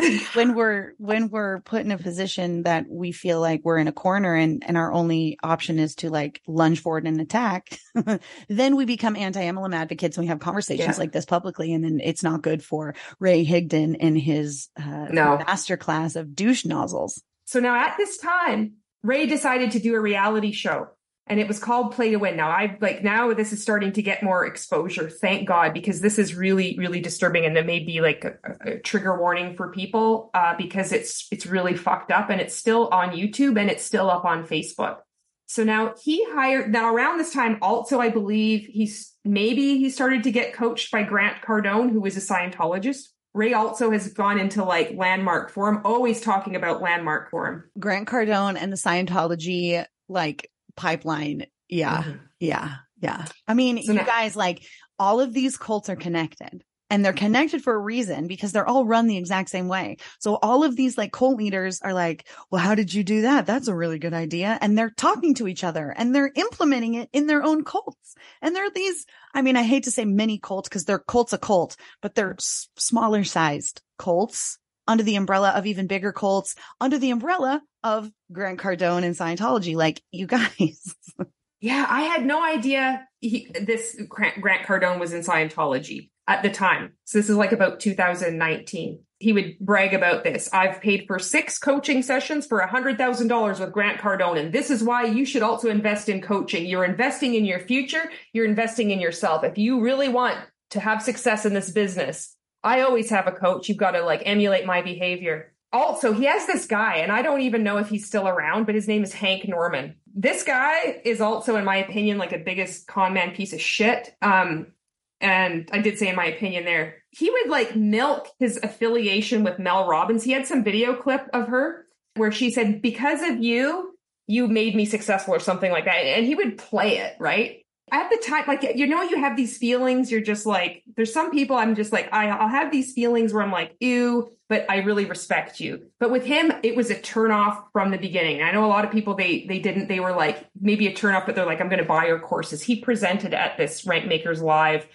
when 0.34 0.54
we're 0.54 0.92
when 0.98 1.28
we're 1.28 1.60
put 1.60 1.82
in 1.82 1.90
a 1.90 1.98
position 1.98 2.62
that 2.62 2.86
we 2.88 3.12
feel 3.12 3.40
like 3.40 3.60
we're 3.64 3.78
in 3.78 3.88
a 3.88 3.92
corner 3.92 4.34
and 4.34 4.62
and 4.66 4.76
our 4.76 4.92
only 4.92 5.38
option 5.42 5.78
is 5.78 5.94
to 5.96 6.10
like 6.10 6.40
lunge 6.46 6.80
forward 6.80 7.06
and 7.06 7.20
attack 7.20 7.78
then 8.48 8.76
we 8.76 8.84
become 8.84 9.16
anti-mlm 9.16 9.74
advocates 9.74 10.16
and 10.16 10.24
we 10.24 10.28
have 10.28 10.40
conversations 10.40 10.96
yeah. 10.96 11.00
like 11.00 11.12
this 11.12 11.24
publicly 11.24 11.72
and 11.72 11.84
then 11.84 12.00
it's 12.02 12.22
not 12.22 12.42
good 12.42 12.62
for 12.62 12.94
ray 13.18 13.44
higdon 13.44 13.96
in 13.96 14.16
his 14.16 14.68
uh 14.76 15.06
no. 15.10 15.38
master 15.38 15.76
class 15.76 16.16
of 16.16 16.34
douche 16.34 16.64
nozzles 16.64 17.22
so 17.44 17.60
now 17.60 17.74
at 17.74 17.96
this 17.96 18.18
time 18.18 18.74
ray 19.02 19.26
decided 19.26 19.72
to 19.72 19.78
do 19.78 19.94
a 19.94 20.00
reality 20.00 20.52
show 20.52 20.88
and 21.26 21.38
it 21.38 21.46
was 21.46 21.58
called 21.58 21.92
Play 21.92 22.10
to 22.10 22.16
Win. 22.16 22.36
Now 22.36 22.50
I 22.50 22.76
like 22.80 23.02
now 23.02 23.32
this 23.34 23.52
is 23.52 23.62
starting 23.62 23.92
to 23.92 24.02
get 24.02 24.22
more 24.22 24.46
exposure, 24.46 25.08
thank 25.08 25.46
God, 25.46 25.72
because 25.72 26.00
this 26.00 26.18
is 26.18 26.34
really 26.34 26.76
really 26.78 27.00
disturbing, 27.00 27.44
and 27.44 27.56
it 27.56 27.66
may 27.66 27.80
be 27.80 28.00
like 28.00 28.24
a, 28.24 28.34
a 28.62 28.78
trigger 28.78 29.18
warning 29.18 29.54
for 29.56 29.70
people 29.70 30.30
uh, 30.34 30.54
because 30.56 30.92
it's 30.92 31.28
it's 31.30 31.46
really 31.46 31.76
fucked 31.76 32.10
up, 32.10 32.30
and 32.30 32.40
it's 32.40 32.54
still 32.54 32.88
on 32.88 33.10
YouTube 33.10 33.58
and 33.58 33.70
it's 33.70 33.84
still 33.84 34.10
up 34.10 34.24
on 34.24 34.46
Facebook. 34.46 34.98
So 35.46 35.64
now 35.64 35.94
he 36.00 36.24
hired 36.30 36.70
now 36.70 36.94
around 36.94 37.18
this 37.18 37.32
time 37.32 37.58
also 37.60 38.00
I 38.00 38.08
believe 38.08 38.68
he's 38.70 39.12
maybe 39.24 39.78
he 39.78 39.90
started 39.90 40.22
to 40.24 40.30
get 40.30 40.52
coached 40.52 40.92
by 40.92 41.02
Grant 41.02 41.42
Cardone, 41.42 41.90
who 41.90 42.00
was 42.00 42.16
a 42.16 42.20
Scientologist. 42.20 43.08
Ray 43.34 43.52
also 43.52 43.90
has 43.90 44.12
gone 44.12 44.38
into 44.38 44.64
like 44.64 44.92
landmark 44.94 45.50
forum, 45.50 45.82
always 45.84 46.20
talking 46.20 46.56
about 46.56 46.82
landmark 46.82 47.30
forum. 47.30 47.70
Grant 47.78 48.08
Cardone 48.08 48.56
and 48.60 48.72
the 48.72 48.76
Scientology 48.76 49.84
like 50.08 50.50
pipeline. 50.76 51.46
Yeah. 51.68 52.02
Mm-hmm. 52.02 52.16
Yeah. 52.40 52.74
Yeah. 53.00 53.24
I 53.48 53.54
mean, 53.54 53.82
so 53.82 53.92
you 53.92 53.98
now- 53.98 54.04
guys, 54.04 54.36
like 54.36 54.62
all 54.98 55.20
of 55.20 55.32
these 55.32 55.56
cults 55.56 55.88
are 55.88 55.96
connected 55.96 56.62
and 56.90 57.04
they're 57.04 57.12
connected 57.12 57.62
for 57.62 57.72
a 57.74 57.78
reason 57.78 58.26
because 58.26 58.50
they're 58.52 58.68
all 58.68 58.84
run 58.84 59.06
the 59.06 59.16
exact 59.16 59.48
same 59.48 59.68
way. 59.68 59.96
So 60.18 60.34
all 60.42 60.64
of 60.64 60.74
these 60.76 60.98
like 60.98 61.12
cult 61.12 61.36
leaders 61.38 61.80
are 61.82 61.94
like, 61.94 62.26
well, 62.50 62.60
how 62.60 62.74
did 62.74 62.92
you 62.92 63.04
do 63.04 63.22
that? 63.22 63.46
That's 63.46 63.68
a 63.68 63.74
really 63.74 63.98
good 64.00 64.12
idea. 64.12 64.58
And 64.60 64.76
they're 64.76 64.90
talking 64.90 65.34
to 65.36 65.46
each 65.48 65.62
other 65.64 65.94
and 65.96 66.14
they're 66.14 66.32
implementing 66.34 66.94
it 66.94 67.08
in 67.12 67.26
their 67.26 67.42
own 67.44 67.64
cults. 67.64 68.14
And 68.42 68.54
there 68.54 68.66
are 68.66 68.70
these, 68.70 69.06
I 69.32 69.40
mean, 69.42 69.56
I 69.56 69.62
hate 69.62 69.84
to 69.84 69.90
say 69.92 70.04
mini 70.04 70.38
cults 70.38 70.68
because 70.68 70.84
they're 70.84 70.98
cults 70.98 71.32
a 71.32 71.38
cult, 71.38 71.76
but 72.02 72.14
they're 72.14 72.34
s- 72.38 72.68
smaller 72.76 73.22
sized 73.24 73.80
cults 73.96 74.58
under 74.86 75.02
the 75.02 75.16
umbrella 75.16 75.50
of 75.50 75.66
even 75.66 75.86
bigger 75.86 76.12
cults, 76.12 76.54
under 76.80 76.98
the 76.98 77.10
umbrella 77.10 77.62
of 77.82 78.10
Grant 78.32 78.58
Cardone 78.58 79.04
and 79.04 79.14
Scientology. 79.14 79.74
Like, 79.74 80.02
you 80.10 80.26
guys. 80.26 80.94
yeah, 81.60 81.86
I 81.88 82.02
had 82.02 82.24
no 82.24 82.44
idea 82.44 83.06
he, 83.20 83.50
this 83.60 84.00
Grant, 84.08 84.40
Grant 84.40 84.66
Cardone 84.66 84.98
was 84.98 85.12
in 85.12 85.22
Scientology 85.22 86.10
at 86.26 86.42
the 86.42 86.50
time. 86.50 86.92
So 87.04 87.18
this 87.18 87.28
is 87.28 87.36
like 87.36 87.52
about 87.52 87.80
2019. 87.80 89.00
He 89.18 89.32
would 89.32 89.58
brag 89.58 89.92
about 89.92 90.24
this. 90.24 90.48
I've 90.52 90.80
paid 90.80 91.06
for 91.06 91.18
six 91.18 91.58
coaching 91.58 92.02
sessions 92.02 92.46
for 92.46 92.60
$100,000 92.60 93.60
with 93.60 93.72
Grant 93.72 94.00
Cardone. 94.00 94.38
And 94.38 94.52
this 94.52 94.70
is 94.70 94.82
why 94.82 95.04
you 95.04 95.26
should 95.26 95.42
also 95.42 95.68
invest 95.68 96.08
in 96.08 96.22
coaching. 96.22 96.66
You're 96.66 96.84
investing 96.84 97.34
in 97.34 97.44
your 97.44 97.58
future. 97.58 98.10
You're 98.32 98.46
investing 98.46 98.90
in 98.90 99.00
yourself. 99.00 99.44
If 99.44 99.58
you 99.58 99.80
really 99.80 100.08
want 100.08 100.38
to 100.70 100.80
have 100.80 101.02
success 101.02 101.44
in 101.44 101.52
this 101.52 101.70
business, 101.70 102.34
I 102.62 102.82
always 102.82 103.10
have 103.10 103.26
a 103.26 103.32
coach. 103.32 103.68
You've 103.68 103.78
got 103.78 103.92
to 103.92 104.02
like 104.02 104.22
emulate 104.24 104.66
my 104.66 104.82
behavior. 104.82 105.52
Also, 105.72 106.12
he 106.12 106.24
has 106.24 106.46
this 106.46 106.66
guy, 106.66 106.96
and 106.96 107.12
I 107.12 107.22
don't 107.22 107.42
even 107.42 107.62
know 107.62 107.78
if 107.78 107.88
he's 107.88 108.06
still 108.06 108.26
around, 108.26 108.66
but 108.66 108.74
his 108.74 108.88
name 108.88 109.04
is 109.04 109.12
Hank 109.12 109.46
Norman. 109.46 109.94
This 110.12 110.42
guy 110.42 111.00
is 111.04 111.20
also, 111.20 111.54
in 111.54 111.64
my 111.64 111.76
opinion, 111.76 112.18
like 112.18 112.32
a 112.32 112.38
biggest 112.38 112.88
con 112.88 113.14
man 113.14 113.34
piece 113.36 113.52
of 113.52 113.60
shit. 113.60 114.14
Um, 114.20 114.72
and 115.20 115.68
I 115.72 115.78
did 115.78 115.98
say 115.98 116.08
in 116.08 116.16
my 116.16 116.26
opinion 116.26 116.64
there, 116.64 116.96
he 117.10 117.30
would 117.30 117.48
like 117.48 117.76
milk 117.76 118.28
his 118.38 118.58
affiliation 118.62 119.44
with 119.44 119.58
Mel 119.58 119.86
Robbins. 119.86 120.24
He 120.24 120.32
had 120.32 120.46
some 120.46 120.64
video 120.64 120.94
clip 120.94 121.28
of 121.32 121.48
her 121.48 121.86
where 122.16 122.32
she 122.32 122.50
said, 122.50 122.82
because 122.82 123.22
of 123.22 123.42
you, 123.42 123.96
you 124.26 124.48
made 124.48 124.74
me 124.74 124.86
successful 124.86 125.34
or 125.34 125.40
something 125.40 125.70
like 125.70 125.84
that. 125.84 126.04
And 126.04 126.26
he 126.26 126.34
would 126.34 126.58
play 126.58 126.98
it, 126.98 127.16
right? 127.18 127.59
At 127.92 128.10
the 128.10 128.16
time, 128.16 128.44
like, 128.46 128.62
you 128.76 128.86
know, 128.86 129.02
you 129.02 129.18
have 129.18 129.36
these 129.36 129.58
feelings. 129.58 130.10
You're 130.10 130.20
just 130.20 130.46
like, 130.46 130.82
there's 130.96 131.12
some 131.12 131.30
people 131.30 131.56
I'm 131.56 131.74
just 131.74 131.92
like, 131.92 132.12
I, 132.12 132.28
I'll 132.28 132.48
have 132.48 132.70
these 132.70 132.92
feelings 132.92 133.32
where 133.32 133.42
I'm 133.42 133.52
like, 133.52 133.76
ew, 133.80 134.30
but 134.48 134.66
I 134.68 134.78
really 134.78 135.04
respect 135.04 135.60
you. 135.60 135.86
But 135.98 136.10
with 136.10 136.24
him, 136.24 136.52
it 136.62 136.76
was 136.76 136.90
a 136.90 137.00
turn 137.00 137.30
off 137.30 137.64
from 137.72 137.90
the 137.90 137.98
beginning. 137.98 138.42
I 138.42 138.52
know 138.52 138.64
a 138.64 138.66
lot 138.66 138.84
of 138.84 138.90
people, 138.90 139.14
they, 139.14 139.46
they 139.46 139.58
didn't, 139.58 139.88
they 139.88 140.00
were 140.00 140.12
like, 140.12 140.48
maybe 140.60 140.86
a 140.86 140.94
turn 140.94 141.14
off, 141.14 141.26
but 141.26 141.34
they're 141.34 141.46
like, 141.46 141.60
I'm 141.60 141.68
going 141.68 141.82
to 141.82 141.84
buy 141.84 142.06
your 142.06 142.18
courses. 142.18 142.62
He 142.62 142.80
presented 142.80 143.34
at 143.34 143.56
this 143.56 143.86
Rank 143.86 144.06
Makers 144.06 144.42
Live 144.42 144.86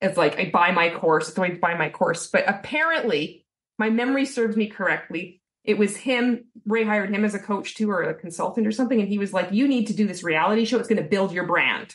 as 0.00 0.16
like, 0.16 0.38
I 0.38 0.50
buy 0.50 0.70
my 0.70 0.90
course. 0.90 1.28
It's 1.28 1.36
going 1.36 1.54
to 1.54 1.60
buy 1.60 1.74
my 1.74 1.90
course. 1.90 2.26
But 2.28 2.48
apparently, 2.48 3.44
my 3.78 3.90
memory 3.90 4.26
serves 4.26 4.56
me 4.56 4.66
correctly. 4.66 5.40
It 5.64 5.76
was 5.76 5.96
him. 5.96 6.46
Ray 6.64 6.84
hired 6.84 7.14
him 7.14 7.24
as 7.24 7.34
a 7.34 7.38
coach 7.38 7.74
too, 7.74 7.90
or 7.90 8.02
a 8.02 8.14
consultant 8.14 8.66
or 8.66 8.72
something. 8.72 8.98
And 8.98 9.08
he 9.08 9.18
was 9.18 9.32
like, 9.32 9.52
you 9.52 9.68
need 9.68 9.86
to 9.88 9.94
do 9.94 10.06
this 10.06 10.22
reality 10.22 10.64
show. 10.64 10.78
It's 10.78 10.88
going 10.88 11.02
to 11.02 11.08
build 11.08 11.32
your 11.32 11.46
brand. 11.46 11.94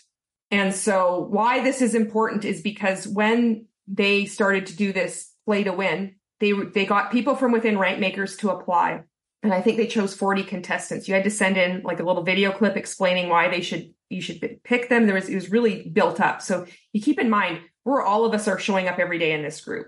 And 0.56 0.74
so 0.74 1.28
why 1.30 1.62
this 1.62 1.82
is 1.82 1.96
important 1.96 2.46
is 2.46 2.62
because 2.62 3.06
when 3.06 3.66
they 3.90 4.26
started 4.26 4.68
to 4.68 4.76
do 4.78 4.94
this 4.94 5.34
play 5.46 5.66
to 5.66 5.74
win, 5.74 6.16
they 6.40 6.54
they 6.54 6.86
got 6.86 7.12
people 7.12 7.36
from 7.36 7.52
within 7.52 7.78
rank 7.78 8.00
makers 8.00 8.38
to 8.38 8.52
apply. 8.52 9.02
And 9.44 9.54
I 9.54 9.62
think 9.62 9.76
they 9.76 9.86
chose 9.86 10.16
40 10.16 10.44
contestants. 10.44 11.10
You 11.10 11.14
had 11.14 11.26
to 11.26 11.30
send 11.30 11.58
in 11.58 11.82
like 11.84 12.00
a 12.00 12.04
little 12.04 12.24
video 12.24 12.54
clip 12.54 12.78
explaining 12.78 13.28
why 13.28 13.50
they 13.50 13.60
should 13.60 13.94
you 14.10 14.22
should 14.22 14.40
pick 14.64 14.88
them. 14.88 15.08
There 15.08 15.16
was 15.16 15.28
it 15.28 15.36
was 15.36 15.52
really 15.52 15.90
built 15.90 16.22
up. 16.22 16.42
So 16.42 16.66
you 16.94 17.02
keep 17.02 17.20
in 17.20 17.30
mind, 17.30 17.60
we're 17.84 18.02
all 18.02 18.24
of 18.24 18.34
us 18.34 18.48
are 18.48 18.58
showing 18.58 18.88
up 18.88 18.98
every 18.98 19.20
day 19.20 19.34
in 19.34 19.44
this 19.44 19.60
group. 19.60 19.88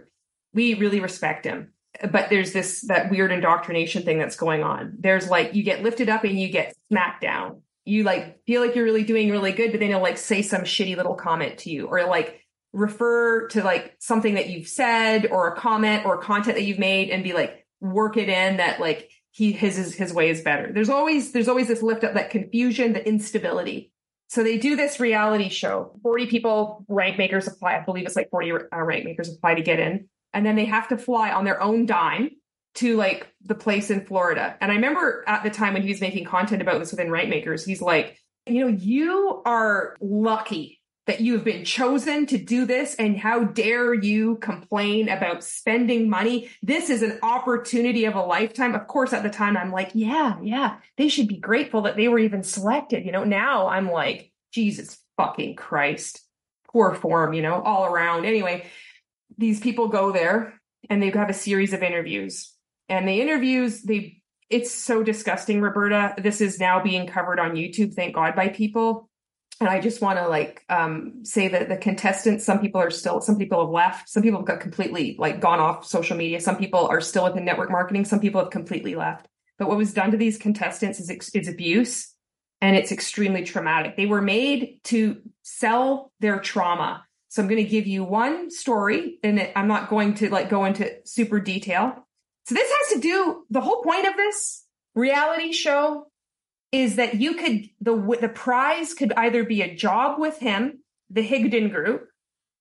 We 0.53 0.73
really 0.73 0.99
respect 0.99 1.45
him. 1.45 1.71
But 2.11 2.29
there's 2.29 2.51
this 2.51 2.81
that 2.87 3.09
weird 3.09 3.31
indoctrination 3.31 4.03
thing 4.03 4.19
that's 4.19 4.35
going 4.35 4.63
on. 4.63 4.97
There's 4.99 5.29
like 5.29 5.55
you 5.55 5.63
get 5.63 5.81
lifted 5.81 6.09
up 6.09 6.25
and 6.25 6.37
you 6.37 6.49
get 6.49 6.75
smacked 6.89 7.21
down 7.21 7.61
you 7.87 8.03
like 8.03 8.43
feel 8.45 8.61
like 8.61 8.75
you're 8.75 8.85
really 8.85 9.03
doing 9.03 9.31
really 9.31 9.51
good, 9.51 9.71
but 9.71 9.79
then 9.79 9.89
he'll 9.89 10.01
like 10.01 10.17
say 10.17 10.41
some 10.41 10.61
shitty 10.61 10.97
little 10.97 11.15
comment 11.15 11.59
to 11.59 11.69
you 11.69 11.87
or 11.87 12.05
like 12.05 12.41
refer 12.73 13.47
to 13.47 13.63
like 13.63 13.95
something 13.99 14.35
that 14.35 14.49
you've 14.49 14.67
said 14.67 15.27
or 15.27 15.47
a 15.47 15.55
comment 15.55 16.05
or 16.05 16.17
content 16.17 16.57
that 16.57 16.63
you've 16.63 16.79
made 16.79 17.09
and 17.09 17.23
be 17.23 17.33
like, 17.33 17.65
work 17.79 18.17
it 18.17 18.29
in 18.29 18.57
that 18.57 18.79
like 18.79 19.09
he, 19.31 19.51
his, 19.51 19.77
his, 19.77 19.95
his 19.95 20.13
way 20.13 20.29
is 20.29 20.41
better. 20.41 20.71
There's 20.73 20.89
always, 20.89 21.31
there's 21.31 21.47
always 21.47 21.67
this 21.67 21.81
lift 21.81 22.03
up, 22.03 22.15
that 22.15 22.29
confusion, 22.29 22.93
the 22.93 23.07
instability. 23.07 23.91
So 24.29 24.43
they 24.43 24.57
do 24.57 24.75
this 24.75 24.99
reality 24.99 25.49
show. 25.49 25.97
40 26.03 26.25
people, 26.25 26.85
rank 26.87 27.17
makers 27.17 27.47
apply. 27.47 27.77
I 27.77 27.85
believe 27.85 28.05
it's 28.05 28.15
like 28.15 28.29
40 28.29 28.51
uh, 28.51 28.81
rank 28.81 29.05
makers 29.05 29.33
apply 29.33 29.55
to 29.55 29.61
get 29.61 29.79
in. 29.79 30.09
And 30.33 30.45
then 30.45 30.55
they 30.55 30.65
have 30.65 30.89
to 30.89 30.97
fly 30.97 31.31
on 31.31 31.45
their 31.45 31.61
own 31.61 31.85
dime 31.85 32.31
to 32.75 32.95
like 32.95 33.27
the 33.43 33.55
place 33.55 33.89
in 33.89 34.05
Florida. 34.05 34.55
And 34.61 34.71
I 34.71 34.75
remember 34.75 35.23
at 35.27 35.43
the 35.43 35.49
time 35.49 35.73
when 35.73 35.81
he 35.81 35.89
was 35.89 36.01
making 36.01 36.25
content 36.25 36.61
about 36.61 36.79
this 36.79 36.91
within 36.91 37.11
Rank 37.11 37.29
Makers, 37.29 37.65
he's 37.65 37.81
like, 37.81 38.17
you 38.45 38.61
know, 38.61 38.67
you 38.67 39.41
are 39.45 39.95
lucky 39.99 40.79
that 41.07 41.21
you 41.21 41.33
have 41.33 41.45
been 41.45 41.63
chosen 41.63 42.25
to 42.27 42.37
do 42.37 42.65
this. 42.65 42.93
And 42.95 43.17
how 43.17 43.45
dare 43.45 43.93
you 43.93 44.35
complain 44.35 45.09
about 45.09 45.43
spending 45.43 46.09
money? 46.09 46.49
This 46.61 46.89
is 46.89 47.01
an 47.01 47.17
opportunity 47.23 48.05
of 48.05 48.15
a 48.15 48.21
lifetime. 48.21 48.75
Of 48.75 48.87
course, 48.87 49.13
at 49.13 49.23
the 49.23 49.29
time, 49.29 49.57
I'm 49.57 49.71
like, 49.71 49.91
yeah, 49.93 50.35
yeah, 50.43 50.77
they 50.97 51.07
should 51.07 51.27
be 51.27 51.37
grateful 51.37 51.83
that 51.83 51.95
they 51.95 52.09
were 52.09 52.19
even 52.19 52.43
selected. 52.43 53.05
You 53.05 53.13
know, 53.13 53.23
now 53.23 53.67
I'm 53.67 53.89
like, 53.89 54.31
Jesus 54.51 54.99
fucking 55.15 55.55
Christ. 55.55 56.21
Poor 56.71 56.93
form, 56.93 57.33
you 57.33 57.41
know, 57.41 57.61
all 57.61 57.85
around. 57.85 58.25
Anyway, 58.25 58.67
these 59.37 59.61
people 59.61 59.87
go 59.87 60.11
there 60.11 60.59
and 60.89 61.01
they 61.01 61.09
have 61.09 61.29
a 61.29 61.33
series 61.33 61.71
of 61.71 61.81
interviews 61.81 62.53
and 62.89 63.07
the 63.07 63.21
interviews 63.21 63.81
they 63.81 64.21
it's 64.49 64.71
so 64.71 65.03
disgusting 65.03 65.61
roberta. 65.61 66.13
This 66.17 66.39
is 66.39 66.59
now 66.59 66.81
being 66.81 67.07
covered 67.07 67.39
on 67.39 67.55
youtube 67.55 67.93
thank 67.93 68.15
god 68.15 68.35
by 68.35 68.49
people. 68.49 69.09
And 69.59 69.69
i 69.69 69.81
just 69.81 70.01
want 70.01 70.19
to 70.19 70.27
like 70.27 70.63
um, 70.69 71.23
say 71.23 71.47
that 71.47 71.69
the 71.69 71.77
contestants 71.77 72.45
some 72.45 72.59
people 72.59 72.79
are 72.79 72.91
still 72.91 73.21
some 73.21 73.37
people 73.37 73.59
have 73.59 73.69
left. 73.69 74.09
Some 74.09 74.23
people 74.23 74.39
have 74.39 74.47
got 74.47 74.59
completely 74.59 75.15
like 75.19 75.41
gone 75.41 75.59
off 75.59 75.85
social 75.85 76.15
media. 76.15 76.39
Some 76.39 76.57
people 76.57 76.87
are 76.87 77.01
still 77.01 77.23
within 77.23 77.45
network 77.45 77.71
marketing. 77.71 78.05
Some 78.05 78.19
people 78.19 78.41
have 78.41 78.51
completely 78.51 78.95
left. 78.95 79.27
But 79.57 79.67
what 79.67 79.77
was 79.77 79.93
done 79.93 80.11
to 80.11 80.17
these 80.17 80.37
contestants 80.37 80.99
is, 80.99 81.09
is 81.33 81.47
abuse 81.47 82.13
and 82.61 82.75
it's 82.75 82.91
extremely 82.91 83.43
traumatic. 83.43 83.97
They 83.97 84.05
were 84.05 84.21
made 84.21 84.79
to 84.85 85.21
sell 85.41 86.11
their 86.19 86.39
trauma. 86.39 87.03
So 87.29 87.41
i'm 87.41 87.49
going 87.49 87.63
to 87.63 87.69
give 87.69 87.87
you 87.87 88.03
one 88.03 88.49
story 88.49 89.19
and 89.21 89.51
i'm 89.55 89.67
not 89.67 89.89
going 89.89 90.13
to 90.15 90.29
like 90.29 90.49
go 90.49 90.65
into 90.65 90.89
super 91.05 91.39
detail 91.39 92.06
so 92.47 92.55
this 92.55 92.71
has 92.71 92.93
to 92.93 92.99
do 93.01 93.43
the 93.49 93.59
whole 93.59 93.83
point 93.83 94.07
of 94.07 94.15
this 94.15 94.63
reality 94.95 95.51
show 95.51 96.07
is 96.71 96.95
that 96.95 97.15
you 97.15 97.33
could 97.33 97.69
the 97.81 98.17
the 98.21 98.29
prize 98.29 98.93
could 98.93 99.11
either 99.17 99.43
be 99.43 99.61
a 99.61 99.75
job 99.75 100.17
with 100.17 100.39
him, 100.39 100.79
the 101.09 101.27
Higdon 101.27 101.69
group, 101.71 102.07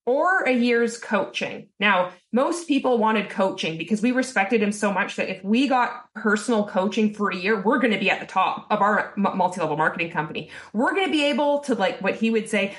or 0.05 0.43
a 0.43 0.51
year's 0.51 0.99
coaching. 0.99 1.69
Now, 1.79 2.13
most 2.33 2.67
people 2.67 2.99
wanted 2.99 3.31
coaching 3.31 3.79
because 3.79 4.03
we 4.03 4.11
respected 4.11 4.61
him 4.61 4.73
so 4.73 4.93
much 4.93 5.17
that 5.17 5.29
if 5.29 5.45
we 5.45 5.69
got 5.69 6.13
personal 6.15 6.67
coaching 6.67 7.15
for 7.15 7.31
a 7.31 7.37
year, 7.37 7.61
we're 7.61 7.79
going 7.79 7.93
to 7.93 7.99
be 7.99 8.11
at 8.11 8.19
the 8.19 8.27
top 8.27 8.67
of 8.71 8.81
our 8.81 9.13
multi-level 9.17 9.77
marketing 9.77 10.11
company. 10.11 10.51
We're 10.73 10.95
going 10.95 11.07
to 11.07 11.13
be 11.13 11.27
able 11.27 11.61
to 11.61 11.77
like 11.77 12.01
what 12.03 12.17
he 12.17 12.31
would 12.31 12.49
say, 12.49 12.75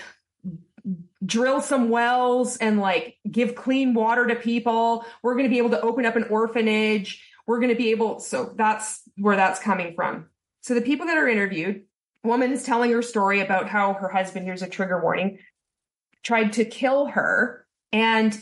drill 1.28 1.61
some 1.61 1.89
wells 1.89 2.57
and 2.57 2.80
like 2.80 3.17
give 3.30 3.53
clean 3.53 3.93
water 3.93 4.25
to 4.25 4.36
people. 4.36 5.05
We're 5.21 5.34
going 5.34 5.45
to 5.45 5.49
be 5.49 5.59
able 5.59 5.71
to 5.71 5.82
open 5.82 6.05
up 6.05 6.15
an 6.15 6.23
orphanage. 6.23 7.23
We're 7.45 7.59
going 7.59 7.69
to 7.69 7.75
be 7.75 7.91
able, 7.91 8.19
so 8.19 8.53
that's 8.55 9.01
where 9.17 9.36
that's 9.36 9.59
coming 9.59 9.93
from. 9.93 10.28
So 10.61 10.73
the 10.73 10.82
people 10.82 11.05
that 11.07 11.17
are 11.17 11.28
interviewed, 11.28 11.84
woman 12.23 12.51
is 12.51 12.63
telling 12.63 12.91
her 12.91 13.01
story 13.01 13.41
about 13.41 13.69
how 13.69 13.93
her 13.93 14.09
husband, 14.09 14.45
here's 14.45 14.61
a 14.61 14.69
trigger 14.69 15.01
warning, 15.01 15.39
tried 16.23 16.53
to 16.53 16.65
kill 16.65 17.07
her. 17.07 17.65
And 17.91 18.38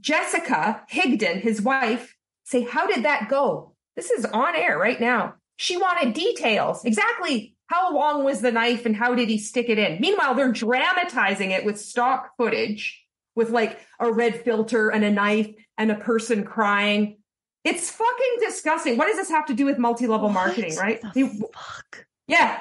Jessica 0.00 0.82
Higdon, 0.90 1.40
his 1.40 1.60
wife, 1.60 2.14
say, 2.44 2.62
how 2.62 2.86
did 2.86 3.04
that 3.04 3.28
go? 3.28 3.74
This 3.96 4.10
is 4.10 4.24
on 4.26 4.54
air 4.54 4.78
right 4.78 5.00
now. 5.00 5.34
She 5.56 5.76
wanted 5.76 6.14
details. 6.14 6.84
Exactly 6.84 7.56
how 7.68 7.94
long 7.94 8.24
was 8.24 8.40
the 8.40 8.52
knife 8.52 8.84
and 8.84 8.96
how 8.96 9.14
did 9.14 9.28
he 9.28 9.38
stick 9.38 9.68
it 9.68 9.78
in? 9.78 10.00
Meanwhile, 10.00 10.34
they're 10.34 10.52
dramatizing 10.52 11.52
it 11.52 11.64
with 11.64 11.80
stock 11.80 12.36
footage 12.36 13.02
with 13.34 13.50
like 13.50 13.78
a 14.00 14.10
red 14.12 14.42
filter 14.42 14.90
and 14.90 15.04
a 15.04 15.10
knife 15.10 15.54
and 15.76 15.90
a 15.90 15.94
person 15.94 16.44
crying. 16.44 17.18
It's 17.64 17.90
fucking 17.90 18.36
disgusting. 18.40 18.96
What 18.96 19.06
does 19.06 19.16
this 19.16 19.30
have 19.30 19.46
to 19.46 19.54
do 19.54 19.64
with 19.66 19.78
multi-level 19.78 20.30
marketing, 20.30 20.76
right? 20.76 21.00
fuck? 21.26 22.06
Yeah. 22.26 22.58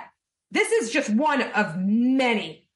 This 0.51 0.72
is 0.72 0.91
just 0.91 1.10
one 1.10 1.41
of 1.41 1.78
many 1.78 2.68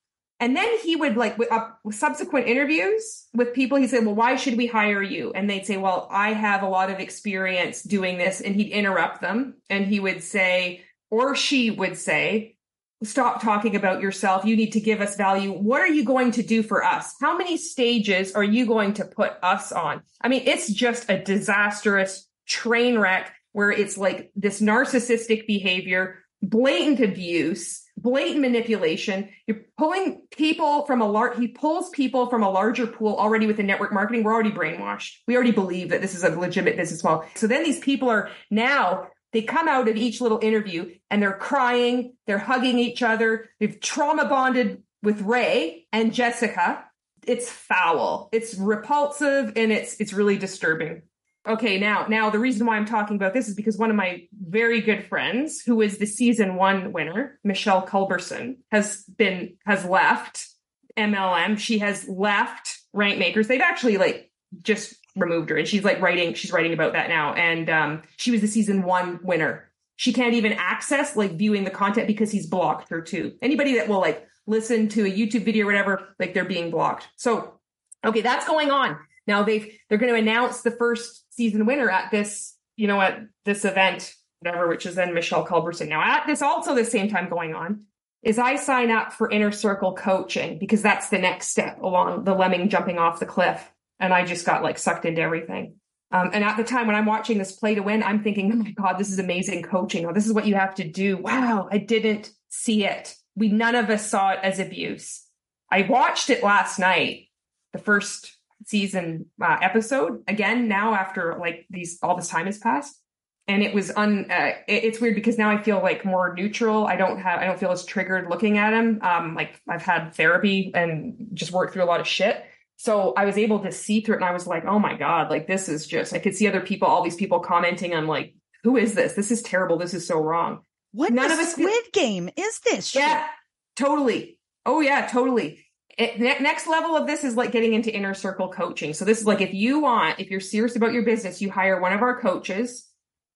and 0.42 0.58
then 0.58 0.80
he 0.80 0.96
would 0.96 1.18
like 1.18 1.38
with, 1.38 1.52
uh, 1.52 1.70
subsequent 1.92 2.48
interviews 2.48 3.28
with 3.32 3.54
people, 3.54 3.78
he 3.78 3.88
said, 3.88 4.04
well, 4.04 4.16
why 4.16 4.36
should 4.36 4.58
we 4.58 4.66
hire 4.66 5.04
you? 5.04 5.32
And 5.36 5.48
they'd 5.48 5.68
say, 5.68 5.78
well, 5.78 6.08
I 6.10 6.34
have 6.34 6.64
a 6.64 6.68
lot 6.68 6.90
of 6.90 7.00
experience 7.00 7.84
doing 7.84 8.18
this. 8.18 8.42
And 8.42 8.56
he'd 8.56 8.72
interrupt 8.72 9.22
them 9.22 9.58
and 9.70 9.86
he 9.86 10.00
would 10.00 10.24
say, 10.24 10.82
or 11.12 11.36
she 11.36 11.70
would 11.70 11.98
say, 11.98 12.56
stop 13.04 13.42
talking 13.42 13.76
about 13.76 14.02
yourself. 14.02 14.46
You 14.46 14.56
need 14.56 14.72
to 14.72 14.80
give 14.80 15.02
us 15.02 15.16
value. 15.16 15.52
What 15.52 15.82
are 15.82 15.88
you 15.88 16.06
going 16.06 16.32
to 16.32 16.44
do 16.44 16.64
for 16.64 16.84
us? 16.84 17.14
How 17.22 17.38
many 17.38 17.58
stages 17.58 18.34
are 18.34 18.44
you 18.44 18.66
going 18.66 18.94
to 18.94 19.06
put 19.06 19.34
us 19.44 19.72
on? 19.72 20.02
I 20.22 20.30
mean, 20.30 20.44
it's 20.46 20.72
just 20.72 21.10
a 21.10 21.22
disastrous 21.22 22.28
train 22.48 22.98
wreck 22.98 23.34
where 23.52 23.72
it's 23.72 23.98
like 23.98 24.32
this 24.36 24.62
narcissistic 24.62 25.46
behavior, 25.46 26.20
blatant 26.42 27.00
abuse 27.00 27.82
blatant 28.02 28.42
manipulation. 28.42 29.30
You're 29.48 29.62
pulling 29.78 30.24
people 30.32 30.86
from 30.86 31.02
a 31.02 31.08
large, 31.08 31.38
he 31.38 31.48
pulls 31.48 31.90
people 31.92 32.28
from 32.28 32.44
a 32.44 32.50
larger 32.50 32.88
pool 32.88 33.16
already 33.16 33.48
with 33.48 33.58
the 33.58 33.64
network 33.64 33.94
marketing. 33.94 34.24
We're 34.24 34.34
already 34.34 34.52
brainwashed. 34.52 35.14
We 35.28 35.36
already 35.36 35.52
believe 35.52 35.90
that 35.90 36.02
this 36.02 36.16
is 36.16 36.24
a 36.24 36.30
legitimate 36.30 36.78
business 36.78 37.04
model. 37.04 37.26
So 37.36 37.48
then 37.48 37.64
these 37.64 37.80
people 37.80 38.10
are 38.10 38.30
now, 38.50 39.08
they 39.34 39.42
come 39.42 39.68
out 39.68 39.88
of 39.88 39.96
each 39.96 40.22
little 40.22 40.40
interview 40.42 40.94
and 41.10 41.22
they're 41.22 41.38
crying, 41.38 42.16
they're 42.28 42.38
hugging 42.38 42.80
each 42.80 43.02
other. 43.02 43.50
They've 43.60 43.80
trauma 43.80 44.26
bonded 44.26 44.84
with 45.02 45.22
Ray 45.22 45.88
and 45.92 46.14
Jessica. 46.14 46.84
It's 47.26 47.50
foul. 47.50 48.30
It's 48.32 48.56
repulsive 48.56 49.54
and 49.56 49.72
it's, 49.72 50.00
it's 50.00 50.14
really 50.14 50.38
disturbing. 50.38 51.04
Okay, 51.48 51.80
now, 51.80 52.06
now 52.08 52.30
the 52.30 52.40
reason 52.40 52.68
why 52.68 52.78
I'm 52.78 52.86
talking 52.86 53.16
about 53.16 53.34
this 53.34 53.48
is 53.48 53.56
because 53.56 53.78
one 53.78 53.90
of 53.90 53.96
my 53.96 54.28
very 54.40 54.80
good 54.82 55.08
friends, 55.08 55.62
who 55.62 55.82
is 55.82 55.98
the 55.98 56.06
season 56.06 56.56
one 56.56 56.94
winner, 56.94 57.40
Michelle 57.44 57.86
Culberson, 57.86 58.58
has 58.72 59.04
been 59.06 59.56
has 59.66 59.84
left 59.84 60.48
MLM. 60.96 61.58
She 61.58 61.80
has 61.80 62.08
left 62.08 62.78
Rank 62.94 63.18
Makers. 63.18 63.48
They've 63.48 63.60
actually 63.60 63.98
like 63.98 64.30
just 64.62 64.96
removed 65.16 65.50
her, 65.50 65.58
and 65.58 65.68
she's 65.68 65.84
like 65.84 66.02
writing. 66.02 66.34
She's 66.34 66.52
writing 66.52 66.74
about 66.74 66.94
that 66.94 67.10
now. 67.10 67.34
And 67.34 67.70
um, 67.70 68.02
she 68.18 68.32
was 68.32 68.42
the 68.42 68.48
season 68.48 68.84
one 68.84 69.20
winner. 69.24 69.70
She 69.96 70.14
can't 70.14 70.34
even 70.34 70.54
access 70.54 71.16
like 71.16 71.38
viewing 71.38 71.64
the 71.64 71.72
content 71.72 72.08
because 72.08 72.32
he's 72.32 72.48
blocked 72.48 72.90
her 72.90 73.02
too. 73.02 73.34
Anybody 73.42 73.76
that 73.76 73.88
will 73.88 74.00
like 74.00 74.28
listen 74.48 74.90
to 74.90 75.06
a 75.06 75.12
YouTube 75.12 75.46
video 75.46 75.64
or 75.64 75.68
whatever, 75.68 76.16
like 76.20 76.34
they're 76.34 76.46
being 76.46 76.72
blocked. 76.72 77.08
So, 77.18 77.60
okay, 78.06 78.22
that's 78.22 78.48
going 78.48 78.72
on. 78.72 78.98
Now 79.28 79.44
they've 79.44 79.78
they're 79.90 79.98
going 79.98 80.14
to 80.14 80.20
announce 80.20 80.62
the 80.62 80.72
first 80.72 81.32
season 81.34 81.66
winner 81.66 81.90
at 81.90 82.12
this, 82.12 82.56
you 82.76 82.88
know, 82.88 83.00
at 83.00 83.20
this 83.46 83.66
event, 83.66 84.14
whatever, 84.40 84.68
which 84.68 84.86
is 84.86 84.96
then 84.96 85.14
Michelle 85.14 85.46
Culberson. 85.46 85.88
Now 85.88 86.02
at 86.02 86.26
this 86.26 86.42
also 86.42 86.74
the 86.74 86.86
same 86.86 87.10
time 87.10 87.30
going 87.30 87.54
on 87.54 87.86
is 88.24 88.38
I 88.38 88.56
sign 88.56 88.92
up 88.92 89.14
for 89.14 89.30
inner 89.30 89.52
circle 89.52 89.96
coaching 89.96 90.60
because 90.60 90.82
that's 90.82 91.10
the 91.10 91.18
next 91.18 91.48
step 91.48 91.82
along 91.82 92.24
the 92.24 92.36
lemming 92.36 92.70
jumping 92.70 92.98
off 92.98 93.20
the 93.20 93.26
cliff. 93.26 93.71
And 94.02 94.14
I 94.14 94.26
just 94.26 94.46
got 94.46 94.64
like 94.64 94.78
sucked 94.78 95.06
into 95.06 95.22
everything. 95.22 95.76
Um, 96.12 96.32
and 96.34 96.44
at 96.44 96.58
the 96.58 96.66
time 96.66 96.88
when 96.88 96.96
I'm 96.98 97.06
watching 97.06 97.38
this 97.38 97.54
play 97.54 97.76
to 97.76 97.82
win, 97.82 98.04
I'm 98.04 98.22
thinking, 98.22 98.52
oh 98.52 98.58
my 98.58 98.72
God, 98.72 98.98
this 98.98 99.10
is 99.10 99.20
amazing 99.20 99.64
coaching. 99.64 100.06
Oh, 100.06 100.12
this 100.12 100.26
is 100.26 100.34
what 100.34 100.46
you 100.46 100.56
have 100.56 100.76
to 100.76 100.84
do. 100.84 101.16
Wow, 101.18 101.70
I 101.72 101.78
didn't 101.78 102.32
see 102.50 102.84
it. 102.84 103.16
We 103.36 103.48
none 103.48 103.76
of 103.76 103.90
us 103.90 104.06
saw 104.06 104.32
it 104.32 104.40
as 104.44 104.60
abuse. 104.60 105.26
I 105.72 105.84
watched 105.84 106.30
it 106.30 106.44
last 106.44 106.80
night, 106.80 107.30
the 107.72 107.80
first 107.80 108.38
season 108.66 109.26
uh, 109.42 109.58
episode 109.62 110.24
again 110.28 110.68
now 110.68 110.94
after 110.94 111.38
like 111.40 111.66
these 111.70 111.98
all 112.04 112.16
this 112.16 112.28
time 112.28 112.46
has 112.46 112.58
passed 112.58 113.00
and 113.48 113.64
it 113.64 113.74
was 113.74 113.92
un 113.96 114.30
uh, 114.30 114.52
it, 114.68 114.84
it's 114.84 115.02
weird 115.02 115.16
because 115.16 115.38
now 115.38 115.50
i 115.50 115.62
feel 115.62 115.82
like 115.82 116.06
more 116.06 116.34
neutral 116.36 116.86
i 116.86 116.96
don't 116.96 117.20
have 117.20 117.40
i 117.40 117.46
don't 117.46 117.60
feel 117.60 117.72
as 117.72 117.86
triggered 117.86 118.30
looking 118.30 118.58
at 118.58 118.74
him 118.74 119.00
um 119.02 119.36
like 119.36 119.60
i've 119.68 119.82
had 119.82 120.14
therapy 120.14 120.72
and 120.76 121.30
just 121.34 121.52
worked 121.52 121.74
through 121.74 121.84
a 121.84 121.86
lot 121.86 122.00
of 122.00 122.08
shit 122.08 122.46
so 122.82 123.14
i 123.16 123.26
was 123.26 123.38
able 123.38 123.60
to 123.60 123.72
see 123.72 124.02
through 124.02 124.16
it 124.16 124.22
and 124.22 124.26
i 124.26 124.34
was 124.34 124.48
like 124.48 124.66
oh 124.66 124.80
my 124.80 124.98
god 124.98 125.30
like 125.30 125.46
this 125.46 125.70
is 125.70 125.86
just 125.86 126.14
i 126.14 126.20
could 126.20 126.36
see 126.36 126.48
other 126.48 126.62
people 126.62 126.88
all 126.88 127.04
these 127.04 127.16
people 127.16 127.40
commenting. 127.40 127.94
On 127.94 128.08
like 128.08 128.34
who 128.64 128.78
is 128.78 128.94
this? 128.94 129.14
This 129.14 129.32
is 129.32 129.42
terrible. 129.42 129.78
This 129.78 129.94
is 129.94 130.08
so 130.08 130.22
wrong. 130.22 130.60
What 130.92 131.12
none 131.12 131.32
of 131.32 131.40
us 131.40 131.54
squid 131.54 131.86
game 131.94 132.30
is 132.36 132.60
this 132.60 132.96
yeah 132.96 133.28
totally. 133.76 134.40
Oh 134.66 134.82
yeah 134.82 135.08
totally. 135.08 135.66
It, 135.98 136.20
next 136.20 136.68
level 136.68 136.96
of 136.96 137.06
this 137.06 137.24
is 137.24 137.36
like 137.36 137.52
getting 137.52 137.74
into 137.74 137.94
inner 137.94 138.14
circle 138.14 138.50
coaching. 138.50 138.94
So 138.94 139.06
this 139.06 139.20
is 139.20 139.26
like 139.26 139.42
if 139.42 139.54
you 139.54 139.82
want, 139.82 140.20
if 140.20 140.30
you're 140.30 140.40
serious 140.40 140.76
about 140.76 140.94
your 140.94 141.04
business, 141.04 141.42
you 141.42 141.52
hire 141.52 141.80
one 141.80 141.94
of 141.94 142.02
our 142.02 142.20
coaches 142.20 142.88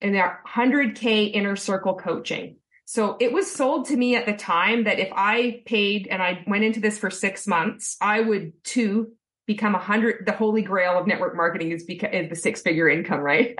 and 0.01 0.15
they're 0.15 0.41
100K 0.47 1.33
inner 1.33 1.55
circle 1.55 1.95
coaching. 1.95 2.57
So 2.85 3.17
it 3.19 3.33
was 3.33 3.51
sold 3.51 3.87
to 3.87 3.97
me 3.97 4.15
at 4.15 4.25
the 4.25 4.33
time 4.33 4.85
that 4.85 4.99
if 4.99 5.09
I 5.11 5.63
paid 5.65 6.07
and 6.09 6.21
I 6.21 6.43
went 6.47 6.63
into 6.63 6.79
this 6.79 6.97
for 6.97 7.09
six 7.09 7.45
months, 7.45 7.97
I 7.99 8.21
would 8.21 8.53
too 8.63 9.11
become 9.47 9.75
a 9.75 9.79
hundred. 9.79 10.25
The 10.25 10.31
holy 10.31 10.61
grail 10.61 10.97
of 10.97 11.07
network 11.07 11.35
marketing 11.35 11.71
is 11.71 11.83
because 11.83 12.09
is 12.13 12.29
the 12.29 12.35
six 12.35 12.61
figure 12.61 12.89
income, 12.89 13.21
right? 13.21 13.55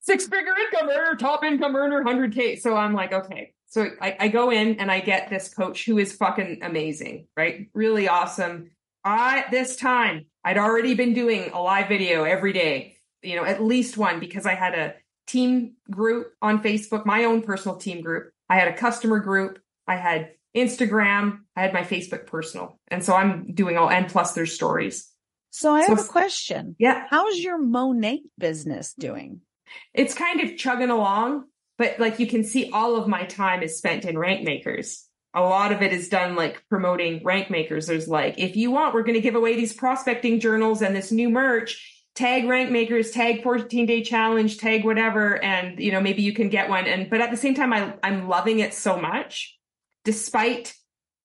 Six 0.00 0.26
figure 0.26 0.54
income 0.56 0.88
earner, 0.88 1.16
top 1.16 1.44
income 1.44 1.76
earner, 1.76 2.02
100K. 2.02 2.58
So 2.60 2.74
I'm 2.74 2.94
like, 2.94 3.12
okay, 3.12 3.52
so 3.70 3.88
I, 4.00 4.16
I 4.18 4.28
go 4.28 4.50
in 4.50 4.80
and 4.80 4.90
I 4.90 5.00
get 5.00 5.30
this 5.30 5.52
coach 5.52 5.84
who 5.84 5.98
is 5.98 6.12
fucking 6.12 6.60
amazing, 6.62 7.26
right? 7.36 7.68
Really 7.72 8.08
awesome. 8.08 8.70
I, 9.04 9.44
this 9.50 9.76
time, 9.76 10.26
I'd 10.44 10.58
already 10.58 10.94
been 10.94 11.14
doing 11.14 11.50
a 11.52 11.60
live 11.62 11.88
video 11.88 12.24
every 12.24 12.52
day, 12.52 12.96
you 13.22 13.36
know, 13.36 13.44
at 13.44 13.62
least 13.62 13.96
one 13.96 14.18
because 14.20 14.44
I 14.44 14.54
had 14.54 14.74
a 14.74 14.94
team 15.26 15.74
group 15.90 16.32
on 16.42 16.62
Facebook, 16.62 17.06
my 17.06 17.24
own 17.24 17.42
personal 17.42 17.76
team 17.76 18.02
group. 18.02 18.32
I 18.48 18.56
had 18.56 18.68
a 18.68 18.76
customer 18.76 19.20
group. 19.20 19.60
I 19.86 19.96
had 19.96 20.32
Instagram. 20.56 21.40
I 21.54 21.62
had 21.62 21.72
my 21.72 21.82
Facebook 21.82 22.26
personal. 22.26 22.78
And 22.88 23.04
so 23.04 23.14
I'm 23.14 23.54
doing 23.54 23.78
all, 23.78 23.88
and 23.88 24.08
plus 24.08 24.32
there's 24.32 24.52
stories. 24.52 25.09
So 25.50 25.74
I 25.74 25.82
have 25.82 25.98
so, 25.98 26.04
a 26.04 26.08
question. 26.08 26.76
Yeah. 26.78 27.06
How's 27.10 27.38
your 27.38 27.58
Monat 27.58 28.20
business 28.38 28.94
doing? 28.94 29.40
It's 29.94 30.14
kind 30.14 30.40
of 30.40 30.56
chugging 30.56 30.90
along 30.90 31.44
but 31.80 31.98
like 31.98 32.18
you 32.18 32.26
can 32.26 32.44
see 32.44 32.70
all 32.72 32.94
of 32.96 33.08
my 33.08 33.24
time 33.24 33.62
is 33.62 33.78
spent 33.78 34.04
in 34.04 34.16
rank 34.16 34.44
makers 34.44 35.06
a 35.34 35.40
lot 35.40 35.72
of 35.72 35.80
it 35.80 35.92
is 35.92 36.08
done 36.08 36.36
like 36.36 36.62
promoting 36.68 37.24
rank 37.24 37.50
makers 37.50 37.86
there's 37.86 38.06
like 38.06 38.38
if 38.38 38.54
you 38.54 38.70
want 38.70 38.94
we're 38.94 39.02
going 39.02 39.14
to 39.14 39.20
give 39.20 39.34
away 39.34 39.56
these 39.56 39.72
prospecting 39.72 40.38
journals 40.38 40.82
and 40.82 40.94
this 40.94 41.10
new 41.10 41.30
merch 41.30 42.04
tag 42.14 42.46
rank 42.46 42.70
makers 42.70 43.10
tag 43.10 43.42
14 43.42 43.86
day 43.86 44.02
challenge 44.02 44.58
tag 44.58 44.84
whatever 44.84 45.42
and 45.42 45.80
you 45.80 45.90
know 45.90 46.00
maybe 46.00 46.22
you 46.22 46.34
can 46.34 46.50
get 46.50 46.68
one 46.68 46.86
and 46.86 47.08
but 47.08 47.22
at 47.22 47.30
the 47.30 47.36
same 47.36 47.54
time 47.54 47.72
I, 47.72 47.94
i'm 48.02 48.28
loving 48.28 48.60
it 48.60 48.74
so 48.74 49.00
much 49.00 49.58
despite 50.04 50.74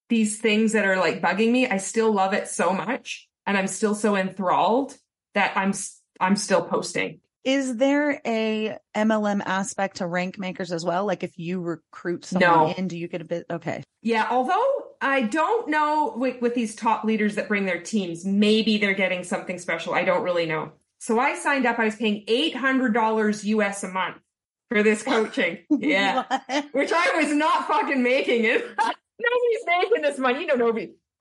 these 0.07 0.39
things 0.39 0.71
that 0.71 0.85
are 0.85 0.97
like 0.97 1.21
bugging 1.21 1.51
me 1.51 1.67
i 1.67 1.77
still 1.77 2.13
love 2.13 2.33
it 2.33 2.47
so 2.47 2.71
much 2.71 3.27
and 3.45 3.57
i'm 3.57 3.67
still 3.67 3.95
so 3.95 4.15
enthralled 4.15 4.97
that 5.33 5.55
i'm 5.55 5.73
i'm 6.19 6.35
still 6.35 6.61
posting 6.61 7.19
is 7.45 7.77
there 7.77 8.19
a 8.25 8.75
MLM 8.95 9.41
aspect 9.45 9.97
to 9.97 10.07
rank 10.07 10.39
makers 10.39 10.71
as 10.71 10.83
well? 10.83 11.05
Like 11.05 11.23
if 11.23 11.37
you 11.37 11.61
recruit 11.61 12.25
someone 12.25 12.69
no. 12.69 12.73
in, 12.73 12.87
do 12.87 12.97
you 12.97 13.07
get 13.07 13.21
a 13.21 13.25
bit? 13.25 13.45
Okay. 13.49 13.83
Yeah. 14.01 14.27
Although 14.31 14.65
I 14.99 15.21
don't 15.21 15.69
know 15.69 16.15
with, 16.17 16.41
with 16.41 16.55
these 16.55 16.75
top 16.75 17.03
leaders 17.03 17.35
that 17.35 17.47
bring 17.47 17.65
their 17.65 17.79
teams, 17.79 18.25
maybe 18.25 18.79
they're 18.79 18.95
getting 18.95 19.23
something 19.23 19.59
special. 19.59 19.93
I 19.93 20.03
don't 20.03 20.23
really 20.23 20.47
know. 20.47 20.71
So 20.99 21.19
I 21.19 21.35
signed 21.35 21.67
up. 21.67 21.77
I 21.77 21.85
was 21.85 21.95
paying 21.95 22.25
$800 22.25 23.43
US 23.43 23.83
a 23.83 23.89
month 23.89 24.17
for 24.69 24.81
this 24.81 25.03
coaching. 25.03 25.59
Yeah. 25.69 26.23
Which 26.71 26.91
I 26.91 27.15
was 27.17 27.31
not 27.31 27.67
fucking 27.67 28.01
making 28.01 28.45
it. 28.45 28.61
Nobody's 28.77 29.65
making 29.67 30.01
this 30.01 30.17
money. 30.17 30.41
You 30.41 30.47
don't 30.47 30.57
know 30.57 30.71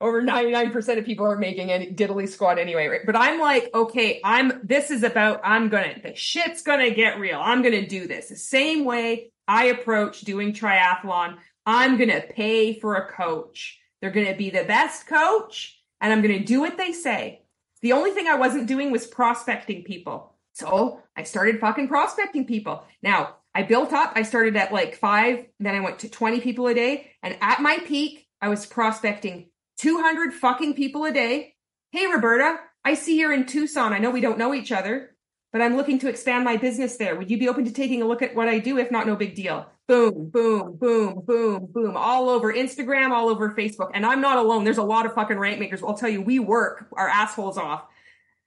over 0.01 0.21
99% 0.21 0.97
of 0.97 1.05
people 1.05 1.25
are 1.25 1.37
making 1.37 1.71
any 1.71 1.91
diddly 1.91 2.27
squat 2.27 2.59
anyway, 2.59 2.87
right? 2.87 3.05
But 3.05 3.15
I'm 3.15 3.39
like, 3.39 3.69
okay, 3.73 4.19
I'm, 4.23 4.59
this 4.63 4.91
is 4.91 5.03
about, 5.03 5.41
I'm 5.43 5.69
gonna, 5.69 5.95
the 6.01 6.15
shit's 6.15 6.61
gonna 6.61 6.91
get 6.91 7.19
real. 7.19 7.39
I'm 7.41 7.61
gonna 7.61 7.87
do 7.87 8.07
this 8.07 8.27
the 8.27 8.35
same 8.35 8.83
way 8.83 9.31
I 9.47 9.65
approach 9.65 10.21
doing 10.21 10.53
triathlon. 10.53 11.37
I'm 11.65 11.97
gonna 11.97 12.21
pay 12.21 12.77
for 12.79 12.95
a 12.95 13.11
coach. 13.11 13.79
They're 14.01 14.11
gonna 14.11 14.35
be 14.35 14.49
the 14.49 14.65
best 14.65 15.07
coach 15.07 15.79
and 16.01 16.11
I'm 16.11 16.21
gonna 16.21 16.43
do 16.43 16.59
what 16.59 16.77
they 16.77 16.91
say. 16.91 17.43
The 17.81 17.93
only 17.93 18.11
thing 18.11 18.27
I 18.27 18.35
wasn't 18.35 18.67
doing 18.67 18.91
was 18.91 19.07
prospecting 19.07 19.83
people. 19.83 20.33
So 20.53 21.01
I 21.15 21.23
started 21.23 21.59
fucking 21.59 21.87
prospecting 21.87 22.45
people. 22.45 22.83
Now 23.01 23.37
I 23.53 23.63
built 23.63 23.93
up. 23.93 24.11
I 24.15 24.23
started 24.23 24.57
at 24.57 24.73
like 24.73 24.97
five, 24.97 25.45
then 25.59 25.75
I 25.75 25.79
went 25.79 25.99
to 25.99 26.09
20 26.09 26.41
people 26.41 26.67
a 26.67 26.73
day. 26.73 27.11
And 27.23 27.37
at 27.39 27.61
my 27.61 27.77
peak, 27.79 28.27
I 28.41 28.49
was 28.49 28.65
prospecting 28.65 29.49
200 29.85 30.33
fucking 30.33 30.73
people 30.73 31.05
a 31.05 31.13
day. 31.13 31.53
Hey, 31.91 32.07
Roberta, 32.07 32.57
I 32.83 32.95
see 32.95 33.19
you're 33.19 33.31
in 33.31 33.45
Tucson. 33.45 33.93
I 33.93 33.99
know 33.99 34.09
we 34.09 34.19
don't 34.19 34.39
know 34.39 34.51
each 34.55 34.71
other. 34.71 35.15
but 35.51 35.61
I'm 35.61 35.77
looking 35.77 35.99
to 35.99 36.09
expand 36.09 36.43
my 36.43 36.57
business 36.57 36.97
there. 36.97 37.15
Would 37.15 37.29
you 37.29 37.37
be 37.37 37.47
open 37.47 37.63
to 37.65 37.71
taking 37.71 38.01
a 38.01 38.05
look 38.05 38.21
at 38.23 38.35
what 38.35 38.49
I 38.49 38.57
do? 38.59 38.77
If 38.79 38.89
not, 38.91 39.05
no 39.05 39.15
big 39.15 39.35
deal. 39.35 39.67
Boom, 39.87 40.29
boom, 40.29 40.75
boom, 40.75 41.21
boom, 41.23 41.67
boom, 41.71 41.95
all 41.95 42.27
over 42.29 42.51
Instagram, 42.51 43.11
all 43.11 43.29
over 43.29 43.51
Facebook. 43.51 43.91
And 43.93 44.05
I'm 44.05 44.19
not 44.19 44.37
alone. 44.37 44.63
There's 44.63 44.79
a 44.79 44.83
lot 44.83 45.05
of 45.05 45.13
fucking 45.13 45.37
rank 45.37 45.59
makers. 45.59 45.83
I'll 45.83 45.93
tell 45.93 46.09
you, 46.09 46.21
we 46.21 46.39
work 46.39 46.87
our 46.93 47.07
assholes 47.07 47.57
off. 47.57 47.83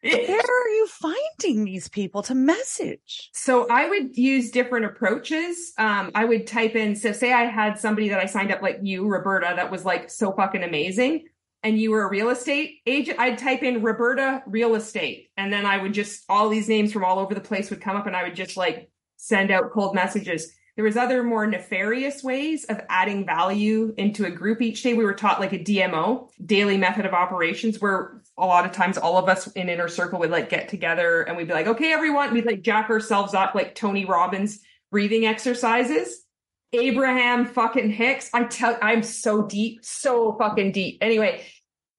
Where 0.02 0.38
are 0.40 0.68
you 0.68 0.86
finding 0.86 1.64
these 1.64 1.88
people 1.88 2.22
to 2.24 2.34
message? 2.34 3.30
So 3.32 3.66
I 3.68 3.88
would 3.88 4.16
use 4.16 4.50
different 4.50 4.86
approaches. 4.86 5.72
Um, 5.78 6.10
I 6.14 6.24
would 6.24 6.46
type 6.46 6.76
in, 6.76 6.94
so 6.94 7.12
say 7.12 7.32
I 7.32 7.44
had 7.44 7.78
somebody 7.78 8.08
that 8.10 8.20
I 8.20 8.26
signed 8.26 8.52
up 8.52 8.62
like 8.62 8.78
you, 8.82 9.06
Roberta, 9.06 9.52
that 9.56 9.70
was 9.70 9.84
like 9.84 10.10
so 10.10 10.32
fucking 10.32 10.62
amazing 10.62 11.24
and 11.62 11.78
you 11.78 11.90
were 11.90 12.02
a 12.02 12.10
real 12.10 12.30
estate 12.30 12.80
agent, 12.86 13.18
I'd 13.18 13.38
type 13.38 13.62
in 13.62 13.82
Roberta 13.82 14.42
real 14.46 14.74
estate. 14.74 15.30
And 15.36 15.52
then 15.52 15.66
I 15.66 15.78
would 15.78 15.92
just, 15.92 16.24
all 16.28 16.48
these 16.48 16.68
names 16.68 16.92
from 16.92 17.04
all 17.04 17.18
over 17.18 17.34
the 17.34 17.40
place 17.40 17.70
would 17.70 17.80
come 17.80 17.96
up 17.96 18.06
and 18.06 18.16
I 18.16 18.22
would 18.22 18.36
just 18.36 18.56
like 18.56 18.90
send 19.16 19.50
out 19.50 19.72
cold 19.72 19.94
messages. 19.94 20.54
There 20.76 20.84
was 20.84 20.96
other 20.96 21.24
more 21.24 21.44
nefarious 21.44 22.22
ways 22.22 22.64
of 22.66 22.80
adding 22.88 23.26
value 23.26 23.92
into 23.98 24.26
a 24.26 24.30
group 24.30 24.62
each 24.62 24.84
day. 24.84 24.94
We 24.94 25.04
were 25.04 25.14
taught 25.14 25.40
like 25.40 25.52
a 25.52 25.58
DMO, 25.58 26.28
daily 26.46 26.76
method 26.76 27.04
of 27.04 27.14
operations, 27.14 27.80
where 27.80 28.22
a 28.38 28.46
lot 28.46 28.64
of 28.64 28.72
times 28.72 28.96
all 28.96 29.18
of 29.18 29.28
us 29.28 29.48
in 29.48 29.68
inner 29.68 29.88
circle 29.88 30.18
would 30.20 30.30
like 30.30 30.48
get 30.48 30.68
together 30.68 31.22
and 31.22 31.36
we'd 31.36 31.48
be 31.48 31.54
like, 31.54 31.66
okay, 31.66 31.92
everyone, 31.92 32.32
we'd 32.32 32.46
like 32.46 32.62
jack 32.62 32.88
ourselves 32.88 33.34
up 33.34 33.54
like 33.54 33.74
Tony 33.74 34.04
Robbins 34.04 34.60
breathing 34.90 35.26
exercises 35.26 36.24
Abraham 36.72 37.46
fucking 37.46 37.90
Hicks. 37.90 38.30
I 38.32 38.44
tell 38.44 38.78
I'm 38.82 39.02
so 39.02 39.46
deep, 39.46 39.84
so 39.84 40.36
fucking 40.38 40.72
deep. 40.72 40.98
Anyway, 41.00 41.44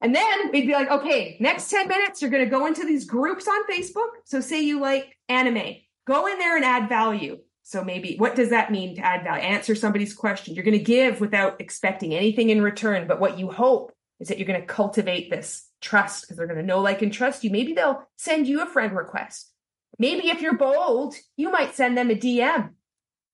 and 0.00 0.14
then 0.14 0.50
we'd 0.52 0.66
be 0.66 0.72
like, 0.72 0.90
okay, 0.90 1.36
next 1.40 1.70
10 1.70 1.88
minutes, 1.88 2.22
you're 2.22 2.30
to 2.44 2.50
go 2.50 2.66
into 2.66 2.86
these 2.86 3.04
groups 3.04 3.48
on 3.48 3.66
Facebook. 3.66 4.08
So 4.24 4.40
say 4.40 4.62
you 4.62 4.80
like 4.80 5.16
anime, 5.28 5.76
go 6.06 6.26
in 6.26 6.38
there 6.38 6.56
and 6.56 6.64
add 6.64 6.88
value. 6.88 7.38
So 7.62 7.84
maybe 7.84 8.16
what 8.16 8.34
does 8.34 8.50
that 8.50 8.72
mean 8.72 8.96
to 8.96 9.04
add 9.04 9.24
value? 9.24 9.42
Answer 9.42 9.74
somebody's 9.74 10.14
question. 10.14 10.54
You're 10.54 10.64
to 10.78 10.84
give 10.84 11.20
without 11.20 11.60
expecting 11.60 12.14
anything 12.14 12.50
in 12.50 12.62
return. 12.62 13.06
But 13.06 13.20
what 13.20 13.38
you 13.38 13.50
hope 13.50 13.92
is 14.18 14.28
that 14.28 14.38
you're 14.38 14.46
to 14.60 14.66
cultivate 14.66 15.30
this 15.30 15.68
trust 15.80 16.22
because 16.22 16.36
they're 16.36 16.46
going 16.46 16.60
to 16.60 16.66
know, 16.66 16.80
like, 16.80 17.02
and 17.02 17.12
trust 17.12 17.44
you. 17.44 17.50
Maybe 17.50 17.72
they'll 17.72 18.08
send 18.16 18.46
you 18.46 18.62
a 18.62 18.66
friend 18.66 18.96
request. 18.96 19.50
Maybe 19.98 20.28
if 20.28 20.40
you're 20.40 20.56
bold, 20.56 21.14
you 21.36 21.50
might 21.50 21.74
send 21.74 21.96
them 21.96 22.10
a 22.10 22.14
DM 22.14 22.70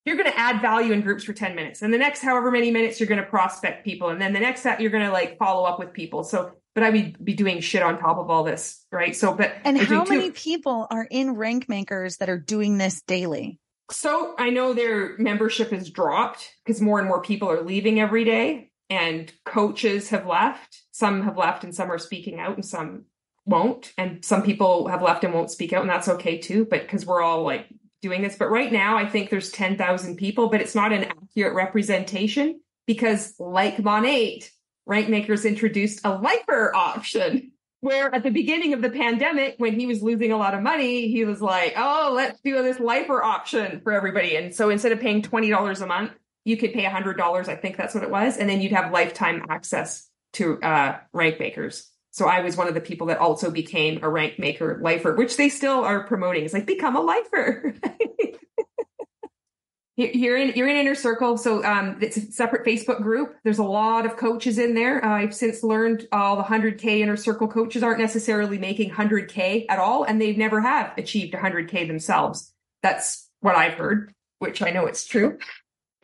you're 0.06 0.16
going 0.16 0.30
to 0.30 0.38
add 0.38 0.62
value 0.62 0.92
in 0.92 1.00
groups 1.02 1.24
for 1.24 1.32
10 1.32 1.54
minutes 1.56 1.82
and 1.82 1.92
the 1.92 1.98
next 1.98 2.22
however 2.22 2.50
many 2.50 2.70
minutes 2.70 2.98
you're 2.98 3.08
going 3.08 3.20
to 3.20 3.26
prospect 3.28 3.84
people 3.84 4.08
and 4.08 4.22
then 4.22 4.32
the 4.32 4.40
next 4.40 4.62
that 4.62 4.80
you're 4.80 4.92
going 4.92 5.04
to 5.04 5.12
like 5.12 5.36
follow 5.36 5.64
up 5.64 5.78
with 5.78 5.92
people. 5.92 6.24
So 6.24 6.52
but 6.74 6.84
i 6.84 6.90
would 6.90 7.24
be 7.24 7.34
doing 7.34 7.60
shit 7.60 7.82
on 7.82 7.98
top 7.98 8.18
of 8.18 8.30
all 8.30 8.44
this 8.44 8.86
right? 8.90 9.14
So 9.14 9.34
but 9.34 9.52
and 9.64 9.76
how 9.76 10.04
many 10.04 10.30
people 10.30 10.86
are 10.90 11.06
in 11.10 11.32
rank 11.34 11.68
makers 11.68 12.18
that 12.18 12.30
are 12.30 12.38
doing 12.38 12.78
this 12.78 13.02
daily? 13.02 13.58
So 13.90 14.34
i 14.38 14.50
know 14.50 14.72
their 14.72 15.18
membership 15.18 15.70
has 15.72 15.90
dropped 15.90 16.48
because 16.64 16.80
more 16.80 17.00
and 17.00 17.08
more 17.08 17.20
people 17.20 17.50
are 17.50 17.62
leaving 17.62 18.00
every 18.00 18.24
day 18.24 18.70
and 18.88 19.32
coaches 19.44 20.10
have 20.10 20.26
left 20.26 20.82
some 20.92 21.22
have 21.22 21.36
left 21.36 21.64
and 21.64 21.74
some 21.74 21.90
are 21.90 21.98
speaking 21.98 22.38
out 22.38 22.54
and 22.54 22.64
some 22.64 23.04
won't 23.44 23.92
and 23.96 24.24
some 24.24 24.42
people 24.42 24.88
have 24.88 25.02
left 25.02 25.24
and 25.24 25.32
won't 25.32 25.50
speak 25.50 25.72
out 25.72 25.82
and 25.82 25.90
that's 25.90 26.08
okay 26.08 26.38
too 26.38 26.64
but 26.64 26.82
because 26.82 27.06
we're 27.06 27.22
all 27.22 27.42
like 27.42 27.66
doing 28.06 28.22
this. 28.22 28.36
But 28.36 28.50
right 28.50 28.72
now, 28.72 28.96
I 28.96 29.08
think 29.08 29.30
there's 29.30 29.50
10,000 29.50 30.16
people, 30.16 30.48
but 30.48 30.60
it's 30.60 30.74
not 30.74 30.92
an 30.92 31.04
accurate 31.04 31.54
representation 31.54 32.60
because, 32.86 33.34
like 33.38 33.78
Monat, 33.78 34.50
Rank 34.86 35.08
Makers 35.08 35.44
introduced 35.44 36.00
a 36.04 36.16
lifer 36.16 36.74
option. 36.74 37.52
Where 37.80 38.12
at 38.12 38.22
the 38.22 38.30
beginning 38.30 38.72
of 38.72 38.82
the 38.82 38.90
pandemic, 38.90 39.56
when 39.58 39.78
he 39.78 39.86
was 39.86 40.02
losing 40.02 40.32
a 40.32 40.36
lot 40.36 40.54
of 40.54 40.62
money, 40.62 41.08
he 41.08 41.24
was 41.24 41.42
like, 41.42 41.74
oh, 41.76 42.12
let's 42.14 42.40
do 42.40 42.60
this 42.62 42.80
lifer 42.80 43.22
option 43.22 43.80
for 43.82 43.92
everybody. 43.92 44.34
And 44.36 44.54
so 44.54 44.70
instead 44.70 44.92
of 44.92 45.00
paying 45.00 45.22
$20 45.22 45.82
a 45.82 45.86
month, 45.86 46.12
you 46.46 46.56
could 46.56 46.72
pay 46.72 46.84
$100. 46.84 47.48
I 47.48 47.56
think 47.56 47.76
that's 47.76 47.92
what 47.92 48.04
it 48.04 48.10
was. 48.10 48.36
And 48.36 48.48
then 48.48 48.60
you'd 48.60 48.70
have 48.70 48.92
lifetime 48.92 49.44
access 49.48 50.08
to 50.34 50.62
uh, 50.62 50.96
rank 51.12 51.40
makers. 51.40 51.90
So 52.12 52.26
I 52.26 52.40
was 52.40 52.56
one 52.56 52.68
of 52.68 52.74
the 52.74 52.80
people 52.80 53.08
that 53.08 53.18
also 53.18 53.50
became 53.50 53.98
a 54.02 54.08
rank 54.08 54.38
maker 54.38 54.78
lifer, 54.80 55.16
which 55.16 55.36
they 55.36 55.48
still 55.48 55.80
are 55.80 56.04
promoting. 56.04 56.44
It's 56.44 56.54
like 56.54 56.64
become 56.64 56.94
a 56.94 57.00
lifer. 57.00 57.74
you're 59.96 60.36
in 60.36 60.52
you're 60.54 60.68
in 60.68 60.76
inner 60.76 60.94
circle, 60.94 61.36
so 61.36 61.64
um, 61.64 61.98
it's 62.00 62.16
a 62.16 62.32
separate 62.32 62.64
Facebook 62.64 63.02
group. 63.02 63.36
There's 63.42 63.58
a 63.58 63.64
lot 63.64 64.06
of 64.06 64.16
coaches 64.16 64.56
in 64.56 64.74
there. 64.74 65.04
Uh, 65.04 65.08
I've 65.08 65.34
since 65.34 65.62
learned 65.62 66.06
all 66.12 66.36
the 66.36 66.44
100k 66.44 67.00
inner 67.00 67.16
circle 67.16 67.48
coaches 67.48 67.82
aren't 67.82 67.98
necessarily 67.98 68.56
making 68.56 68.92
100k 68.92 69.66
at 69.68 69.78
all, 69.78 70.04
and 70.04 70.20
they've 70.20 70.38
never 70.38 70.60
have 70.60 70.96
achieved 70.96 71.34
100k 71.34 71.88
themselves. 71.88 72.52
That's 72.82 73.28
what 73.40 73.56
I've 73.56 73.74
heard, 73.74 74.14
which 74.38 74.62
I 74.62 74.70
know 74.70 74.86
it's 74.86 75.06
true. 75.06 75.38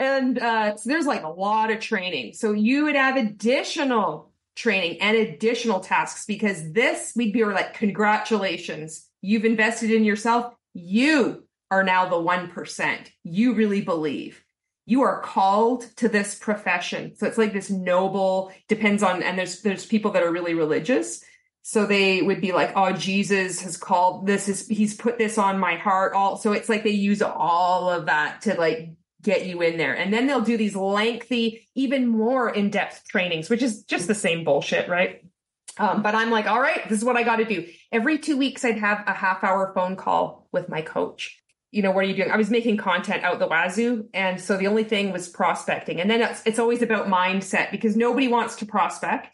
And 0.02 0.38
uh, 0.38 0.76
so 0.76 0.90
there's 0.90 1.06
like 1.06 1.22
a 1.22 1.28
lot 1.28 1.70
of 1.70 1.78
training. 1.78 2.34
So 2.34 2.52
you 2.52 2.84
would 2.84 2.96
have 2.96 3.16
additional 3.16 4.32
training 4.56 5.00
and 5.00 5.16
additional 5.16 5.78
tasks 5.78 6.26
because 6.26 6.72
this 6.72 7.12
we'd 7.14 7.32
be 7.32 7.44
like, 7.44 7.74
congratulations, 7.74 9.08
you've 9.20 9.44
invested 9.44 9.92
in 9.92 10.04
yourself. 10.04 10.54
You 10.74 11.46
are 11.70 11.84
now 11.84 12.08
the 12.08 12.16
1%. 12.16 13.10
You 13.22 13.54
really 13.54 13.80
believe. 13.80 14.42
You 14.86 15.02
are 15.02 15.20
called 15.20 15.82
to 15.98 16.08
this 16.08 16.34
profession. 16.34 17.14
So 17.14 17.26
it's 17.28 17.38
like 17.38 17.52
this 17.52 17.70
noble, 17.70 18.52
depends 18.66 19.04
on, 19.04 19.22
and 19.22 19.38
there's, 19.38 19.62
there's 19.62 19.86
people 19.86 20.10
that 20.10 20.24
are 20.24 20.32
really 20.32 20.54
religious. 20.54 21.22
So 21.62 21.86
they 21.86 22.22
would 22.22 22.40
be 22.40 22.50
like, 22.50 22.72
oh, 22.74 22.92
Jesus 22.92 23.60
has 23.62 23.76
called 23.76 24.26
this 24.26 24.48
is, 24.48 24.66
he's 24.66 24.96
put 24.96 25.16
this 25.16 25.38
on 25.38 25.60
my 25.60 25.76
heart. 25.76 26.14
All, 26.14 26.36
so 26.36 26.50
it's 26.50 26.68
like 26.68 26.82
they 26.82 26.90
use 26.90 27.22
all 27.22 27.88
of 27.88 28.06
that 28.06 28.42
to 28.42 28.54
like 28.54 28.90
get 29.22 29.46
you 29.46 29.62
in 29.62 29.76
there. 29.76 29.94
And 29.94 30.12
then 30.12 30.26
they'll 30.26 30.40
do 30.40 30.56
these 30.56 30.76
lengthy, 30.76 31.68
even 31.74 32.08
more 32.08 32.50
in 32.50 32.70
depth 32.70 33.04
trainings, 33.08 33.48
which 33.48 33.62
is 33.62 33.84
just 33.84 34.08
the 34.08 34.14
same 34.14 34.44
bullshit, 34.44 34.88
right? 34.88 35.22
Um, 35.78 36.02
but 36.02 36.14
I'm 36.14 36.30
like, 36.30 36.46
all 36.46 36.60
right, 36.60 36.86
this 36.88 36.98
is 36.98 37.04
what 37.04 37.16
I 37.16 37.22
got 37.22 37.36
to 37.36 37.44
do. 37.44 37.66
Every 37.90 38.18
two 38.18 38.36
weeks, 38.36 38.64
I'd 38.64 38.78
have 38.78 39.04
a 39.06 39.12
half 39.12 39.42
hour 39.42 39.72
phone 39.74 39.96
call 39.96 40.48
with 40.52 40.68
my 40.68 40.82
coach. 40.82 41.38
You 41.70 41.82
know, 41.82 41.90
what 41.90 42.04
are 42.04 42.08
you 42.08 42.14
doing? 42.14 42.30
I 42.30 42.36
was 42.36 42.50
making 42.50 42.76
content 42.76 43.24
out 43.24 43.38
the 43.38 43.46
wazoo. 43.46 44.06
And 44.12 44.38
so 44.38 44.58
the 44.58 44.66
only 44.66 44.84
thing 44.84 45.12
was 45.12 45.28
prospecting. 45.28 46.00
And 46.00 46.10
then 46.10 46.20
it's, 46.20 46.42
it's 46.44 46.58
always 46.58 46.82
about 46.82 47.06
mindset 47.06 47.70
because 47.70 47.96
nobody 47.96 48.28
wants 48.28 48.56
to 48.56 48.66
prospect. 48.66 49.28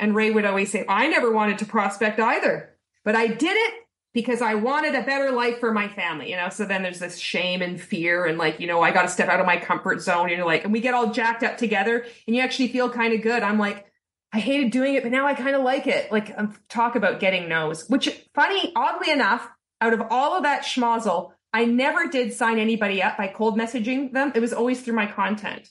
And 0.00 0.14
Ray 0.16 0.32
would 0.32 0.44
always 0.44 0.72
say, 0.72 0.84
I 0.88 1.06
never 1.06 1.30
wanted 1.30 1.58
to 1.58 1.66
prospect 1.66 2.18
either, 2.18 2.74
but 3.04 3.14
I 3.14 3.28
did 3.28 3.56
it 3.56 3.74
because 4.14 4.40
I 4.40 4.54
wanted 4.54 4.94
a 4.94 5.02
better 5.02 5.32
life 5.32 5.58
for 5.58 5.72
my 5.72 5.88
family, 5.88 6.30
you 6.30 6.36
know? 6.36 6.48
So 6.48 6.64
then 6.64 6.82
there's 6.82 7.00
this 7.00 7.18
shame 7.18 7.60
and 7.60 7.80
fear 7.80 8.24
and 8.24 8.38
like, 8.38 8.60
you 8.60 8.66
know, 8.68 8.80
I 8.80 8.92
got 8.92 9.02
to 9.02 9.08
step 9.08 9.28
out 9.28 9.40
of 9.40 9.46
my 9.46 9.58
comfort 9.58 10.00
zone. 10.00 10.28
And 10.28 10.38
you're 10.38 10.46
like, 10.46 10.64
and 10.64 10.72
we 10.72 10.80
get 10.80 10.94
all 10.94 11.12
jacked 11.12 11.42
up 11.42 11.58
together 11.58 12.06
and 12.26 12.36
you 12.36 12.40
actually 12.40 12.68
feel 12.68 12.88
kind 12.88 13.12
of 13.12 13.22
good. 13.22 13.42
I'm 13.42 13.58
like, 13.58 13.84
I 14.32 14.38
hated 14.38 14.70
doing 14.70 14.94
it, 14.94 15.02
but 15.02 15.12
now 15.12 15.26
I 15.26 15.34
kind 15.34 15.54
of 15.54 15.62
like 15.62 15.86
it. 15.86 16.10
Like, 16.10 16.32
um, 16.36 16.56
talk 16.68 16.96
about 16.96 17.20
getting 17.20 17.48
no's, 17.48 17.88
which 17.88 18.08
funny, 18.34 18.72
oddly 18.74 19.12
enough, 19.12 19.48
out 19.80 19.92
of 19.92 20.02
all 20.10 20.36
of 20.36 20.44
that 20.44 20.62
schmozzle, 20.62 21.32
I 21.52 21.66
never 21.66 22.08
did 22.08 22.32
sign 22.32 22.58
anybody 22.58 23.02
up 23.02 23.16
by 23.16 23.28
cold 23.28 23.58
messaging 23.58 24.12
them. 24.12 24.32
It 24.34 24.40
was 24.40 24.52
always 24.52 24.80
through 24.80 24.94
my 24.94 25.06
content. 25.06 25.68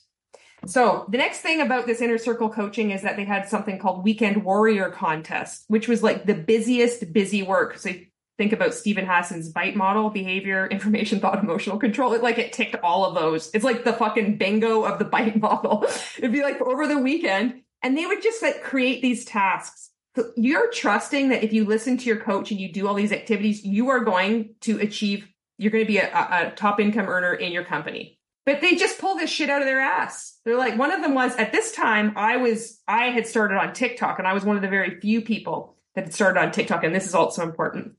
So 0.66 1.06
the 1.10 1.18
next 1.18 1.40
thing 1.40 1.60
about 1.60 1.86
this 1.86 2.00
inner 2.00 2.16
circle 2.16 2.48
coaching 2.48 2.90
is 2.90 3.02
that 3.02 3.16
they 3.16 3.24
had 3.24 3.48
something 3.48 3.78
called 3.78 4.04
weekend 4.04 4.44
warrior 4.44 4.90
contest, 4.90 5.64
which 5.68 5.88
was 5.88 6.02
like 6.02 6.24
the 6.24 6.34
busiest 6.34 7.12
busy 7.12 7.42
work. 7.42 7.76
So 7.78 7.90
think 8.36 8.52
about 8.52 8.74
Steven 8.74 9.06
Hassan's 9.06 9.50
bite 9.50 9.76
model, 9.76 10.10
behavior, 10.10 10.66
information, 10.70 11.20
thought, 11.20 11.42
emotional 11.42 11.78
control. 11.78 12.12
It 12.14 12.22
like 12.22 12.38
it 12.38 12.52
ticked 12.52 12.76
all 12.82 13.04
of 13.04 13.14
those. 13.14 13.50
It's 13.54 13.64
like 13.64 13.84
the 13.84 13.92
fucking 13.92 14.38
bingo 14.38 14.84
of 14.84 14.98
the 14.98 15.04
bite 15.14 15.40
model. 15.40 15.86
It'd 16.18 16.32
be 16.32 16.42
like 16.42 16.60
over 16.60 16.86
the 16.86 16.98
weekend. 16.98 17.62
And 17.82 17.96
they 17.96 18.06
would 18.06 18.22
just 18.22 18.42
like 18.42 18.62
create 18.62 19.02
these 19.02 19.24
tasks. 19.24 19.90
So 20.16 20.30
you're 20.36 20.70
trusting 20.70 21.30
that 21.30 21.42
if 21.42 21.52
you 21.52 21.64
listen 21.64 21.98
to 21.98 22.04
your 22.06 22.16
coach 22.16 22.50
and 22.50 22.60
you 22.60 22.72
do 22.72 22.86
all 22.86 22.94
these 22.94 23.12
activities, 23.12 23.64
you 23.64 23.90
are 23.90 24.00
going 24.00 24.54
to 24.62 24.78
achieve, 24.78 25.28
you're 25.58 25.72
going 25.72 25.84
to 25.84 25.88
be 25.88 25.98
a, 25.98 26.06
a 26.06 26.52
top 26.56 26.80
income 26.80 27.08
earner 27.08 27.34
in 27.34 27.52
your 27.52 27.64
company. 27.64 28.18
But 28.46 28.60
they 28.60 28.76
just 28.76 28.98
pull 28.98 29.16
this 29.16 29.30
shit 29.30 29.50
out 29.50 29.60
of 29.60 29.66
their 29.66 29.80
ass. 29.80 30.38
They're 30.44 30.58
like, 30.58 30.78
one 30.78 30.92
of 30.92 31.02
them 31.02 31.14
was 31.14 31.34
at 31.36 31.52
this 31.52 31.72
time, 31.72 32.12
I 32.16 32.36
was, 32.36 32.80
I 32.86 33.06
had 33.06 33.26
started 33.26 33.56
on 33.56 33.72
TikTok 33.72 34.18
and 34.18 34.28
I 34.28 34.34
was 34.34 34.44
one 34.44 34.56
of 34.56 34.62
the 34.62 34.68
very 34.68 35.00
few 35.00 35.20
people 35.22 35.76
that 35.94 36.04
had 36.04 36.14
started 36.14 36.40
on 36.40 36.52
TikTok. 36.52 36.84
And 36.84 36.94
this 36.94 37.06
is 37.06 37.14
also 37.14 37.42
important 37.42 37.94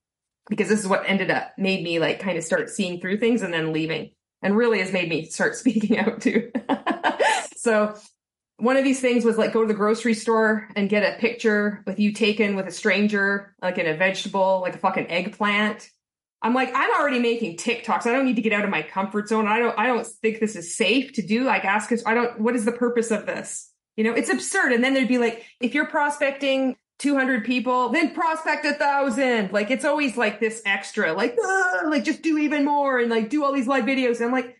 because 0.49 0.69
this 0.69 0.79
is 0.79 0.87
what 0.87 1.03
ended 1.07 1.31
up 1.31 1.53
made 1.57 1.83
me 1.83 1.99
like 1.99 2.19
kind 2.19 2.37
of 2.37 2.43
start 2.43 2.69
seeing 2.69 2.99
through 2.99 3.17
things 3.17 3.41
and 3.41 3.53
then 3.53 3.73
leaving 3.73 4.11
and 4.41 4.55
really 4.55 4.79
has 4.79 4.93
made 4.93 5.09
me 5.09 5.25
start 5.25 5.55
speaking 5.55 5.97
out 5.97 6.21
too. 6.21 6.51
so 7.57 7.95
one 8.57 8.77
of 8.77 8.83
these 8.83 9.01
things 9.01 9.25
was 9.25 9.37
like 9.37 9.51
go 9.51 9.61
to 9.61 9.67
the 9.67 9.73
grocery 9.73 10.13
store 10.13 10.69
and 10.75 10.89
get 10.89 11.03
a 11.03 11.19
picture 11.19 11.83
with 11.85 11.99
you 11.99 12.13
taken 12.13 12.55
with 12.55 12.67
a 12.67 12.71
stranger, 12.71 13.55
like 13.61 13.77
in 13.77 13.87
a 13.87 13.95
vegetable, 13.95 14.61
like 14.61 14.75
a 14.75 14.77
fucking 14.77 15.07
eggplant. 15.09 15.89
I'm 16.41 16.53
like, 16.53 16.71
I'm 16.73 16.91
already 16.99 17.19
making 17.19 17.57
TikToks. 17.57 18.05
I 18.05 18.11
don't 18.11 18.25
need 18.25 18.35
to 18.35 18.41
get 18.41 18.53
out 18.53 18.63
of 18.63 18.69
my 18.69 18.83
comfort 18.83 19.27
zone. 19.27 19.47
I 19.47 19.59
don't, 19.59 19.77
I 19.79 19.87
don't 19.87 20.05
think 20.05 20.39
this 20.39 20.55
is 20.55 20.77
safe 20.77 21.13
to 21.13 21.21
do. 21.21 21.43
Like 21.43 21.65
ask 21.65 21.91
us, 21.91 22.03
I 22.05 22.13
don't, 22.13 22.39
what 22.39 22.55
is 22.55 22.65
the 22.65 22.71
purpose 22.71 23.11
of 23.11 23.25
this? 23.25 23.71
You 23.97 24.03
know, 24.03 24.13
it's 24.13 24.29
absurd. 24.29 24.71
And 24.71 24.83
then 24.83 24.93
there'd 24.93 25.07
be 25.07 25.17
like, 25.17 25.43
if 25.59 25.73
you're 25.73 25.87
prospecting 25.87 26.75
200 26.99 27.43
people, 27.43 27.89
then 27.89 28.13
prospect 28.13 28.65
a 28.65 28.73
thousand. 28.73 29.51
Like 29.51 29.71
it's 29.71 29.85
always 29.85 30.17
like 30.17 30.39
this 30.39 30.61
extra, 30.65 31.13
like, 31.13 31.37
like 31.85 32.03
just 32.03 32.21
do 32.21 32.37
even 32.37 32.65
more 32.65 32.99
and 32.99 33.09
like 33.09 33.29
do 33.29 33.43
all 33.43 33.53
these 33.53 33.67
live 33.67 33.85
videos. 33.85 34.17
And 34.17 34.25
I'm 34.25 34.31
like, 34.31 34.57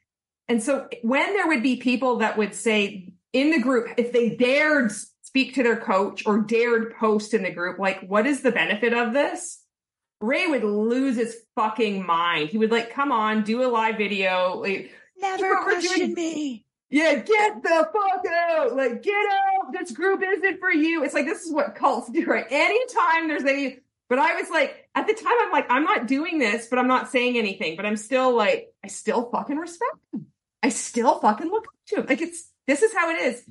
and 0.48 0.62
so 0.62 0.88
when 1.02 1.34
there 1.34 1.48
would 1.48 1.64
be 1.64 1.78
people 1.78 2.18
that 2.18 2.38
would 2.38 2.54
say 2.54 3.14
in 3.34 3.52
the 3.52 3.60
group, 3.60 3.88
if 3.98 4.12
they 4.12 4.36
dared 4.36 4.92
speak 5.36 5.56
to 5.56 5.64
their 5.64 5.78
coach 5.78 6.26
or 6.26 6.40
dared 6.40 6.96
post 6.96 7.34
in 7.34 7.44
the 7.44 7.52
group, 7.52 7.80
like, 7.80 8.02
what 8.08 8.26
is 8.26 8.42
the 8.42 8.52
benefit 8.52 8.94
of 8.94 9.14
this? 9.14 9.62
Ray 10.22 10.48
would 10.48 10.64
lose 10.64 11.18
his 11.18 11.38
fucking 11.56 12.06
mind. 12.06 12.50
He 12.50 12.58
would 12.58 12.72
like, 12.72 12.94
come 12.94 13.12
on, 13.12 13.44
do 13.44 13.64
a 13.64 13.68
live 13.68 13.98
video. 13.98 14.62
Like, 14.62 14.92
Never 15.18 15.56
question 15.64 16.14
me. 16.14 16.65
Yeah, 16.90 17.16
get 17.16 17.64
the 17.64 17.90
fuck 17.92 18.26
out. 18.50 18.76
Like, 18.76 19.02
get 19.02 19.14
out. 19.14 19.74
This 19.74 19.92
group 19.92 20.22
isn't 20.24 20.60
for 20.60 20.72
you. 20.72 21.04
It's 21.04 21.14
like, 21.14 21.26
this 21.26 21.44
is 21.44 21.52
what 21.52 21.76
cults 21.76 22.10
do, 22.10 22.26
right? 22.26 22.46
Anytime 22.50 23.28
there's 23.28 23.44
any, 23.44 23.80
but 24.08 24.20
I 24.20 24.36
was 24.36 24.50
like, 24.50 24.88
at 24.94 25.08
the 25.08 25.14
time, 25.14 25.34
I'm 25.42 25.52
like, 25.52 25.66
I'm 25.70 25.84
not 25.84 26.08
doing 26.08 26.38
this, 26.38 26.68
but 26.68 26.78
I'm 26.78 26.88
not 26.88 27.12
saying 27.12 27.38
anything, 27.38 27.76
but 27.76 27.86
I'm 27.86 27.98
still 27.98 28.36
like, 28.36 28.72
I 28.84 28.88
still 28.88 29.30
fucking 29.32 29.58
respect 29.58 29.98
him. 30.14 30.28
I 30.62 30.70
still 30.70 31.20
fucking 31.20 31.48
look 31.48 31.66
up 31.66 31.74
to 31.88 31.96
him. 31.98 32.06
Like, 32.08 32.22
it's, 32.22 32.50
this 32.68 32.82
is 32.82 32.94
how 32.94 33.10
it 33.10 33.22
is. 33.22 33.44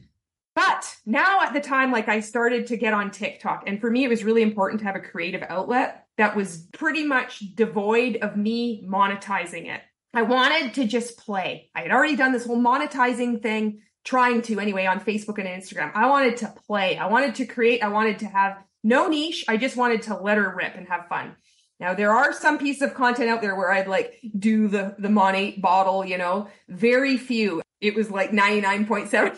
But 0.55 0.97
now 1.05 1.41
at 1.43 1.53
the 1.53 1.61
time, 1.61 1.91
like 1.91 2.09
I 2.09 2.21
started 2.21 2.69
to 2.69 2.77
get 2.77 2.95
on 2.95 3.11
TikTok. 3.11 3.65
And 3.67 3.81
for 3.81 3.91
me, 3.91 4.05
it 4.05 4.09
was 4.09 4.23
really 4.23 4.43
important 4.43 4.81
to 4.81 4.87
have 4.87 4.97
a 4.97 5.01
creative 5.01 5.43
outlet 5.49 6.07
that 6.17 6.37
was 6.37 6.69
pretty 6.73 7.05
much 7.05 7.41
devoid 7.57 8.19
of 8.23 8.37
me 8.37 8.87
monetizing 8.87 9.67
it. 9.75 9.81
I 10.15 10.23
wanted 10.23 10.75
to 10.75 10.85
just 10.85 11.19
play. 11.19 11.71
I 11.75 11.83
had 11.83 11.91
already 11.91 12.17
done 12.17 12.33
this 12.33 12.47
whole 12.47 12.59
monetizing 12.59 13.43
thing, 13.43 13.81
trying 14.05 14.43
to 14.43 14.61
anyway 14.61 14.87
on 14.87 15.01
Facebook 15.01 15.39
and 15.39 15.49
Instagram. 15.49 15.91
I 15.95 16.09
wanted 16.09 16.37
to 16.39 16.55
play. 16.67 16.97
I 16.97 17.07
wanted 17.07 17.35
to 17.37 17.47
create. 17.47 17.83
I 17.83 17.89
wanted 17.89 18.21
to 18.21 18.27
have 18.27 18.59
no 18.85 19.09
niche. 19.09 19.45
I 19.49 19.57
just 19.57 19.77
wanted 19.77 20.03
to 20.03 20.17
let 20.17 20.39
her 20.39 20.55
rip 20.55 20.77
and 20.77 20.87
have 20.89 21.09
fun. 21.09 21.35
Now 21.81 21.95
there 21.95 22.13
are 22.13 22.33
some 22.33 22.59
pieces 22.59 22.83
of 22.83 22.95
content 22.95 23.29
out 23.29 23.43
there 23.43 23.57
where 23.57 23.73
I'd 23.73 23.89
like 23.89 24.21
do 24.39 24.69
the 24.69 24.95
the 24.99 25.11
money 25.11 25.57
bottle, 25.59 26.05
you 26.05 26.19
know, 26.19 26.49
very 26.69 27.17
few. 27.17 27.63
It 27.81 27.95
was 27.95 28.11
like 28.11 28.31
99.7% 28.31 29.37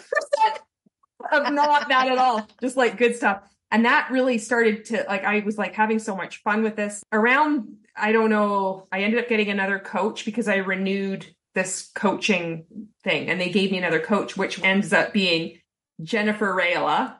of 1.32 1.52
not 1.52 1.88
that 1.88 2.08
at 2.08 2.18
all. 2.18 2.46
Just 2.60 2.76
like 2.76 2.98
good 2.98 3.16
stuff. 3.16 3.42
And 3.70 3.84
that 3.84 4.10
really 4.10 4.38
started 4.38 4.84
to 4.86 5.04
like 5.08 5.24
I 5.24 5.40
was 5.40 5.56
like 5.56 5.74
having 5.74 5.98
so 5.98 6.14
much 6.14 6.42
fun 6.42 6.62
with 6.62 6.76
this. 6.76 7.02
Around 7.12 7.78
I 7.96 8.12
don't 8.12 8.30
know, 8.30 8.86
I 8.92 9.02
ended 9.02 9.20
up 9.20 9.28
getting 9.28 9.50
another 9.50 9.78
coach 9.78 10.24
because 10.24 10.48
I 10.48 10.56
renewed 10.56 11.26
this 11.54 11.90
coaching 11.94 12.66
thing 13.02 13.28
and 13.30 13.40
they 13.40 13.48
gave 13.48 13.70
me 13.70 13.78
another 13.78 14.00
coach 14.00 14.36
which 14.36 14.62
ends 14.62 14.92
up 14.92 15.12
being 15.12 15.58
Jennifer 16.02 16.54
Rayla 16.54 17.16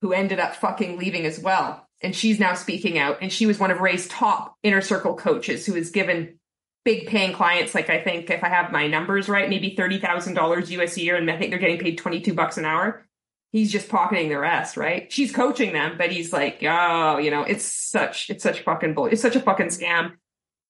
who 0.00 0.12
ended 0.12 0.40
up 0.40 0.56
fucking 0.56 0.98
leaving 0.98 1.26
as 1.26 1.38
well. 1.38 1.86
And 2.02 2.14
she's 2.14 2.38
now 2.38 2.54
speaking 2.54 2.98
out. 2.98 3.18
And 3.22 3.32
she 3.32 3.46
was 3.46 3.58
one 3.58 3.70
of 3.70 3.80
Ray's 3.80 4.06
top 4.08 4.56
inner 4.62 4.80
circle 4.80 5.14
coaches 5.14 5.64
who 5.64 5.74
has 5.74 5.90
given 5.90 6.38
big 6.84 7.06
paying 7.06 7.32
clients. 7.32 7.74
Like 7.74 7.90
I 7.90 8.00
think 8.00 8.30
if 8.30 8.44
I 8.44 8.48
have 8.48 8.72
my 8.72 8.86
numbers 8.86 9.28
right 9.28 9.48
maybe 9.48 9.74
$30,000 9.76 10.70
US 10.70 10.96
a 10.96 11.02
year 11.02 11.16
and 11.16 11.30
I 11.30 11.38
think 11.38 11.50
they're 11.50 11.58
getting 11.58 11.78
paid 11.78 11.98
22 11.98 12.34
bucks 12.34 12.58
an 12.58 12.64
hour 12.64 13.05
he's 13.56 13.72
just 13.72 13.88
pocketing 13.88 14.28
the 14.28 14.38
rest, 14.38 14.76
right? 14.76 15.10
She's 15.10 15.32
coaching 15.32 15.72
them, 15.72 15.96
but 15.96 16.12
he's 16.12 16.32
like, 16.32 16.58
oh, 16.62 17.18
you 17.18 17.30
know, 17.30 17.42
it's 17.42 17.64
such, 17.64 18.28
it's 18.28 18.42
such 18.42 18.60
fucking 18.60 18.94
bull. 18.94 19.06
It's 19.06 19.22
such 19.22 19.36
a 19.36 19.40
fucking 19.40 19.68
scam. 19.68 20.12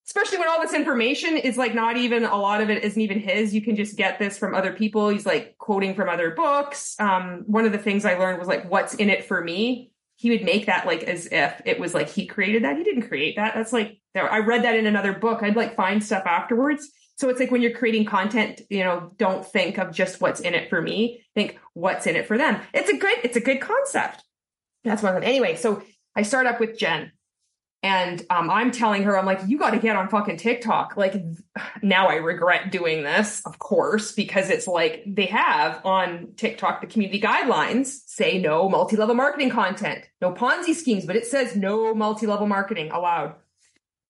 Especially 0.05 0.37
when 0.37 0.47
all 0.47 0.61
this 0.61 0.73
information 0.73 1.35
is 1.35 1.57
like 1.57 1.75
not 1.75 1.97
even 1.97 2.23
a 2.23 2.37
lot 2.37 2.61
of 2.61 2.69
it 2.69 2.85
isn't 2.85 3.01
even 3.01 3.19
his. 3.19 3.53
You 3.53 3.61
can 3.61 3.75
just 3.75 3.97
get 3.97 4.19
this 4.19 4.37
from 4.37 4.55
other 4.55 4.71
people. 4.71 5.09
He's 5.09 5.25
like 5.25 5.57
quoting 5.57 5.95
from 5.95 6.07
other 6.07 6.31
books. 6.31 6.95
Um, 6.97 7.43
one 7.45 7.65
of 7.65 7.73
the 7.73 7.77
things 7.77 8.05
I 8.05 8.17
learned 8.17 8.39
was 8.39 8.47
like, 8.47 8.71
what's 8.71 8.93
in 8.93 9.09
it 9.09 9.25
for 9.25 9.43
me? 9.43 9.91
He 10.15 10.29
would 10.29 10.43
make 10.43 10.67
that 10.67 10.87
like 10.87 11.03
as 11.03 11.27
if 11.27 11.61
it 11.65 11.79
was 11.79 11.93
like 11.93 12.07
he 12.07 12.25
created 12.25 12.63
that. 12.63 12.77
He 12.77 12.85
didn't 12.85 13.09
create 13.09 13.35
that. 13.35 13.53
That's 13.53 13.73
like, 13.73 13.99
I 14.15 14.39
read 14.39 14.63
that 14.63 14.77
in 14.77 14.87
another 14.87 15.11
book. 15.11 15.43
I'd 15.43 15.57
like 15.57 15.75
find 15.75 16.01
stuff 16.01 16.25
afterwards 16.25 16.89
so 17.17 17.29
it's 17.29 17.39
like 17.39 17.49
when 17.49 17.63
you're 17.63 17.71
creating 17.71 18.05
content, 18.05 18.61
you 18.69 18.83
know, 18.83 19.11
don't 19.17 19.43
think 19.45 19.79
of 19.79 19.91
just 19.91 20.21
what's 20.21 20.39
in 20.39 20.53
it 20.53 20.69
for 20.69 20.81
me. 20.81 21.25
Think 21.33 21.59
what's 21.73 22.05
in 22.05 22.15
it 22.15 22.27
for 22.27 22.37
them. 22.37 22.61
It's 22.75 22.89
a 22.89 22.95
good, 22.95 23.17
it's 23.23 23.35
a 23.35 23.41
good 23.41 23.59
concept. 23.59 24.23
That's 24.83 25.01
one 25.01 25.15
of 25.15 25.21
them. 25.21 25.27
Anyway, 25.27 25.55
so 25.55 25.81
I 26.15 26.21
start 26.21 26.45
up 26.45 26.59
with 26.59 26.77
Jen 26.77 27.11
and 27.81 28.23
um, 28.29 28.51
I'm 28.51 28.69
telling 28.69 29.03
her, 29.03 29.17
I'm 29.17 29.25
like, 29.25 29.39
you 29.47 29.57
got 29.57 29.71
to 29.71 29.79
get 29.79 29.95
on 29.95 30.09
fucking 30.09 30.37
TikTok. 30.37 30.95
Like 30.95 31.15
now 31.81 32.07
I 32.07 32.15
regret 32.15 32.71
doing 32.71 33.01
this, 33.01 33.41
of 33.47 33.57
course, 33.57 34.11
because 34.11 34.51
it's 34.51 34.67
like 34.67 35.03
they 35.07 35.25
have 35.25 35.83
on 35.83 36.33
TikTok, 36.37 36.81
the 36.81 36.87
community 36.87 37.19
guidelines 37.19 37.87
say 38.05 38.39
no 38.39 38.69
multi-level 38.69 39.15
marketing 39.15 39.49
content, 39.49 40.07
no 40.21 40.33
Ponzi 40.33 40.75
schemes, 40.75 41.05
but 41.05 41.15
it 41.15 41.25
says 41.25 41.55
no 41.55 41.95
multi-level 41.95 42.45
marketing 42.45 42.91
allowed. 42.91 43.35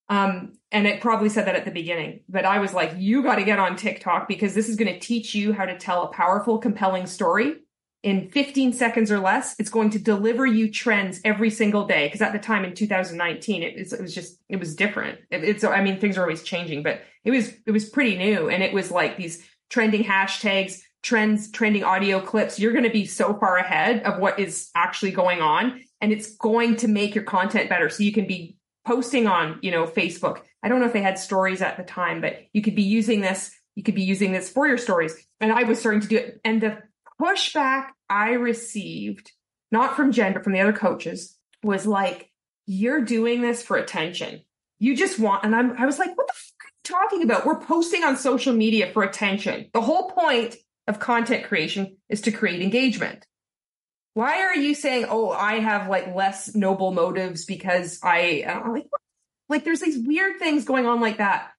Um, 0.10 0.53
and 0.72 0.88
it 0.88 1.01
probably 1.01 1.30
said 1.30 1.47
that 1.47 1.55
at 1.55 1.66
the 1.66 1.72
beginning, 1.72 2.22
but 2.30 2.45
I 2.45 2.60
was 2.60 2.74
like, 2.74 2.93
you 2.97 3.24
got 3.24 3.36
to 3.36 3.43
get 3.43 3.60
on 3.60 3.76
TikTok 3.76 4.28
because 4.28 4.53
this 4.53 4.70
is 4.70 4.76
going 4.76 4.93
to 4.93 4.99
teach 4.99 5.36
you 5.36 5.53
how 5.53 5.66
to 5.66 5.78
tell 5.78 6.03
a 6.03 6.08
powerful, 6.08 6.58
compelling 6.58 7.08
story 7.08 7.55
in 8.03 8.30
15 8.30 8.74
seconds 8.74 9.12
or 9.12 9.20
less. 9.20 9.55
It's 9.60 9.70
going 9.70 9.89
to 9.91 9.99
deliver 9.99 10.45
you 10.45 10.72
trends 10.72 11.20
every 11.26 11.49
single 11.49 11.86
day. 11.86 12.10
Cause 12.10 12.22
at 12.22 12.34
the 12.34 12.39
time 12.39 12.64
in 12.64 12.74
2019, 12.74 13.64
it 13.64 13.78
was, 13.78 13.93
it 13.93 14.01
was 14.01 14.14
just, 14.14 14.39
it 14.49 14.58
was 14.58 14.76
different. 14.76 15.20
It, 15.32 15.43
it's, 15.43 15.64
I 15.64 15.82
mean, 15.82 15.99
things 15.99 16.18
are 16.18 16.22
always 16.22 16.43
changing, 16.43 16.84
but 16.84 17.01
it 17.24 17.32
was, 17.32 17.53
it 17.66 17.72
was 17.72 17.89
pretty 17.89 18.18
new. 18.18 18.49
And 18.49 18.62
it 18.62 18.74
was 18.74 18.91
like 18.91 19.18
these 19.18 19.45
trending 19.70 20.03
hashtags, 20.03 20.82
trends, 21.01 21.49
trending 21.51 21.84
audio 21.84 22.20
clips. 22.20 22.60
You're 22.60 22.74
going 22.74 22.84
to 22.84 22.89
be 22.89 23.05
so 23.05 23.34
far 23.34 23.58
ahead 23.58 24.03
of 24.03 24.20
what 24.20 24.39
is 24.39 24.70
actually 24.76 25.12
going 25.12 25.41
on. 25.41 25.82
And 26.01 26.12
it's 26.12 26.36
going 26.36 26.76
to 26.78 26.88
make 26.88 27.16
your 27.16 27.24
content 27.24 27.70
better. 27.70 27.89
So 27.89 28.03
you 28.03 28.12
can 28.12 28.28
be 28.28 28.57
posting 28.88 29.27
on, 29.27 29.59
you 29.61 29.69
know, 29.69 29.85
Facebook. 29.85 30.41
I 30.63 30.69
don't 30.69 30.79
know 30.79 30.88
if 30.88 30.93
they 30.93 31.01
had 31.01 31.19
stories 31.19 31.61
at 31.61 31.77
the 31.77 31.83
time, 31.83 32.21
but 32.21 32.38
you 32.53 32.61
could 32.61 32.75
be 32.75 32.83
using 32.83 33.21
this, 33.21 33.51
you 33.75 33.83
could 33.83 33.95
be 33.95 34.03
using 34.03 34.31
this 34.31 34.49
for 34.49 34.65
your 34.65 34.77
stories. 34.77 35.15
And 35.39 35.51
I 35.51 35.63
was 35.63 35.79
starting 35.79 36.01
to 36.01 36.07
do 36.07 36.17
it. 36.17 36.39
And 36.43 36.61
the 36.61 36.79
pushback 37.21 37.89
I 38.09 38.31
received, 38.31 39.31
not 39.71 39.95
from 39.95 40.11
Jen, 40.11 40.33
but 40.33 40.43
from 40.43 40.53
the 40.53 40.61
other 40.61 40.73
coaches, 40.73 41.38
was 41.61 41.85
like, 41.85 42.31
you're 42.65 43.01
doing 43.01 43.41
this 43.41 43.61
for 43.61 43.77
attention. 43.77 44.41
You 44.79 44.95
just 44.95 45.19
want, 45.19 45.43
and 45.43 45.55
I'm, 45.55 45.73
I 45.77 45.85
was 45.85 45.99
like, 45.99 46.17
what 46.17 46.27
the 46.27 46.33
fuck 46.33 46.63
are 46.63 46.69
you 46.69 47.09
talking 47.09 47.23
about? 47.23 47.45
We're 47.45 47.59
posting 47.59 48.03
on 48.03 48.15
social 48.15 48.53
media 48.53 48.91
for 48.93 49.03
attention. 49.03 49.69
The 49.73 49.81
whole 49.81 50.11
point 50.11 50.55
of 50.88 50.99
content 50.99 51.45
creation 51.45 51.97
is 52.09 52.21
to 52.21 52.31
create 52.31 52.61
engagement 52.61 53.25
why 54.18 54.41
are 54.41 54.55
you 54.55 54.74
saying, 54.74 55.05
oh, 55.07 55.30
I 55.30 55.59
have 55.59 55.89
like 55.89 56.15
less 56.15 56.55
noble 56.55 56.91
motives 56.91 57.45
because 57.45 57.99
I 58.01 58.45
uh, 58.47 58.72
like, 58.72 58.88
like 59.47 59.63
there's 59.63 59.80
these 59.80 59.99
weird 59.99 60.39
things 60.39 60.65
going 60.65 60.88
on 60.88 61.01
like 61.01 61.20
that. 61.20 61.51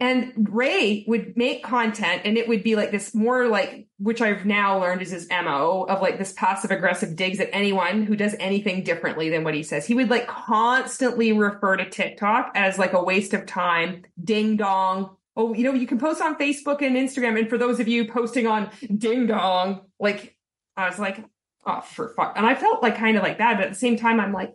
And 0.00 0.48
Ray 0.50 1.04
would 1.06 1.36
make 1.36 1.62
content 1.62 2.22
and 2.24 2.38
it 2.38 2.48
would 2.48 2.62
be 2.62 2.74
like 2.74 2.90
this 2.90 3.14
more 3.14 3.48
like, 3.48 3.86
which 3.98 4.22
I've 4.22 4.46
now 4.46 4.80
learned 4.80 5.02
is 5.02 5.10
his 5.10 5.28
MO 5.28 5.82
of 5.86 6.00
like 6.00 6.16
this 6.16 6.32
passive 6.32 6.70
aggressive 6.70 7.16
digs 7.16 7.38
at 7.38 7.50
anyone 7.52 8.04
who 8.04 8.16
does 8.16 8.34
anything 8.40 8.82
differently 8.82 9.28
than 9.28 9.44
what 9.44 9.52
he 9.52 9.62
says. 9.62 9.86
He 9.86 9.94
would 9.94 10.08
like 10.08 10.26
constantly 10.26 11.32
refer 11.32 11.76
to 11.76 11.90
TikTok 11.90 12.52
as 12.54 12.78
like 12.78 12.94
a 12.94 13.04
waste 13.04 13.34
of 13.34 13.44
time, 13.44 14.04
ding 14.22 14.56
dong. 14.56 15.16
Oh, 15.36 15.52
you 15.52 15.64
know, 15.64 15.74
you 15.74 15.86
can 15.86 15.98
post 15.98 16.22
on 16.22 16.38
Facebook 16.38 16.80
and 16.80 16.96
Instagram. 16.96 17.38
And 17.38 17.50
for 17.50 17.58
those 17.58 17.78
of 17.78 17.88
you 17.88 18.08
posting 18.08 18.46
on 18.46 18.70
ding 18.96 19.26
dong, 19.26 19.82
like 20.00 20.34
I 20.78 20.88
was 20.88 20.98
like, 20.98 21.22
oh, 21.66 21.80
for 21.80 22.08
fuck. 22.10 22.34
And 22.36 22.46
I 22.46 22.54
felt 22.54 22.82
like 22.82 22.96
kind 22.96 23.16
of 23.16 23.22
like 23.22 23.38
that, 23.38 23.56
but 23.56 23.64
at 23.64 23.70
the 23.70 23.78
same 23.78 23.96
time, 23.96 24.20
I'm 24.20 24.32
like, 24.32 24.54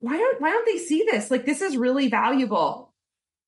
why 0.00 0.16
don't 0.16 0.40
why 0.40 0.50
don't 0.50 0.66
they 0.66 0.78
see 0.78 1.06
this? 1.10 1.30
Like 1.30 1.46
this 1.46 1.60
is 1.60 1.76
really 1.76 2.08
valuable. 2.08 2.92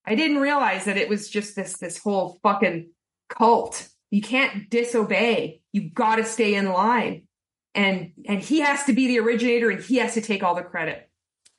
I 0.05 0.14
didn't 0.14 0.38
realize 0.38 0.84
that 0.84 0.96
it 0.96 1.09
was 1.09 1.28
just 1.28 1.57
this 1.57 1.78
this 1.78 1.98
whole 1.98 2.38
fucking 2.42 2.90
cult. 3.28 3.88
You 4.11 4.20
can't 4.20 4.68
disobey. 4.68 5.62
You 5.72 5.90
got 5.90 6.16
to 6.16 6.24
stay 6.24 6.55
in 6.55 6.72
line. 6.72 7.22
And 7.74 8.12
and 8.26 8.40
he 8.40 8.61
has 8.61 8.84
to 8.84 8.92
be 8.92 9.09
the 9.09 9.20
originator 9.20 9.70
and 9.70 9.82
he 9.82 9.96
has 9.96 10.14
to 10.14 10.20
take 10.20 10.42
all 10.42 10.55
the 10.55 10.62
credit. 10.62 11.09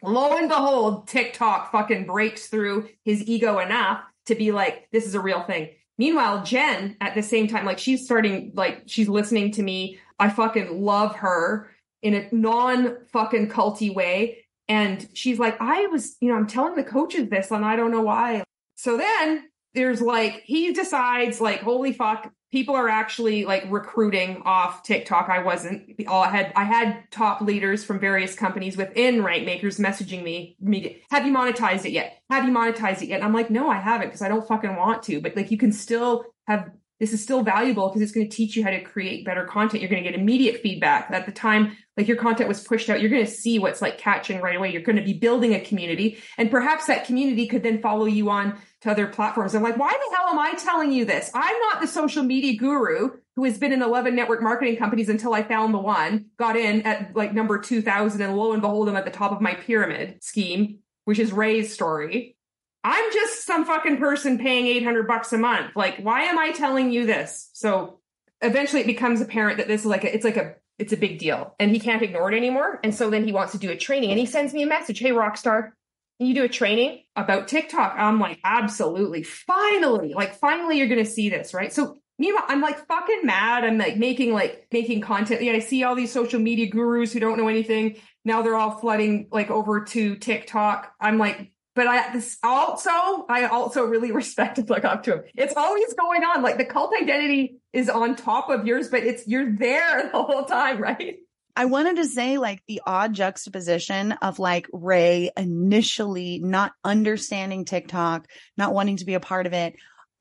Lo 0.03 0.37
and 0.37 0.49
behold, 0.49 1.07
TikTok 1.07 1.71
fucking 1.71 2.05
breaks 2.05 2.47
through 2.47 2.89
his 3.03 3.23
ego 3.23 3.59
enough 3.59 4.03
to 4.27 4.35
be 4.35 4.51
like, 4.51 4.87
this 4.91 5.05
is 5.05 5.15
a 5.15 5.19
real 5.19 5.41
thing. 5.41 5.69
Meanwhile, 5.97 6.43
Jen 6.43 6.97
at 7.01 7.15
the 7.15 7.21
same 7.21 7.47
time, 7.47 7.65
like 7.65 7.79
she's 7.79 8.03
starting, 8.03 8.51
like 8.55 8.83
she's 8.87 9.07
listening 9.07 9.51
to 9.51 9.63
me 9.63 9.99
I 10.19 10.29
fucking 10.29 10.81
love 10.81 11.15
her 11.17 11.71
in 12.01 12.13
a 12.13 12.29
non 12.31 12.97
fucking 13.11 13.49
culty 13.49 13.93
way. 13.93 14.45
And 14.69 15.07
she's 15.13 15.39
like, 15.39 15.59
I 15.59 15.87
was, 15.87 16.15
you 16.21 16.29
know, 16.29 16.35
I'm 16.35 16.47
telling 16.47 16.75
the 16.75 16.83
coaches 16.83 17.29
this 17.29 17.51
and 17.51 17.65
I 17.65 17.75
don't 17.75 17.91
know 17.91 18.01
why. 18.01 18.43
So 18.75 18.97
then 18.97 19.43
there's 19.73 20.01
like, 20.01 20.43
he 20.45 20.71
decides 20.71 21.41
like, 21.41 21.61
holy 21.61 21.91
fuck, 21.91 22.31
people 22.53 22.75
are 22.75 22.87
actually 22.87 23.45
like 23.45 23.65
recruiting 23.67 24.39
off 24.45 24.83
TikTok. 24.83 25.27
I 25.27 25.41
wasn't. 25.41 25.89
All 26.07 26.21
I 26.21 26.29
had 26.29 26.53
I 26.55 26.63
had 26.63 27.03
top 27.09 27.41
leaders 27.41 27.83
from 27.83 27.99
various 27.99 28.35
companies 28.35 28.77
within 28.77 29.23
Rank 29.23 29.43
Makers 29.43 29.79
messaging 29.79 30.21
me, 30.21 30.55
me, 30.61 31.01
have 31.09 31.25
you 31.25 31.33
monetized 31.33 31.83
it 31.85 31.93
yet? 31.93 32.21
Have 32.29 32.45
you 32.45 32.51
monetized 32.51 33.01
it 33.01 33.07
yet? 33.07 33.15
And 33.15 33.23
I'm 33.23 33.33
like, 33.33 33.49
no, 33.49 33.69
I 33.69 33.79
haven't 33.79 34.09
because 34.09 34.21
I 34.21 34.29
don't 34.29 34.47
fucking 34.47 34.75
want 34.75 35.01
to. 35.03 35.19
But 35.19 35.35
like, 35.35 35.49
you 35.49 35.57
can 35.57 35.71
still 35.71 36.25
have 36.47 36.69
this 36.99 37.11
is 37.11 37.23
still 37.23 37.41
valuable 37.41 37.89
because 37.89 38.03
it's 38.03 38.11
going 38.11 38.29
to 38.29 38.33
teach 38.33 38.55
you 38.55 38.63
how 38.63 38.69
to 38.69 38.81
create 38.81 39.25
better 39.25 39.45
content. 39.45 39.81
You're 39.81 39.89
going 39.89 40.03
to 40.03 40.09
get 40.09 40.17
immediate 40.17 40.61
feedback. 40.61 41.09
At 41.09 41.25
the 41.25 41.31
time, 41.31 41.75
like 41.97 42.07
your 42.07 42.17
content 42.17 42.47
was 42.47 42.63
pushed 42.63 42.89
out, 42.89 43.01
you're 43.01 43.09
going 43.09 43.25
to 43.25 43.31
see 43.31 43.57
what's 43.57 43.81
like 43.81 43.97
catching 43.97 44.41
right 44.41 44.55
away. 44.55 44.71
You're 44.71 44.83
going 44.83 44.95
to 44.95 45.03
be 45.03 45.13
building 45.13 45.55
a 45.55 45.59
community 45.59 46.19
and 46.37 46.51
perhaps 46.51 46.85
that 46.85 47.05
community 47.05 47.47
could 47.47 47.63
then 47.63 47.81
follow 47.81 48.05
you 48.05 48.29
on 48.29 48.59
to 48.83 48.91
other 48.91 49.07
platforms. 49.07 49.55
I'm 49.55 49.63
like, 49.63 49.77
why 49.77 49.91
the 49.91 50.15
hell 50.15 50.27
am 50.27 50.39
I 50.39 50.53
telling 50.55 50.91
you 50.91 51.05
this? 51.05 51.31
I'm 51.33 51.59
not 51.61 51.79
the 51.79 51.87
social 51.87 52.21
media 52.21 52.57
guru 52.57 53.11
who 53.37 53.45
has 53.45 53.57
been 53.57 53.71
in 53.71 53.81
11 53.81 54.13
network 54.13 54.43
marketing 54.43 54.75
companies 54.75 55.07
until 55.07 55.33
I 55.33 55.41
found 55.41 55.73
the 55.73 55.79
one, 55.79 56.25
got 56.37 56.57
in 56.57 56.81
at 56.81 57.15
like 57.15 57.33
number 57.33 57.57
2000 57.57 58.21
and 58.21 58.35
lo 58.35 58.51
and 58.51 58.61
behold, 58.61 58.89
I'm 58.89 58.97
at 58.97 59.05
the 59.05 59.11
top 59.11 59.31
of 59.31 59.39
my 59.39 59.53
pyramid 59.53 60.21
scheme, 60.21 60.79
which 61.05 61.17
is 61.17 61.31
Ray's 61.31 61.73
story. 61.73 62.35
I'm 62.83 63.13
just 63.13 63.45
some 63.45 63.63
fucking 63.63 63.97
person 63.97 64.37
paying 64.37 64.67
800 64.67 65.07
bucks 65.07 65.31
a 65.31 65.37
month. 65.37 65.71
Like, 65.77 65.99
why 65.99 66.23
am 66.23 66.37
I 66.37 66.51
telling 66.51 66.91
you 66.91 67.05
this? 67.05 67.49
So 67.53 67.99
eventually 68.41 68.81
it 68.81 68.87
becomes 68.87 69.21
apparent 69.21 69.59
that 69.59 69.69
this 69.69 69.81
is 69.81 69.87
like 69.87 70.03
a, 70.03 70.13
it's 70.13 70.25
like 70.25 70.35
a, 70.35 70.55
it's 70.77 70.91
a 70.91 70.97
big 70.97 71.19
deal 71.19 71.55
and 71.57 71.71
he 71.71 71.79
can't 71.79 72.01
ignore 72.01 72.29
it 72.29 72.35
anymore. 72.35 72.81
And 72.83 72.93
so 72.93 73.09
then 73.09 73.23
he 73.23 73.31
wants 73.31 73.53
to 73.53 73.57
do 73.57 73.71
a 73.71 73.77
training 73.77 74.09
and 74.09 74.19
he 74.19 74.25
sends 74.25 74.53
me 74.53 74.63
a 74.63 74.67
message. 74.67 74.99
Hey, 74.99 75.11
Rockstar, 75.11 75.71
you 76.19 76.33
do 76.33 76.43
a 76.43 76.49
training 76.49 77.03
about 77.15 77.47
TikTok? 77.47 77.95
I'm 77.97 78.19
like, 78.19 78.39
absolutely. 78.43 79.23
Finally, 79.23 80.13
like, 80.13 80.35
finally 80.35 80.77
you're 80.77 80.87
going 80.87 81.03
to 81.03 81.09
see 81.09 81.29
this, 81.29 81.53
right? 81.53 81.73
So 81.73 81.97
meanwhile, 82.17 82.45
I'm 82.47 82.61
like 82.61 82.85
fucking 82.87 83.21
mad. 83.23 83.63
I'm 83.63 83.77
like 83.77 83.97
making 83.97 84.33
like 84.33 84.67
making 84.71 85.01
content. 85.01 85.41
Yeah, 85.41 85.53
I 85.53 85.59
see 85.59 85.83
all 85.83 85.95
these 85.95 86.11
social 86.11 86.39
media 86.39 86.67
gurus 86.67 87.13
who 87.13 87.19
don't 87.19 87.37
know 87.37 87.47
anything. 87.47 87.97
Now 88.25 88.41
they're 88.41 88.55
all 88.55 88.79
flooding 88.79 89.27
like 89.31 89.49
over 89.49 89.83
to 89.85 90.15
TikTok. 90.15 90.93
I'm 90.99 91.17
like 91.17 91.51
but 91.75 91.87
I 91.87 92.13
this 92.13 92.37
also 92.43 92.91
I 93.29 93.45
also 93.45 93.83
really 93.83 94.11
respect 94.21 94.57
and 94.57 94.69
look 94.69 94.85
up 94.85 95.03
to 95.03 95.15
him. 95.15 95.23
It's 95.35 95.55
always 95.55 95.93
going 95.93 96.23
on. 96.23 96.41
Like 96.41 96.57
the 96.57 96.65
cult 96.65 96.93
identity 96.99 97.57
is 97.71 97.89
on 97.89 98.15
top 98.15 98.49
of 98.49 98.65
yours, 98.67 98.89
but 98.89 99.03
it's 99.03 99.27
you're 99.27 99.55
there 99.55 100.09
the 100.11 100.21
whole 100.21 100.45
time, 100.45 100.79
right? 100.79 101.17
I 101.55 101.65
wanted 101.65 101.97
to 101.97 102.05
say 102.05 102.37
like 102.37 102.63
the 102.67 102.81
odd 102.85 103.13
juxtaposition 103.13 104.13
of 104.13 104.39
like 104.39 104.67
Ray 104.73 105.29
initially 105.37 106.39
not 106.39 106.71
understanding 106.83 107.65
TikTok, 107.65 108.27
not 108.57 108.73
wanting 108.73 108.97
to 108.97 109.05
be 109.05 109.13
a 109.13 109.19
part 109.19 109.45
of 109.45 109.53
it, 109.53 109.75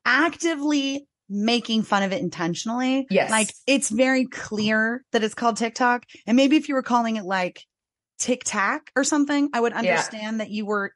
actively 0.04 1.06
making 1.28 1.82
fun 1.82 2.02
of 2.02 2.12
it 2.12 2.20
intentionally. 2.20 3.06
Yes. 3.08 3.30
Like 3.30 3.54
it's 3.66 3.88
very 3.88 4.26
clear 4.26 5.02
that 5.12 5.24
it's 5.24 5.34
called 5.34 5.56
TikTok. 5.56 6.04
And 6.26 6.36
maybe 6.36 6.56
if 6.56 6.68
you 6.68 6.74
were 6.74 6.82
calling 6.82 7.16
it 7.16 7.24
like 7.24 7.64
Tic 8.18 8.42
Tac 8.44 8.90
or 8.94 9.02
something, 9.02 9.48
I 9.54 9.60
would 9.60 9.72
understand 9.72 10.36
yeah. 10.36 10.44
that 10.44 10.50
you 10.50 10.66
were 10.66 10.92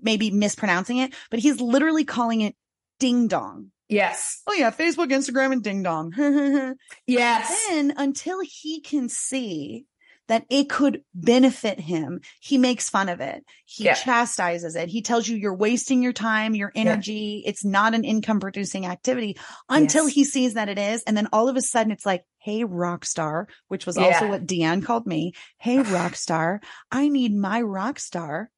maybe 0.00 0.30
mispronouncing 0.30 0.98
it, 0.98 1.14
but 1.30 1.40
he's 1.40 1.60
literally 1.60 2.04
calling 2.04 2.42
it 2.42 2.54
ding 2.98 3.28
dong. 3.28 3.70
Yes. 3.88 4.42
Oh 4.46 4.52
yeah, 4.52 4.70
Facebook, 4.70 5.10
Instagram, 5.10 5.52
and 5.52 5.62
ding 5.62 5.82
dong. 5.82 6.12
yes. 7.06 7.66
Then 7.68 7.94
until 7.96 8.40
he 8.40 8.80
can 8.80 9.08
see 9.08 9.86
that 10.28 10.44
it 10.50 10.68
could 10.68 11.02
benefit 11.14 11.80
him, 11.80 12.20
he 12.38 12.58
makes 12.58 12.90
fun 12.90 13.08
of 13.08 13.20
it. 13.20 13.44
He 13.64 13.84
yeah. 13.84 13.94
chastises 13.94 14.76
it. 14.76 14.90
He 14.90 15.00
tells 15.00 15.26
you 15.26 15.36
you're 15.36 15.54
wasting 15.54 16.02
your 16.02 16.12
time, 16.12 16.54
your 16.54 16.70
energy. 16.74 17.42
Yeah. 17.42 17.50
It's 17.50 17.64
not 17.64 17.94
an 17.94 18.04
income 18.04 18.38
producing 18.38 18.84
activity 18.84 19.38
until 19.70 20.04
yes. 20.04 20.14
he 20.14 20.24
sees 20.24 20.54
that 20.54 20.68
it 20.68 20.78
is. 20.78 21.02
And 21.04 21.16
then 21.16 21.28
all 21.32 21.48
of 21.48 21.56
a 21.56 21.62
sudden 21.62 21.92
it's 21.92 22.04
like, 22.04 22.24
Hey, 22.40 22.64
rock 22.64 23.06
star, 23.06 23.48
which 23.68 23.86
was 23.86 23.96
yeah. 23.96 24.04
also 24.04 24.28
what 24.28 24.46
Deanne 24.46 24.84
called 24.84 25.06
me. 25.06 25.32
Hey, 25.56 25.78
rock 25.78 26.14
star, 26.14 26.60
I 26.92 27.08
need 27.08 27.34
my 27.34 27.62
rock 27.62 27.98
star 27.98 28.50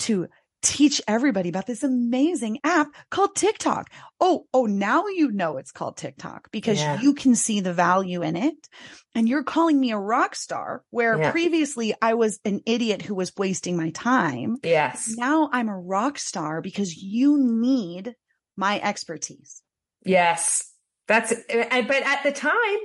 to 0.00 0.28
teach 0.62 1.00
everybody 1.08 1.48
about 1.48 1.66
this 1.66 1.82
amazing 1.82 2.58
app 2.64 2.88
called 3.10 3.34
TikTok. 3.34 3.90
Oh, 4.20 4.46
oh, 4.52 4.66
now 4.66 5.06
you 5.06 5.30
know 5.30 5.56
it's 5.56 5.72
called 5.72 5.96
TikTok 5.96 6.50
because 6.50 6.78
yeah. 6.78 7.00
you 7.00 7.14
can 7.14 7.34
see 7.34 7.60
the 7.60 7.72
value 7.72 8.22
in 8.22 8.36
it. 8.36 8.68
And 9.14 9.28
you're 9.28 9.42
calling 9.42 9.80
me 9.80 9.90
a 9.90 9.98
rock 9.98 10.34
star 10.34 10.84
where 10.90 11.18
yeah. 11.18 11.30
previously 11.32 11.94
I 12.00 12.14
was 12.14 12.38
an 12.44 12.60
idiot 12.66 13.02
who 13.02 13.14
was 13.14 13.32
wasting 13.36 13.76
my 13.76 13.90
time. 13.90 14.56
Yes. 14.62 15.14
Now 15.16 15.48
I'm 15.52 15.68
a 15.68 15.78
rock 15.78 16.18
star 16.18 16.60
because 16.60 16.96
you 16.96 17.38
need 17.42 18.14
my 18.56 18.80
expertise. 18.80 19.62
Yes. 20.04 20.70
That's, 21.08 21.34
but 21.48 21.92
at 21.92 22.22
the 22.22 22.32
time, 22.32 22.78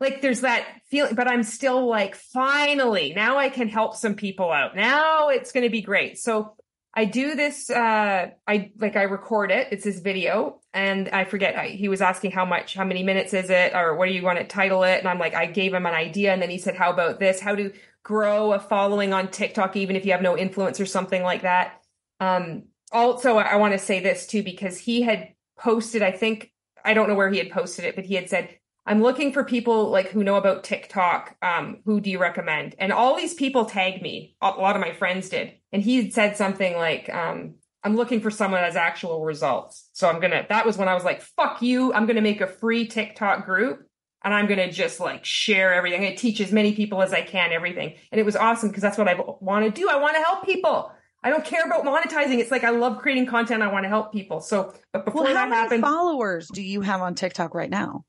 like 0.00 0.20
there's 0.20 0.42
that 0.42 0.66
feeling, 0.90 1.14
but 1.14 1.28
I'm 1.28 1.44
still 1.44 1.86
like, 1.86 2.16
finally, 2.16 3.14
now 3.14 3.38
I 3.38 3.48
can 3.48 3.68
help 3.68 3.96
some 3.96 4.16
people 4.16 4.50
out. 4.50 4.76
Now 4.76 5.28
it's 5.28 5.52
going 5.52 5.64
to 5.64 5.70
be 5.70 5.80
great. 5.80 6.18
So 6.18 6.56
I 6.96 7.06
do 7.06 7.34
this, 7.34 7.70
uh, 7.70 8.30
I 8.46 8.70
like, 8.78 8.94
I 8.94 9.02
record 9.02 9.50
it. 9.50 9.68
It's 9.72 9.82
this 9.82 9.98
video 9.98 10.60
and 10.72 11.08
I 11.08 11.24
forget, 11.24 11.56
I, 11.56 11.66
he 11.68 11.88
was 11.88 12.00
asking 12.00 12.30
how 12.30 12.44
much, 12.44 12.74
how 12.74 12.84
many 12.84 13.02
minutes 13.02 13.34
is 13.34 13.50
it 13.50 13.74
or 13.74 13.96
what 13.96 14.06
do 14.06 14.12
you 14.12 14.22
want 14.22 14.38
to 14.38 14.44
title 14.44 14.84
it? 14.84 15.00
And 15.00 15.08
I'm 15.08 15.18
like, 15.18 15.34
I 15.34 15.46
gave 15.46 15.74
him 15.74 15.86
an 15.86 15.94
idea. 15.94 16.32
And 16.32 16.40
then 16.40 16.50
he 16.50 16.58
said, 16.58 16.76
how 16.76 16.92
about 16.92 17.18
this? 17.18 17.40
How 17.40 17.56
to 17.56 17.72
grow 18.04 18.52
a 18.52 18.60
following 18.60 19.12
on 19.12 19.28
TikTok, 19.28 19.76
even 19.76 19.96
if 19.96 20.06
you 20.06 20.12
have 20.12 20.22
no 20.22 20.38
influence 20.38 20.78
or 20.78 20.86
something 20.86 21.22
like 21.22 21.42
that. 21.42 21.80
Um, 22.20 22.64
also, 22.92 23.38
I 23.38 23.56
want 23.56 23.72
to 23.72 23.78
say 23.78 23.98
this 23.98 24.26
too, 24.26 24.44
because 24.44 24.78
he 24.78 25.02
had 25.02 25.30
posted, 25.58 26.02
I 26.02 26.12
think, 26.12 26.52
I 26.84 26.94
don't 26.94 27.08
know 27.08 27.16
where 27.16 27.30
he 27.30 27.38
had 27.38 27.50
posted 27.50 27.86
it, 27.86 27.96
but 27.96 28.04
he 28.04 28.14
had 28.14 28.30
said, 28.30 28.56
I'm 28.86 29.02
looking 29.02 29.32
for 29.32 29.44
people 29.44 29.90
like 29.90 30.10
who 30.10 30.24
know 30.24 30.36
about 30.36 30.64
TikTok. 30.64 31.36
Um, 31.40 31.78
who 31.86 32.00
do 32.00 32.10
you 32.10 32.18
recommend? 32.18 32.74
And 32.78 32.92
all 32.92 33.16
these 33.16 33.34
people 33.34 33.64
tagged 33.64 34.02
me. 34.02 34.36
A 34.42 34.50
lot 34.50 34.76
of 34.76 34.82
my 34.82 34.92
friends 34.92 35.28
did. 35.30 35.54
And 35.72 35.82
he 35.82 36.02
had 36.02 36.12
said 36.12 36.36
something 36.36 36.76
like, 36.76 37.08
um, 37.12 37.54
I'm 37.82 37.96
looking 37.96 38.20
for 38.20 38.30
someone 38.30 38.60
that 38.60 38.66
has 38.66 38.76
actual 38.76 39.24
results. 39.24 39.88
So 39.92 40.08
I'm 40.08 40.20
gonna, 40.20 40.46
that 40.48 40.66
was 40.66 40.76
when 40.76 40.88
I 40.88 40.94
was 40.94 41.04
like, 41.04 41.22
fuck 41.22 41.62
you. 41.62 41.92
I'm 41.92 42.06
gonna 42.06 42.20
make 42.20 42.40
a 42.40 42.46
free 42.46 42.86
TikTok 42.86 43.46
group 43.46 43.86
and 44.22 44.34
I'm 44.34 44.46
gonna 44.46 44.70
just 44.70 45.00
like 45.00 45.24
share 45.24 45.72
everything. 45.72 46.00
I'm 46.00 46.06
gonna 46.06 46.16
teach 46.16 46.40
as 46.40 46.52
many 46.52 46.74
people 46.74 47.02
as 47.02 47.12
I 47.12 47.22
can 47.22 47.52
everything. 47.52 47.94
And 48.12 48.20
it 48.20 48.24
was 48.24 48.36
awesome 48.36 48.68
because 48.68 48.82
that's 48.82 48.98
what 48.98 49.08
I 49.08 49.14
want 49.40 49.64
to 49.64 49.70
do. 49.70 49.88
I 49.88 49.96
want 49.96 50.16
to 50.16 50.22
help 50.22 50.44
people. 50.44 50.92
I 51.22 51.30
don't 51.30 51.44
care 51.44 51.64
about 51.64 51.84
monetizing. 51.84 52.38
It's 52.38 52.50
like 52.50 52.64
I 52.64 52.70
love 52.70 52.98
creating 52.98 53.26
content. 53.26 53.62
I 53.62 53.72
want 53.72 53.84
to 53.84 53.88
help 53.88 54.12
people. 54.12 54.40
So, 54.40 54.74
but 54.92 55.06
before 55.06 55.24
well, 55.24 55.32
that 55.32 55.48
happened, 55.48 55.82
followers 55.82 56.48
do 56.52 56.62
you 56.62 56.82
have 56.82 57.00
on 57.00 57.14
TikTok 57.14 57.54
right 57.54 57.70
now? 57.70 58.04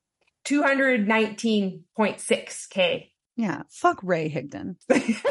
219.6K. 0.46 3.10
Yeah. 3.36 3.64
Fuck 3.70 4.00
Ray 4.04 4.30
Higdon. 4.30 4.78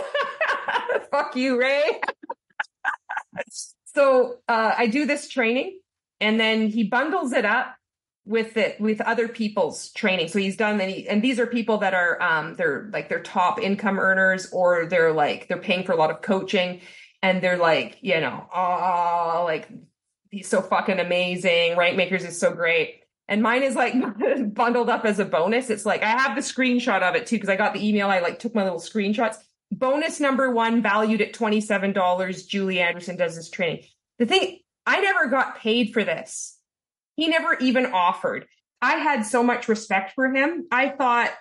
fuck 1.11 1.37
you, 1.37 1.59
Ray. 1.59 2.01
so 3.87 4.37
uh, 4.49 4.75
I 4.77 4.89
do 4.89 5.07
this 5.07 5.29
training 5.29 5.81
and 6.21 6.39
then 6.39 6.69
he 6.69 6.85
bundles 6.85 7.33
it 7.33 7.45
up 7.45 7.75
with 8.27 8.57
it 8.57 8.81
with 8.81 9.01
other 9.01 9.29
people's 9.29 9.91
training. 9.93 10.29
So 10.29 10.39
he's 10.39 10.57
done 10.57 10.81
and 10.81 11.23
these 11.23 11.39
are 11.39 11.47
people 11.47 11.79
that 11.79 11.93
are 11.93 12.21
um 12.23 12.57
they're 12.57 12.89
like 12.93 13.09
they're 13.09 13.21
top 13.21 13.61
income 13.61 13.99
earners 13.99 14.49
or 14.51 14.87
they're 14.87 15.13
like 15.13 15.49
they're 15.49 15.59
paying 15.59 15.85
for 15.85 15.93
a 15.93 15.97
lot 15.97 16.11
of 16.11 16.23
coaching 16.23 16.81
and 17.23 17.43
they're 17.43 17.59
like, 17.59 17.99
you 18.01 18.21
know, 18.21 18.47
oh 18.55 19.43
like 19.45 19.69
he's 20.31 20.49
so 20.49 20.63
fucking 20.63 21.01
amazing. 21.01 21.77
Rank 21.77 21.97
Makers 21.97 22.25
is 22.25 22.41
so 22.41 22.53
great. 22.53 23.04
And 23.29 23.43
mine 23.43 23.63
is 23.63 23.75
like 23.75 23.95
bundled 24.55 24.91
up 24.91 25.05
as 25.05 25.19
a 25.19 25.25
bonus. 25.25 25.71
It's 25.71 25.87
like 25.87 26.03
I 26.03 26.11
have 26.11 26.37
the 26.37 26.43
screenshot 26.43 27.03
of 27.03 27.15
it 27.15 27.27
too 27.27 27.37
because 27.37 27.49
I 27.49 27.57
got 27.57 27.75
the 27.75 27.87
email. 27.87 28.09
I 28.09 28.21
like 28.21 28.39
took 28.39 28.55
my 28.55 28.65
little 28.65 28.81
screenshots. 28.81 29.37
Bonus 29.73 30.21
number 30.21 30.51
one, 30.51 30.83
valued 30.83 31.21
at 31.21 31.33
$27. 31.33 32.49
Julie 32.49 32.81
Anderson 32.81 33.17
does 33.17 33.35
this 33.35 33.51
training. 33.51 33.85
The 34.19 34.27
thing, 34.27 34.59
I 34.87 35.01
never 35.01 35.27
got 35.27 35.59
paid 35.59 35.93
for 35.93 36.05
this. 36.05 36.59
He 37.17 37.29
never 37.29 37.55
even 37.55 37.87
offered. 37.87 38.47
I 38.83 38.97
had 38.97 39.25
so 39.25 39.43
much 39.43 39.69
respect 39.69 40.13
for 40.15 40.33
him. 40.33 40.67
I 40.71 40.91
thought 40.91 41.33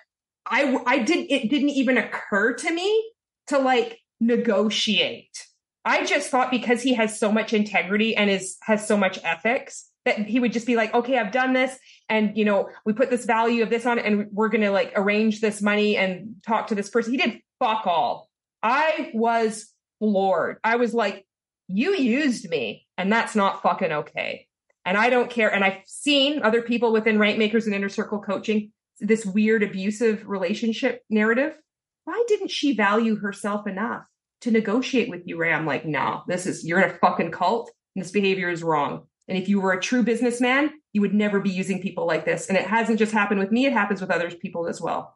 I, 0.46 0.78
I 0.86 0.98
didn't, 1.00 1.30
it 1.30 1.50
didn't 1.50 1.70
even 1.70 1.98
occur 1.98 2.54
to 2.54 2.72
me 2.72 3.12
to 3.48 3.58
like 3.58 4.00
negotiate. 4.20 5.46
I 5.84 6.06
just 6.06 6.30
thought 6.30 6.50
because 6.50 6.82
he 6.82 6.94
has 6.94 7.20
so 7.20 7.30
much 7.30 7.52
integrity 7.52 8.16
and 8.16 8.30
is, 8.30 8.56
has 8.62 8.88
so 8.88 8.96
much 8.96 9.18
ethics 9.22 9.90
that 10.04 10.18
he 10.18 10.38
would 10.38 10.52
just 10.52 10.66
be 10.66 10.76
like, 10.76 10.92
okay, 10.94 11.18
I've 11.18 11.32
done 11.32 11.52
this. 11.52 11.78
And, 12.08 12.36
you 12.36 12.44
know, 12.44 12.68
we 12.84 12.92
put 12.92 13.10
this 13.10 13.24
value 13.24 13.62
of 13.62 13.70
this 13.70 13.86
on 13.86 13.98
it 13.98 14.04
and 14.04 14.28
we're 14.32 14.50
going 14.50 14.62
to 14.62 14.70
like 14.70 14.92
arrange 14.96 15.40
this 15.40 15.62
money 15.62 15.96
and 15.96 16.36
talk 16.46 16.68
to 16.68 16.74
this 16.74 16.90
person. 16.90 17.12
He 17.12 17.18
did 17.18 17.40
fuck 17.58 17.86
all. 17.86 18.28
I 18.62 19.10
was 19.14 19.72
floored. 19.98 20.58
I 20.62 20.76
was 20.76 20.92
like, 20.92 21.26
you 21.68 21.94
used 21.94 22.48
me 22.48 22.86
and 22.98 23.10
that's 23.10 23.34
not 23.34 23.62
fucking 23.62 23.92
okay. 23.92 24.46
And 24.84 24.98
I 24.98 25.08
don't 25.08 25.30
care. 25.30 25.52
And 25.52 25.64
I've 25.64 25.80
seen 25.86 26.42
other 26.42 26.60
people 26.60 26.92
within 26.92 27.18
rank 27.18 27.38
makers 27.38 27.64
and 27.66 27.74
inner 27.74 27.88
circle 27.88 28.20
coaching, 28.20 28.72
this 29.00 29.24
weird 29.24 29.62
abusive 29.62 30.28
relationship 30.28 31.02
narrative. 31.08 31.56
Why 32.04 32.22
didn't 32.28 32.50
she 32.50 32.74
value 32.74 33.16
herself 33.16 33.66
enough 33.66 34.04
to 34.42 34.50
negotiate 34.50 35.08
with 35.08 35.22
you, 35.24 35.38
Ray? 35.38 35.54
I'm 35.54 35.64
like, 35.64 35.86
no, 35.86 36.22
this 36.28 36.44
is, 36.44 36.66
you're 36.66 36.82
in 36.82 36.90
a 36.90 36.98
fucking 36.98 37.30
cult 37.30 37.70
and 37.96 38.04
this 38.04 38.12
behavior 38.12 38.50
is 38.50 38.62
wrong. 38.62 39.06
And 39.28 39.38
if 39.38 39.48
you 39.48 39.60
were 39.60 39.72
a 39.72 39.80
true 39.80 40.02
businessman, 40.02 40.70
you 40.92 41.00
would 41.00 41.14
never 41.14 41.40
be 41.40 41.50
using 41.50 41.80
people 41.80 42.06
like 42.06 42.24
this. 42.24 42.48
And 42.48 42.58
it 42.58 42.66
hasn't 42.66 42.98
just 42.98 43.12
happened 43.12 43.40
with 43.40 43.50
me, 43.50 43.66
it 43.66 43.72
happens 43.72 44.00
with 44.00 44.10
other 44.10 44.30
people 44.30 44.68
as 44.68 44.80
well. 44.80 45.14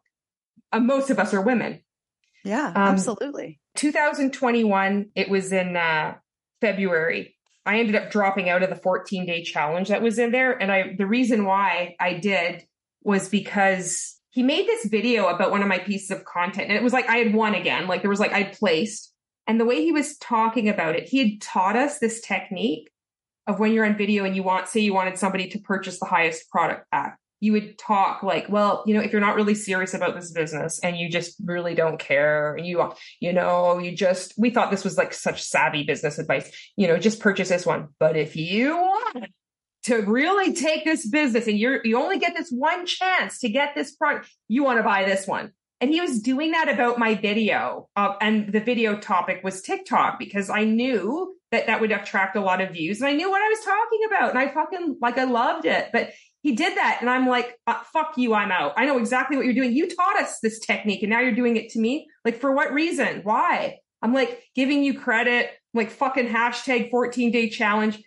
Uh, 0.71 0.79
most 0.79 1.09
of 1.09 1.19
us 1.19 1.33
are 1.33 1.41
women. 1.41 1.81
Yeah, 2.43 2.67
um, 2.67 2.75
absolutely. 2.75 3.59
2021, 3.75 5.11
it 5.15 5.29
was 5.29 5.51
in 5.51 5.75
uh, 5.75 6.15
February. 6.61 7.35
I 7.65 7.79
ended 7.79 7.95
up 7.95 8.11
dropping 8.11 8.49
out 8.49 8.63
of 8.63 8.69
the 8.69 8.75
14 8.75 9.25
day 9.25 9.43
challenge 9.43 9.89
that 9.89 10.01
was 10.01 10.17
in 10.17 10.31
there. 10.31 10.51
And 10.51 10.71
I, 10.71 10.95
the 10.97 11.05
reason 11.05 11.45
why 11.45 11.95
I 11.99 12.13
did 12.13 12.63
was 13.03 13.29
because 13.29 14.17
he 14.31 14.43
made 14.43 14.67
this 14.67 14.85
video 14.85 15.27
about 15.27 15.51
one 15.51 15.61
of 15.61 15.67
my 15.67 15.79
pieces 15.79 16.11
of 16.11 16.25
content. 16.25 16.67
And 16.69 16.77
it 16.77 16.83
was 16.83 16.93
like 16.93 17.09
I 17.09 17.17
had 17.17 17.33
won 17.33 17.55
again. 17.55 17.87
Like 17.87 18.01
there 18.01 18.09
was 18.09 18.19
like 18.19 18.33
I'd 18.33 18.53
placed. 18.53 19.13
And 19.47 19.59
the 19.59 19.65
way 19.65 19.83
he 19.83 19.91
was 19.91 20.17
talking 20.17 20.69
about 20.69 20.95
it, 20.95 21.07
he 21.07 21.17
had 21.17 21.41
taught 21.41 21.75
us 21.75 21.99
this 21.99 22.21
technique 22.21 22.88
of 23.49 23.59
when 23.59 23.73
you're 23.73 23.85
on 23.85 23.97
video 23.97 24.23
and 24.25 24.35
you 24.35 24.43
want, 24.43 24.67
say 24.67 24.79
you 24.79 24.93
wanted 24.93 25.17
somebody 25.17 25.47
to 25.49 25.59
purchase 25.59 25.99
the 25.99 26.05
highest 26.05 26.49
product 26.49 26.85
pack. 26.91 27.17
You 27.41 27.53
would 27.53 27.77
talk 27.79 28.21
like, 28.21 28.47
well, 28.49 28.83
you 28.85 28.93
know, 28.93 29.01
if 29.01 29.11
you're 29.11 29.21
not 29.21 29.35
really 29.35 29.55
serious 29.55 29.93
about 29.93 30.13
this 30.13 30.31
business 30.31 30.79
and 30.79 30.97
you 30.97 31.09
just 31.09 31.35
really 31.43 31.73
don't 31.73 31.97
care 31.97 32.55
and 32.55 32.65
you, 32.67 32.91
you 33.19 33.33
know, 33.33 33.79
you 33.79 33.95
just, 33.95 34.33
we 34.37 34.49
thought 34.49 34.71
this 34.71 34.83
was 34.83 34.97
like 34.97 35.13
such 35.13 35.41
savvy 35.41 35.83
business 35.83 36.19
advice, 36.19 36.51
you 36.75 36.87
know, 36.87 36.99
just 36.99 37.21
purchase 37.21 37.49
this 37.49 37.65
one. 37.65 37.87
But 37.99 38.17
if 38.17 38.35
you 38.35 38.75
want 38.75 39.25
to 39.85 40.01
really 40.01 40.53
take 40.53 40.83
this 40.83 41.07
business 41.07 41.47
and 41.47 41.57
you're, 41.57 41.79
you 41.85 41.97
only 41.97 42.19
get 42.19 42.35
this 42.35 42.51
one 42.51 42.85
chance 42.85 43.39
to 43.39 43.49
get 43.49 43.73
this 43.73 43.95
product, 43.95 44.29
you 44.47 44.63
want 44.63 44.77
to 44.77 44.83
buy 44.83 45.05
this 45.05 45.25
one. 45.25 45.53
And 45.81 45.91
he 45.91 46.01
was 46.01 46.21
doing 46.21 46.51
that 46.51 46.69
about 46.69 46.99
my 46.99 47.15
video. 47.15 47.87
Uh, 47.95 48.13
and 48.21 48.51
the 48.51 48.59
video 48.59 48.97
topic 48.97 49.41
was 49.43 49.61
TikTok 49.61 50.19
because 50.19 50.49
I 50.49 50.65
knew 50.65 51.35
that 51.51 51.67
that 51.67 51.81
would 51.81 51.91
attract 51.91 52.35
a 52.35 52.41
lot 52.41 52.61
of 52.61 52.71
views. 52.71 52.99
And 52.99 53.09
I 53.09 53.13
knew 53.13 53.29
what 53.29 53.41
I 53.41 53.47
was 53.47 53.59
talking 53.59 53.99
about. 54.07 54.29
And 54.29 54.39
I 54.39 54.53
fucking, 54.53 54.97
like, 55.01 55.17
I 55.17 55.23
loved 55.23 55.65
it. 55.65 55.89
But 55.93 56.11
he 56.41 56.53
did 56.53 56.77
that. 56.77 56.97
And 57.01 57.09
I'm 57.09 57.27
like, 57.27 57.57
uh, 57.65 57.79
fuck 57.93 58.17
you. 58.17 58.33
I'm 58.33 58.51
out. 58.51 58.73
I 58.77 58.85
know 58.85 58.97
exactly 58.97 59.37
what 59.37 59.45
you're 59.45 59.55
doing. 59.55 59.73
You 59.73 59.87
taught 59.87 60.17
us 60.17 60.39
this 60.41 60.59
technique 60.59 61.01
and 61.01 61.09
now 61.09 61.21
you're 61.21 61.35
doing 61.35 61.55
it 61.55 61.69
to 61.69 61.79
me. 61.79 62.07
Like, 62.25 62.39
for 62.39 62.53
what 62.53 62.73
reason? 62.73 63.21
Why? 63.23 63.77
I'm 64.01 64.13
like 64.13 64.43
giving 64.55 64.83
you 64.83 64.99
credit, 64.99 65.51
like 65.73 65.91
fucking 65.91 66.27
hashtag 66.27 66.89
14 66.91 67.31
day 67.31 67.49
challenge 67.49 68.01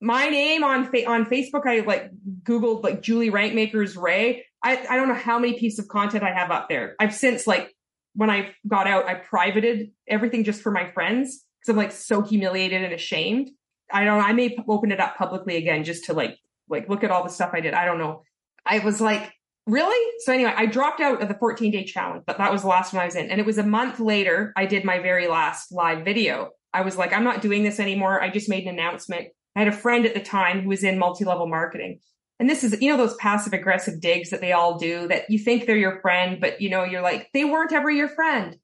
my 0.00 0.28
name 0.28 0.62
on 0.62 0.90
fa- 0.90 1.08
on 1.08 1.24
Facebook, 1.26 1.66
I 1.66 1.80
like 1.80 2.10
Googled 2.42 2.84
like 2.84 3.02
Julie 3.02 3.30
Rankmakers 3.30 4.00
Ray. 4.00 4.44
I, 4.62 4.84
I 4.88 4.96
don't 4.96 5.08
know 5.08 5.14
how 5.14 5.38
many 5.38 5.58
pieces 5.58 5.78
of 5.78 5.88
content 5.88 6.24
I 6.24 6.32
have 6.32 6.50
up 6.50 6.68
there. 6.68 6.96
I've 6.98 7.14
since 7.14 7.46
like 7.46 7.74
when 8.14 8.30
I 8.30 8.54
got 8.66 8.86
out, 8.86 9.06
I 9.06 9.14
privated 9.14 9.90
everything 10.08 10.44
just 10.44 10.62
for 10.62 10.72
my 10.72 10.90
friends 10.90 11.44
because 11.60 11.72
I'm 11.72 11.76
like 11.76 11.92
so 11.92 12.22
humiliated 12.22 12.82
and 12.82 12.92
ashamed. 12.92 13.50
I 13.92 14.04
don't. 14.04 14.22
I 14.22 14.32
may 14.32 14.56
open 14.68 14.92
it 14.92 15.00
up 15.00 15.16
publicly 15.16 15.56
again 15.56 15.84
just 15.84 16.04
to 16.04 16.12
like 16.12 16.38
like 16.68 16.88
look 16.88 17.04
at 17.04 17.10
all 17.10 17.24
the 17.24 17.30
stuff 17.30 17.50
I 17.52 17.60
did. 17.60 17.74
I 17.74 17.84
don't 17.84 17.98
know. 17.98 18.22
I 18.66 18.80
was 18.80 19.00
like, 19.00 19.32
really? 19.66 20.12
So 20.20 20.32
anyway, 20.32 20.52
I 20.54 20.66
dropped 20.66 21.00
out 21.00 21.22
of 21.22 21.28
the 21.28 21.34
14 21.34 21.70
day 21.70 21.84
challenge, 21.84 22.24
but 22.26 22.38
that 22.38 22.52
was 22.52 22.62
the 22.62 22.68
last 22.68 22.92
one 22.92 23.02
I 23.02 23.06
was 23.06 23.14
in. 23.14 23.30
And 23.30 23.40
it 23.40 23.46
was 23.46 23.58
a 23.58 23.62
month 23.62 24.00
later, 24.00 24.52
I 24.56 24.66
did 24.66 24.84
my 24.84 24.98
very 24.98 25.28
last 25.28 25.72
live 25.72 26.04
video. 26.04 26.50
I 26.74 26.82
was 26.82 26.96
like, 26.96 27.14
I'm 27.14 27.24
not 27.24 27.40
doing 27.40 27.62
this 27.62 27.80
anymore. 27.80 28.20
I 28.20 28.28
just 28.28 28.48
made 28.48 28.64
an 28.64 28.74
announcement 28.74 29.28
I 29.58 29.62
had 29.62 29.68
a 29.68 29.76
friend 29.76 30.06
at 30.06 30.14
the 30.14 30.20
time 30.20 30.60
who 30.60 30.68
was 30.68 30.84
in 30.84 31.00
multi-level 31.00 31.48
marketing. 31.48 31.98
And 32.38 32.48
this 32.48 32.62
is, 32.62 32.80
you 32.80 32.90
know, 32.90 32.96
those 32.96 33.16
passive 33.16 33.52
aggressive 33.52 34.00
digs 34.00 34.30
that 34.30 34.40
they 34.40 34.52
all 34.52 34.78
do 34.78 35.08
that 35.08 35.28
you 35.28 35.38
think 35.38 35.66
they're 35.66 35.76
your 35.76 36.00
friend, 36.00 36.40
but 36.40 36.60
you 36.60 36.70
know, 36.70 36.84
you're 36.84 37.02
like, 37.02 37.30
they 37.34 37.44
weren't 37.44 37.72
ever 37.72 37.90
your 37.90 38.08
friend. 38.08 38.56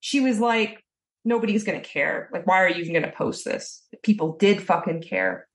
She 0.00 0.20
was 0.20 0.38
like, 0.38 0.84
nobody's 1.24 1.64
going 1.64 1.80
to 1.80 1.86
care. 1.86 2.28
Like, 2.32 2.46
why 2.46 2.62
are 2.62 2.68
you 2.68 2.82
even 2.82 2.92
going 2.92 3.10
to 3.10 3.16
post 3.16 3.44
this? 3.44 3.82
People 4.02 4.36
did 4.36 4.62
fucking 4.62 5.02
care. 5.02 5.48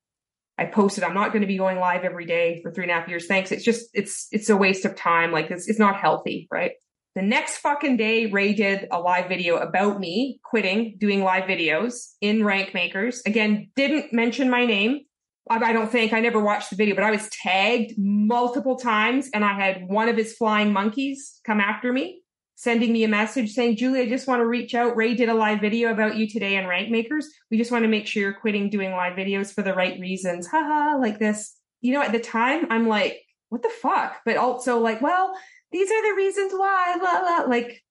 I 0.58 0.66
posted, 0.66 1.04
I'm 1.04 1.14
not 1.14 1.32
going 1.32 1.42
to 1.42 1.48
be 1.48 1.58
going 1.58 1.80
live 1.80 2.04
every 2.04 2.26
day 2.26 2.60
for 2.62 2.72
three 2.72 2.84
and 2.84 2.92
a 2.92 2.96
half 2.96 3.08
years. 3.08 3.28
Thanks. 3.28 3.52
It's 3.52 3.64
just, 3.64 3.90
it's, 3.94 4.28
it's 4.32 4.50
a 4.50 4.58
waste 4.58 4.84
of 4.84 4.96
time. 4.96 5.32
Like 5.32 5.52
it's, 5.52 5.70
it's 5.70 5.80
not 5.80 5.96
healthy. 5.96 6.48
Right. 6.52 6.72
The 7.16 7.22
next 7.22 7.58
fucking 7.58 7.98
day, 7.98 8.26
Ray 8.28 8.54
did 8.54 8.88
a 8.92 9.00
live 9.00 9.28
video 9.28 9.58
about 9.58 10.00
me 10.00 10.40
quitting 10.44 10.96
doing 11.00 11.24
live 11.24 11.44
videos 11.44 12.14
in 12.20 12.44
Rank 12.44 12.74
Makers. 12.74 13.22
Again, 13.26 13.72
didn't 13.76 14.12
mention 14.12 14.50
my 14.50 14.66
name. 14.66 15.02
I 15.50 15.74
don't 15.74 15.91
think 15.91 16.14
I 16.14 16.20
never 16.20 16.39
watched 16.39 16.70
the 16.70 16.76
video, 16.76 16.95
but 16.95 17.04
I 17.04 17.12
was 17.12 17.28
tagged 17.30 17.93
multiple 17.97 18.76
times 18.76 19.30
and 19.34 19.43
I 19.43 19.54
had 19.54 19.88
one 19.88 20.08
of 20.08 20.16
his 20.16 20.34
flying 20.34 20.72
monkeys 20.72 21.39
come 21.43 21.60
after 21.60 21.91
me, 21.91 22.22
sending 22.56 22.93
me 22.93 23.04
a 23.04 23.08
message 23.08 23.54
saying, 23.54 23.78
Julie, 23.78 24.02
I 24.02 24.10
just 24.10 24.28
want 24.28 24.41
to 24.41 24.45
reach 24.45 24.76
out. 24.76 24.95
Ray 24.95 25.16
did 25.16 25.28
a 25.28 25.34
live 25.34 25.60
video 25.60 25.91
about 25.91 26.18
you 26.18 26.30
today 26.30 26.56
in 26.56 26.68
Rank 26.68 26.89
Makers. 26.91 27.28
We 27.50 27.58
just 27.58 27.72
want 27.72 27.84
to 27.84 27.89
make 27.89 28.06
sure 28.06 28.22
you're 28.22 28.34
quitting 28.34 28.70
doing 28.70 28.91
live 28.91 29.14
videos 29.18 29.52
for 29.52 29.64
the 29.64 29.74
right 29.74 30.00
reasons. 30.00 30.45
Haha, 30.45 30.97
like 30.97 31.18
this. 31.18 31.56
You 31.82 31.93
know, 31.93 32.02
at 32.02 32.12
the 32.12 32.20
time, 32.20 32.68
I'm 32.70 32.88
like, 32.88 33.20
what 33.50 33.64
the 33.64 33.72
fuck? 33.82 34.18
But 34.26 34.38
also 34.38 34.78
like, 34.80 35.02
well, 35.02 35.34
these 35.72 35.89
are 35.89 36.10
the 36.10 36.16
reasons 36.16 36.54
why, 36.54 36.97
la, 37.02 37.20
la. 37.20 37.50
Like 37.50 37.84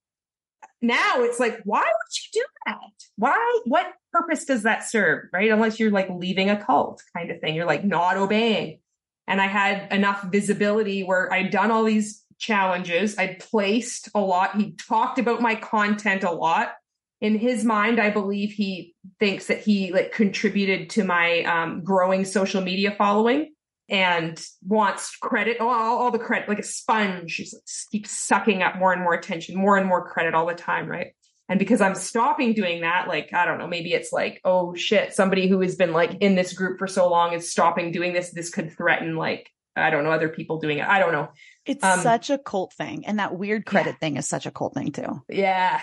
now 0.81 1.23
it's 1.23 1.41
like, 1.41 1.61
why 1.65 1.81
would 1.81 2.17
you 2.35 2.41
do 2.41 2.45
that? 2.67 2.77
Why? 3.17 3.61
What 3.65 3.87
purpose 4.13 4.45
does 4.45 4.63
that 4.63 4.89
serve? 4.89 5.27
Right. 5.33 5.51
Unless 5.51 5.79
you're 5.79 5.91
like 5.91 6.09
leaving 6.11 6.51
a 6.51 6.63
cult 6.63 7.03
kind 7.17 7.31
of 7.31 7.41
thing. 7.41 7.55
You're 7.55 7.67
like 7.67 7.85
not 7.85 8.17
obeying. 8.17 8.81
And 9.27 9.41
I 9.41 9.47
had 9.47 9.93
enough 9.93 10.25
visibility 10.31 11.03
where 11.03 11.33
I'd 11.33 11.51
done 11.51 11.71
all 11.71 11.85
these 11.85 12.25
challenges. 12.39 13.19
I'd 13.19 13.41
placed 13.41 14.09
a 14.15 14.21
lot. 14.21 14.57
He 14.57 14.73
talked 14.73 15.19
about 15.19 15.43
my 15.43 15.55
content 15.55 16.25
a 16.25 16.31
lot. 16.31 16.73
In 17.21 17.37
his 17.37 17.65
mind, 17.65 18.01
I 18.01 18.11
believe 18.11 18.53
he 18.53 18.95
thinks 19.19 19.49
that 19.49 19.61
he 19.61 19.93
like 19.93 20.13
contributed 20.13 20.91
to 20.91 21.05
my 21.05 21.43
um, 21.43 21.83
growing 21.83 22.25
social 22.25 22.63
media 22.63 22.95
following 22.97 23.53
and 23.89 24.41
wants 24.67 25.17
credit, 25.17 25.61
all, 25.61 25.69
all 25.69 26.11
the 26.11 26.19
credit, 26.19 26.49
like 26.49 26.59
a 26.59 26.65
sponge. 26.65 27.33
She 27.33 27.47
keeps 27.91 28.11
sucking 28.13 28.63
up 28.63 28.79
more 28.79 28.93
and 28.93 29.03
more 29.03 29.15
attention, 29.15 29.57
more 29.57 29.77
and 29.77 29.87
more 29.87 30.09
credit 30.09 30.35
all 30.35 30.47
the 30.47 30.55
time, 30.55 30.87
right? 30.87 31.09
And 31.49 31.59
because 31.59 31.81
I'm 31.81 31.95
stopping 31.95 32.53
doing 32.53 32.83
that, 32.83 33.09
like, 33.09 33.33
I 33.33 33.47
don't 33.47 33.59
know, 33.59 33.67
maybe 33.67 33.93
it's 33.93 34.13
like, 34.13 34.41
oh 34.45 34.75
shit, 34.75 35.15
somebody 35.15 35.49
who 35.49 35.61
has 35.61 35.77
been 35.77 35.93
like 35.93 36.17
in 36.21 36.35
this 36.35 36.53
group 36.53 36.79
for 36.79 36.87
so 36.87 37.09
long 37.09 37.33
is 37.33 37.51
stopping 37.51 37.91
doing 37.91 38.13
this. 38.13 38.31
This 38.31 38.51
could 38.51 38.77
threaten 38.77 39.17
like, 39.17 39.51
I 39.75 39.91
don't 39.91 40.05
know, 40.05 40.11
other 40.11 40.29
people 40.29 40.59
doing 40.59 40.79
it. 40.79 40.87
I 40.87 40.99
don't 40.99 41.13
know. 41.13 41.29
It's 41.65 41.85
um, 41.85 42.01
such 42.01 42.31
a 42.31 42.39
cult 42.39 42.75
thing. 42.75 43.07
And 43.07 43.19
that 43.19 43.37
weird 43.37 43.65
credit 43.65 43.95
yeah. 43.95 43.99
thing 43.99 44.17
is 44.17 44.29
such 44.29 44.47
a 44.47 44.51
cult 44.51 44.75
thing 44.75 44.93
too. 44.93 45.23
Yeah. 45.29 45.81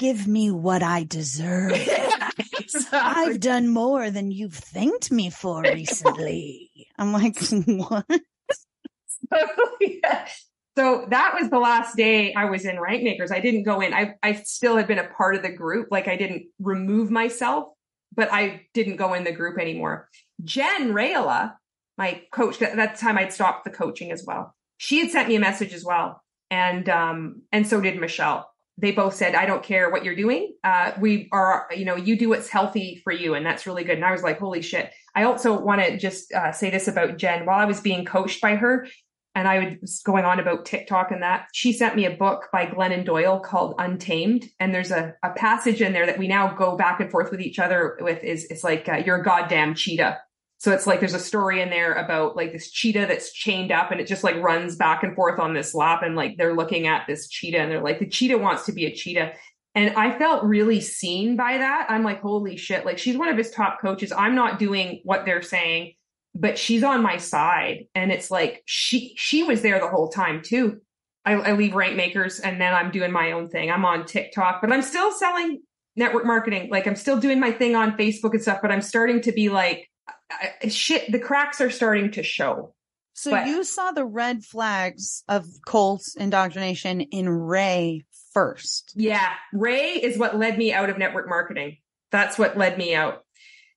Give 0.00 0.26
me 0.26 0.50
what 0.50 0.82
I 0.82 1.04
deserve. 1.04 1.72
I've 2.92 3.40
done 3.40 3.68
more 3.68 4.10
than 4.10 4.30
you've 4.30 4.54
thanked 4.54 5.12
me 5.12 5.30
for 5.30 5.62
recently. 5.74 6.70
I'm 6.98 7.12
like, 7.12 7.38
what? 7.66 8.06
so, 8.08 9.48
yeah. 9.80 10.28
So 10.76 11.06
that 11.10 11.36
was 11.38 11.50
the 11.50 11.58
last 11.58 11.96
day 11.96 12.34
I 12.34 12.46
was 12.46 12.64
in 12.64 12.80
Rank 12.80 13.02
Makers. 13.02 13.30
I 13.30 13.40
didn't 13.40 13.62
go 13.62 13.80
in. 13.80 13.94
I, 13.94 14.14
I 14.22 14.34
still 14.34 14.76
had 14.76 14.86
been 14.88 14.98
a 14.98 15.08
part 15.08 15.36
of 15.36 15.42
the 15.42 15.50
group. 15.50 15.88
Like 15.90 16.08
I 16.08 16.16
didn't 16.16 16.46
remove 16.58 17.10
myself, 17.10 17.68
but 18.14 18.32
I 18.32 18.62
didn't 18.74 18.96
go 18.96 19.14
in 19.14 19.24
the 19.24 19.32
group 19.32 19.58
anymore. 19.58 20.08
Jen 20.42 20.92
Rayola, 20.92 21.54
my 21.96 22.22
coach, 22.32 22.60
at 22.60 22.76
that 22.76 22.96
time 22.96 23.18
I'd 23.18 23.32
stopped 23.32 23.64
the 23.64 23.70
coaching 23.70 24.10
as 24.10 24.24
well. 24.26 24.54
She 24.78 24.98
had 24.98 25.10
sent 25.10 25.28
me 25.28 25.36
a 25.36 25.40
message 25.40 25.72
as 25.72 25.84
well. 25.84 26.20
And, 26.50 26.88
um, 26.88 27.42
and 27.52 27.66
so 27.66 27.80
did 27.80 28.00
Michelle 28.00 28.48
they 28.76 28.90
both 28.90 29.14
said, 29.14 29.34
I 29.34 29.46
don't 29.46 29.62
care 29.62 29.90
what 29.90 30.04
you're 30.04 30.16
doing. 30.16 30.54
Uh, 30.64 30.92
we 30.98 31.28
are, 31.30 31.68
you 31.76 31.84
know, 31.84 31.94
you 31.94 32.18
do 32.18 32.28
what's 32.28 32.48
healthy 32.48 33.00
for 33.04 33.12
you. 33.12 33.34
And 33.34 33.46
that's 33.46 33.66
really 33.66 33.84
good. 33.84 33.96
And 33.96 34.04
I 34.04 34.10
was 34.10 34.22
like, 34.22 34.40
holy 34.40 34.62
shit. 34.62 34.90
I 35.14 35.24
also 35.24 35.58
want 35.58 35.80
to 35.82 35.96
just 35.96 36.32
uh, 36.32 36.50
say 36.50 36.70
this 36.70 36.88
about 36.88 37.16
Jen. 37.16 37.46
While 37.46 37.58
I 37.58 37.66
was 37.66 37.80
being 37.80 38.04
coached 38.04 38.40
by 38.40 38.56
her 38.56 38.88
and 39.34 39.48
I 39.48 39.78
was 39.80 40.00
going 40.04 40.24
on 40.24 40.38
about 40.38 40.64
TikTok 40.64 41.10
and 41.10 41.22
that, 41.22 41.48
she 41.52 41.72
sent 41.72 41.96
me 41.96 42.04
a 42.04 42.10
book 42.10 42.48
by 42.52 42.66
Glennon 42.66 43.04
Doyle 43.04 43.40
called 43.40 43.74
Untamed. 43.78 44.48
And 44.60 44.72
there's 44.72 44.92
a, 44.92 45.14
a 45.24 45.30
passage 45.30 45.82
in 45.82 45.92
there 45.92 46.06
that 46.06 46.18
we 46.18 46.28
now 46.28 46.54
go 46.54 46.76
back 46.76 47.00
and 47.00 47.10
forth 47.10 47.30
with 47.30 47.40
each 47.40 47.58
other 47.58 47.98
with 48.00 48.22
is, 48.22 48.44
it's 48.44 48.62
like, 48.62 48.88
uh, 48.88 49.02
you're 49.04 49.16
a 49.16 49.24
goddamn 49.24 49.74
cheetah. 49.74 50.18
So 50.58 50.72
it's 50.72 50.86
like 50.86 51.00
there's 51.00 51.14
a 51.14 51.18
story 51.18 51.60
in 51.60 51.68
there 51.68 51.94
about 51.94 52.36
like 52.36 52.52
this 52.52 52.70
cheetah 52.70 53.06
that's 53.06 53.32
chained 53.32 53.72
up 53.72 53.90
and 53.90 54.00
it 54.00 54.06
just 54.06 54.24
like 54.24 54.36
runs 54.36 54.76
back 54.76 55.02
and 55.02 55.14
forth 55.14 55.40
on 55.40 55.52
this 55.52 55.74
lap 55.74 56.02
and 56.02 56.14
like 56.14 56.36
they're 56.36 56.54
looking 56.54 56.86
at 56.86 57.06
this 57.06 57.28
cheetah 57.28 57.58
and 57.58 57.70
they're 57.70 57.82
like 57.82 57.98
the 57.98 58.08
cheetah 58.08 58.38
wants 58.38 58.64
to 58.66 58.72
be 58.72 58.86
a 58.86 58.94
cheetah. 58.94 59.32
And 59.74 59.94
I 59.96 60.16
felt 60.16 60.44
really 60.44 60.80
seen 60.80 61.36
by 61.36 61.58
that. 61.58 61.86
I'm 61.90 62.04
like, 62.04 62.22
holy 62.22 62.56
shit. 62.56 62.86
Like 62.86 62.98
she's 62.98 63.16
one 63.16 63.28
of 63.28 63.36
his 63.36 63.50
top 63.50 63.80
coaches. 63.80 64.12
I'm 64.12 64.36
not 64.36 64.60
doing 64.60 65.00
what 65.02 65.26
they're 65.26 65.42
saying, 65.42 65.94
but 66.34 66.58
she's 66.58 66.82
on 66.82 67.02
my 67.02 67.16
side. 67.16 67.86
And 67.94 68.10
it's 68.10 68.30
like 68.30 68.62
she 68.66 69.14
she 69.16 69.42
was 69.42 69.62
there 69.62 69.78
the 69.78 69.88
whole 69.88 70.08
time 70.08 70.42
too. 70.42 70.80
I, 71.24 71.32
I 71.34 71.52
leave 71.52 71.74
rank 71.74 71.96
makers 71.96 72.40
and 72.40 72.60
then 72.60 72.74
I'm 72.74 72.90
doing 72.90 73.12
my 73.12 73.32
own 73.32 73.48
thing. 73.48 73.70
I'm 73.70 73.84
on 73.84 74.04
TikTok, 74.04 74.60
but 74.60 74.72
I'm 74.72 74.82
still 74.82 75.10
selling 75.12 75.62
network 75.96 76.26
marketing. 76.26 76.68
Like 76.70 76.86
I'm 76.86 76.96
still 76.96 77.18
doing 77.18 77.40
my 77.40 77.52
thing 77.52 77.74
on 77.76 77.96
Facebook 77.96 78.32
and 78.32 78.42
stuff, 78.42 78.58
but 78.60 78.70
I'm 78.70 78.82
starting 78.82 79.20
to 79.22 79.32
be 79.32 79.48
like, 79.48 79.88
I, 80.30 80.68
shit, 80.68 81.10
the 81.10 81.18
cracks 81.18 81.60
are 81.60 81.70
starting 81.70 82.10
to 82.12 82.22
show. 82.22 82.74
So 83.14 83.30
but, 83.30 83.46
you 83.46 83.62
saw 83.62 83.92
the 83.92 84.04
red 84.04 84.44
flags 84.44 85.22
of 85.28 85.46
cult 85.64 86.02
indoctrination 86.16 87.00
in 87.00 87.28
Ray 87.28 88.04
first. 88.32 88.92
Yeah. 88.96 89.30
Ray 89.52 89.92
is 89.92 90.18
what 90.18 90.36
led 90.36 90.58
me 90.58 90.72
out 90.72 90.90
of 90.90 90.98
network 90.98 91.28
marketing. 91.28 91.78
That's 92.10 92.38
what 92.38 92.58
led 92.58 92.76
me 92.76 92.94
out. 92.94 93.24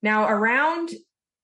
Now 0.02 0.28
around, 0.28 0.90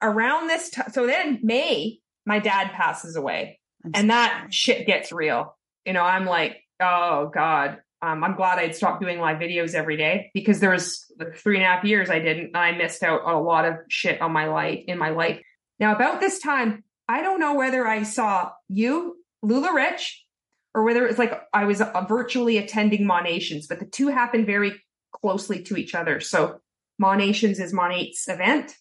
around 0.04 0.48
this 0.48 0.70
time, 0.70 0.92
so 0.92 1.08
then 1.08 1.40
May, 1.42 2.00
my 2.26 2.40
dad 2.40 2.72
passes 2.72 3.16
away 3.16 3.60
I'm 3.84 3.92
and 3.96 4.10
that 4.10 4.48
shit 4.52 4.86
gets 4.86 5.12
real. 5.12 5.58
You 5.86 5.94
know, 5.94 6.04
I'm 6.04 6.26
like, 6.26 6.58
oh 6.80 7.32
God, 7.34 7.80
um, 8.02 8.24
I'm 8.24 8.36
glad 8.36 8.60
I'd 8.60 8.76
stopped 8.76 9.02
doing 9.02 9.20
live 9.20 9.38
videos 9.38 9.74
every 9.74 9.98
day 9.98 10.30
because 10.34 10.60
there 10.60 10.72
was 10.72 11.06
three 11.38 11.56
and 11.56 11.66
a 11.66 11.68
half 11.68 11.84
years 11.84 12.10
I 12.10 12.20
didn't. 12.20 12.48
and 12.48 12.58
I 12.58 12.72
missed 12.74 13.04
out 13.04 13.24
on 13.24 13.34
a 13.34 13.42
lot 13.42 13.66
of 13.66 13.76
shit 13.90 14.22
on 14.22 14.32
my 14.32 14.48
life 14.48 14.84
in 14.88 14.98
my 14.98 15.10
life. 15.10 15.42
Now, 15.80 15.96
about 15.96 16.20
this 16.20 16.40
time, 16.40 16.84
I 17.08 17.22
don't 17.22 17.40
know 17.40 17.56
whether 17.56 17.88
I 17.88 18.04
saw 18.04 18.52
you, 18.70 19.18
LuLaRich, 19.44 20.16
or 20.76 20.84
whether 20.84 21.06
it 21.06 21.10
was 21.10 21.20
like 21.20 21.42
I 21.54 21.66
was 21.66 21.82
uh, 21.82 22.06
virtually 22.08 22.58
attending 22.58 23.06
Monations, 23.06 23.68
but 23.68 23.80
the 23.80 23.86
two 23.86 24.08
happened 24.08 24.46
very 24.46 24.82
closely 25.12 25.64
to 25.64 25.78
each 25.78 25.96
other. 25.96 26.20
So 26.20 26.60
Monations 27.00 27.60
is 27.60 27.74
Monat's 27.74 28.28
event, 28.28 28.76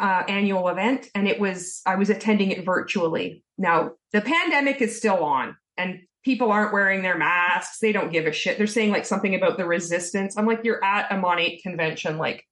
uh, 0.00 0.24
annual 0.28 0.68
event, 0.68 1.08
and 1.14 1.28
it 1.28 1.40
was 1.40 1.82
I 1.86 1.96
was 1.96 2.10
attending 2.10 2.50
it 2.50 2.64
virtually. 2.64 3.42
Now 3.56 3.92
the 4.12 4.20
pandemic 4.20 4.80
is 4.80 4.96
still 4.96 5.24
on, 5.24 5.56
and 5.76 6.00
people 6.24 6.50
aren't 6.50 6.72
wearing 6.72 7.02
their 7.02 7.16
masks. 7.16 7.78
They 7.78 7.92
don't 7.92 8.12
give 8.12 8.26
a 8.26 8.32
shit. 8.32 8.58
They're 8.58 8.66
saying 8.66 8.90
like 8.90 9.06
something 9.06 9.34
about 9.34 9.56
the 9.56 9.64
resistance. 9.64 10.36
I'm 10.36 10.46
like, 10.46 10.60
you're 10.64 10.84
at 10.84 11.10
a 11.10 11.16
Monat 11.16 11.62
convention. 11.62 12.18
Like, 12.18 12.46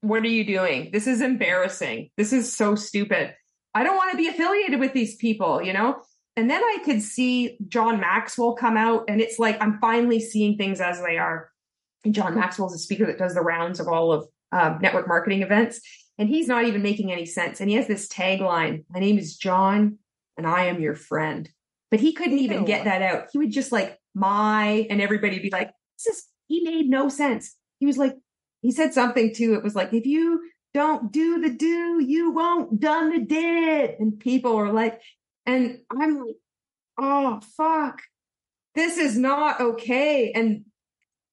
what 0.00 0.22
are 0.22 0.28
you 0.28 0.44
doing? 0.44 0.90
This 0.92 1.06
is 1.06 1.20
embarrassing. 1.20 2.10
This 2.16 2.32
is 2.32 2.54
so 2.54 2.74
stupid. 2.74 3.34
I 3.74 3.84
don't 3.84 3.96
want 3.96 4.10
to 4.10 4.16
be 4.16 4.28
affiliated 4.28 4.80
with 4.80 4.92
these 4.92 5.16
people, 5.16 5.62
you 5.62 5.72
know? 5.72 6.02
And 6.36 6.50
then 6.50 6.62
I 6.62 6.78
could 6.84 7.00
see 7.02 7.58
John 7.68 8.00
Maxwell 8.00 8.54
come 8.54 8.76
out, 8.76 9.04
and 9.08 9.20
it's 9.20 9.38
like 9.38 9.60
I'm 9.62 9.78
finally 9.80 10.20
seeing 10.20 10.56
things 10.56 10.80
as 10.80 11.00
they 11.02 11.18
are. 11.18 11.50
And 12.04 12.14
John 12.14 12.34
Maxwell 12.34 12.68
is 12.68 12.74
a 12.74 12.78
speaker 12.78 13.06
that 13.06 13.18
does 13.18 13.34
the 13.34 13.42
rounds 13.42 13.80
of 13.80 13.88
all 13.88 14.12
of 14.12 14.28
um, 14.50 14.78
network 14.80 15.08
marketing 15.08 15.42
events, 15.42 15.80
and 16.18 16.28
he's 16.28 16.48
not 16.48 16.64
even 16.64 16.82
making 16.82 17.10
any 17.12 17.26
sense. 17.26 17.60
And 17.60 17.70
he 17.70 17.76
has 17.76 17.86
this 17.86 18.08
tagline 18.08 18.84
My 18.90 19.00
name 19.00 19.18
is 19.18 19.36
John, 19.36 19.98
and 20.36 20.46
I 20.46 20.66
am 20.66 20.80
your 20.80 20.94
friend. 20.94 21.48
But 21.90 22.00
he 22.00 22.12
couldn't 22.12 22.38
even 22.38 22.64
get 22.64 22.84
that 22.84 23.02
out. 23.02 23.26
He 23.32 23.38
would 23.38 23.52
just 23.52 23.70
like, 23.70 23.98
my, 24.14 24.86
and 24.88 25.00
everybody 25.00 25.38
be 25.40 25.50
like, 25.50 25.70
this 25.98 26.16
is, 26.16 26.24
he 26.48 26.62
made 26.62 26.88
no 26.88 27.08
sense. 27.10 27.54
He 27.80 27.86
was 27.86 27.98
like, 27.98 28.16
he 28.62 28.70
said 28.70 28.94
something 28.94 29.34
too. 29.34 29.54
It 29.54 29.62
was 29.62 29.74
like, 29.74 29.92
if 29.92 30.06
you 30.06 30.40
don't 30.72 31.12
do 31.12 31.40
the 31.40 31.50
do, 31.50 32.02
you 32.02 32.30
won't 32.30 32.80
done 32.80 33.10
the 33.10 33.20
did. 33.20 33.96
And 33.98 34.18
people 34.18 34.56
were 34.56 34.72
like, 34.72 35.02
and 35.44 35.80
I'm 35.90 36.18
like, 36.18 36.36
oh, 36.98 37.40
fuck. 37.56 38.00
This 38.74 38.96
is 38.96 39.18
not 39.18 39.60
okay. 39.60 40.32
And 40.32 40.64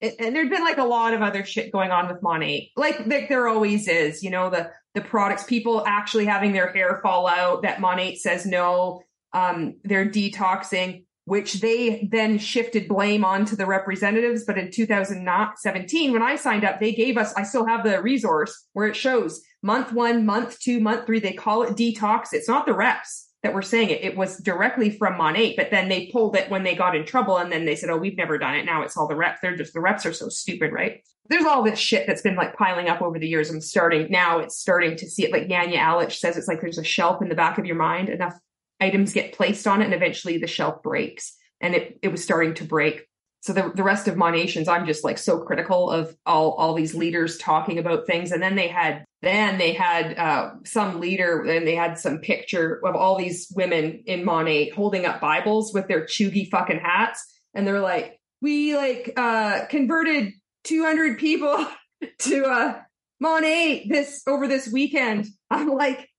and 0.02 0.36
there'd 0.36 0.50
been 0.50 0.64
like 0.64 0.78
a 0.78 0.84
lot 0.84 1.14
of 1.14 1.22
other 1.22 1.44
shit 1.44 1.72
going 1.72 1.92
on 1.92 2.08
with 2.08 2.22
Monat, 2.22 2.70
like, 2.78 3.06
like 3.06 3.30
there 3.30 3.48
always 3.48 3.88
is, 3.88 4.24
you 4.24 4.30
know, 4.30 4.50
the 4.50 4.72
the 4.96 5.02
products, 5.02 5.44
people 5.44 5.84
actually 5.86 6.26
having 6.26 6.52
their 6.52 6.72
hair 6.74 7.00
fall 7.04 7.28
out 7.28 7.62
that 7.62 7.80
Monat 7.80 8.18
says 8.18 8.46
no, 8.46 9.02
um, 9.34 9.76
they're 9.84 10.10
detoxing, 10.10 11.04
which 11.26 11.62
they 11.62 12.08
then 12.12 12.40
shifted 12.40 12.88
blame 12.88 13.24
onto 13.24 13.56
the 13.56 13.68
representatives. 13.68 14.46
But 14.46 14.58
in 14.58 14.72
2017, 14.72 16.12
when 16.12 16.24
I 16.24 16.36
signed 16.36 16.64
up, 16.64 16.80
they 16.80 16.92
gave 16.92 17.18
us, 17.18 17.34
I 17.36 17.44
still 17.44 17.68
have 17.68 17.84
the 17.84 18.02
resource 18.02 18.68
where 18.74 18.88
it 18.88 18.96
shows 18.96 19.42
month 19.62 19.94
one, 19.94 20.26
month 20.26 20.60
two, 20.60 20.80
month 20.80 21.06
three, 21.06 21.20
they 21.20 21.34
call 21.34 21.62
it 21.62 21.76
detox. 21.76 22.30
It's 22.32 22.48
not 22.48 22.66
the 22.66 22.74
reps 22.74 23.29
that 23.44 23.54
were 23.54 23.62
saying 23.62 23.90
it. 23.90 24.04
It 24.04 24.18
was 24.18 24.38
directly 24.38 24.90
from 24.90 25.18
Monat, 25.18 25.56
but 25.56 25.72
then 25.72 25.88
they 25.88 26.08
pulled 26.08 26.36
it 26.36 26.50
when 26.50 26.64
they 26.64 26.76
got 26.76 26.96
in 26.96 27.06
trouble 27.06 27.38
and 27.38 27.52
then 27.52 27.66
they 27.66 27.76
said, 27.76 27.90
Oh, 27.90 27.98
we've 27.98 28.18
never 28.18 28.38
done 28.38 28.56
it. 28.56 28.66
Now 28.66 28.82
it's 28.84 28.98
all 28.98 29.08
the 29.08 29.16
reps. 29.16 29.40
They're 29.42 29.56
just, 29.56 29.74
the 29.74 29.80
reps 29.80 30.06
are 30.06 30.14
so 30.14 30.30
stupid, 30.30 30.74
right? 30.74 31.02
There's 31.30 31.46
all 31.46 31.64
this 31.64 31.80
shit 31.80 32.06
that's 32.06 32.22
been 32.22 32.36
like 32.36 32.56
piling 32.56 32.90
up 32.90 33.02
over 33.02 33.20
the 33.20 33.28
years. 33.28 33.50
I'm 33.50 33.62
starting 33.62 34.10
now, 34.10 34.40
it's 34.40 34.58
starting 34.58 34.96
to 34.98 35.10
see 35.10 35.24
it. 35.24 35.32
Like 35.32 35.48
Janja 35.48 35.78
Lalich 35.78 36.14
says, 36.14 36.38
it's 36.38 36.48
like 36.48 36.60
there's 36.60 36.78
a 36.78 36.84
shelf 36.84 37.22
in 37.22 37.30
the 37.30 37.36
back 37.36 37.58
of 37.58 37.66
your 37.66 37.76
mind. 37.76 38.10
Enough 38.10 38.34
items 38.82 39.14
get 39.14 39.34
placed 39.34 39.68
on 39.68 39.82
it 39.82 39.86
and 39.86 39.94
eventually 39.94 40.38
the 40.38 40.48
shelf 40.48 40.82
breaks. 40.84 41.36
And 41.62 41.76
it, 41.76 42.00
it 42.02 42.10
was 42.10 42.24
starting 42.24 42.54
to 42.56 42.64
break 42.64 43.09
so 43.42 43.54
the, 43.54 43.72
the 43.74 43.84
rest 43.84 44.08
of 44.08 44.18
Monations 44.18 44.68
I'm 44.68 44.86
just 44.86 45.04
like 45.04 45.18
so 45.18 45.40
critical 45.40 45.90
of 45.90 46.16
all, 46.26 46.54
all 46.54 46.74
these 46.74 46.94
leaders 46.94 47.38
talking 47.38 47.80
about 47.80 48.06
things. 48.06 48.32
And 48.32 48.44
then 48.44 48.56
they 48.56 48.68
had, 48.68 49.06
then 49.22 49.58
they 49.58 49.74
had, 49.74 50.18
uh, 50.18 50.52
some 50.66 51.00
leader 51.00 51.44
and 51.44 51.66
they 51.66 51.76
had 51.76 51.98
some 51.98 52.20
picture 52.20 52.82
of 52.86 52.96
all 52.96 53.18
these 53.18 53.52
women 53.56 54.04
in 54.06 54.26
Monat 54.26 54.74
holding 54.74 55.06
up 55.06 55.22
Bibles 55.22 55.74
with 55.74 55.88
their 55.88 56.06
chuggy 56.06 56.50
fucking 56.50 56.80
hats. 56.80 57.26
And 57.54 57.66
they're 57.66 57.80
like, 57.80 58.20
we 58.42 58.76
like, 58.76 59.14
uh, 59.16 59.66
converted 59.68 60.34
200 60.66 61.18
people 61.18 61.66
to, 62.20 62.46
uh, 62.46 62.82
Monat 63.22 63.90
this 63.90 64.24
over 64.28 64.48
this 64.48 64.72
weekend. 64.72 65.28
I'm 65.50 65.70
like, 65.70 66.10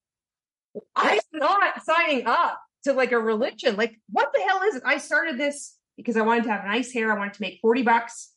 I'm 0.94 1.18
not 1.32 1.82
signing 1.84 2.26
up 2.26 2.58
to 2.84 2.92
like 2.92 3.12
a 3.12 3.18
religion. 3.18 3.76
Like, 3.76 3.98
what 4.10 4.30
the 4.32 4.40
hell 4.40 4.62
is 4.62 4.76
it? 4.76 4.82
I 4.86 4.98
started 4.98 5.38
this 5.38 5.76
because 6.00 6.16
I 6.16 6.22
wanted 6.22 6.44
to 6.44 6.50
have 6.50 6.64
nice 6.64 6.92
hair. 6.92 7.12
I 7.12 7.18
wanted 7.18 7.34
to 7.34 7.42
make 7.42 7.60
40 7.60 7.82
bucks. 7.82 8.32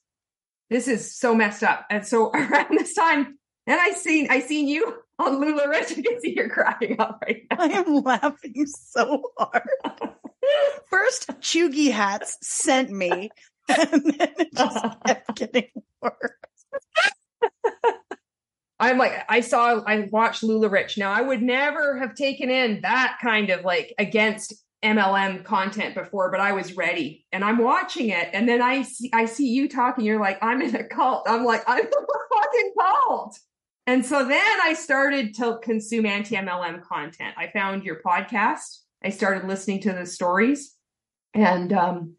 This 0.70 0.88
is 0.88 1.16
so 1.16 1.34
messed 1.36 1.64
up. 1.64 1.86
And 1.89 2.05
so 2.05 2.30
around 2.34 2.78
this 2.78 2.93
time, 2.93 3.38
and 3.66 3.80
I 3.80 3.91
seen 3.91 4.28
I 4.30 4.41
seen 4.41 4.68
you 4.68 4.95
on 5.20 5.41
LuLaRich. 5.41 5.95
You 5.97 6.03
can 6.03 6.20
see 6.20 6.34
you're 6.36 6.49
cracking 6.49 6.99
up 6.99 7.20
right 7.24 7.43
now. 7.49 7.57
I 7.59 7.68
am 7.68 7.95
laughing 8.03 8.66
so 8.66 9.32
hard. 9.38 9.70
First, 10.89 11.30
Chuggy 11.39 11.91
hats 11.91 12.38
sent 12.41 12.89
me, 12.89 13.30
and 13.70 14.03
then 14.18 14.34
it 14.38 14.53
just 14.53 14.86
kept 15.05 15.36
getting 15.36 15.70
worse. 16.01 16.14
I'm 18.80 18.97
like, 18.97 19.14
I 19.30 19.39
saw, 19.39 19.82
I 19.88 20.09
watched 20.11 20.43
LuLaRich. 20.43 20.97
Now, 20.97 21.14
I 21.14 21.22
would 21.22 21.41
never 21.41 21.97
have 21.99 22.16
taken 22.16 22.49
in 22.49 22.82
that 22.82 23.18
kind 23.22 23.49
of 23.49 23.64
like 23.64 23.93
against 23.97 24.53
MLM 24.84 25.43
content 25.43 25.95
before, 25.95 26.29
but 26.29 26.39
I 26.39 26.51
was 26.51 26.75
ready 26.75 27.25
and 27.31 27.43
I'm 27.43 27.57
watching 27.57 28.09
it. 28.09 28.29
And 28.34 28.47
then 28.47 28.61
I 28.61 28.81
see, 28.81 29.09
I 29.13 29.25
see 29.25 29.47
you 29.47 29.69
talking. 29.69 30.03
You're 30.03 30.19
like, 30.19 30.38
I'm 30.41 30.61
in 30.61 30.75
a 30.75 30.84
cult. 30.84 31.23
I'm 31.27 31.45
like, 31.45 31.63
I'm 31.67 31.86
a 31.86 32.36
fucking 32.36 32.73
cult. 32.79 33.39
And 33.88 34.05
so 34.05 34.25
then 34.25 34.57
I 34.63 34.73
started 34.73 35.36
to 35.36 35.59
consume 35.61 36.05
anti 36.05 36.36
MLM 36.36 36.84
content. 36.84 37.36
I 37.38 37.47
found 37.47 37.84
your 37.84 38.01
podcast. 38.05 38.79
I 39.03 39.09
started 39.09 39.47
listening 39.47 39.81
to 39.81 39.93
the 39.93 40.05
stories 40.05 40.75
and, 41.34 41.73
um, 41.73 42.15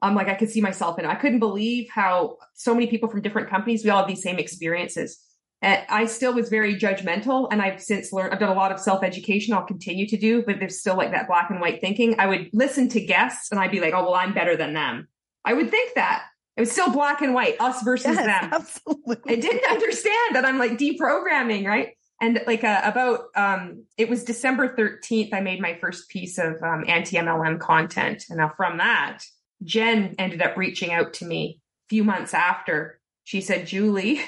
I'm 0.00 0.14
like, 0.14 0.28
I 0.28 0.34
could 0.34 0.50
see 0.50 0.60
myself 0.60 0.98
in 0.98 1.04
it. 1.04 1.08
I 1.08 1.16
couldn't 1.16 1.40
believe 1.40 1.88
how 1.90 2.36
so 2.54 2.72
many 2.72 2.86
people 2.86 3.08
from 3.08 3.20
different 3.20 3.50
companies, 3.50 3.82
we 3.82 3.90
all 3.90 3.98
have 3.98 4.06
these 4.06 4.22
same 4.22 4.38
experiences. 4.38 5.18
And 5.60 5.84
I 5.88 6.06
still 6.06 6.34
was 6.34 6.48
very 6.48 6.76
judgmental 6.76 7.48
and 7.50 7.60
I've 7.60 7.82
since 7.82 8.12
learned, 8.12 8.32
I've 8.32 8.38
done 8.38 8.50
a 8.50 8.54
lot 8.54 8.70
of 8.70 8.78
self 8.78 9.02
education. 9.02 9.54
I'll 9.54 9.64
continue 9.64 10.06
to 10.06 10.16
do, 10.16 10.44
but 10.46 10.60
there's 10.60 10.78
still 10.78 10.96
like 10.96 11.10
that 11.10 11.26
black 11.26 11.50
and 11.50 11.60
white 11.60 11.80
thinking. 11.80 12.18
I 12.18 12.26
would 12.26 12.50
listen 12.52 12.88
to 12.90 13.00
guests 13.00 13.50
and 13.50 13.58
I'd 13.58 13.72
be 13.72 13.80
like, 13.80 13.92
oh, 13.92 14.04
well, 14.04 14.14
I'm 14.14 14.34
better 14.34 14.56
than 14.56 14.74
them. 14.74 15.08
I 15.44 15.54
would 15.54 15.70
think 15.70 15.94
that 15.94 16.24
it 16.56 16.60
was 16.60 16.70
still 16.70 16.90
black 16.90 17.22
and 17.22 17.34
white, 17.34 17.56
us 17.60 17.82
versus 17.82 18.16
yes, 18.16 18.24
them. 18.24 18.50
Absolutely. 18.52 19.36
I 19.36 19.40
didn't 19.40 19.70
understand 19.70 20.34
that 20.34 20.44
I'm 20.44 20.58
like 20.58 20.72
deprogramming, 20.72 21.66
right? 21.66 21.90
And 22.20 22.40
like 22.46 22.64
uh, 22.64 22.80
about, 22.84 23.26
um, 23.36 23.84
it 23.96 24.08
was 24.08 24.24
December 24.24 24.74
13th, 24.76 25.32
I 25.32 25.40
made 25.40 25.60
my 25.60 25.78
first 25.80 26.08
piece 26.08 26.36
of 26.36 26.60
um, 26.62 26.84
anti 26.88 27.16
MLM 27.16 27.60
content. 27.60 28.24
And 28.28 28.38
now 28.38 28.52
from 28.56 28.78
that, 28.78 29.20
Jen 29.62 30.14
ended 30.18 30.42
up 30.42 30.56
reaching 30.56 30.92
out 30.92 31.14
to 31.14 31.24
me 31.24 31.60
a 31.86 31.88
few 31.90 32.04
months 32.04 32.34
after. 32.34 33.00
She 33.24 33.40
said, 33.40 33.66
Julie, 33.66 34.20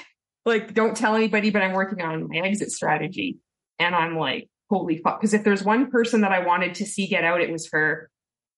like, 0.45 0.73
don't 0.73 0.95
tell 0.95 1.15
anybody, 1.15 1.49
but 1.49 1.61
I'm 1.61 1.73
working 1.73 2.01
on 2.01 2.27
my 2.29 2.37
exit 2.37 2.71
strategy. 2.71 3.37
And 3.79 3.95
I'm 3.95 4.17
like, 4.17 4.49
holy 4.69 4.97
fuck. 4.97 5.19
Because 5.19 5.33
if 5.33 5.43
there's 5.43 5.63
one 5.63 5.91
person 5.91 6.21
that 6.21 6.31
I 6.31 6.45
wanted 6.45 6.75
to 6.75 6.85
see 6.85 7.07
get 7.07 7.23
out, 7.23 7.41
it 7.41 7.51
was 7.51 7.69
her. 7.71 8.09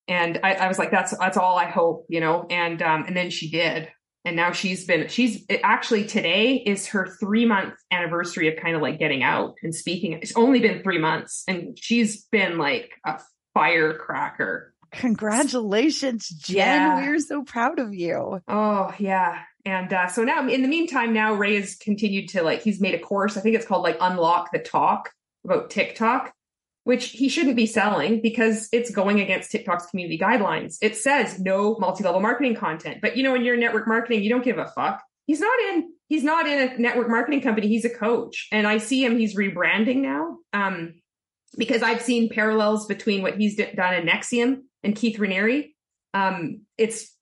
And 0.06 0.38
I, 0.42 0.54
I 0.54 0.68
was 0.68 0.78
like, 0.78 0.90
that's 0.90 1.16
that's 1.16 1.36
all 1.36 1.58
I 1.58 1.66
hope, 1.66 2.06
you 2.08 2.20
know. 2.20 2.46
And 2.50 2.80
um, 2.82 3.04
and 3.06 3.16
then 3.16 3.30
she 3.30 3.50
did. 3.50 3.88
And 4.26 4.36
now 4.36 4.52
she's 4.52 4.86
been 4.86 5.08
she's 5.08 5.44
actually 5.62 6.04
today 6.04 6.54
is 6.54 6.88
her 6.88 7.14
three 7.20 7.44
month 7.44 7.74
anniversary 7.90 8.48
of 8.48 8.62
kind 8.62 8.76
of 8.76 8.82
like 8.82 8.98
getting 8.98 9.22
out 9.22 9.54
and 9.62 9.74
speaking. 9.74 10.12
It's 10.14 10.36
only 10.36 10.60
been 10.60 10.82
three 10.82 10.98
months, 10.98 11.44
and 11.48 11.78
she's 11.78 12.24
been 12.26 12.58
like 12.58 12.90
a 13.06 13.20
firecracker. 13.54 14.74
Congratulations, 14.92 16.28
Jen. 16.28 16.56
Yeah. 16.56 16.96
We're 16.96 17.18
so 17.18 17.42
proud 17.42 17.78
of 17.78 17.94
you. 17.94 18.40
Oh, 18.46 18.94
yeah. 18.98 19.42
And 19.64 19.92
uh, 19.92 20.08
so 20.08 20.24
now, 20.24 20.46
in 20.46 20.62
the 20.62 20.68
meantime, 20.68 21.12
now 21.12 21.34
Ray 21.34 21.56
has 21.56 21.74
continued 21.74 22.28
to 22.30 22.42
like, 22.42 22.62
he's 22.62 22.80
made 22.80 22.94
a 22.94 22.98
course. 22.98 23.36
I 23.36 23.40
think 23.40 23.56
it's 23.56 23.66
called 23.66 23.82
like 23.82 23.96
Unlock 24.00 24.52
the 24.52 24.58
Talk 24.58 25.10
about 25.44 25.70
TikTok, 25.70 26.32
which 26.84 27.10
he 27.10 27.28
shouldn't 27.28 27.56
be 27.56 27.66
selling 27.66 28.20
because 28.20 28.68
it's 28.72 28.90
going 28.90 29.20
against 29.20 29.50
TikTok's 29.50 29.86
community 29.86 30.18
guidelines. 30.18 30.76
It 30.82 30.96
says 30.96 31.40
no 31.40 31.76
multi 31.78 32.04
level 32.04 32.20
marketing 32.20 32.56
content. 32.56 32.98
But 33.00 33.16
you 33.16 33.22
know, 33.22 33.32
when 33.32 33.44
you're 33.44 33.54
in 33.54 33.60
network 33.60 33.88
marketing, 33.88 34.22
you 34.22 34.30
don't 34.30 34.44
give 34.44 34.58
a 34.58 34.66
fuck. 34.66 35.02
He's 35.26 35.40
not 35.40 35.58
in, 35.70 35.90
he's 36.08 36.24
not 36.24 36.46
in 36.46 36.68
a 36.68 36.78
network 36.78 37.08
marketing 37.08 37.40
company. 37.40 37.68
He's 37.68 37.86
a 37.86 37.90
coach. 37.90 38.48
And 38.52 38.66
I 38.66 38.76
see 38.76 39.02
him, 39.02 39.18
he's 39.18 39.34
rebranding 39.34 40.02
now. 40.02 40.38
Um, 40.52 40.94
because 41.56 41.82
I've 41.82 42.02
seen 42.02 42.28
parallels 42.28 42.86
between 42.86 43.22
what 43.22 43.36
he's 43.36 43.56
done 43.56 43.94
in 43.94 44.06
NXIVM 44.06 44.62
and 44.82 44.96
Keith 44.96 45.18
Raniere. 45.18 45.70
Um, 46.12 46.62
it's 46.76 47.13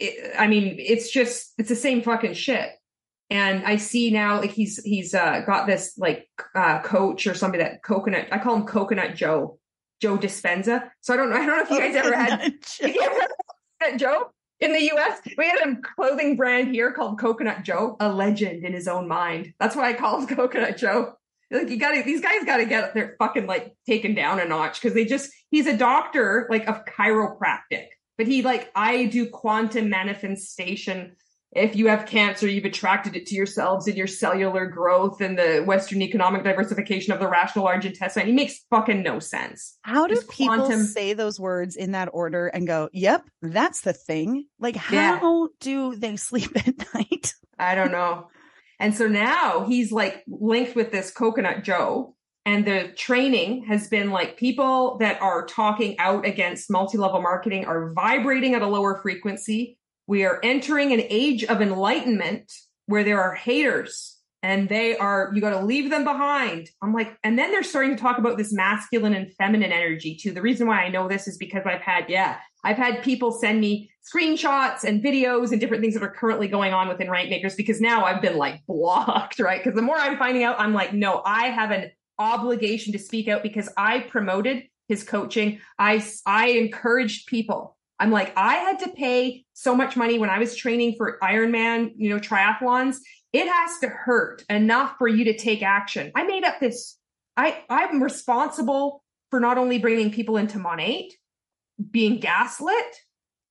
it, 0.00 0.34
I 0.38 0.46
mean, 0.46 0.76
it's 0.78 1.10
just 1.10 1.52
it's 1.58 1.68
the 1.68 1.76
same 1.76 2.02
fucking 2.02 2.34
shit. 2.34 2.70
And 3.28 3.64
I 3.64 3.76
see 3.76 4.10
now 4.10 4.40
like 4.40 4.50
he's 4.50 4.82
he's 4.82 5.14
uh, 5.14 5.42
got 5.46 5.66
this 5.66 5.96
like 5.96 6.28
uh, 6.54 6.80
coach 6.80 7.26
or 7.26 7.34
somebody 7.34 7.62
that 7.62 7.82
coconut. 7.82 8.28
I 8.32 8.38
call 8.38 8.56
him 8.56 8.66
Coconut 8.66 9.14
Joe, 9.14 9.58
Joe 10.00 10.18
Dispenza. 10.18 10.90
So 11.00 11.14
I 11.14 11.16
don't 11.16 11.30
know. 11.30 11.36
I 11.36 11.46
don't 11.46 11.56
know 11.56 11.62
if 11.62 11.70
you 11.70 11.78
guys 11.78 11.94
ever 11.94 12.16
had 12.16 12.54
Joe. 12.62 13.96
Joe 13.96 14.30
in 14.58 14.72
the 14.72 14.82
U.S. 14.82 15.20
We 15.38 15.46
had 15.46 15.60
a 15.66 15.76
clothing 15.94 16.36
brand 16.36 16.74
here 16.74 16.92
called 16.92 17.18
Coconut 17.18 17.62
Joe, 17.62 17.96
a 18.00 18.12
legend 18.12 18.64
in 18.64 18.72
his 18.72 18.88
own 18.88 19.08
mind. 19.08 19.54
That's 19.58 19.76
why 19.76 19.90
I 19.90 19.92
call 19.94 20.20
him 20.20 20.26
Coconut 20.36 20.76
Joe. 20.76 21.14
Like 21.50 21.68
you 21.68 21.78
got 21.78 21.92
to, 21.92 22.02
these 22.02 22.20
guys 22.20 22.44
got 22.44 22.58
to 22.58 22.64
get 22.64 22.94
their 22.94 23.16
fucking 23.18 23.46
like 23.46 23.74
taken 23.86 24.14
down 24.14 24.38
a 24.38 24.44
notch 24.44 24.80
because 24.80 24.94
they 24.94 25.04
just, 25.04 25.32
he's 25.50 25.66
a 25.66 25.76
doctor 25.76 26.46
like 26.48 26.68
of 26.68 26.84
chiropractic 26.84 27.86
but 28.20 28.26
he 28.26 28.42
like, 28.42 28.70
I 28.74 29.06
do 29.06 29.30
quantum 29.30 29.88
manifestation. 29.88 31.16
If 31.52 31.74
you 31.74 31.88
have 31.88 32.04
cancer, 32.04 32.46
you've 32.46 32.66
attracted 32.66 33.16
it 33.16 33.24
to 33.28 33.34
yourselves 33.34 33.88
in 33.88 33.96
your 33.96 34.06
cellular 34.06 34.66
growth 34.66 35.22
and 35.22 35.38
the 35.38 35.64
Western 35.66 36.02
economic 36.02 36.44
diversification 36.44 37.14
of 37.14 37.18
the 37.18 37.26
rational 37.26 37.64
large 37.64 37.86
intestine. 37.86 38.26
He 38.26 38.34
makes 38.34 38.58
fucking 38.68 39.02
no 39.02 39.20
sense. 39.20 39.78
How 39.80 40.06
do 40.06 40.16
people 40.28 40.54
quantum... 40.54 40.82
say 40.82 41.14
those 41.14 41.40
words 41.40 41.76
in 41.76 41.92
that 41.92 42.10
order 42.12 42.48
and 42.48 42.66
go, 42.66 42.90
yep, 42.92 43.24
that's 43.40 43.80
the 43.80 43.94
thing? 43.94 44.44
Like, 44.58 44.76
how 44.76 44.94
yeah. 44.94 45.46
do 45.60 45.96
they 45.96 46.16
sleep 46.16 46.54
at 46.56 46.74
night? 46.92 47.32
I 47.58 47.74
don't 47.74 47.90
know. 47.90 48.28
And 48.78 48.94
so 48.94 49.08
now 49.08 49.64
he's 49.64 49.90
like 49.90 50.24
linked 50.28 50.76
with 50.76 50.92
this 50.92 51.10
coconut 51.10 51.64
Joe. 51.64 52.16
And 52.46 52.66
the 52.66 52.92
training 52.96 53.64
has 53.64 53.88
been 53.88 54.10
like 54.10 54.36
people 54.36 54.96
that 54.98 55.20
are 55.20 55.44
talking 55.46 55.98
out 55.98 56.24
against 56.24 56.70
multi 56.70 56.98
level 56.98 57.20
marketing 57.20 57.66
are 57.66 57.92
vibrating 57.92 58.54
at 58.54 58.62
a 58.62 58.66
lower 58.66 59.00
frequency. 59.00 59.78
We 60.06 60.24
are 60.24 60.40
entering 60.42 60.92
an 60.92 61.02
age 61.08 61.44
of 61.44 61.60
enlightenment 61.60 62.50
where 62.86 63.04
there 63.04 63.20
are 63.20 63.34
haters 63.34 64.16
and 64.42 64.68
they 64.68 64.96
are, 64.96 65.30
you 65.34 65.40
got 65.40 65.50
to 65.50 65.64
leave 65.64 65.90
them 65.90 66.02
behind. 66.02 66.70
I'm 66.82 66.94
like, 66.94 67.16
and 67.22 67.38
then 67.38 67.52
they're 67.52 67.62
starting 67.62 67.94
to 67.94 68.00
talk 68.00 68.18
about 68.18 68.38
this 68.38 68.52
masculine 68.52 69.14
and 69.14 69.32
feminine 69.34 69.70
energy 69.70 70.16
too. 70.16 70.32
The 70.32 70.40
reason 70.40 70.66
why 70.66 70.82
I 70.82 70.88
know 70.88 71.08
this 71.08 71.28
is 71.28 71.36
because 71.36 71.64
I've 71.66 71.82
had, 71.82 72.06
yeah, 72.08 72.38
I've 72.64 72.78
had 72.78 73.02
people 73.02 73.32
send 73.32 73.60
me 73.60 73.90
screenshots 74.12 74.82
and 74.84 75.04
videos 75.04 75.52
and 75.52 75.60
different 75.60 75.82
things 75.82 75.94
that 75.94 76.02
are 76.02 76.10
currently 76.10 76.48
going 76.48 76.72
on 76.72 76.88
within 76.88 77.10
rank 77.10 77.28
makers 77.28 77.54
because 77.54 77.80
now 77.82 78.04
I've 78.04 78.22
been 78.22 78.38
like 78.38 78.64
blocked, 78.66 79.38
right? 79.38 79.62
Because 79.62 79.76
the 79.76 79.82
more 79.82 79.96
I'm 79.96 80.16
finding 80.16 80.42
out, 80.42 80.58
I'm 80.58 80.72
like, 80.72 80.94
no, 80.94 81.20
I 81.24 81.48
have 81.48 81.70
an 81.70 81.90
obligation 82.20 82.92
to 82.92 82.98
speak 82.98 83.26
out 83.26 83.42
because 83.42 83.68
I 83.76 84.00
promoted 84.00 84.64
his 84.86 85.02
coaching. 85.02 85.60
I, 85.78 86.04
I 86.26 86.50
encouraged 86.50 87.26
people. 87.26 87.76
I'm 87.98 88.10
like, 88.10 88.32
I 88.36 88.54
had 88.54 88.78
to 88.80 88.90
pay 88.90 89.44
so 89.52 89.74
much 89.74 89.96
money 89.96 90.18
when 90.18 90.30
I 90.30 90.38
was 90.38 90.54
training 90.54 90.94
for 90.96 91.18
Ironman, 91.22 91.92
you 91.96 92.10
know, 92.10 92.20
triathlons. 92.20 92.96
It 93.32 93.46
has 93.46 93.78
to 93.80 93.88
hurt 93.88 94.44
enough 94.48 94.94
for 94.98 95.08
you 95.08 95.24
to 95.24 95.36
take 95.36 95.62
action. 95.62 96.12
I 96.14 96.24
made 96.24 96.44
up 96.44 96.60
this. 96.60 96.96
I, 97.36 97.62
I'm 97.68 98.02
responsible 98.02 99.02
for 99.30 99.38
not 99.40 99.58
only 99.58 99.78
bringing 99.78 100.10
people 100.10 100.36
into 100.36 100.58
Monat, 100.58 101.12
being 101.90 102.20
gaslit, 102.20 102.96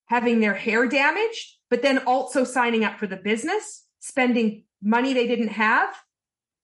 having 0.08 0.40
their 0.40 0.54
hair 0.54 0.88
damaged, 0.88 1.58
but 1.70 1.82
then 1.82 2.00
also 2.00 2.44
signing 2.44 2.84
up 2.84 3.00
for 3.00 3.08
the 3.08 3.18
business, 3.18 3.86
spending 4.00 4.64
money 4.82 5.14
they 5.14 5.28
didn't 5.28 5.50
have, 5.50 5.96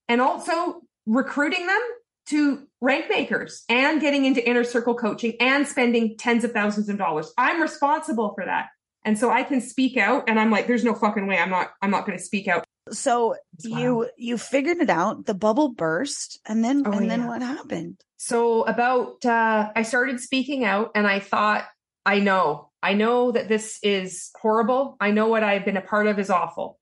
and 0.08 0.20
also 0.20 0.82
recruiting 1.06 1.66
them 1.66 1.80
to 2.26 2.66
rank 2.80 3.06
makers 3.08 3.64
and 3.68 4.00
getting 4.00 4.24
into 4.24 4.46
inner 4.46 4.64
circle 4.64 4.94
coaching 4.94 5.34
and 5.40 5.66
spending 5.66 6.16
tens 6.16 6.44
of 6.44 6.52
thousands 6.52 6.88
of 6.88 6.98
dollars. 6.98 7.32
I'm 7.38 7.62
responsible 7.62 8.34
for 8.34 8.44
that. 8.44 8.66
And 9.04 9.16
so 9.16 9.30
I 9.30 9.44
can 9.44 9.60
speak 9.60 9.96
out 9.96 10.24
and 10.28 10.38
I'm 10.38 10.50
like, 10.50 10.66
there's 10.66 10.84
no 10.84 10.94
fucking 10.94 11.28
way. 11.28 11.38
I'm 11.38 11.50
not, 11.50 11.70
I'm 11.80 11.90
not 11.90 12.04
going 12.04 12.18
to 12.18 12.24
speak 12.24 12.48
out. 12.48 12.64
So 12.90 13.36
you, 13.60 14.08
you 14.16 14.36
figured 14.38 14.78
it 14.78 14.90
out. 14.90 15.26
The 15.26 15.34
bubble 15.34 15.68
burst 15.68 16.40
and 16.46 16.64
then, 16.64 16.82
oh, 16.84 16.90
and 16.90 17.02
yeah. 17.02 17.08
then 17.08 17.26
what 17.26 17.42
happened? 17.42 18.00
So 18.16 18.64
about, 18.64 19.24
uh, 19.24 19.70
I 19.74 19.82
started 19.82 20.20
speaking 20.20 20.64
out 20.64 20.90
and 20.96 21.06
I 21.06 21.20
thought, 21.20 21.66
I 22.04 22.18
know, 22.18 22.70
I 22.82 22.94
know 22.94 23.30
that 23.32 23.48
this 23.48 23.78
is 23.82 24.30
horrible. 24.40 24.96
I 25.00 25.12
know 25.12 25.28
what 25.28 25.44
I've 25.44 25.64
been 25.64 25.76
a 25.76 25.82
part 25.82 26.08
of 26.08 26.18
is 26.18 26.30
awful. 26.30 26.78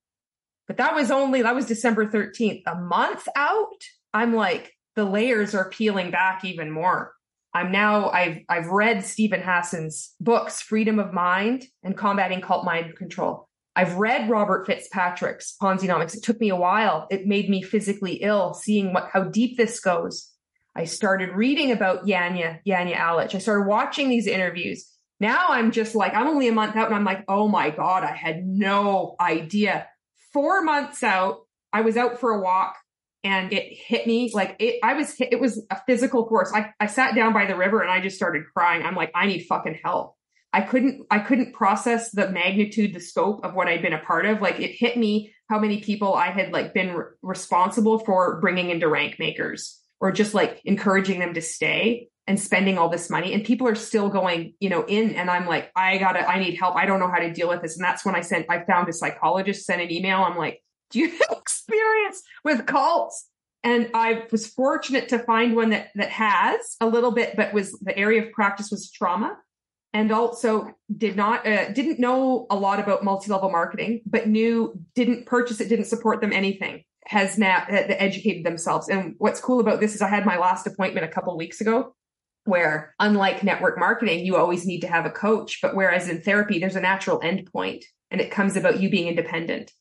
But 0.67 0.79
that 0.79 0.95
was 0.95 1.11
only, 1.11 1.43
that 1.43 1.55
was 1.55 1.67
December 1.67 2.07
13th. 2.07 2.63
A 2.67 2.75
month 2.75 3.29
out, 3.37 3.85
I'm 4.15 4.33
like, 4.33 4.73
the 4.95 5.05
layers 5.05 5.57
are 5.57 5.69
peeling 5.69 6.13
back 6.13 6.45
even 6.45 6.71
more. 6.71 7.13
I'm 7.53 7.73
now, 7.73 8.11
I've, 8.11 8.39
I've 8.49 8.69
read 8.69 9.05
Steven 9.05 9.43
Hassan's 9.43 10.15
books, 10.21 10.61
Freedom 10.61 11.01
of 11.01 11.13
Mind 11.13 11.67
and 11.83 11.97
Combating 11.97 12.41
Cult 12.41 12.65
Mind 12.65 12.97
Control. 12.97 13.49
I've 13.75 13.97
read 13.97 14.31
Robert 14.31 14.67
Fitzpatrick's 14.67 15.57
Ponzinomics. 15.61 16.17
It 16.17 16.23
took 16.23 16.41
me 16.41 16.49
a 16.49 16.57
while. 16.57 17.09
It 17.11 17.27
made 17.27 17.51
me 17.51 17.61
physically 17.61 18.23
ill 18.23 18.55
seeing 18.55 18.93
what, 18.93 19.09
how 19.13 19.25
deep 19.25 19.57
this 19.57 19.81
goes. 19.81 20.31
I 20.77 20.85
started 20.85 21.31
reading 21.31 21.73
about 21.73 22.07
Janja, 22.07 22.61
Janja 22.65 22.97
Lalich. 22.97 23.35
I 23.35 23.39
started 23.39 23.67
watching 23.67 24.09
these 24.09 24.29
interviews. 24.29 24.89
Now 25.19 25.47
I'm 25.49 25.73
just 25.73 25.97
like, 25.97 26.15
I'm 26.15 26.29
only 26.29 26.47
a 26.47 26.53
month 26.53 26.77
out 26.77 26.87
and 26.87 26.95
I'm 26.95 27.05
like, 27.05 27.25
oh 27.27 27.49
my 27.49 27.71
God, 27.71 28.05
I 28.05 28.15
had 28.15 28.47
no 28.47 29.17
idea. 29.21 29.89
Four 30.33 30.63
months 30.63 31.03
out, 31.03 31.41
I 31.73 31.81
was 31.81 31.97
out 31.97 32.21
for 32.21 32.31
a 32.31 32.41
walk 32.41 32.77
and 33.25 33.53
it 33.53 33.73
hit 33.73 34.07
me 34.07 34.31
like 34.35 34.57
it, 34.59 34.79
I 34.83 34.95
was, 34.95 35.13
hit, 35.17 35.33
it 35.33 35.41
was 35.41 35.65
a 35.71 35.81
physical 35.87 36.29
force. 36.29 36.53
I, 36.55 36.73
I 36.79 36.87
sat 36.87 37.15
down 37.15 37.33
by 37.33 37.47
the 37.47 37.57
river 37.57 37.81
and 37.81 37.91
I 37.91 38.01
just 38.01 38.17
started 38.17 38.45
crying. 38.55 38.85
I'm 38.85 38.95
like, 38.95 39.11
I 39.15 39.27
need 39.27 39.47
fucking 39.47 39.81
help. 39.83 40.15
I 40.53 40.61
couldn't, 40.61 41.07
I 41.11 41.19
couldn't 41.19 41.55
process 41.55 42.13
the 42.13 42.29
magnitude, 42.29 42.95
the 42.95 43.01
scope 43.01 43.45
of 43.45 43.55
what 43.55 43.67
I'd 43.67 43.83
been 43.83 43.93
a 43.93 43.99
part 43.99 44.27
of. 44.27 44.41
Like 44.41 44.61
it 44.61 44.73
hit 44.73 44.97
me 44.97 45.35
how 45.49 45.59
many 45.59 45.81
people 45.81 46.15
I 46.15 46.27
had 46.27 46.53
like 46.53 46.75
been 46.75 46.95
re- 46.95 47.05
responsible 47.23 47.99
for 47.99 48.41
bringing 48.41 48.71
into 48.71 48.89
rank 48.89 49.19
makers 49.19 49.81
or 50.01 50.13
just 50.13 50.35
like 50.35 50.61
encouraging 50.65 51.19
them 51.19 51.35
to 51.35 51.41
stay 51.41 52.09
and 52.27 52.41
spending 52.41 52.79
all 52.79 52.89
this 52.89 53.11
money 53.11 53.35
and 53.35 53.45
people 53.45 53.69
are 53.69 53.75
still 53.75 54.09
going 54.09 54.55
you 54.59 54.71
know 54.71 54.85
in 54.87 55.15
and 55.15 55.31
i'm 55.31 55.47
like 55.47 55.71
i 55.77 55.99
gotta 55.99 56.27
i 56.29 56.39
need 56.39 56.55
help 56.55 56.75
i 56.75 56.87
don't 56.87 57.01
know 57.01 57.11
how 57.11 57.19
to 57.19 57.33
deal 57.33 57.49
with 57.49 57.61
this 57.61 57.77
and 57.77 57.85
that's 57.85 58.05
when 58.05 58.15
i 58.15 58.21
sent 58.21 58.47
i 58.49 58.65
found 58.65 58.89
a 58.89 58.93
psychologist 58.93 59.67
sent 59.67 59.83
an 59.83 59.93
email 59.93 60.23
i'm 60.23 60.37
like 60.37 60.63
do 60.95 61.01
you 61.01 61.11
have 61.11 61.39
experience 61.39 62.23
with 62.43 62.67
cults 62.67 63.29
and 63.63 63.91
i 63.95 64.23
was 64.33 64.47
fortunate 64.47 65.09
to 65.09 65.19
find 65.19 65.55
one 65.55 65.71
that 65.71 65.89
that 65.95 66.09
has 66.09 66.77
a 66.81 66.87
little 66.87 67.11
bit 67.11 67.37
but 67.37 67.53
was 67.53 67.79
the 67.83 67.97
area 67.99 68.25
of 68.25 68.33
practice 68.33 68.71
was 68.71 68.91
trauma 68.91 69.37
and 69.93 70.11
also 70.11 70.73
did 70.97 71.17
not 71.17 71.47
uh, 71.47 71.71
didn't 71.73 72.01
know 72.01 72.47
a 72.51 72.57
lot 72.57 72.81
about 72.81 73.05
multi-level 73.05 73.51
marketing 73.51 74.01
but 74.07 74.27
knew 74.27 74.73
didn't 74.95 75.27
purchase 75.27 75.61
it 75.61 75.69
didn't 75.69 75.85
support 75.85 76.23
them 76.23 76.33
anything 76.33 76.83
has 77.07 77.39
now 77.39 77.65
uh, 77.71 77.75
educated 77.75 78.45
themselves. 78.45 78.89
And 78.89 79.15
what's 79.19 79.41
cool 79.41 79.61
about 79.61 79.81
this 79.81 79.95
is 79.95 80.03
I 80.03 80.09
had 80.09 80.25
my 80.25 80.39
last 80.39 80.67
appointment 80.67 81.05
a 81.05 81.09
couple 81.09 81.37
weeks 81.37 81.61
ago 81.61 81.95
where 82.45 82.95
unlike 82.99 83.43
network 83.43 83.79
marketing, 83.79 84.25
you 84.25 84.37
always 84.37 84.67
need 84.67 84.81
to 84.81 84.87
have 84.87 85.07
a 85.07 85.11
coach. 85.11 85.61
But 85.63 85.75
whereas 85.75 86.09
in 86.09 86.21
therapy, 86.21 86.59
there's 86.59 86.77
a 86.77 86.81
natural 86.81 87.21
endpoint 87.21 87.85
and 88.11 88.21
it 88.21 88.31
comes 88.31 88.57
about 88.57 88.81
you 88.81 88.91
being 88.91 89.09
independent. 89.09 89.73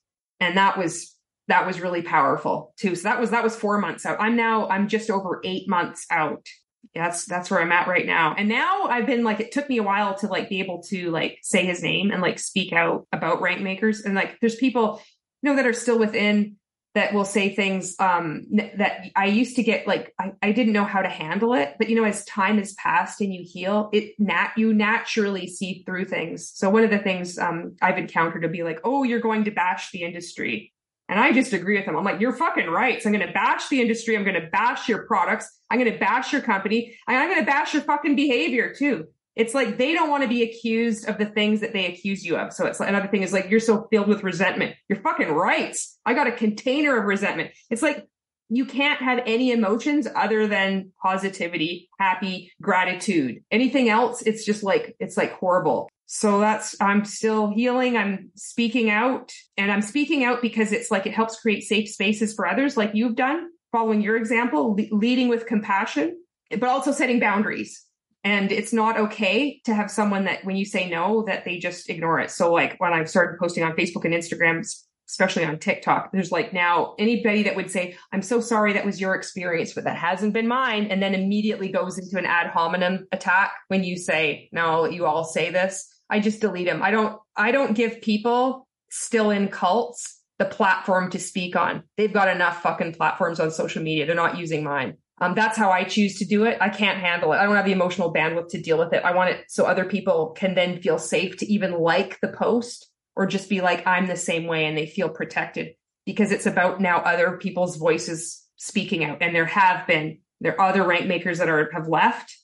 And 0.44 0.58
that 0.58 0.78
was, 0.78 1.16
that 1.48 1.66
was 1.66 1.82
really 1.82 2.02
powerful 2.02 2.74
too. 2.78 2.96
So 2.96 3.04
that 3.04 3.20
was, 3.20 3.32
that 3.32 3.44
was 3.44 3.56
four 3.56 3.78
months 3.80 4.06
out. 4.06 4.20
I'm 4.20 4.36
now, 4.36 4.68
I'm 4.68 4.88
just 4.88 5.10
over 5.10 5.42
eight 5.44 5.68
months 5.68 6.06
out. 6.12 6.46
That's, 6.94 7.26
that's 7.26 7.50
where 7.50 7.62
I'm 7.62 7.72
at 7.72 7.88
right 7.88 8.06
now. 8.06 8.36
And 8.38 8.48
now 8.50 8.84
I've 8.84 9.06
been 9.06 9.24
like, 9.24 9.40
it 9.40 9.52
took 9.52 9.68
me 9.68 9.78
a 9.78 9.84
while 9.84 10.16
to 10.16 10.28
like 10.28 10.50
be 10.50 10.60
able 10.60 10.84
to 10.84 11.10
like 11.12 11.40
say 11.42 11.66
his 11.66 11.82
name 11.82 12.12
and 12.12 12.22
like 12.22 12.40
speak 12.40 12.72
out 12.74 13.08
about 13.12 13.42
rank 13.42 13.62
makers. 13.62 14.02
And 14.02 14.16
like, 14.16 14.38
there's 14.42 14.56
people, 14.56 15.02
you 15.42 15.50
know, 15.50 15.56
that 15.56 15.66
are 15.66 15.74
still 15.74 15.98
within 15.98 16.58
that 16.96 17.14
will 17.14 17.26
say 17.26 17.56
things 17.56 17.96
um, 18.00 18.46
that 18.52 19.08
I 19.16 19.26
used 19.26 19.56
to 19.56 19.64
get 19.64 19.88
like 19.88 20.14
I, 20.20 20.34
I 20.44 20.52
didn't 20.52 20.74
know 20.74 20.84
how 20.84 21.02
to 21.02 21.10
handle 21.10 21.54
it, 21.56 21.76
but 21.80 21.90
you 21.90 21.96
know, 21.96 22.04
as 22.04 22.24
time 22.26 22.60
has 22.60 22.74
passed 22.74 23.20
and 23.20 23.34
you 23.34 23.44
heal, 23.44 23.90
it 23.92 24.14
nat 24.20 24.52
you 24.58 24.74
naturally 24.74 25.48
see 25.48 25.84
through 25.86 26.06
things. 26.06 26.52
So 26.54 26.70
one 26.70 26.84
of 26.84 26.92
the 26.92 27.00
things 27.00 27.40
um, 27.40 27.76
I've 27.82 27.98
encountered 27.98 28.44
to 28.44 28.48
be 28.48 28.64
like, 28.64 28.80
oh, 28.84 29.04
you're 29.04 29.22
going 29.22 29.46
to 29.46 29.52
bash 29.52 29.92
the 29.92 30.04
industry. 30.04 30.72
And 31.10 31.20
I 31.20 31.32
just 31.32 31.52
agree 31.52 31.78
with 31.78 31.86
them. 31.86 31.98
I'm 31.98 32.04
like, 32.04 32.22
you're 32.22 32.34
fucking 32.34 32.70
right. 32.70 33.02
So 33.02 33.10
I'm 33.10 33.14
going 33.14 33.28
to 33.28 33.34
bash 33.34 33.68
the 33.70 33.82
industry. 33.82 34.16
I'm 34.16 34.24
going 34.24 34.40
to 34.40 34.48
bash 34.48 34.88
your 34.88 35.06
products. 35.06 35.50
I'm 35.70 35.80
going 35.80 35.92
to 35.92 36.00
bash 36.00 36.32
your 36.32 36.42
company. 36.42 36.96
I'm 37.08 37.28
going 37.28 37.42
to 37.42 37.46
bash 37.46 37.74
your 37.74 37.84
fucking 37.84 38.16
behavior 38.16 38.74
too. 38.74 39.08
It's 39.36 39.54
like 39.54 39.78
they 39.78 39.94
don't 39.94 40.10
want 40.10 40.24
to 40.24 40.30
be 40.30 40.44
accused 40.44 41.10
of 41.10 41.18
the 41.18 41.26
things 41.26 41.62
that 41.62 41.74
they 41.74 41.88
accuse 41.88 42.24
you 42.24 42.38
of. 42.38 42.54
So 42.54 42.66
it's 42.66 42.80
like, 42.80 42.90
another 42.90 43.08
thing 43.08 43.24
is 43.24 43.34
like, 43.34 43.50
you're 43.50 43.60
so 43.60 43.88
filled 43.90 44.08
with 44.08 44.24
resentment. 44.24 44.76
You're 44.88 45.02
fucking 45.02 45.30
right. 45.30 45.76
I 46.06 46.14
got 46.14 46.28
a 46.28 46.32
container 46.32 46.98
of 46.98 47.06
resentment. 47.06 47.52
It's 47.70 47.82
like, 47.82 48.08
you 48.50 48.66
can't 48.66 49.02
have 49.02 49.24
any 49.26 49.52
emotions 49.52 50.08
other 50.16 50.46
than 50.46 50.92
positivity, 51.02 51.90
happy, 52.00 52.52
gratitude. 52.62 53.44
Anything 53.50 53.90
else, 53.90 54.22
it's 54.22 54.46
just 54.46 54.62
like, 54.62 54.96
it's 55.00 55.18
like 55.18 55.34
horrible. 55.34 55.90
So 56.06 56.40
that's, 56.40 56.80
I'm 56.80 57.04
still 57.06 57.50
healing. 57.50 57.98
I'm 57.98 58.30
speaking 58.36 58.92
out 58.92 59.32
and 59.58 59.72
I'm 59.72 59.82
speaking 59.82 60.24
out 60.24 60.44
because 60.44 60.72
it's 60.72 60.92
like, 60.92 61.08
it 61.08 61.14
helps 61.16 61.40
create 61.40 61.64
safe 61.64 61.90
spaces 61.90 62.36
for 62.36 62.46
others 62.46 62.78
like 62.78 62.92
you've 62.94 63.16
done, 63.16 63.50
following 63.72 64.02
your 64.02 64.18
example, 64.18 64.76
le- 64.76 64.96
leading 64.96 65.30
with 65.30 65.48
compassion, 65.48 66.16
but 66.52 66.70
also 66.70 66.92
setting 66.92 67.20
boundaries 67.20 67.84
and 68.24 68.52
it's 68.52 68.72
not 68.72 68.98
okay 68.98 69.60
to 69.66 69.74
have 69.74 69.92
someone 69.92 70.26
that 70.26 70.46
when 70.46 70.56
you 70.56 70.66
say 70.66 70.90
no, 70.90 71.24
that 71.24 71.44
they 71.44 71.58
just 71.58 71.90
ignore 71.90 72.20
it. 72.20 72.32
So 72.32 72.54
like 72.54 72.80
when 72.80 72.94
I 72.94 73.04
started 73.04 73.38
posting 73.38 73.64
on 73.64 73.74
Facebook 73.74 74.06
and 74.06 74.14
Instagram, 74.14 74.66
especially 75.10 75.44
on 75.44 75.60
TikTok, 75.60 76.12
there's 76.14 76.32
like 76.32 76.54
now 76.54 76.96
anybody 76.98 77.44
that 77.44 77.56
would 77.56 77.70
say, 77.70 77.98
I'm 78.14 78.22
so 78.22 78.40
sorry 78.40 78.74
that 78.74 78.86
was 78.86 79.02
your 79.02 79.14
experience, 79.16 79.74
but 79.74 79.84
that 79.84 79.98
hasn't 79.98 80.34
been 80.34 80.48
mine. 80.48 80.88
And 80.88 81.04
then 81.04 81.14
immediately 81.14 81.70
goes 81.70 81.98
into 81.98 82.18
an 82.18 82.26
ad 82.26 82.48
hominem 82.48 83.08
attack 83.12 83.52
when 83.68 83.84
you 83.84 83.98
say, 83.98 84.50
no, 84.54 84.86
you 84.86 85.06
all 85.06 85.26
say 85.26 85.50
this. 85.50 85.88
I 86.10 86.20
just 86.20 86.40
delete 86.40 86.68
them. 86.68 86.82
I 86.82 86.92
don't, 86.92 87.20
I 87.36 87.52
don't 87.52 87.74
give 87.74 88.02
people 88.02 88.68
still 88.90 89.32
in 89.32 89.50
cults 89.50 90.22
the 90.40 90.46
platform 90.46 91.10
to 91.12 91.20
speak 91.20 91.56
on. 91.56 91.84
They've 91.98 92.14
got 92.14 92.28
enough 92.28 92.62
fucking 92.62 92.94
platforms 92.94 93.40
on 93.40 93.52
social 93.52 93.84
media. 93.84 94.06
They're 94.06 94.16
not 94.16 94.38
using 94.38 94.64
mine. 94.64 94.98
Um, 95.20 95.36
that's 95.36 95.58
how 95.58 95.70
I 95.70 95.84
choose 95.84 96.18
to 96.20 96.26
do 96.26 96.46
it. 96.46 96.58
I 96.60 96.70
can't 96.70 97.00
handle 97.00 97.34
it. 97.34 97.38
I 97.38 97.46
don't 97.46 97.56
have 97.56 97.66
the 97.66 97.72
emotional 97.72 98.14
bandwidth 98.14 98.50
to 98.50 98.62
deal 98.62 98.78
with 98.78 98.94
it. 98.94 99.04
I 99.04 99.14
want 99.14 99.30
it 99.30 99.46
so 99.48 99.66
other 99.66 99.86
people 99.86 100.32
can 100.32 100.56
then 100.56 100.82
feel 100.82 100.98
safe 100.98 101.38
to 101.38 101.46
even 101.46 101.80
like 101.80 102.20
the 102.20 102.30
post 102.30 102.90
or 103.16 103.28
just 103.28 103.50
be 103.50 103.62
like, 103.62 103.86
I'm 103.86 104.08
the 104.08 104.18
same 104.18 104.48
way 104.48 104.66
and 104.66 104.78
they 104.78 104.88
feel 104.88 105.10
protected 105.10 105.76
because 106.06 106.32
it's 106.32 106.48
about 106.48 106.82
now 106.82 106.98
other 106.98 107.38
people's 107.38 107.78
voices 107.78 108.44
speaking 108.56 109.04
out. 109.04 109.20
And 109.22 109.36
there 109.36 109.46
have 109.46 109.86
been, 109.88 110.20
there 110.42 110.60
are 110.60 110.70
other 110.70 110.84
rank 110.84 111.06
makers 111.06 111.38
that 111.38 111.50
are 111.50 111.70
have 111.74 111.88
left 111.88 112.36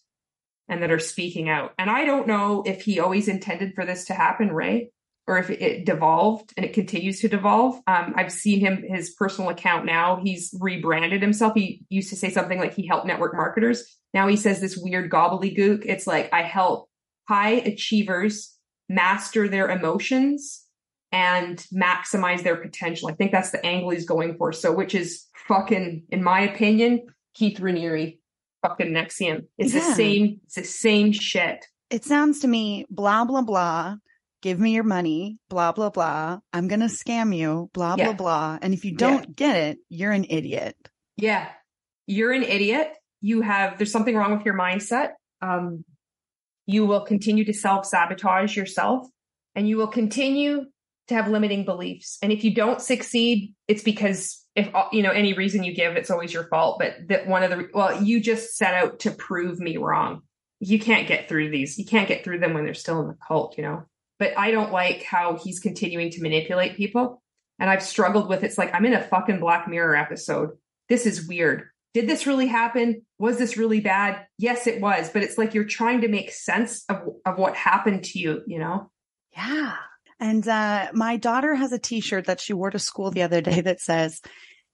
and 0.67 0.83
that 0.83 0.91
are 0.91 0.99
speaking 0.99 1.49
out. 1.49 1.73
And 1.79 1.89
I 1.89 2.05
don't 2.05 2.27
know 2.27 2.63
if 2.65 2.83
he 2.83 2.99
always 2.99 3.27
intended 3.27 3.73
for 3.73 3.85
this 3.85 4.05
to 4.05 4.13
happen, 4.13 4.51
Ray, 4.51 4.91
or 5.29 5.37
if 5.37 5.51
it 5.51 5.85
devolved 5.85 6.51
and 6.57 6.65
it 6.65 6.73
continues 6.73 7.19
to 7.21 7.29
devolve. 7.29 7.75
Um, 7.85 8.15
I've 8.17 8.31
seen 8.31 8.59
him, 8.59 8.83
his 8.83 9.11
personal 9.11 9.51
account 9.51 9.85
now, 9.85 10.19
he's 10.23 10.55
rebranded 10.59 11.21
himself. 11.21 11.53
He 11.53 11.85
used 11.89 12.09
to 12.09 12.15
say 12.15 12.31
something 12.31 12.57
like 12.57 12.73
he 12.73 12.87
helped 12.87 13.05
network 13.05 13.35
marketers. 13.35 13.85
Now 14.11 14.27
he 14.27 14.35
says 14.35 14.59
this 14.59 14.75
weird 14.75 15.11
gobbledygook. 15.11 15.85
It's 15.85 16.07
like, 16.07 16.33
I 16.33 16.41
help 16.41 16.89
high 17.27 17.51
achievers 17.51 18.57
master 18.89 19.47
their 19.47 19.69
emotions 19.69 20.65
and 21.11 21.63
maximize 21.71 22.41
their 22.41 22.55
potential. 22.55 23.07
I 23.07 23.13
think 23.13 23.31
that's 23.31 23.51
the 23.51 23.63
angle 23.63 23.91
he's 23.91 24.07
going 24.07 24.35
for. 24.35 24.51
So, 24.51 24.73
which 24.73 24.95
is 24.95 25.27
fucking, 25.47 26.05
in 26.09 26.23
my 26.23 26.41
opinion, 26.41 27.05
Keith 27.35 27.59
Raniere, 27.59 28.17
fucking 28.63 28.87
NXIVM. 28.87 29.45
It's 29.59 29.75
yeah. 29.75 29.79
the 29.81 29.93
same, 29.93 30.41
it's 30.45 30.55
the 30.55 30.63
same 30.63 31.11
shit. 31.11 31.67
It 31.91 32.03
sounds 32.03 32.39
to 32.39 32.47
me, 32.47 32.87
blah, 32.89 33.25
blah, 33.25 33.43
blah. 33.43 33.97
Give 34.41 34.59
me 34.59 34.73
your 34.73 34.83
money, 34.83 35.37
blah, 35.49 35.71
blah, 35.71 35.89
blah. 35.89 36.39
I'm 36.53 36.67
going 36.67 36.79
to 36.79 36.85
scam 36.85 37.35
you, 37.35 37.69
blah, 37.73 37.95
yeah. 37.97 38.05
blah, 38.05 38.13
blah. 38.13 38.59
And 38.61 38.73
if 38.73 38.85
you 38.85 38.95
don't 38.95 39.25
yeah. 39.25 39.33
get 39.35 39.55
it, 39.57 39.77
you're 39.89 40.11
an 40.11 40.25
idiot. 40.29 40.75
Yeah. 41.17 41.49
You're 42.07 42.31
an 42.31 42.43
idiot. 42.43 42.93
You 43.21 43.41
have, 43.41 43.77
there's 43.77 43.91
something 43.91 44.15
wrong 44.15 44.35
with 44.35 44.45
your 44.45 44.57
mindset. 44.57 45.11
Um, 45.41 45.83
you 46.65 46.85
will 46.85 47.01
continue 47.01 47.45
to 47.45 47.53
self 47.53 47.85
sabotage 47.85 48.55
yourself 48.55 49.07
and 49.55 49.67
you 49.67 49.77
will 49.77 49.87
continue 49.87 50.65
to 51.07 51.15
have 51.15 51.27
limiting 51.27 51.65
beliefs. 51.65 52.17
And 52.21 52.31
if 52.31 52.43
you 52.43 52.53
don't 52.53 52.79
succeed, 52.79 53.53
it's 53.67 53.83
because 53.83 54.45
if 54.55 54.73
uh, 54.73 54.85
you 54.91 55.01
know 55.01 55.11
any 55.11 55.33
reason 55.33 55.63
you 55.63 55.73
give, 55.73 55.95
it's 55.95 56.11
always 56.11 56.31
your 56.31 56.47
fault. 56.47 56.77
But 56.79 57.07
that 57.07 57.27
one 57.27 57.43
of 57.43 57.49
the 57.49 57.67
well, 57.73 58.01
you 58.01 58.21
just 58.21 58.55
set 58.55 58.73
out 58.73 58.99
to 58.99 59.11
prove 59.11 59.59
me 59.59 59.77
wrong. 59.77 60.21
You 60.59 60.79
can't 60.79 61.07
get 61.07 61.27
through 61.27 61.49
these. 61.49 61.77
You 61.77 61.85
can't 61.85 62.07
get 62.07 62.23
through 62.23 62.39
them 62.39 62.53
when 62.53 62.65
they're 62.65 62.73
still 62.73 63.01
in 63.01 63.07
the 63.07 63.17
cult, 63.27 63.57
you 63.57 63.63
know. 63.63 63.83
But 64.19 64.37
I 64.37 64.51
don't 64.51 64.71
like 64.71 65.03
how 65.03 65.37
he's 65.41 65.59
continuing 65.59 66.11
to 66.11 66.21
manipulate 66.21 66.75
people. 66.75 67.21
And 67.57 67.69
I've 67.69 67.83
struggled 67.83 68.29
with 68.29 68.43
it's 68.43 68.57
like 68.57 68.73
I'm 68.73 68.85
in 68.85 68.93
a 68.93 69.03
fucking 69.03 69.39
Black 69.39 69.67
Mirror 69.67 69.95
episode. 69.95 70.51
This 70.87 71.05
is 71.05 71.27
weird. 71.27 71.69
Did 71.93 72.07
this 72.07 72.27
really 72.27 72.47
happen? 72.47 73.05
Was 73.17 73.37
this 73.37 73.57
really 73.57 73.79
bad? 73.79 74.25
Yes, 74.37 74.67
it 74.67 74.79
was. 74.79 75.09
But 75.09 75.23
it's 75.23 75.37
like 75.37 75.53
you're 75.53 75.65
trying 75.65 76.01
to 76.01 76.07
make 76.07 76.31
sense 76.31 76.85
of 76.89 76.97
of 77.25 77.37
what 77.37 77.55
happened 77.55 78.03
to 78.05 78.19
you, 78.19 78.41
you 78.45 78.59
know? 78.59 78.91
Yeah. 79.35 79.75
And 80.19 80.45
uh, 80.47 80.89
my 80.93 81.17
daughter 81.17 81.55
has 81.55 81.71
a 81.71 81.79
T-shirt 81.79 82.25
that 82.25 82.41
she 82.41 82.53
wore 82.53 82.71
to 82.71 82.79
school 82.79 83.09
the 83.09 83.23
other 83.23 83.41
day 83.41 83.61
that 83.61 83.79
says, 83.79 84.21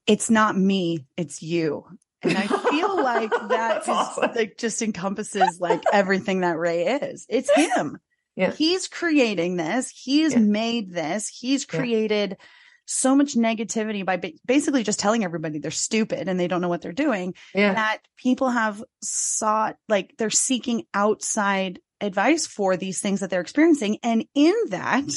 "It's 0.08 0.30
not 0.30 0.58
me, 0.58 1.06
it's 1.18 1.42
you." 1.42 1.86
And 2.24 2.38
I 2.38 2.48
feel 2.48 2.96
like 3.04 3.32
that 3.50 3.84
is, 3.84 3.90
awesome. 3.90 4.32
like 4.36 4.58
just 4.58 4.82
encompasses 4.82 5.60
like 5.60 5.84
everything 5.94 6.42
that 6.42 6.58
Ray 6.58 6.86
is. 6.86 7.26
It's 7.30 7.52
him. 7.52 8.00
Yeah. 8.36 8.52
He's 8.52 8.88
creating 8.88 9.56
this. 9.56 9.90
He's 9.90 10.34
yeah. 10.34 10.40
made 10.40 10.92
this. 10.92 11.28
He's 11.30 11.66
created 11.66 12.32
yeah. 12.32 12.46
so 12.86 13.16
much 13.16 13.36
negativity 13.36 14.06
by 14.06 14.18
ba- 14.18 14.34
basically 14.46 14.84
just 14.84 15.00
telling 15.00 15.24
everybody 15.24 15.60
they're 15.60 15.72
stupid 15.72 16.28
and 16.28 16.40
they 16.40 16.48
don't 16.48 16.62
know 16.62 16.68
what 16.68 16.82
they're 16.82 16.92
doing. 16.92 17.34
Yeah. 17.54 17.74
That 17.74 18.00
people 18.18 18.50
have 18.50 18.84
sought, 19.02 19.78
like 19.88 20.16
they're 20.18 20.30
seeking 20.30 20.84
outside 20.94 21.80
advice 22.02 22.46
for 22.46 22.76
these 22.76 23.00
things 23.00 23.22
that 23.22 23.30
they're 23.30 23.42
experiencing. 23.42 24.00
And 24.04 24.26
in 24.36 24.54
that, 24.70 25.10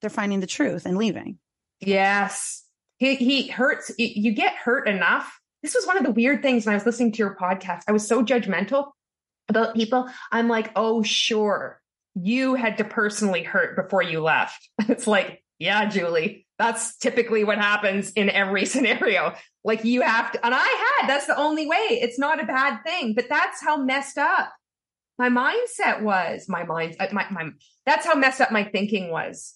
they're 0.00 0.10
finding 0.10 0.40
the 0.40 0.46
truth 0.46 0.86
and 0.86 0.96
leaving. 0.96 1.38
Yes. 1.80 2.64
He, 2.98 3.16
he 3.16 3.48
hurts. 3.48 3.92
You 3.98 4.32
get 4.32 4.54
hurt 4.54 4.88
enough. 4.88 5.40
This 5.62 5.74
was 5.74 5.86
one 5.86 5.98
of 5.98 6.04
the 6.04 6.12
weird 6.12 6.42
things 6.42 6.64
when 6.64 6.72
I 6.72 6.76
was 6.76 6.86
listening 6.86 7.12
to 7.12 7.18
your 7.18 7.36
podcast. 7.36 7.82
I 7.86 7.92
was 7.92 8.06
so 8.06 8.24
judgmental 8.24 8.92
about 9.48 9.74
people. 9.74 10.08
I'm 10.32 10.48
like, 10.48 10.70
oh, 10.74 11.02
sure. 11.02 11.80
You 12.18 12.54
had 12.54 12.78
to 12.78 12.84
personally 12.84 13.42
hurt 13.42 13.76
before 13.76 14.02
you 14.02 14.20
left. 14.20 14.68
It's 14.88 15.06
like, 15.06 15.42
yeah, 15.58 15.88
Julie, 15.88 16.46
that's 16.58 16.96
typically 16.96 17.44
what 17.44 17.58
happens 17.58 18.10
in 18.12 18.30
every 18.30 18.64
scenario. 18.72 19.34
Like 19.64 19.84
you 19.84 20.02
have 20.02 20.32
to, 20.32 20.44
and 20.44 20.54
I 20.54 20.98
had, 20.98 21.08
that's 21.08 21.26
the 21.26 21.36
only 21.36 21.66
way. 21.66 21.76
It's 21.90 22.18
not 22.18 22.42
a 22.42 22.46
bad 22.46 22.80
thing, 22.84 23.14
but 23.14 23.28
that's 23.28 23.62
how 23.62 23.76
messed 23.76 24.18
up 24.18 24.52
my 25.18 25.28
mindset 25.28 26.02
was. 26.02 26.48
My 26.48 26.64
mind, 26.64 26.96
uh, 27.00 27.08
my, 27.12 27.26
my, 27.30 27.50
that's 27.84 28.06
how 28.06 28.14
messed 28.14 28.40
up 28.40 28.52
my 28.52 28.64
thinking 28.64 29.10
was. 29.10 29.54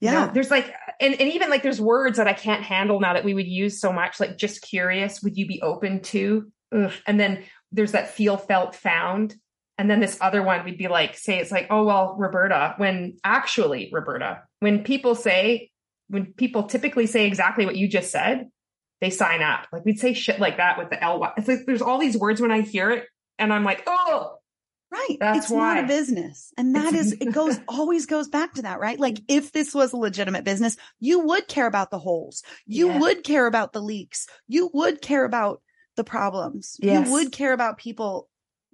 Yeah. 0.00 0.12
You 0.12 0.26
know, 0.26 0.32
there's 0.32 0.50
like, 0.50 0.72
and, 1.00 1.18
and 1.20 1.32
even 1.32 1.48
like 1.48 1.62
there's 1.62 1.80
words 1.80 2.18
that 2.18 2.28
I 2.28 2.32
can't 2.34 2.62
handle 2.62 3.00
now 3.00 3.14
that 3.14 3.24
we 3.24 3.34
would 3.34 3.46
use 3.46 3.80
so 3.80 3.92
much, 3.92 4.20
like 4.20 4.36
just 4.36 4.62
curious. 4.62 5.22
Would 5.22 5.36
you 5.36 5.46
be 5.46 5.62
open 5.62 6.00
to? 6.02 6.50
Ugh. 6.74 6.92
And 7.06 7.18
then 7.18 7.44
there's 7.72 7.92
that 7.92 8.10
feel, 8.10 8.36
felt, 8.36 8.74
found. 8.74 9.34
And 9.78 9.90
then 9.90 10.00
this 10.00 10.16
other 10.20 10.42
one, 10.42 10.64
we'd 10.64 10.78
be 10.78 10.88
like, 10.88 11.16
say 11.16 11.38
it's 11.38 11.50
like, 11.50 11.66
oh, 11.70 11.84
well, 11.84 12.16
Roberta, 12.18 12.74
when 12.78 13.18
actually, 13.22 13.90
Roberta, 13.92 14.42
when 14.60 14.84
people 14.84 15.14
say, 15.14 15.70
when 16.08 16.32
people 16.32 16.64
typically 16.64 17.06
say 17.06 17.26
exactly 17.26 17.66
what 17.66 17.76
you 17.76 17.88
just 17.88 18.10
said, 18.10 18.48
they 19.00 19.10
sign 19.10 19.42
up. 19.42 19.66
Like 19.72 19.84
we'd 19.84 19.98
say 19.98 20.14
shit 20.14 20.40
like 20.40 20.56
that 20.56 20.78
with 20.78 20.88
the 20.90 20.96
LY. 20.96 21.32
It's 21.36 21.48
like 21.48 21.66
there's 21.66 21.82
all 21.82 21.98
these 21.98 22.16
words 22.16 22.40
when 22.40 22.50
I 22.50 22.62
hear 22.62 22.90
it 22.90 23.06
and 23.38 23.52
I'm 23.52 23.64
like, 23.64 23.82
oh, 23.86 24.38
Right. 24.90 25.16
That's 25.18 25.38
it's 25.38 25.50
why. 25.50 25.74
not 25.74 25.84
a 25.84 25.86
business. 25.88 26.52
And 26.56 26.74
that 26.76 26.94
is, 26.94 27.12
it 27.20 27.32
goes, 27.32 27.58
always 27.68 28.06
goes 28.06 28.28
back 28.28 28.54
to 28.54 28.62
that, 28.62 28.80
right? 28.80 28.98
Like 28.98 29.20
if 29.28 29.52
this 29.52 29.74
was 29.74 29.92
a 29.92 29.96
legitimate 29.96 30.44
business, 30.44 30.76
you 31.00 31.20
would 31.20 31.48
care 31.48 31.66
about 31.66 31.90
the 31.90 31.98
holes. 31.98 32.42
You 32.66 32.88
would 32.88 33.24
care 33.24 33.46
about 33.46 33.72
the 33.72 33.80
leaks. 33.80 34.26
You 34.46 34.70
would 34.72 35.02
care 35.02 35.24
about 35.24 35.60
the 35.96 36.04
problems. 36.04 36.76
Yes. 36.80 37.06
You 37.06 37.12
would 37.12 37.32
care 37.32 37.52
about 37.52 37.78
people 37.78 38.28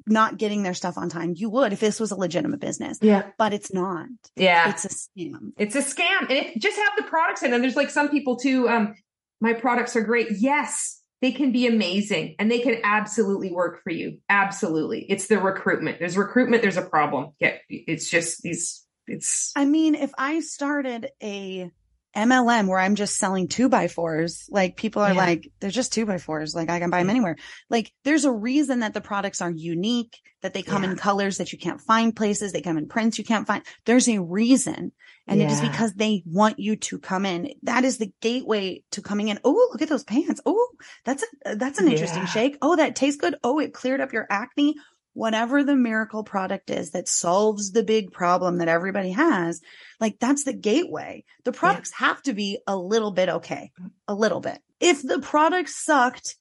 not 0.06 0.36
getting 0.38 0.62
their 0.62 0.74
stuff 0.74 0.98
on 0.98 1.08
time. 1.08 1.34
You 1.36 1.50
would 1.50 1.72
if 1.72 1.80
this 1.80 2.00
was 2.00 2.10
a 2.10 2.16
legitimate 2.16 2.60
business. 2.60 2.98
Yeah. 3.00 3.30
But 3.38 3.52
it's 3.52 3.72
not. 3.72 4.06
Yeah. 4.36 4.70
It's 4.70 4.84
a 4.84 4.88
scam. 4.88 5.52
It's 5.58 5.74
a 5.74 5.82
scam. 5.82 6.22
And 6.22 6.32
it 6.32 6.60
just 6.60 6.78
have 6.78 6.92
the 6.96 7.04
products 7.04 7.42
in. 7.42 7.52
And 7.52 7.62
there's 7.62 7.76
like 7.76 7.90
some 7.90 8.08
people 8.08 8.36
too, 8.36 8.68
um, 8.68 8.94
my 9.40 9.52
products 9.52 9.96
are 9.96 10.02
great. 10.02 10.28
Yes 10.30 11.02
they 11.22 11.30
can 11.30 11.52
be 11.52 11.68
amazing 11.68 12.34
and 12.40 12.50
they 12.50 12.58
can 12.58 12.78
absolutely 12.82 13.52
work 13.52 13.80
for 13.84 13.90
you. 13.90 14.18
Absolutely. 14.28 15.06
It's 15.08 15.28
the 15.28 15.38
recruitment. 15.38 16.00
There's 16.00 16.16
recruitment, 16.16 16.62
there's 16.62 16.76
a 16.76 16.82
problem. 16.82 17.30
Yeah, 17.38 17.58
it's 17.68 18.10
just 18.10 18.42
these 18.42 18.84
it's 19.06 19.52
I 19.56 19.64
mean, 19.64 19.94
if 19.94 20.12
I 20.18 20.40
started 20.40 21.10
a 21.22 21.70
MLM 22.16 22.68
where 22.68 22.78
I'm 22.78 22.94
just 22.94 23.16
selling 23.16 23.48
two 23.48 23.68
by 23.68 23.88
fours, 23.88 24.46
like 24.50 24.76
people 24.76 25.02
are 25.02 25.14
yeah. 25.14 25.20
like, 25.20 25.50
they're 25.60 25.70
just 25.70 25.92
two 25.92 26.06
by 26.06 26.18
fours. 26.18 26.54
Like 26.54 26.70
I 26.70 26.78
can 26.78 26.90
buy 26.90 26.98
them 26.98 27.10
anywhere. 27.10 27.36
Like 27.70 27.92
there's 28.04 28.24
a 28.24 28.32
reason 28.32 28.80
that 28.80 28.94
the 28.94 29.00
products 29.00 29.40
are 29.40 29.50
unique, 29.50 30.18
that 30.42 30.54
they 30.54 30.62
come 30.62 30.84
yeah. 30.84 30.90
in 30.90 30.96
colors 30.96 31.38
that 31.38 31.52
you 31.52 31.58
can't 31.58 31.80
find 31.80 32.14
places. 32.14 32.52
They 32.52 32.60
come 32.60 32.76
in 32.76 32.88
prints 32.88 33.18
you 33.18 33.24
can't 33.24 33.46
find. 33.46 33.62
There's 33.86 34.08
a 34.08 34.20
reason. 34.20 34.92
And 35.26 35.38
yeah. 35.40 35.46
it 35.46 35.52
is 35.52 35.60
because 35.60 35.94
they 35.94 36.22
want 36.26 36.58
you 36.58 36.76
to 36.76 36.98
come 36.98 37.24
in. 37.24 37.52
That 37.62 37.84
is 37.84 37.98
the 37.98 38.12
gateway 38.20 38.82
to 38.90 39.02
coming 39.02 39.28
in. 39.28 39.38
Oh, 39.44 39.68
look 39.70 39.80
at 39.80 39.88
those 39.88 40.04
pants. 40.04 40.40
Oh, 40.44 40.68
that's 41.04 41.24
a, 41.44 41.56
that's 41.56 41.78
an 41.78 41.88
interesting 41.88 42.26
shake. 42.26 42.58
Oh, 42.60 42.74
that 42.76 42.96
tastes 42.96 43.20
good. 43.20 43.36
Oh, 43.44 43.60
it 43.60 43.72
cleared 43.72 44.00
up 44.00 44.12
your 44.12 44.26
acne 44.28 44.74
whatever 45.14 45.62
the 45.62 45.76
miracle 45.76 46.24
product 46.24 46.70
is 46.70 46.92
that 46.92 47.08
solves 47.08 47.72
the 47.72 47.82
big 47.82 48.12
problem 48.12 48.58
that 48.58 48.68
everybody 48.68 49.10
has, 49.10 49.60
like 50.00 50.18
that's 50.18 50.44
the 50.44 50.52
gateway. 50.52 51.24
The 51.44 51.52
products 51.52 51.92
yeah. 51.92 52.06
have 52.06 52.22
to 52.22 52.32
be 52.32 52.58
a 52.66 52.76
little 52.76 53.10
bit 53.10 53.28
okay, 53.28 53.70
a 54.08 54.14
little 54.14 54.40
bit. 54.40 54.58
If 54.80 55.02
the 55.02 55.20
product 55.20 55.68
sucked, 55.68 56.36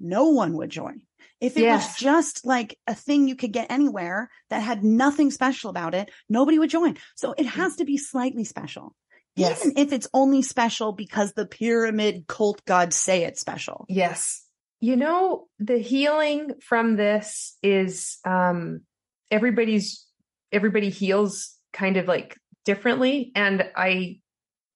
no 0.00 0.30
one 0.30 0.54
would 0.54 0.70
join. 0.70 1.02
If 1.38 1.58
it 1.58 1.66
was 1.66 1.96
just 1.96 2.46
like 2.46 2.78
a 2.86 2.94
thing 2.94 3.28
you 3.28 3.36
could 3.36 3.52
get 3.52 3.70
anywhere 3.70 4.30
that 4.48 4.60
had 4.60 4.82
nothing 4.82 5.30
special 5.30 5.68
about 5.68 5.94
it, 5.94 6.10
nobody 6.30 6.58
would 6.58 6.70
join. 6.70 6.96
So 7.14 7.34
it 7.36 7.44
mm. 7.44 7.50
has 7.50 7.76
to 7.76 7.84
be 7.84 7.98
slightly 7.98 8.44
special. 8.44 8.94
Yes. 9.34 9.60
Even 9.60 9.76
if 9.76 9.92
it's 9.92 10.08
only 10.14 10.40
special 10.40 10.92
because 10.92 11.34
the 11.34 11.44
pyramid 11.44 12.26
cult 12.26 12.64
gods 12.64 12.96
say 12.96 13.24
it's 13.24 13.40
special. 13.40 13.84
Yes 13.86 14.45
you 14.80 14.96
know, 14.96 15.46
the 15.58 15.78
healing 15.78 16.54
from 16.60 16.96
this 16.96 17.56
is 17.62 18.18
um 18.24 18.82
everybody's 19.30 20.06
everybody 20.52 20.90
heals 20.90 21.54
kind 21.72 21.96
of 21.96 22.06
like 22.06 22.38
differently 22.64 23.32
and 23.34 23.68
I 23.76 24.20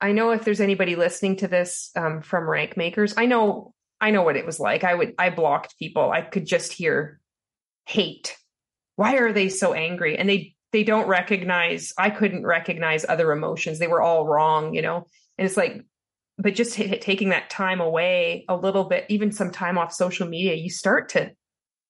I 0.01 0.13
know 0.13 0.31
if 0.31 0.45
there's 0.45 0.61
anybody 0.61 0.97
listening 0.97 1.37
to 1.37 1.49
this 1.49 1.91
um 1.97 2.23
from 2.23 2.49
rank 2.49 2.77
makers, 2.77 3.15
I 3.17 3.27
know 3.27 3.75
I 4.01 4.11
know 4.11 4.23
what 4.23 4.37
it 4.37 4.47
was 4.47 4.59
like. 4.59 4.85
I 4.85 4.95
would 4.95 5.15
I 5.19 5.31
blocked 5.31 5.79
people. 5.79 6.11
I 6.11 6.23
could 6.23 6.47
just 6.47 6.73
hear 6.73 7.21
hate. 7.87 8.37
Why 8.97 9.17
are 9.17 9.33
they 9.33 9.49
so 9.49 9.75
angry? 9.75 10.17
And 10.17 10.29
they 10.29 10.55
they 10.73 10.85
don't 10.85 11.09
recognize 11.09 11.93
I 11.99 12.11
couldn't 12.11 12.47
recognize 12.47 13.05
other 13.09 13.33
emotions. 13.33 13.79
They 13.79 13.89
were 13.89 14.03
all 14.03 14.27
wrong, 14.27 14.75
you 14.75 14.83
know. 14.83 15.07
And 15.37 15.47
it's 15.47 15.57
like 15.57 15.85
but 16.41 16.55
just 16.55 16.75
t- 16.75 16.99
taking 16.99 17.29
that 17.31 17.51
time 17.51 17.81
away 17.81 18.45
a 18.49 18.57
little 18.57 18.85
bit, 18.85 19.05
even 19.09 19.33
some 19.33 19.51
time 19.51 19.79
off 19.79 19.93
social 19.93 20.27
media, 20.27 20.55
you 20.55 20.71
start 20.71 21.11
to 21.11 21.33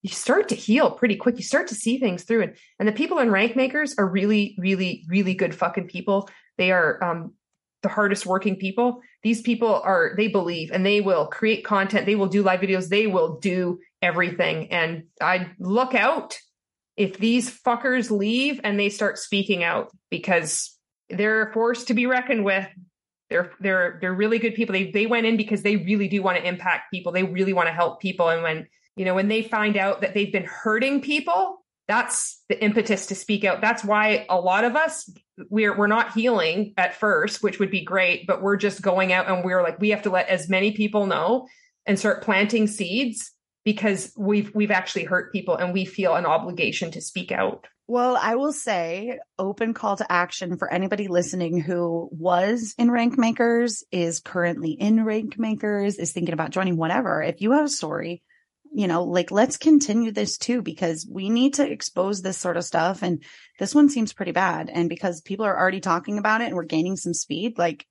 you 0.02 0.10
start 0.10 0.48
to 0.48 0.54
heal 0.54 0.90
pretty 0.90 1.16
quick. 1.16 1.36
You 1.36 1.42
start 1.42 1.68
to 1.68 1.74
see 1.74 1.98
things 1.98 2.24
through 2.24 2.42
and 2.42 2.56
and 2.78 2.88
the 2.88 2.92
people 2.92 3.18
in 3.18 3.30
rank 3.30 3.54
makers 3.54 3.94
are 3.98 4.06
really, 4.06 4.56
really, 4.58 5.04
really 5.08 5.34
good 5.34 5.54
fucking 5.54 5.88
people. 5.88 6.28
They 6.58 6.72
are 6.72 7.02
um 7.02 7.34
the 7.82 7.88
hardest 7.88 8.26
working 8.26 8.56
people. 8.56 9.00
These 9.22 9.42
people 9.42 9.74
are 9.74 10.14
they 10.16 10.28
believe 10.28 10.70
and 10.72 10.84
they 10.84 11.00
will 11.00 11.26
create 11.26 11.64
content, 11.64 12.06
they 12.06 12.16
will 12.16 12.26
do 12.26 12.42
live 12.42 12.60
videos, 12.60 12.88
they 12.88 13.06
will 13.06 13.38
do 13.38 13.78
everything. 14.02 14.72
And 14.72 15.04
I 15.20 15.50
look 15.58 15.94
out 15.94 16.38
if 16.96 17.18
these 17.18 17.50
fuckers 17.50 18.10
leave 18.10 18.60
and 18.64 18.78
they 18.78 18.88
start 18.88 19.18
speaking 19.18 19.62
out 19.64 19.90
because 20.10 20.76
they're 21.08 21.48
a 21.48 21.52
force 21.52 21.84
to 21.84 21.94
be 21.94 22.06
reckoned 22.06 22.44
with. 22.44 22.66
They're 23.30 23.52
they're 23.60 23.98
they're 24.00 24.14
really 24.14 24.38
good 24.38 24.54
people. 24.54 24.72
They 24.72 24.90
they 24.90 25.06
went 25.06 25.26
in 25.26 25.36
because 25.36 25.62
they 25.62 25.76
really 25.76 26.08
do 26.08 26.22
want 26.22 26.36
to 26.38 26.46
impact 26.46 26.92
people. 26.92 27.12
They 27.12 27.22
really 27.22 27.52
want 27.52 27.68
to 27.68 27.72
help 27.72 28.00
people. 28.00 28.28
And 28.28 28.42
when 28.42 28.66
you 28.96 29.04
know 29.04 29.14
when 29.14 29.28
they 29.28 29.42
find 29.42 29.76
out 29.76 30.00
that 30.00 30.14
they've 30.14 30.32
been 30.32 30.44
hurting 30.44 31.00
people, 31.00 31.64
that's 31.86 32.42
the 32.48 32.62
impetus 32.62 33.06
to 33.06 33.14
speak 33.14 33.44
out. 33.44 33.60
That's 33.60 33.84
why 33.84 34.26
a 34.28 34.38
lot 34.38 34.64
of 34.64 34.76
us 34.76 35.08
we're 35.48 35.76
we're 35.76 35.86
not 35.86 36.12
healing 36.12 36.74
at 36.76 36.94
first, 36.94 37.42
which 37.42 37.58
would 37.58 37.70
be 37.70 37.84
great, 37.84 38.26
but 38.26 38.42
we're 38.42 38.56
just 38.56 38.82
going 38.82 39.12
out 39.12 39.28
and 39.28 39.44
we're 39.44 39.62
like 39.62 39.80
we 39.80 39.90
have 39.90 40.02
to 40.02 40.10
let 40.10 40.28
as 40.28 40.48
many 40.48 40.72
people 40.72 41.06
know 41.06 41.46
and 41.86 41.98
start 41.98 42.22
planting 42.22 42.66
seeds 42.66 43.32
because 43.64 44.12
we've 44.16 44.54
we've 44.54 44.70
actually 44.70 45.04
hurt 45.04 45.32
people 45.32 45.56
and 45.56 45.72
we 45.72 45.84
feel 45.84 46.14
an 46.14 46.26
obligation 46.26 46.90
to 46.90 47.00
speak 47.00 47.32
out. 47.32 47.66
Well, 47.90 48.16
I 48.16 48.36
will 48.36 48.52
say 48.52 49.18
open 49.36 49.74
call 49.74 49.96
to 49.96 50.06
action 50.08 50.58
for 50.58 50.72
anybody 50.72 51.08
listening 51.08 51.60
who 51.60 52.08
was 52.12 52.72
in 52.78 52.88
rank 52.88 53.18
makers, 53.18 53.82
is 53.90 54.20
currently 54.20 54.70
in 54.70 55.04
rank 55.04 55.36
makers, 55.40 55.96
is 55.96 56.12
thinking 56.12 56.32
about 56.32 56.52
joining 56.52 56.76
whatever. 56.76 57.20
If 57.20 57.40
you 57.40 57.50
have 57.50 57.64
a 57.64 57.68
story, 57.68 58.22
you 58.72 58.86
know, 58.86 59.02
like 59.02 59.32
let's 59.32 59.56
continue 59.56 60.12
this 60.12 60.38
too, 60.38 60.62
because 60.62 61.04
we 61.04 61.30
need 61.30 61.54
to 61.54 61.68
expose 61.68 62.22
this 62.22 62.38
sort 62.38 62.56
of 62.56 62.62
stuff. 62.62 63.02
And 63.02 63.24
this 63.58 63.74
one 63.74 63.88
seems 63.88 64.12
pretty 64.12 64.30
bad. 64.30 64.70
And 64.72 64.88
because 64.88 65.20
people 65.20 65.44
are 65.44 65.58
already 65.58 65.80
talking 65.80 66.18
about 66.18 66.42
it 66.42 66.44
and 66.44 66.54
we're 66.54 66.66
gaining 66.66 66.96
some 66.96 67.12
speed, 67.12 67.58
like 67.58 67.88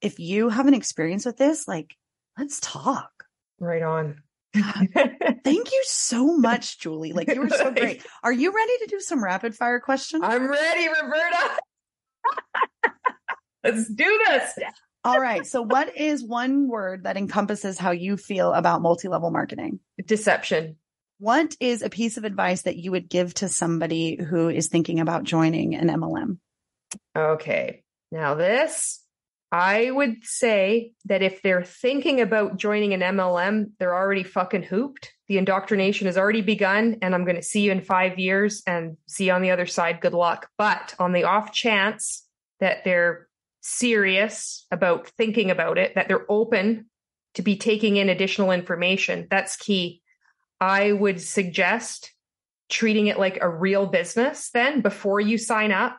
if 0.00 0.18
you 0.18 0.48
have 0.48 0.66
an 0.66 0.72
experience 0.72 1.26
with 1.26 1.36
this, 1.36 1.68
like 1.68 1.94
let's 2.38 2.58
talk. 2.58 3.10
Right 3.60 3.82
on. 3.82 4.22
Thank 4.54 5.72
you 5.72 5.82
so 5.84 6.36
much, 6.36 6.78
Julie. 6.78 7.12
Like 7.12 7.28
you 7.28 7.40
were 7.40 7.48
so 7.48 7.70
great. 7.74 8.04
Are 8.22 8.32
you 8.32 8.54
ready 8.54 8.72
to 8.80 8.86
do 8.86 9.00
some 9.00 9.22
rapid 9.22 9.54
fire 9.54 9.80
questions? 9.80 10.22
I'm 10.24 10.48
ready, 10.48 10.88
Roberta. 10.88 11.58
Let's 13.64 13.88
do 13.88 14.20
this. 14.26 14.58
All 15.04 15.18
right. 15.18 15.46
So, 15.46 15.62
what 15.62 15.96
is 15.96 16.22
one 16.24 16.68
word 16.68 17.04
that 17.04 17.16
encompasses 17.16 17.78
how 17.78 17.90
you 17.90 18.16
feel 18.16 18.52
about 18.52 18.82
multi 18.82 19.08
level 19.08 19.30
marketing? 19.30 19.80
Deception. 20.04 20.76
What 21.18 21.56
is 21.60 21.82
a 21.82 21.90
piece 21.90 22.16
of 22.16 22.24
advice 22.24 22.62
that 22.62 22.76
you 22.76 22.90
would 22.90 23.08
give 23.08 23.34
to 23.34 23.48
somebody 23.48 24.20
who 24.20 24.48
is 24.48 24.68
thinking 24.68 25.00
about 25.00 25.24
joining 25.24 25.74
an 25.74 25.88
MLM? 25.88 26.38
Okay. 27.16 27.84
Now, 28.10 28.34
this 28.34 29.01
I 29.52 29.90
would 29.90 30.24
say 30.24 30.92
that 31.04 31.20
if 31.20 31.42
they're 31.42 31.62
thinking 31.62 32.22
about 32.22 32.56
joining 32.56 32.94
an 32.94 33.00
MLM, 33.00 33.72
they're 33.78 33.94
already 33.94 34.22
fucking 34.22 34.62
hooped. 34.62 35.12
The 35.28 35.36
indoctrination 35.36 36.06
has 36.06 36.16
already 36.16 36.40
begun, 36.40 36.96
and 37.02 37.14
I'm 37.14 37.24
going 37.24 37.36
to 37.36 37.42
see 37.42 37.60
you 37.60 37.70
in 37.70 37.82
five 37.82 38.18
years 38.18 38.62
and 38.66 38.96
see 39.06 39.26
you 39.26 39.32
on 39.32 39.42
the 39.42 39.50
other 39.50 39.66
side. 39.66 40.00
Good 40.00 40.14
luck. 40.14 40.48
But 40.56 40.94
on 40.98 41.12
the 41.12 41.24
off 41.24 41.52
chance 41.52 42.26
that 42.60 42.82
they're 42.84 43.28
serious 43.60 44.66
about 44.70 45.08
thinking 45.18 45.50
about 45.50 45.76
it, 45.76 45.96
that 45.96 46.08
they're 46.08 46.30
open 46.30 46.86
to 47.34 47.42
be 47.42 47.56
taking 47.56 47.98
in 47.98 48.08
additional 48.08 48.52
information, 48.52 49.26
that's 49.30 49.56
key. 49.56 50.00
I 50.62 50.92
would 50.92 51.20
suggest 51.20 52.10
treating 52.70 53.08
it 53.08 53.18
like 53.18 53.36
a 53.42 53.50
real 53.50 53.84
business 53.84 54.48
then 54.54 54.80
before 54.80 55.20
you 55.20 55.36
sign 55.36 55.72
up. 55.72 55.98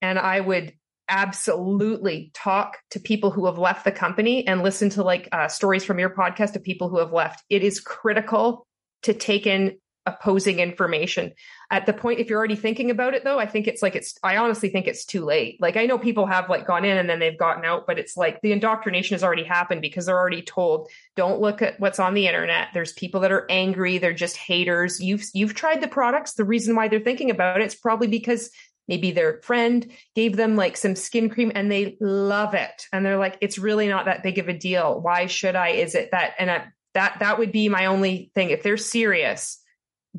And 0.00 0.16
I 0.16 0.38
would 0.38 0.74
absolutely 1.08 2.30
talk 2.34 2.78
to 2.90 3.00
people 3.00 3.30
who 3.30 3.46
have 3.46 3.58
left 3.58 3.84
the 3.84 3.92
company 3.92 4.46
and 4.46 4.62
listen 4.62 4.90
to 4.90 5.02
like 5.02 5.28
uh, 5.32 5.48
stories 5.48 5.84
from 5.84 5.98
your 5.98 6.10
podcast 6.10 6.56
of 6.56 6.62
people 6.62 6.88
who 6.88 6.98
have 6.98 7.12
left. 7.12 7.42
It 7.48 7.62
is 7.62 7.80
critical 7.80 8.66
to 9.02 9.14
take 9.14 9.46
in 9.46 9.78
opposing 10.04 10.58
information. 10.58 11.32
At 11.70 11.86
the 11.86 11.92
point 11.92 12.18
if 12.18 12.28
you're 12.28 12.38
already 12.38 12.56
thinking 12.56 12.90
about 12.90 13.14
it 13.14 13.22
though 13.22 13.38
i 13.38 13.46
think 13.46 13.68
it's 13.68 13.82
like 13.82 13.94
it's 13.94 14.18
i 14.22 14.36
honestly 14.36 14.68
think 14.68 14.88
it's 14.88 15.04
too 15.04 15.24
late. 15.24 15.58
Like 15.60 15.76
i 15.76 15.86
know 15.86 15.96
people 15.96 16.26
have 16.26 16.50
like 16.50 16.66
gone 16.66 16.84
in 16.84 16.96
and 16.96 17.08
then 17.08 17.20
they've 17.20 17.38
gotten 17.38 17.64
out 17.64 17.86
but 17.86 18.00
it's 18.00 18.16
like 18.16 18.40
the 18.40 18.50
indoctrination 18.50 19.14
has 19.14 19.22
already 19.22 19.44
happened 19.44 19.80
because 19.80 20.06
they're 20.06 20.18
already 20.18 20.42
told 20.42 20.88
don't 21.14 21.40
look 21.40 21.62
at 21.62 21.78
what's 21.78 22.00
on 22.00 22.14
the 22.14 22.26
internet. 22.26 22.68
There's 22.74 22.92
people 22.92 23.20
that 23.20 23.32
are 23.32 23.46
angry. 23.48 23.98
They're 23.98 24.12
just 24.12 24.36
haters. 24.36 25.00
You've 25.00 25.24
you've 25.34 25.54
tried 25.54 25.80
the 25.80 25.88
products. 25.88 26.32
The 26.32 26.44
reason 26.44 26.74
why 26.74 26.88
they're 26.88 26.98
thinking 26.98 27.30
about 27.30 27.60
it, 27.60 27.64
it's 27.64 27.74
probably 27.76 28.08
because 28.08 28.50
maybe 28.88 29.12
their 29.12 29.40
friend 29.42 29.90
gave 30.14 30.36
them 30.36 30.56
like 30.56 30.76
some 30.76 30.94
skin 30.94 31.28
cream 31.28 31.52
and 31.54 31.70
they 31.70 31.96
love 32.00 32.54
it. 32.54 32.86
And 32.92 33.04
they're 33.04 33.18
like 33.18 33.38
it's 33.40 33.58
really 33.58 33.88
not 33.88 34.06
that 34.06 34.22
big 34.22 34.38
of 34.38 34.48
a 34.48 34.58
deal. 34.58 35.00
Why 35.00 35.26
should 35.26 35.56
i? 35.56 35.70
Is 35.70 35.94
it 35.94 36.10
that 36.12 36.34
and 36.38 36.50
I, 36.50 36.66
that 36.94 37.18
that 37.20 37.38
would 37.38 37.52
be 37.52 37.68
my 37.68 37.86
only 37.86 38.30
thing. 38.34 38.50
If 38.50 38.62
they're 38.62 38.76
serious 38.76 39.58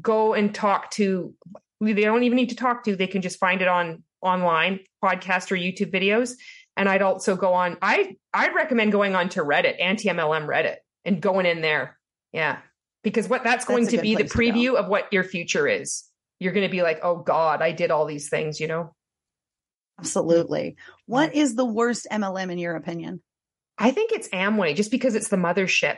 go 0.02 0.34
and 0.34 0.56
talk 0.56 0.90
to 0.90 1.36
they 1.80 1.94
don't 1.94 2.24
even 2.24 2.36
need 2.36 2.50
to 2.50 2.56
talk 2.56 2.84
to 2.84 2.96
they 2.96 3.06
can 3.06 3.22
just 3.22 3.38
find 3.40 3.62
it 3.62 3.68
on 3.68 4.02
online 4.22 4.80
podcast 5.04 5.52
or 5.52 5.56
youtube 5.56 5.94
videos. 5.94 6.34
And 6.76 6.90
i'd 6.90 7.04
also 7.04 7.36
go 7.36 7.54
on 7.54 7.78
i 7.82 8.16
i'd 8.34 8.56
recommend 8.56 8.92
going 8.92 9.16
on 9.16 9.30
to 9.30 9.44
reddit 9.44 9.80
anti-mlm 9.80 10.48
reddit 10.48 10.78
and 11.06 11.22
going 11.22 11.46
in 11.46 11.62
there. 11.62 11.98
Yeah. 12.32 12.60
Because 13.04 13.28
what 13.28 13.44
that's 13.44 13.66
going 13.66 13.84
that's 13.84 13.96
to 13.96 14.02
be 14.02 14.16
the 14.16 14.24
preview 14.24 14.72
to 14.72 14.78
of 14.78 14.88
what 14.88 15.12
your 15.12 15.24
future 15.24 15.68
is 15.68 16.04
you're 16.44 16.54
going 16.54 16.68
to 16.68 16.72
be 16.72 16.82
like, 16.82 17.00
oh 17.04 17.16
God, 17.16 17.62
I 17.62 17.72
did 17.72 17.90
all 17.90 18.06
these 18.06 18.28
things, 18.28 18.60
you 18.60 18.68
know? 18.68 18.94
Absolutely. 19.98 20.76
What 21.06 21.34
is 21.34 21.56
the 21.56 21.66
worst 21.66 22.06
MLM 22.12 22.52
in 22.52 22.58
your 22.58 22.76
opinion? 22.76 23.22
I 23.78 23.92
think 23.92 24.12
it's 24.12 24.28
Amway 24.30 24.76
just 24.76 24.92
because 24.92 25.16
it's 25.16 25.30
the 25.30 25.38
mothership. 25.38 25.98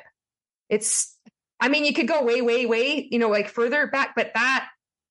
It's, 0.69 1.17
I 1.59 1.69
mean, 1.69 1.83
you 1.83 1.93
could 1.93 2.07
go 2.07 2.23
way, 2.23 2.43
way, 2.43 2.67
way, 2.67 3.07
you 3.09 3.17
know, 3.17 3.29
like 3.29 3.49
further 3.49 3.87
back, 3.87 4.13
but 4.15 4.31
that 4.35 4.67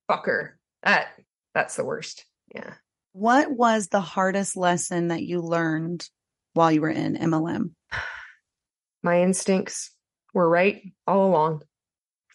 fucker, 0.09 0.51
that, 0.83 1.09
that's 1.53 1.75
the 1.75 1.83
worst. 1.83 2.25
Yeah. 2.53 2.73
What 3.11 3.51
was 3.51 3.87
the 3.87 4.01
hardest 4.01 4.55
lesson 4.55 5.09
that 5.09 5.23
you 5.23 5.41
learned 5.41 6.07
while 6.53 6.71
you 6.71 6.81
were 6.81 6.89
in 6.89 7.17
MLM? 7.17 7.71
My 9.03 9.21
instincts 9.21 9.91
were 10.33 10.49
right 10.49 10.81
all 11.05 11.27
along. 11.27 11.63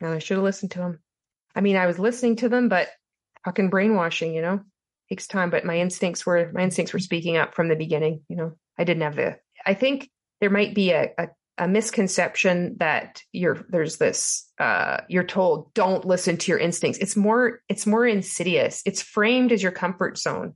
And 0.03 0.11
I 0.11 0.19
should 0.19 0.37
have 0.37 0.45
listened 0.45 0.73
to 0.73 0.79
them. 0.81 1.01
I 1.55 1.61
mean, 1.61 1.77
I 1.77 1.87
was 1.87 1.99
listening 1.99 2.37
to 2.37 2.49
them, 2.49 2.69
but 2.69 2.89
fucking 3.45 3.71
brainwashing, 3.71 4.35
you 4.35 4.43
know, 4.43 4.61
takes 5.09 5.27
time. 5.27 5.51
But 5.51 5.65
my 5.65 5.79
instincts 5.79 6.25
were 6.25 6.51
my 6.53 6.63
instincts 6.63 6.93
were 6.93 6.99
speaking 6.99 7.37
up 7.37 7.55
from 7.55 7.69
the 7.69 7.77
beginning. 7.77 8.23
You 8.29 8.37
know, 8.37 8.53
I 8.79 8.85
didn't 8.85 9.03
have 9.03 9.17
the. 9.17 9.39
I 9.67 9.75
think 9.75 10.11
there 10.41 10.51
might 10.51 10.75
be 10.75 10.91
a, 10.91 11.11
a, 11.19 11.29
a 11.59 11.69
misconception 11.69 12.77
that 12.79 13.23
you're 13.33 13.67
there's 13.69 13.99
this 13.99 14.49
uh, 14.59 15.03
you're 15.09 15.25
told 15.25 15.73
don't 15.75 16.05
listen 16.05 16.37
to 16.39 16.53
your 16.53 16.59
instincts. 16.59 16.99
It's 16.99 17.17
more 17.17 17.61
it's 17.69 17.87
more 17.87 18.07
insidious. 18.07 18.83
It's 18.87 19.03
framed 19.03 19.53
as 19.53 19.63
your 19.63 19.73
comfort 19.73 20.19
zone. 20.19 20.55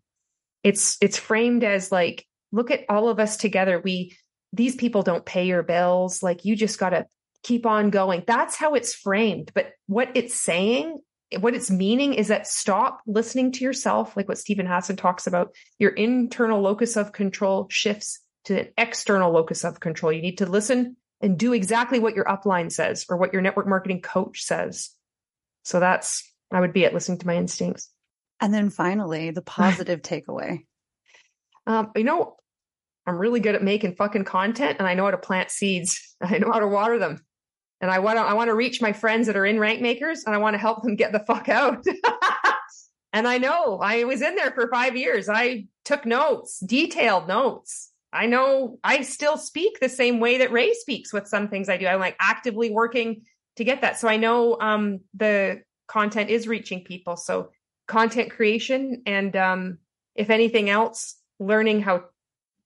It's 0.62 0.96
it's 1.00 1.18
framed 1.18 1.64
as 1.64 1.92
like 1.92 2.26
look 2.52 2.70
at 2.70 2.84
all 2.88 3.08
of 3.08 3.18
us 3.20 3.36
together. 3.36 3.80
We 3.84 4.16
these 4.52 4.76
people 4.76 5.02
don't 5.02 5.26
pay 5.26 5.46
your 5.46 5.62
bills. 5.62 6.22
Like 6.22 6.44
you 6.44 6.56
just 6.56 6.78
got 6.78 6.90
to 6.90 7.06
keep 7.44 7.66
on 7.66 7.90
going. 7.90 8.24
That's 8.26 8.56
how 8.56 8.74
it's 8.74 8.94
framed. 8.94 9.52
But 9.54 9.72
what 9.86 10.10
it's 10.14 10.34
saying, 10.34 10.98
what 11.38 11.54
it's 11.54 11.70
meaning 11.70 12.14
is 12.14 12.28
that 12.28 12.46
stop 12.46 13.00
listening 13.06 13.52
to 13.52 13.64
yourself, 13.64 14.16
like 14.16 14.28
what 14.28 14.38
Steven 14.38 14.66
Hassan 14.66 14.96
talks 14.96 15.26
about. 15.26 15.54
Your 15.78 15.90
internal 15.90 16.60
locus 16.60 16.96
of 16.96 17.12
control 17.12 17.68
shifts 17.70 18.20
to 18.46 18.60
an 18.60 18.68
external 18.76 19.30
locus 19.30 19.64
of 19.64 19.78
control. 19.78 20.12
You 20.12 20.22
need 20.22 20.38
to 20.38 20.46
listen 20.46 20.96
and 21.20 21.38
do 21.38 21.52
exactly 21.52 21.98
what 21.98 22.14
your 22.14 22.24
upline 22.24 22.72
says 22.72 23.06
or 23.08 23.16
what 23.16 23.32
your 23.32 23.42
network 23.42 23.68
marketing 23.68 24.00
coach 24.00 24.42
says. 24.42 24.90
So 25.62 25.80
that's, 25.80 26.30
I 26.50 26.60
would 26.60 26.72
be 26.72 26.84
at 26.84 26.94
listening 26.94 27.18
to 27.18 27.26
my 27.26 27.36
instincts. 27.36 27.90
And 28.40 28.52
then 28.52 28.70
finally, 28.70 29.30
the 29.30 29.42
positive 29.42 30.02
takeaway. 30.02 30.64
Um, 31.66 31.92
you 31.94 32.04
know, 32.04 32.36
I'm 33.06 33.16
really 33.16 33.40
good 33.40 33.54
at 33.54 33.62
making 33.62 33.96
fucking 33.96 34.24
content 34.24 34.76
and 34.78 34.88
I 34.88 34.94
know 34.94 35.04
how 35.04 35.10
to 35.10 35.18
plant 35.18 35.50
seeds. 35.50 36.16
I 36.22 36.38
know 36.38 36.52
how 36.52 36.60
to 36.60 36.68
water 36.68 36.98
them 36.98 37.20
and 37.84 37.90
I 37.90 37.98
want 37.98 38.16
to 38.16 38.22
I 38.22 38.32
want 38.32 38.48
to 38.48 38.54
reach 38.54 38.80
my 38.80 38.94
friends 38.94 39.26
that 39.26 39.36
are 39.36 39.44
in 39.44 39.60
rank 39.60 39.82
makers 39.82 40.24
and 40.24 40.34
I 40.34 40.38
want 40.38 40.54
to 40.54 40.58
help 40.58 40.82
them 40.82 40.96
get 40.96 41.12
the 41.12 41.18
fuck 41.18 41.50
out. 41.50 41.84
and 43.12 43.28
I 43.28 43.36
know 43.36 43.78
I 43.78 44.04
was 44.04 44.22
in 44.22 44.36
there 44.36 44.52
for 44.52 44.70
5 44.70 44.96
years. 44.96 45.28
I 45.28 45.66
took 45.84 46.06
notes, 46.06 46.60
detailed 46.60 47.28
notes. 47.28 47.90
I 48.10 48.24
know 48.24 48.78
I 48.82 49.02
still 49.02 49.36
speak 49.36 49.80
the 49.80 49.90
same 49.90 50.18
way 50.18 50.38
that 50.38 50.50
Ray 50.50 50.72
speaks 50.72 51.12
with 51.12 51.28
some 51.28 51.48
things 51.48 51.68
I 51.68 51.76
do. 51.76 51.86
I'm 51.86 52.00
like 52.00 52.16
actively 52.18 52.70
working 52.70 53.26
to 53.56 53.64
get 53.64 53.82
that. 53.82 53.98
So 53.98 54.08
I 54.08 54.16
know 54.16 54.58
um, 54.58 55.00
the 55.12 55.60
content 55.86 56.30
is 56.30 56.48
reaching 56.48 56.84
people. 56.84 57.18
So 57.18 57.50
content 57.86 58.30
creation 58.30 59.02
and 59.04 59.36
um, 59.36 59.78
if 60.14 60.30
anything 60.30 60.70
else, 60.70 61.16
learning 61.38 61.82
how 61.82 62.04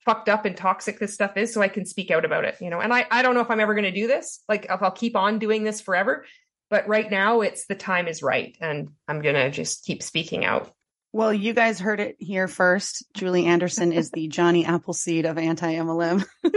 fucked 0.09 0.31
up 0.31 0.47
and 0.47 0.57
toxic 0.57 0.99
this 0.99 1.13
stuff 1.13 1.37
is 1.37 1.53
so 1.53 1.61
I 1.61 1.69
can 1.69 1.85
speak 1.85 2.11
out 2.11 2.25
about 2.25 2.47
it, 2.47 2.57
you 2.63 2.71
know. 2.71 2.81
And 2.81 2.95
I 2.95 3.05
I 3.11 3.21
don't 3.21 3.35
know 3.35 3.43
if 3.43 3.51
I'm 3.51 3.61
ever 3.61 3.75
going 3.75 3.85
to 3.85 3.91
do 3.91 4.07
this, 4.07 4.43
like 4.49 4.65
if 4.71 4.83
I'll 4.83 4.91
keep 4.91 5.17
on 5.17 5.39
doing 5.39 5.65
this 5.65 5.83
forever, 5.83 6.25
but 6.71 6.89
right 6.89 7.11
now 7.11 7.43
it's 7.43 7.67
the 7.67 7.75
time 7.75 8.09
is 8.09 8.23
right 8.23 8.57
and 8.59 8.89
I'm 9.07 9.21
going 9.21 9.35
to 9.35 9.51
just 9.51 9.85
keep 9.85 10.03
speaking 10.03 10.47
out. 10.47 10.73
Well, 11.13 11.35
you 11.35 11.53
guys 11.53 11.79
heard 11.79 12.01
it 12.01 12.17
here 12.19 12.49
first. 12.49 13.05
Julie 13.13 13.45
Anderson 13.45 13.93
is 13.93 14.11
the 14.11 14.29
Johnny 14.29 14.65
Appleseed 14.65 15.27
of 15.27 15.37
anti 15.37 15.75
MLM. 15.75 16.25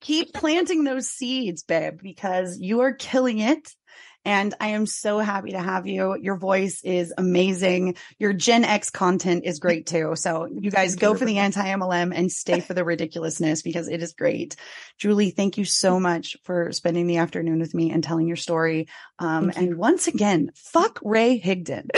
Keep 0.00 0.32
planting 0.32 0.84
those 0.84 1.10
seeds, 1.10 1.64
babe, 1.64 2.00
because 2.02 2.58
you 2.58 2.80
are 2.80 2.94
killing 2.94 3.40
it. 3.40 3.68
And 4.24 4.54
I 4.60 4.68
am 4.68 4.84
so 4.84 5.18
happy 5.18 5.52
to 5.52 5.60
have 5.60 5.86
you. 5.86 6.16
Your 6.20 6.36
voice 6.36 6.82
is 6.84 7.14
amazing. 7.16 7.96
Your 8.18 8.32
Gen 8.32 8.64
X 8.64 8.90
content 8.90 9.44
is 9.44 9.58
great 9.58 9.86
too. 9.86 10.14
So 10.28 10.46
you 10.46 10.70
guys 10.70 10.96
go 10.96 11.14
for 11.14 11.24
the 11.24 11.38
anti 11.38 11.64
MLM 11.64 12.12
and 12.14 12.30
stay 12.30 12.60
for 12.60 12.74
the 12.74 12.84
ridiculousness 12.84 13.62
because 13.62 13.88
it 13.88 14.02
is 14.02 14.12
great. 14.12 14.56
Julie, 14.98 15.30
thank 15.30 15.56
you 15.56 15.64
so 15.64 15.98
much 15.98 16.36
for 16.42 16.72
spending 16.72 17.06
the 17.06 17.18
afternoon 17.18 17.60
with 17.60 17.72
me 17.72 17.90
and 17.90 18.04
telling 18.04 18.26
your 18.26 18.36
story. 18.36 18.88
Um, 19.18 19.52
and 19.56 19.78
once 19.78 20.08
again, 20.08 20.50
fuck 20.54 20.98
Ray 21.02 21.40
Higdon. 21.40 21.88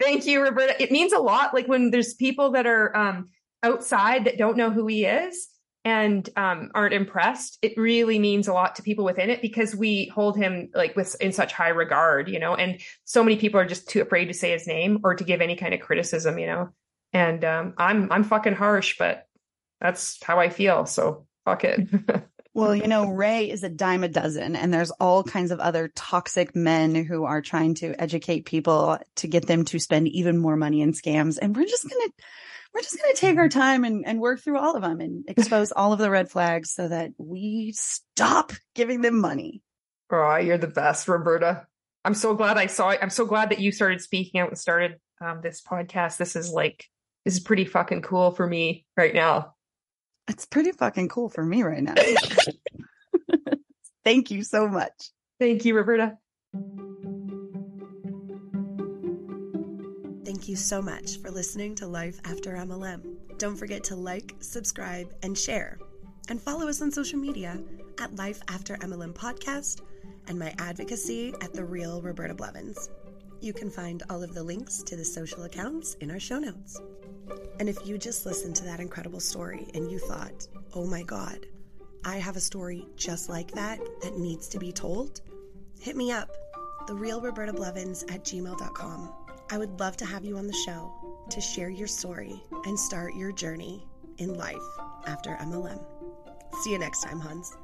thank 0.00 0.26
you, 0.26 0.42
Roberta. 0.42 0.82
It 0.82 0.90
means 0.90 1.12
a 1.12 1.18
lot. 1.18 1.54
Like 1.54 1.68
when 1.68 1.90
there's 1.90 2.14
people 2.14 2.52
that 2.52 2.66
are 2.66 2.96
um, 2.96 3.28
outside 3.62 4.24
that 4.24 4.38
don't 4.38 4.56
know 4.56 4.70
who 4.70 4.86
he 4.86 5.04
is 5.04 5.48
and 5.86 6.28
um, 6.36 6.72
aren't 6.74 6.94
impressed, 6.94 7.58
it 7.62 7.76
really 7.76 8.18
means 8.18 8.48
a 8.48 8.52
lot 8.52 8.74
to 8.74 8.82
people 8.82 9.04
within 9.04 9.30
it 9.30 9.40
because 9.40 9.72
we 9.72 10.06
hold 10.12 10.36
him 10.36 10.68
like 10.74 10.96
with 10.96 11.14
in 11.20 11.30
such 11.30 11.52
high 11.52 11.68
regard, 11.68 12.28
you 12.28 12.40
know. 12.40 12.56
And 12.56 12.80
so 13.04 13.22
many 13.22 13.36
people 13.36 13.60
are 13.60 13.64
just 13.64 13.88
too 13.88 14.02
afraid 14.02 14.24
to 14.24 14.34
say 14.34 14.50
his 14.50 14.66
name 14.66 14.98
or 15.04 15.14
to 15.14 15.22
give 15.22 15.40
any 15.40 15.54
kind 15.54 15.72
of 15.72 15.80
criticism, 15.80 16.40
you 16.40 16.48
know. 16.48 16.70
And 17.12 17.44
um, 17.44 17.74
I'm 17.78 18.10
I'm 18.10 18.24
fucking 18.24 18.54
harsh, 18.54 18.96
but 18.98 19.28
that's 19.80 20.20
how 20.24 20.40
I 20.40 20.48
feel. 20.48 20.86
So 20.86 21.28
fuck 21.44 21.62
it. 21.62 21.88
well, 22.52 22.74
you 22.74 22.88
know, 22.88 23.08
Ray 23.08 23.48
is 23.48 23.62
a 23.62 23.68
dime 23.68 24.02
a 24.02 24.08
dozen, 24.08 24.56
and 24.56 24.74
there's 24.74 24.90
all 24.90 25.22
kinds 25.22 25.52
of 25.52 25.60
other 25.60 25.92
toxic 25.94 26.56
men 26.56 26.96
who 26.96 27.26
are 27.26 27.40
trying 27.40 27.74
to 27.76 27.94
educate 28.02 28.44
people 28.44 28.98
to 29.14 29.28
get 29.28 29.46
them 29.46 29.64
to 29.66 29.78
spend 29.78 30.08
even 30.08 30.36
more 30.36 30.56
money 30.56 30.80
in 30.80 30.94
scams. 30.94 31.38
And 31.40 31.54
we're 31.54 31.64
just 31.64 31.88
gonna 31.88 32.10
we're 32.74 32.82
just 32.82 32.98
going 32.98 33.14
to 33.14 33.20
take 33.20 33.38
our 33.38 33.48
time 33.48 33.84
and, 33.84 34.06
and 34.06 34.20
work 34.20 34.40
through 34.40 34.58
all 34.58 34.76
of 34.76 34.82
them 34.82 35.00
and 35.00 35.24
expose 35.28 35.72
all 35.72 35.92
of 35.92 35.98
the 35.98 36.10
red 36.10 36.30
flags 36.30 36.72
so 36.72 36.88
that 36.88 37.12
we 37.18 37.72
stop 37.76 38.52
giving 38.74 39.00
them 39.00 39.20
money. 39.20 39.62
Oh, 40.10 40.36
you're 40.36 40.58
the 40.58 40.66
best, 40.66 41.08
Roberta. 41.08 41.66
I'm 42.04 42.14
so 42.14 42.34
glad 42.34 42.58
I 42.58 42.66
saw 42.66 42.90
it. 42.90 43.00
I'm 43.02 43.10
so 43.10 43.24
glad 43.24 43.50
that 43.50 43.58
you 43.58 43.72
started 43.72 44.00
speaking 44.00 44.40
out 44.40 44.48
and 44.48 44.58
started 44.58 44.96
um, 45.20 45.40
this 45.42 45.60
podcast. 45.60 46.18
This 46.18 46.36
is 46.36 46.52
like, 46.52 46.84
this 47.24 47.34
is 47.34 47.40
pretty 47.40 47.64
fucking 47.64 48.02
cool 48.02 48.30
for 48.30 48.46
me 48.46 48.84
right 48.96 49.14
now. 49.14 49.54
It's 50.28 50.46
pretty 50.46 50.72
fucking 50.72 51.08
cool 51.08 51.28
for 51.28 51.44
me 51.44 51.62
right 51.62 51.82
now. 51.82 51.94
Thank 54.04 54.30
you 54.30 54.44
so 54.44 54.68
much. 54.68 55.10
Thank 55.40 55.64
you, 55.64 55.74
Roberta. 55.74 56.16
You 60.46 60.54
so 60.54 60.80
much 60.80 61.18
for 61.18 61.28
listening 61.28 61.74
to 61.74 61.88
Life 61.88 62.20
After 62.24 62.52
MLM. 62.52 63.16
Don't 63.36 63.56
forget 63.56 63.82
to 63.84 63.96
like, 63.96 64.36
subscribe, 64.38 65.12
and 65.24 65.36
share. 65.36 65.76
And 66.28 66.40
follow 66.40 66.68
us 66.68 66.80
on 66.80 66.92
social 66.92 67.18
media 67.18 67.60
at 67.98 68.14
Life 68.14 68.40
After 68.46 68.76
MLM 68.76 69.12
Podcast 69.12 69.80
and 70.28 70.38
my 70.38 70.54
advocacy 70.60 71.34
at 71.40 71.52
The 71.52 71.64
Real 71.64 72.00
Roberta 72.00 72.32
Blevins. 72.32 72.90
You 73.40 73.52
can 73.52 73.68
find 73.68 74.04
all 74.08 74.22
of 74.22 74.34
the 74.34 74.42
links 74.44 74.84
to 74.84 74.94
the 74.94 75.04
social 75.04 75.42
accounts 75.42 75.94
in 75.94 76.12
our 76.12 76.20
show 76.20 76.38
notes. 76.38 76.80
And 77.58 77.68
if 77.68 77.84
you 77.84 77.98
just 77.98 78.24
listened 78.24 78.54
to 78.56 78.64
that 78.66 78.78
incredible 78.78 79.20
story 79.20 79.66
and 79.74 79.90
you 79.90 79.98
thought, 79.98 80.46
oh 80.74 80.86
my 80.86 81.02
God, 81.02 81.44
I 82.04 82.18
have 82.18 82.36
a 82.36 82.40
story 82.40 82.86
just 82.94 83.28
like 83.28 83.50
that 83.52 83.80
that 84.00 84.16
needs 84.16 84.46
to 84.50 84.60
be 84.60 84.70
told, 84.70 85.22
hit 85.80 85.96
me 85.96 86.12
up, 86.12 86.30
therealrobertablevins 86.86 88.14
at 88.14 88.22
gmail.com. 88.22 89.25
I 89.48 89.58
would 89.58 89.78
love 89.78 89.96
to 89.98 90.04
have 90.04 90.24
you 90.24 90.38
on 90.38 90.46
the 90.46 90.52
show 90.52 90.92
to 91.30 91.40
share 91.40 91.68
your 91.68 91.86
story 91.86 92.42
and 92.64 92.78
start 92.78 93.14
your 93.14 93.30
journey 93.30 93.86
in 94.18 94.36
life 94.36 94.56
after 95.06 95.36
MLM. 95.36 95.80
See 96.62 96.72
you 96.72 96.78
next 96.78 97.02
time, 97.02 97.20
Hans. 97.20 97.56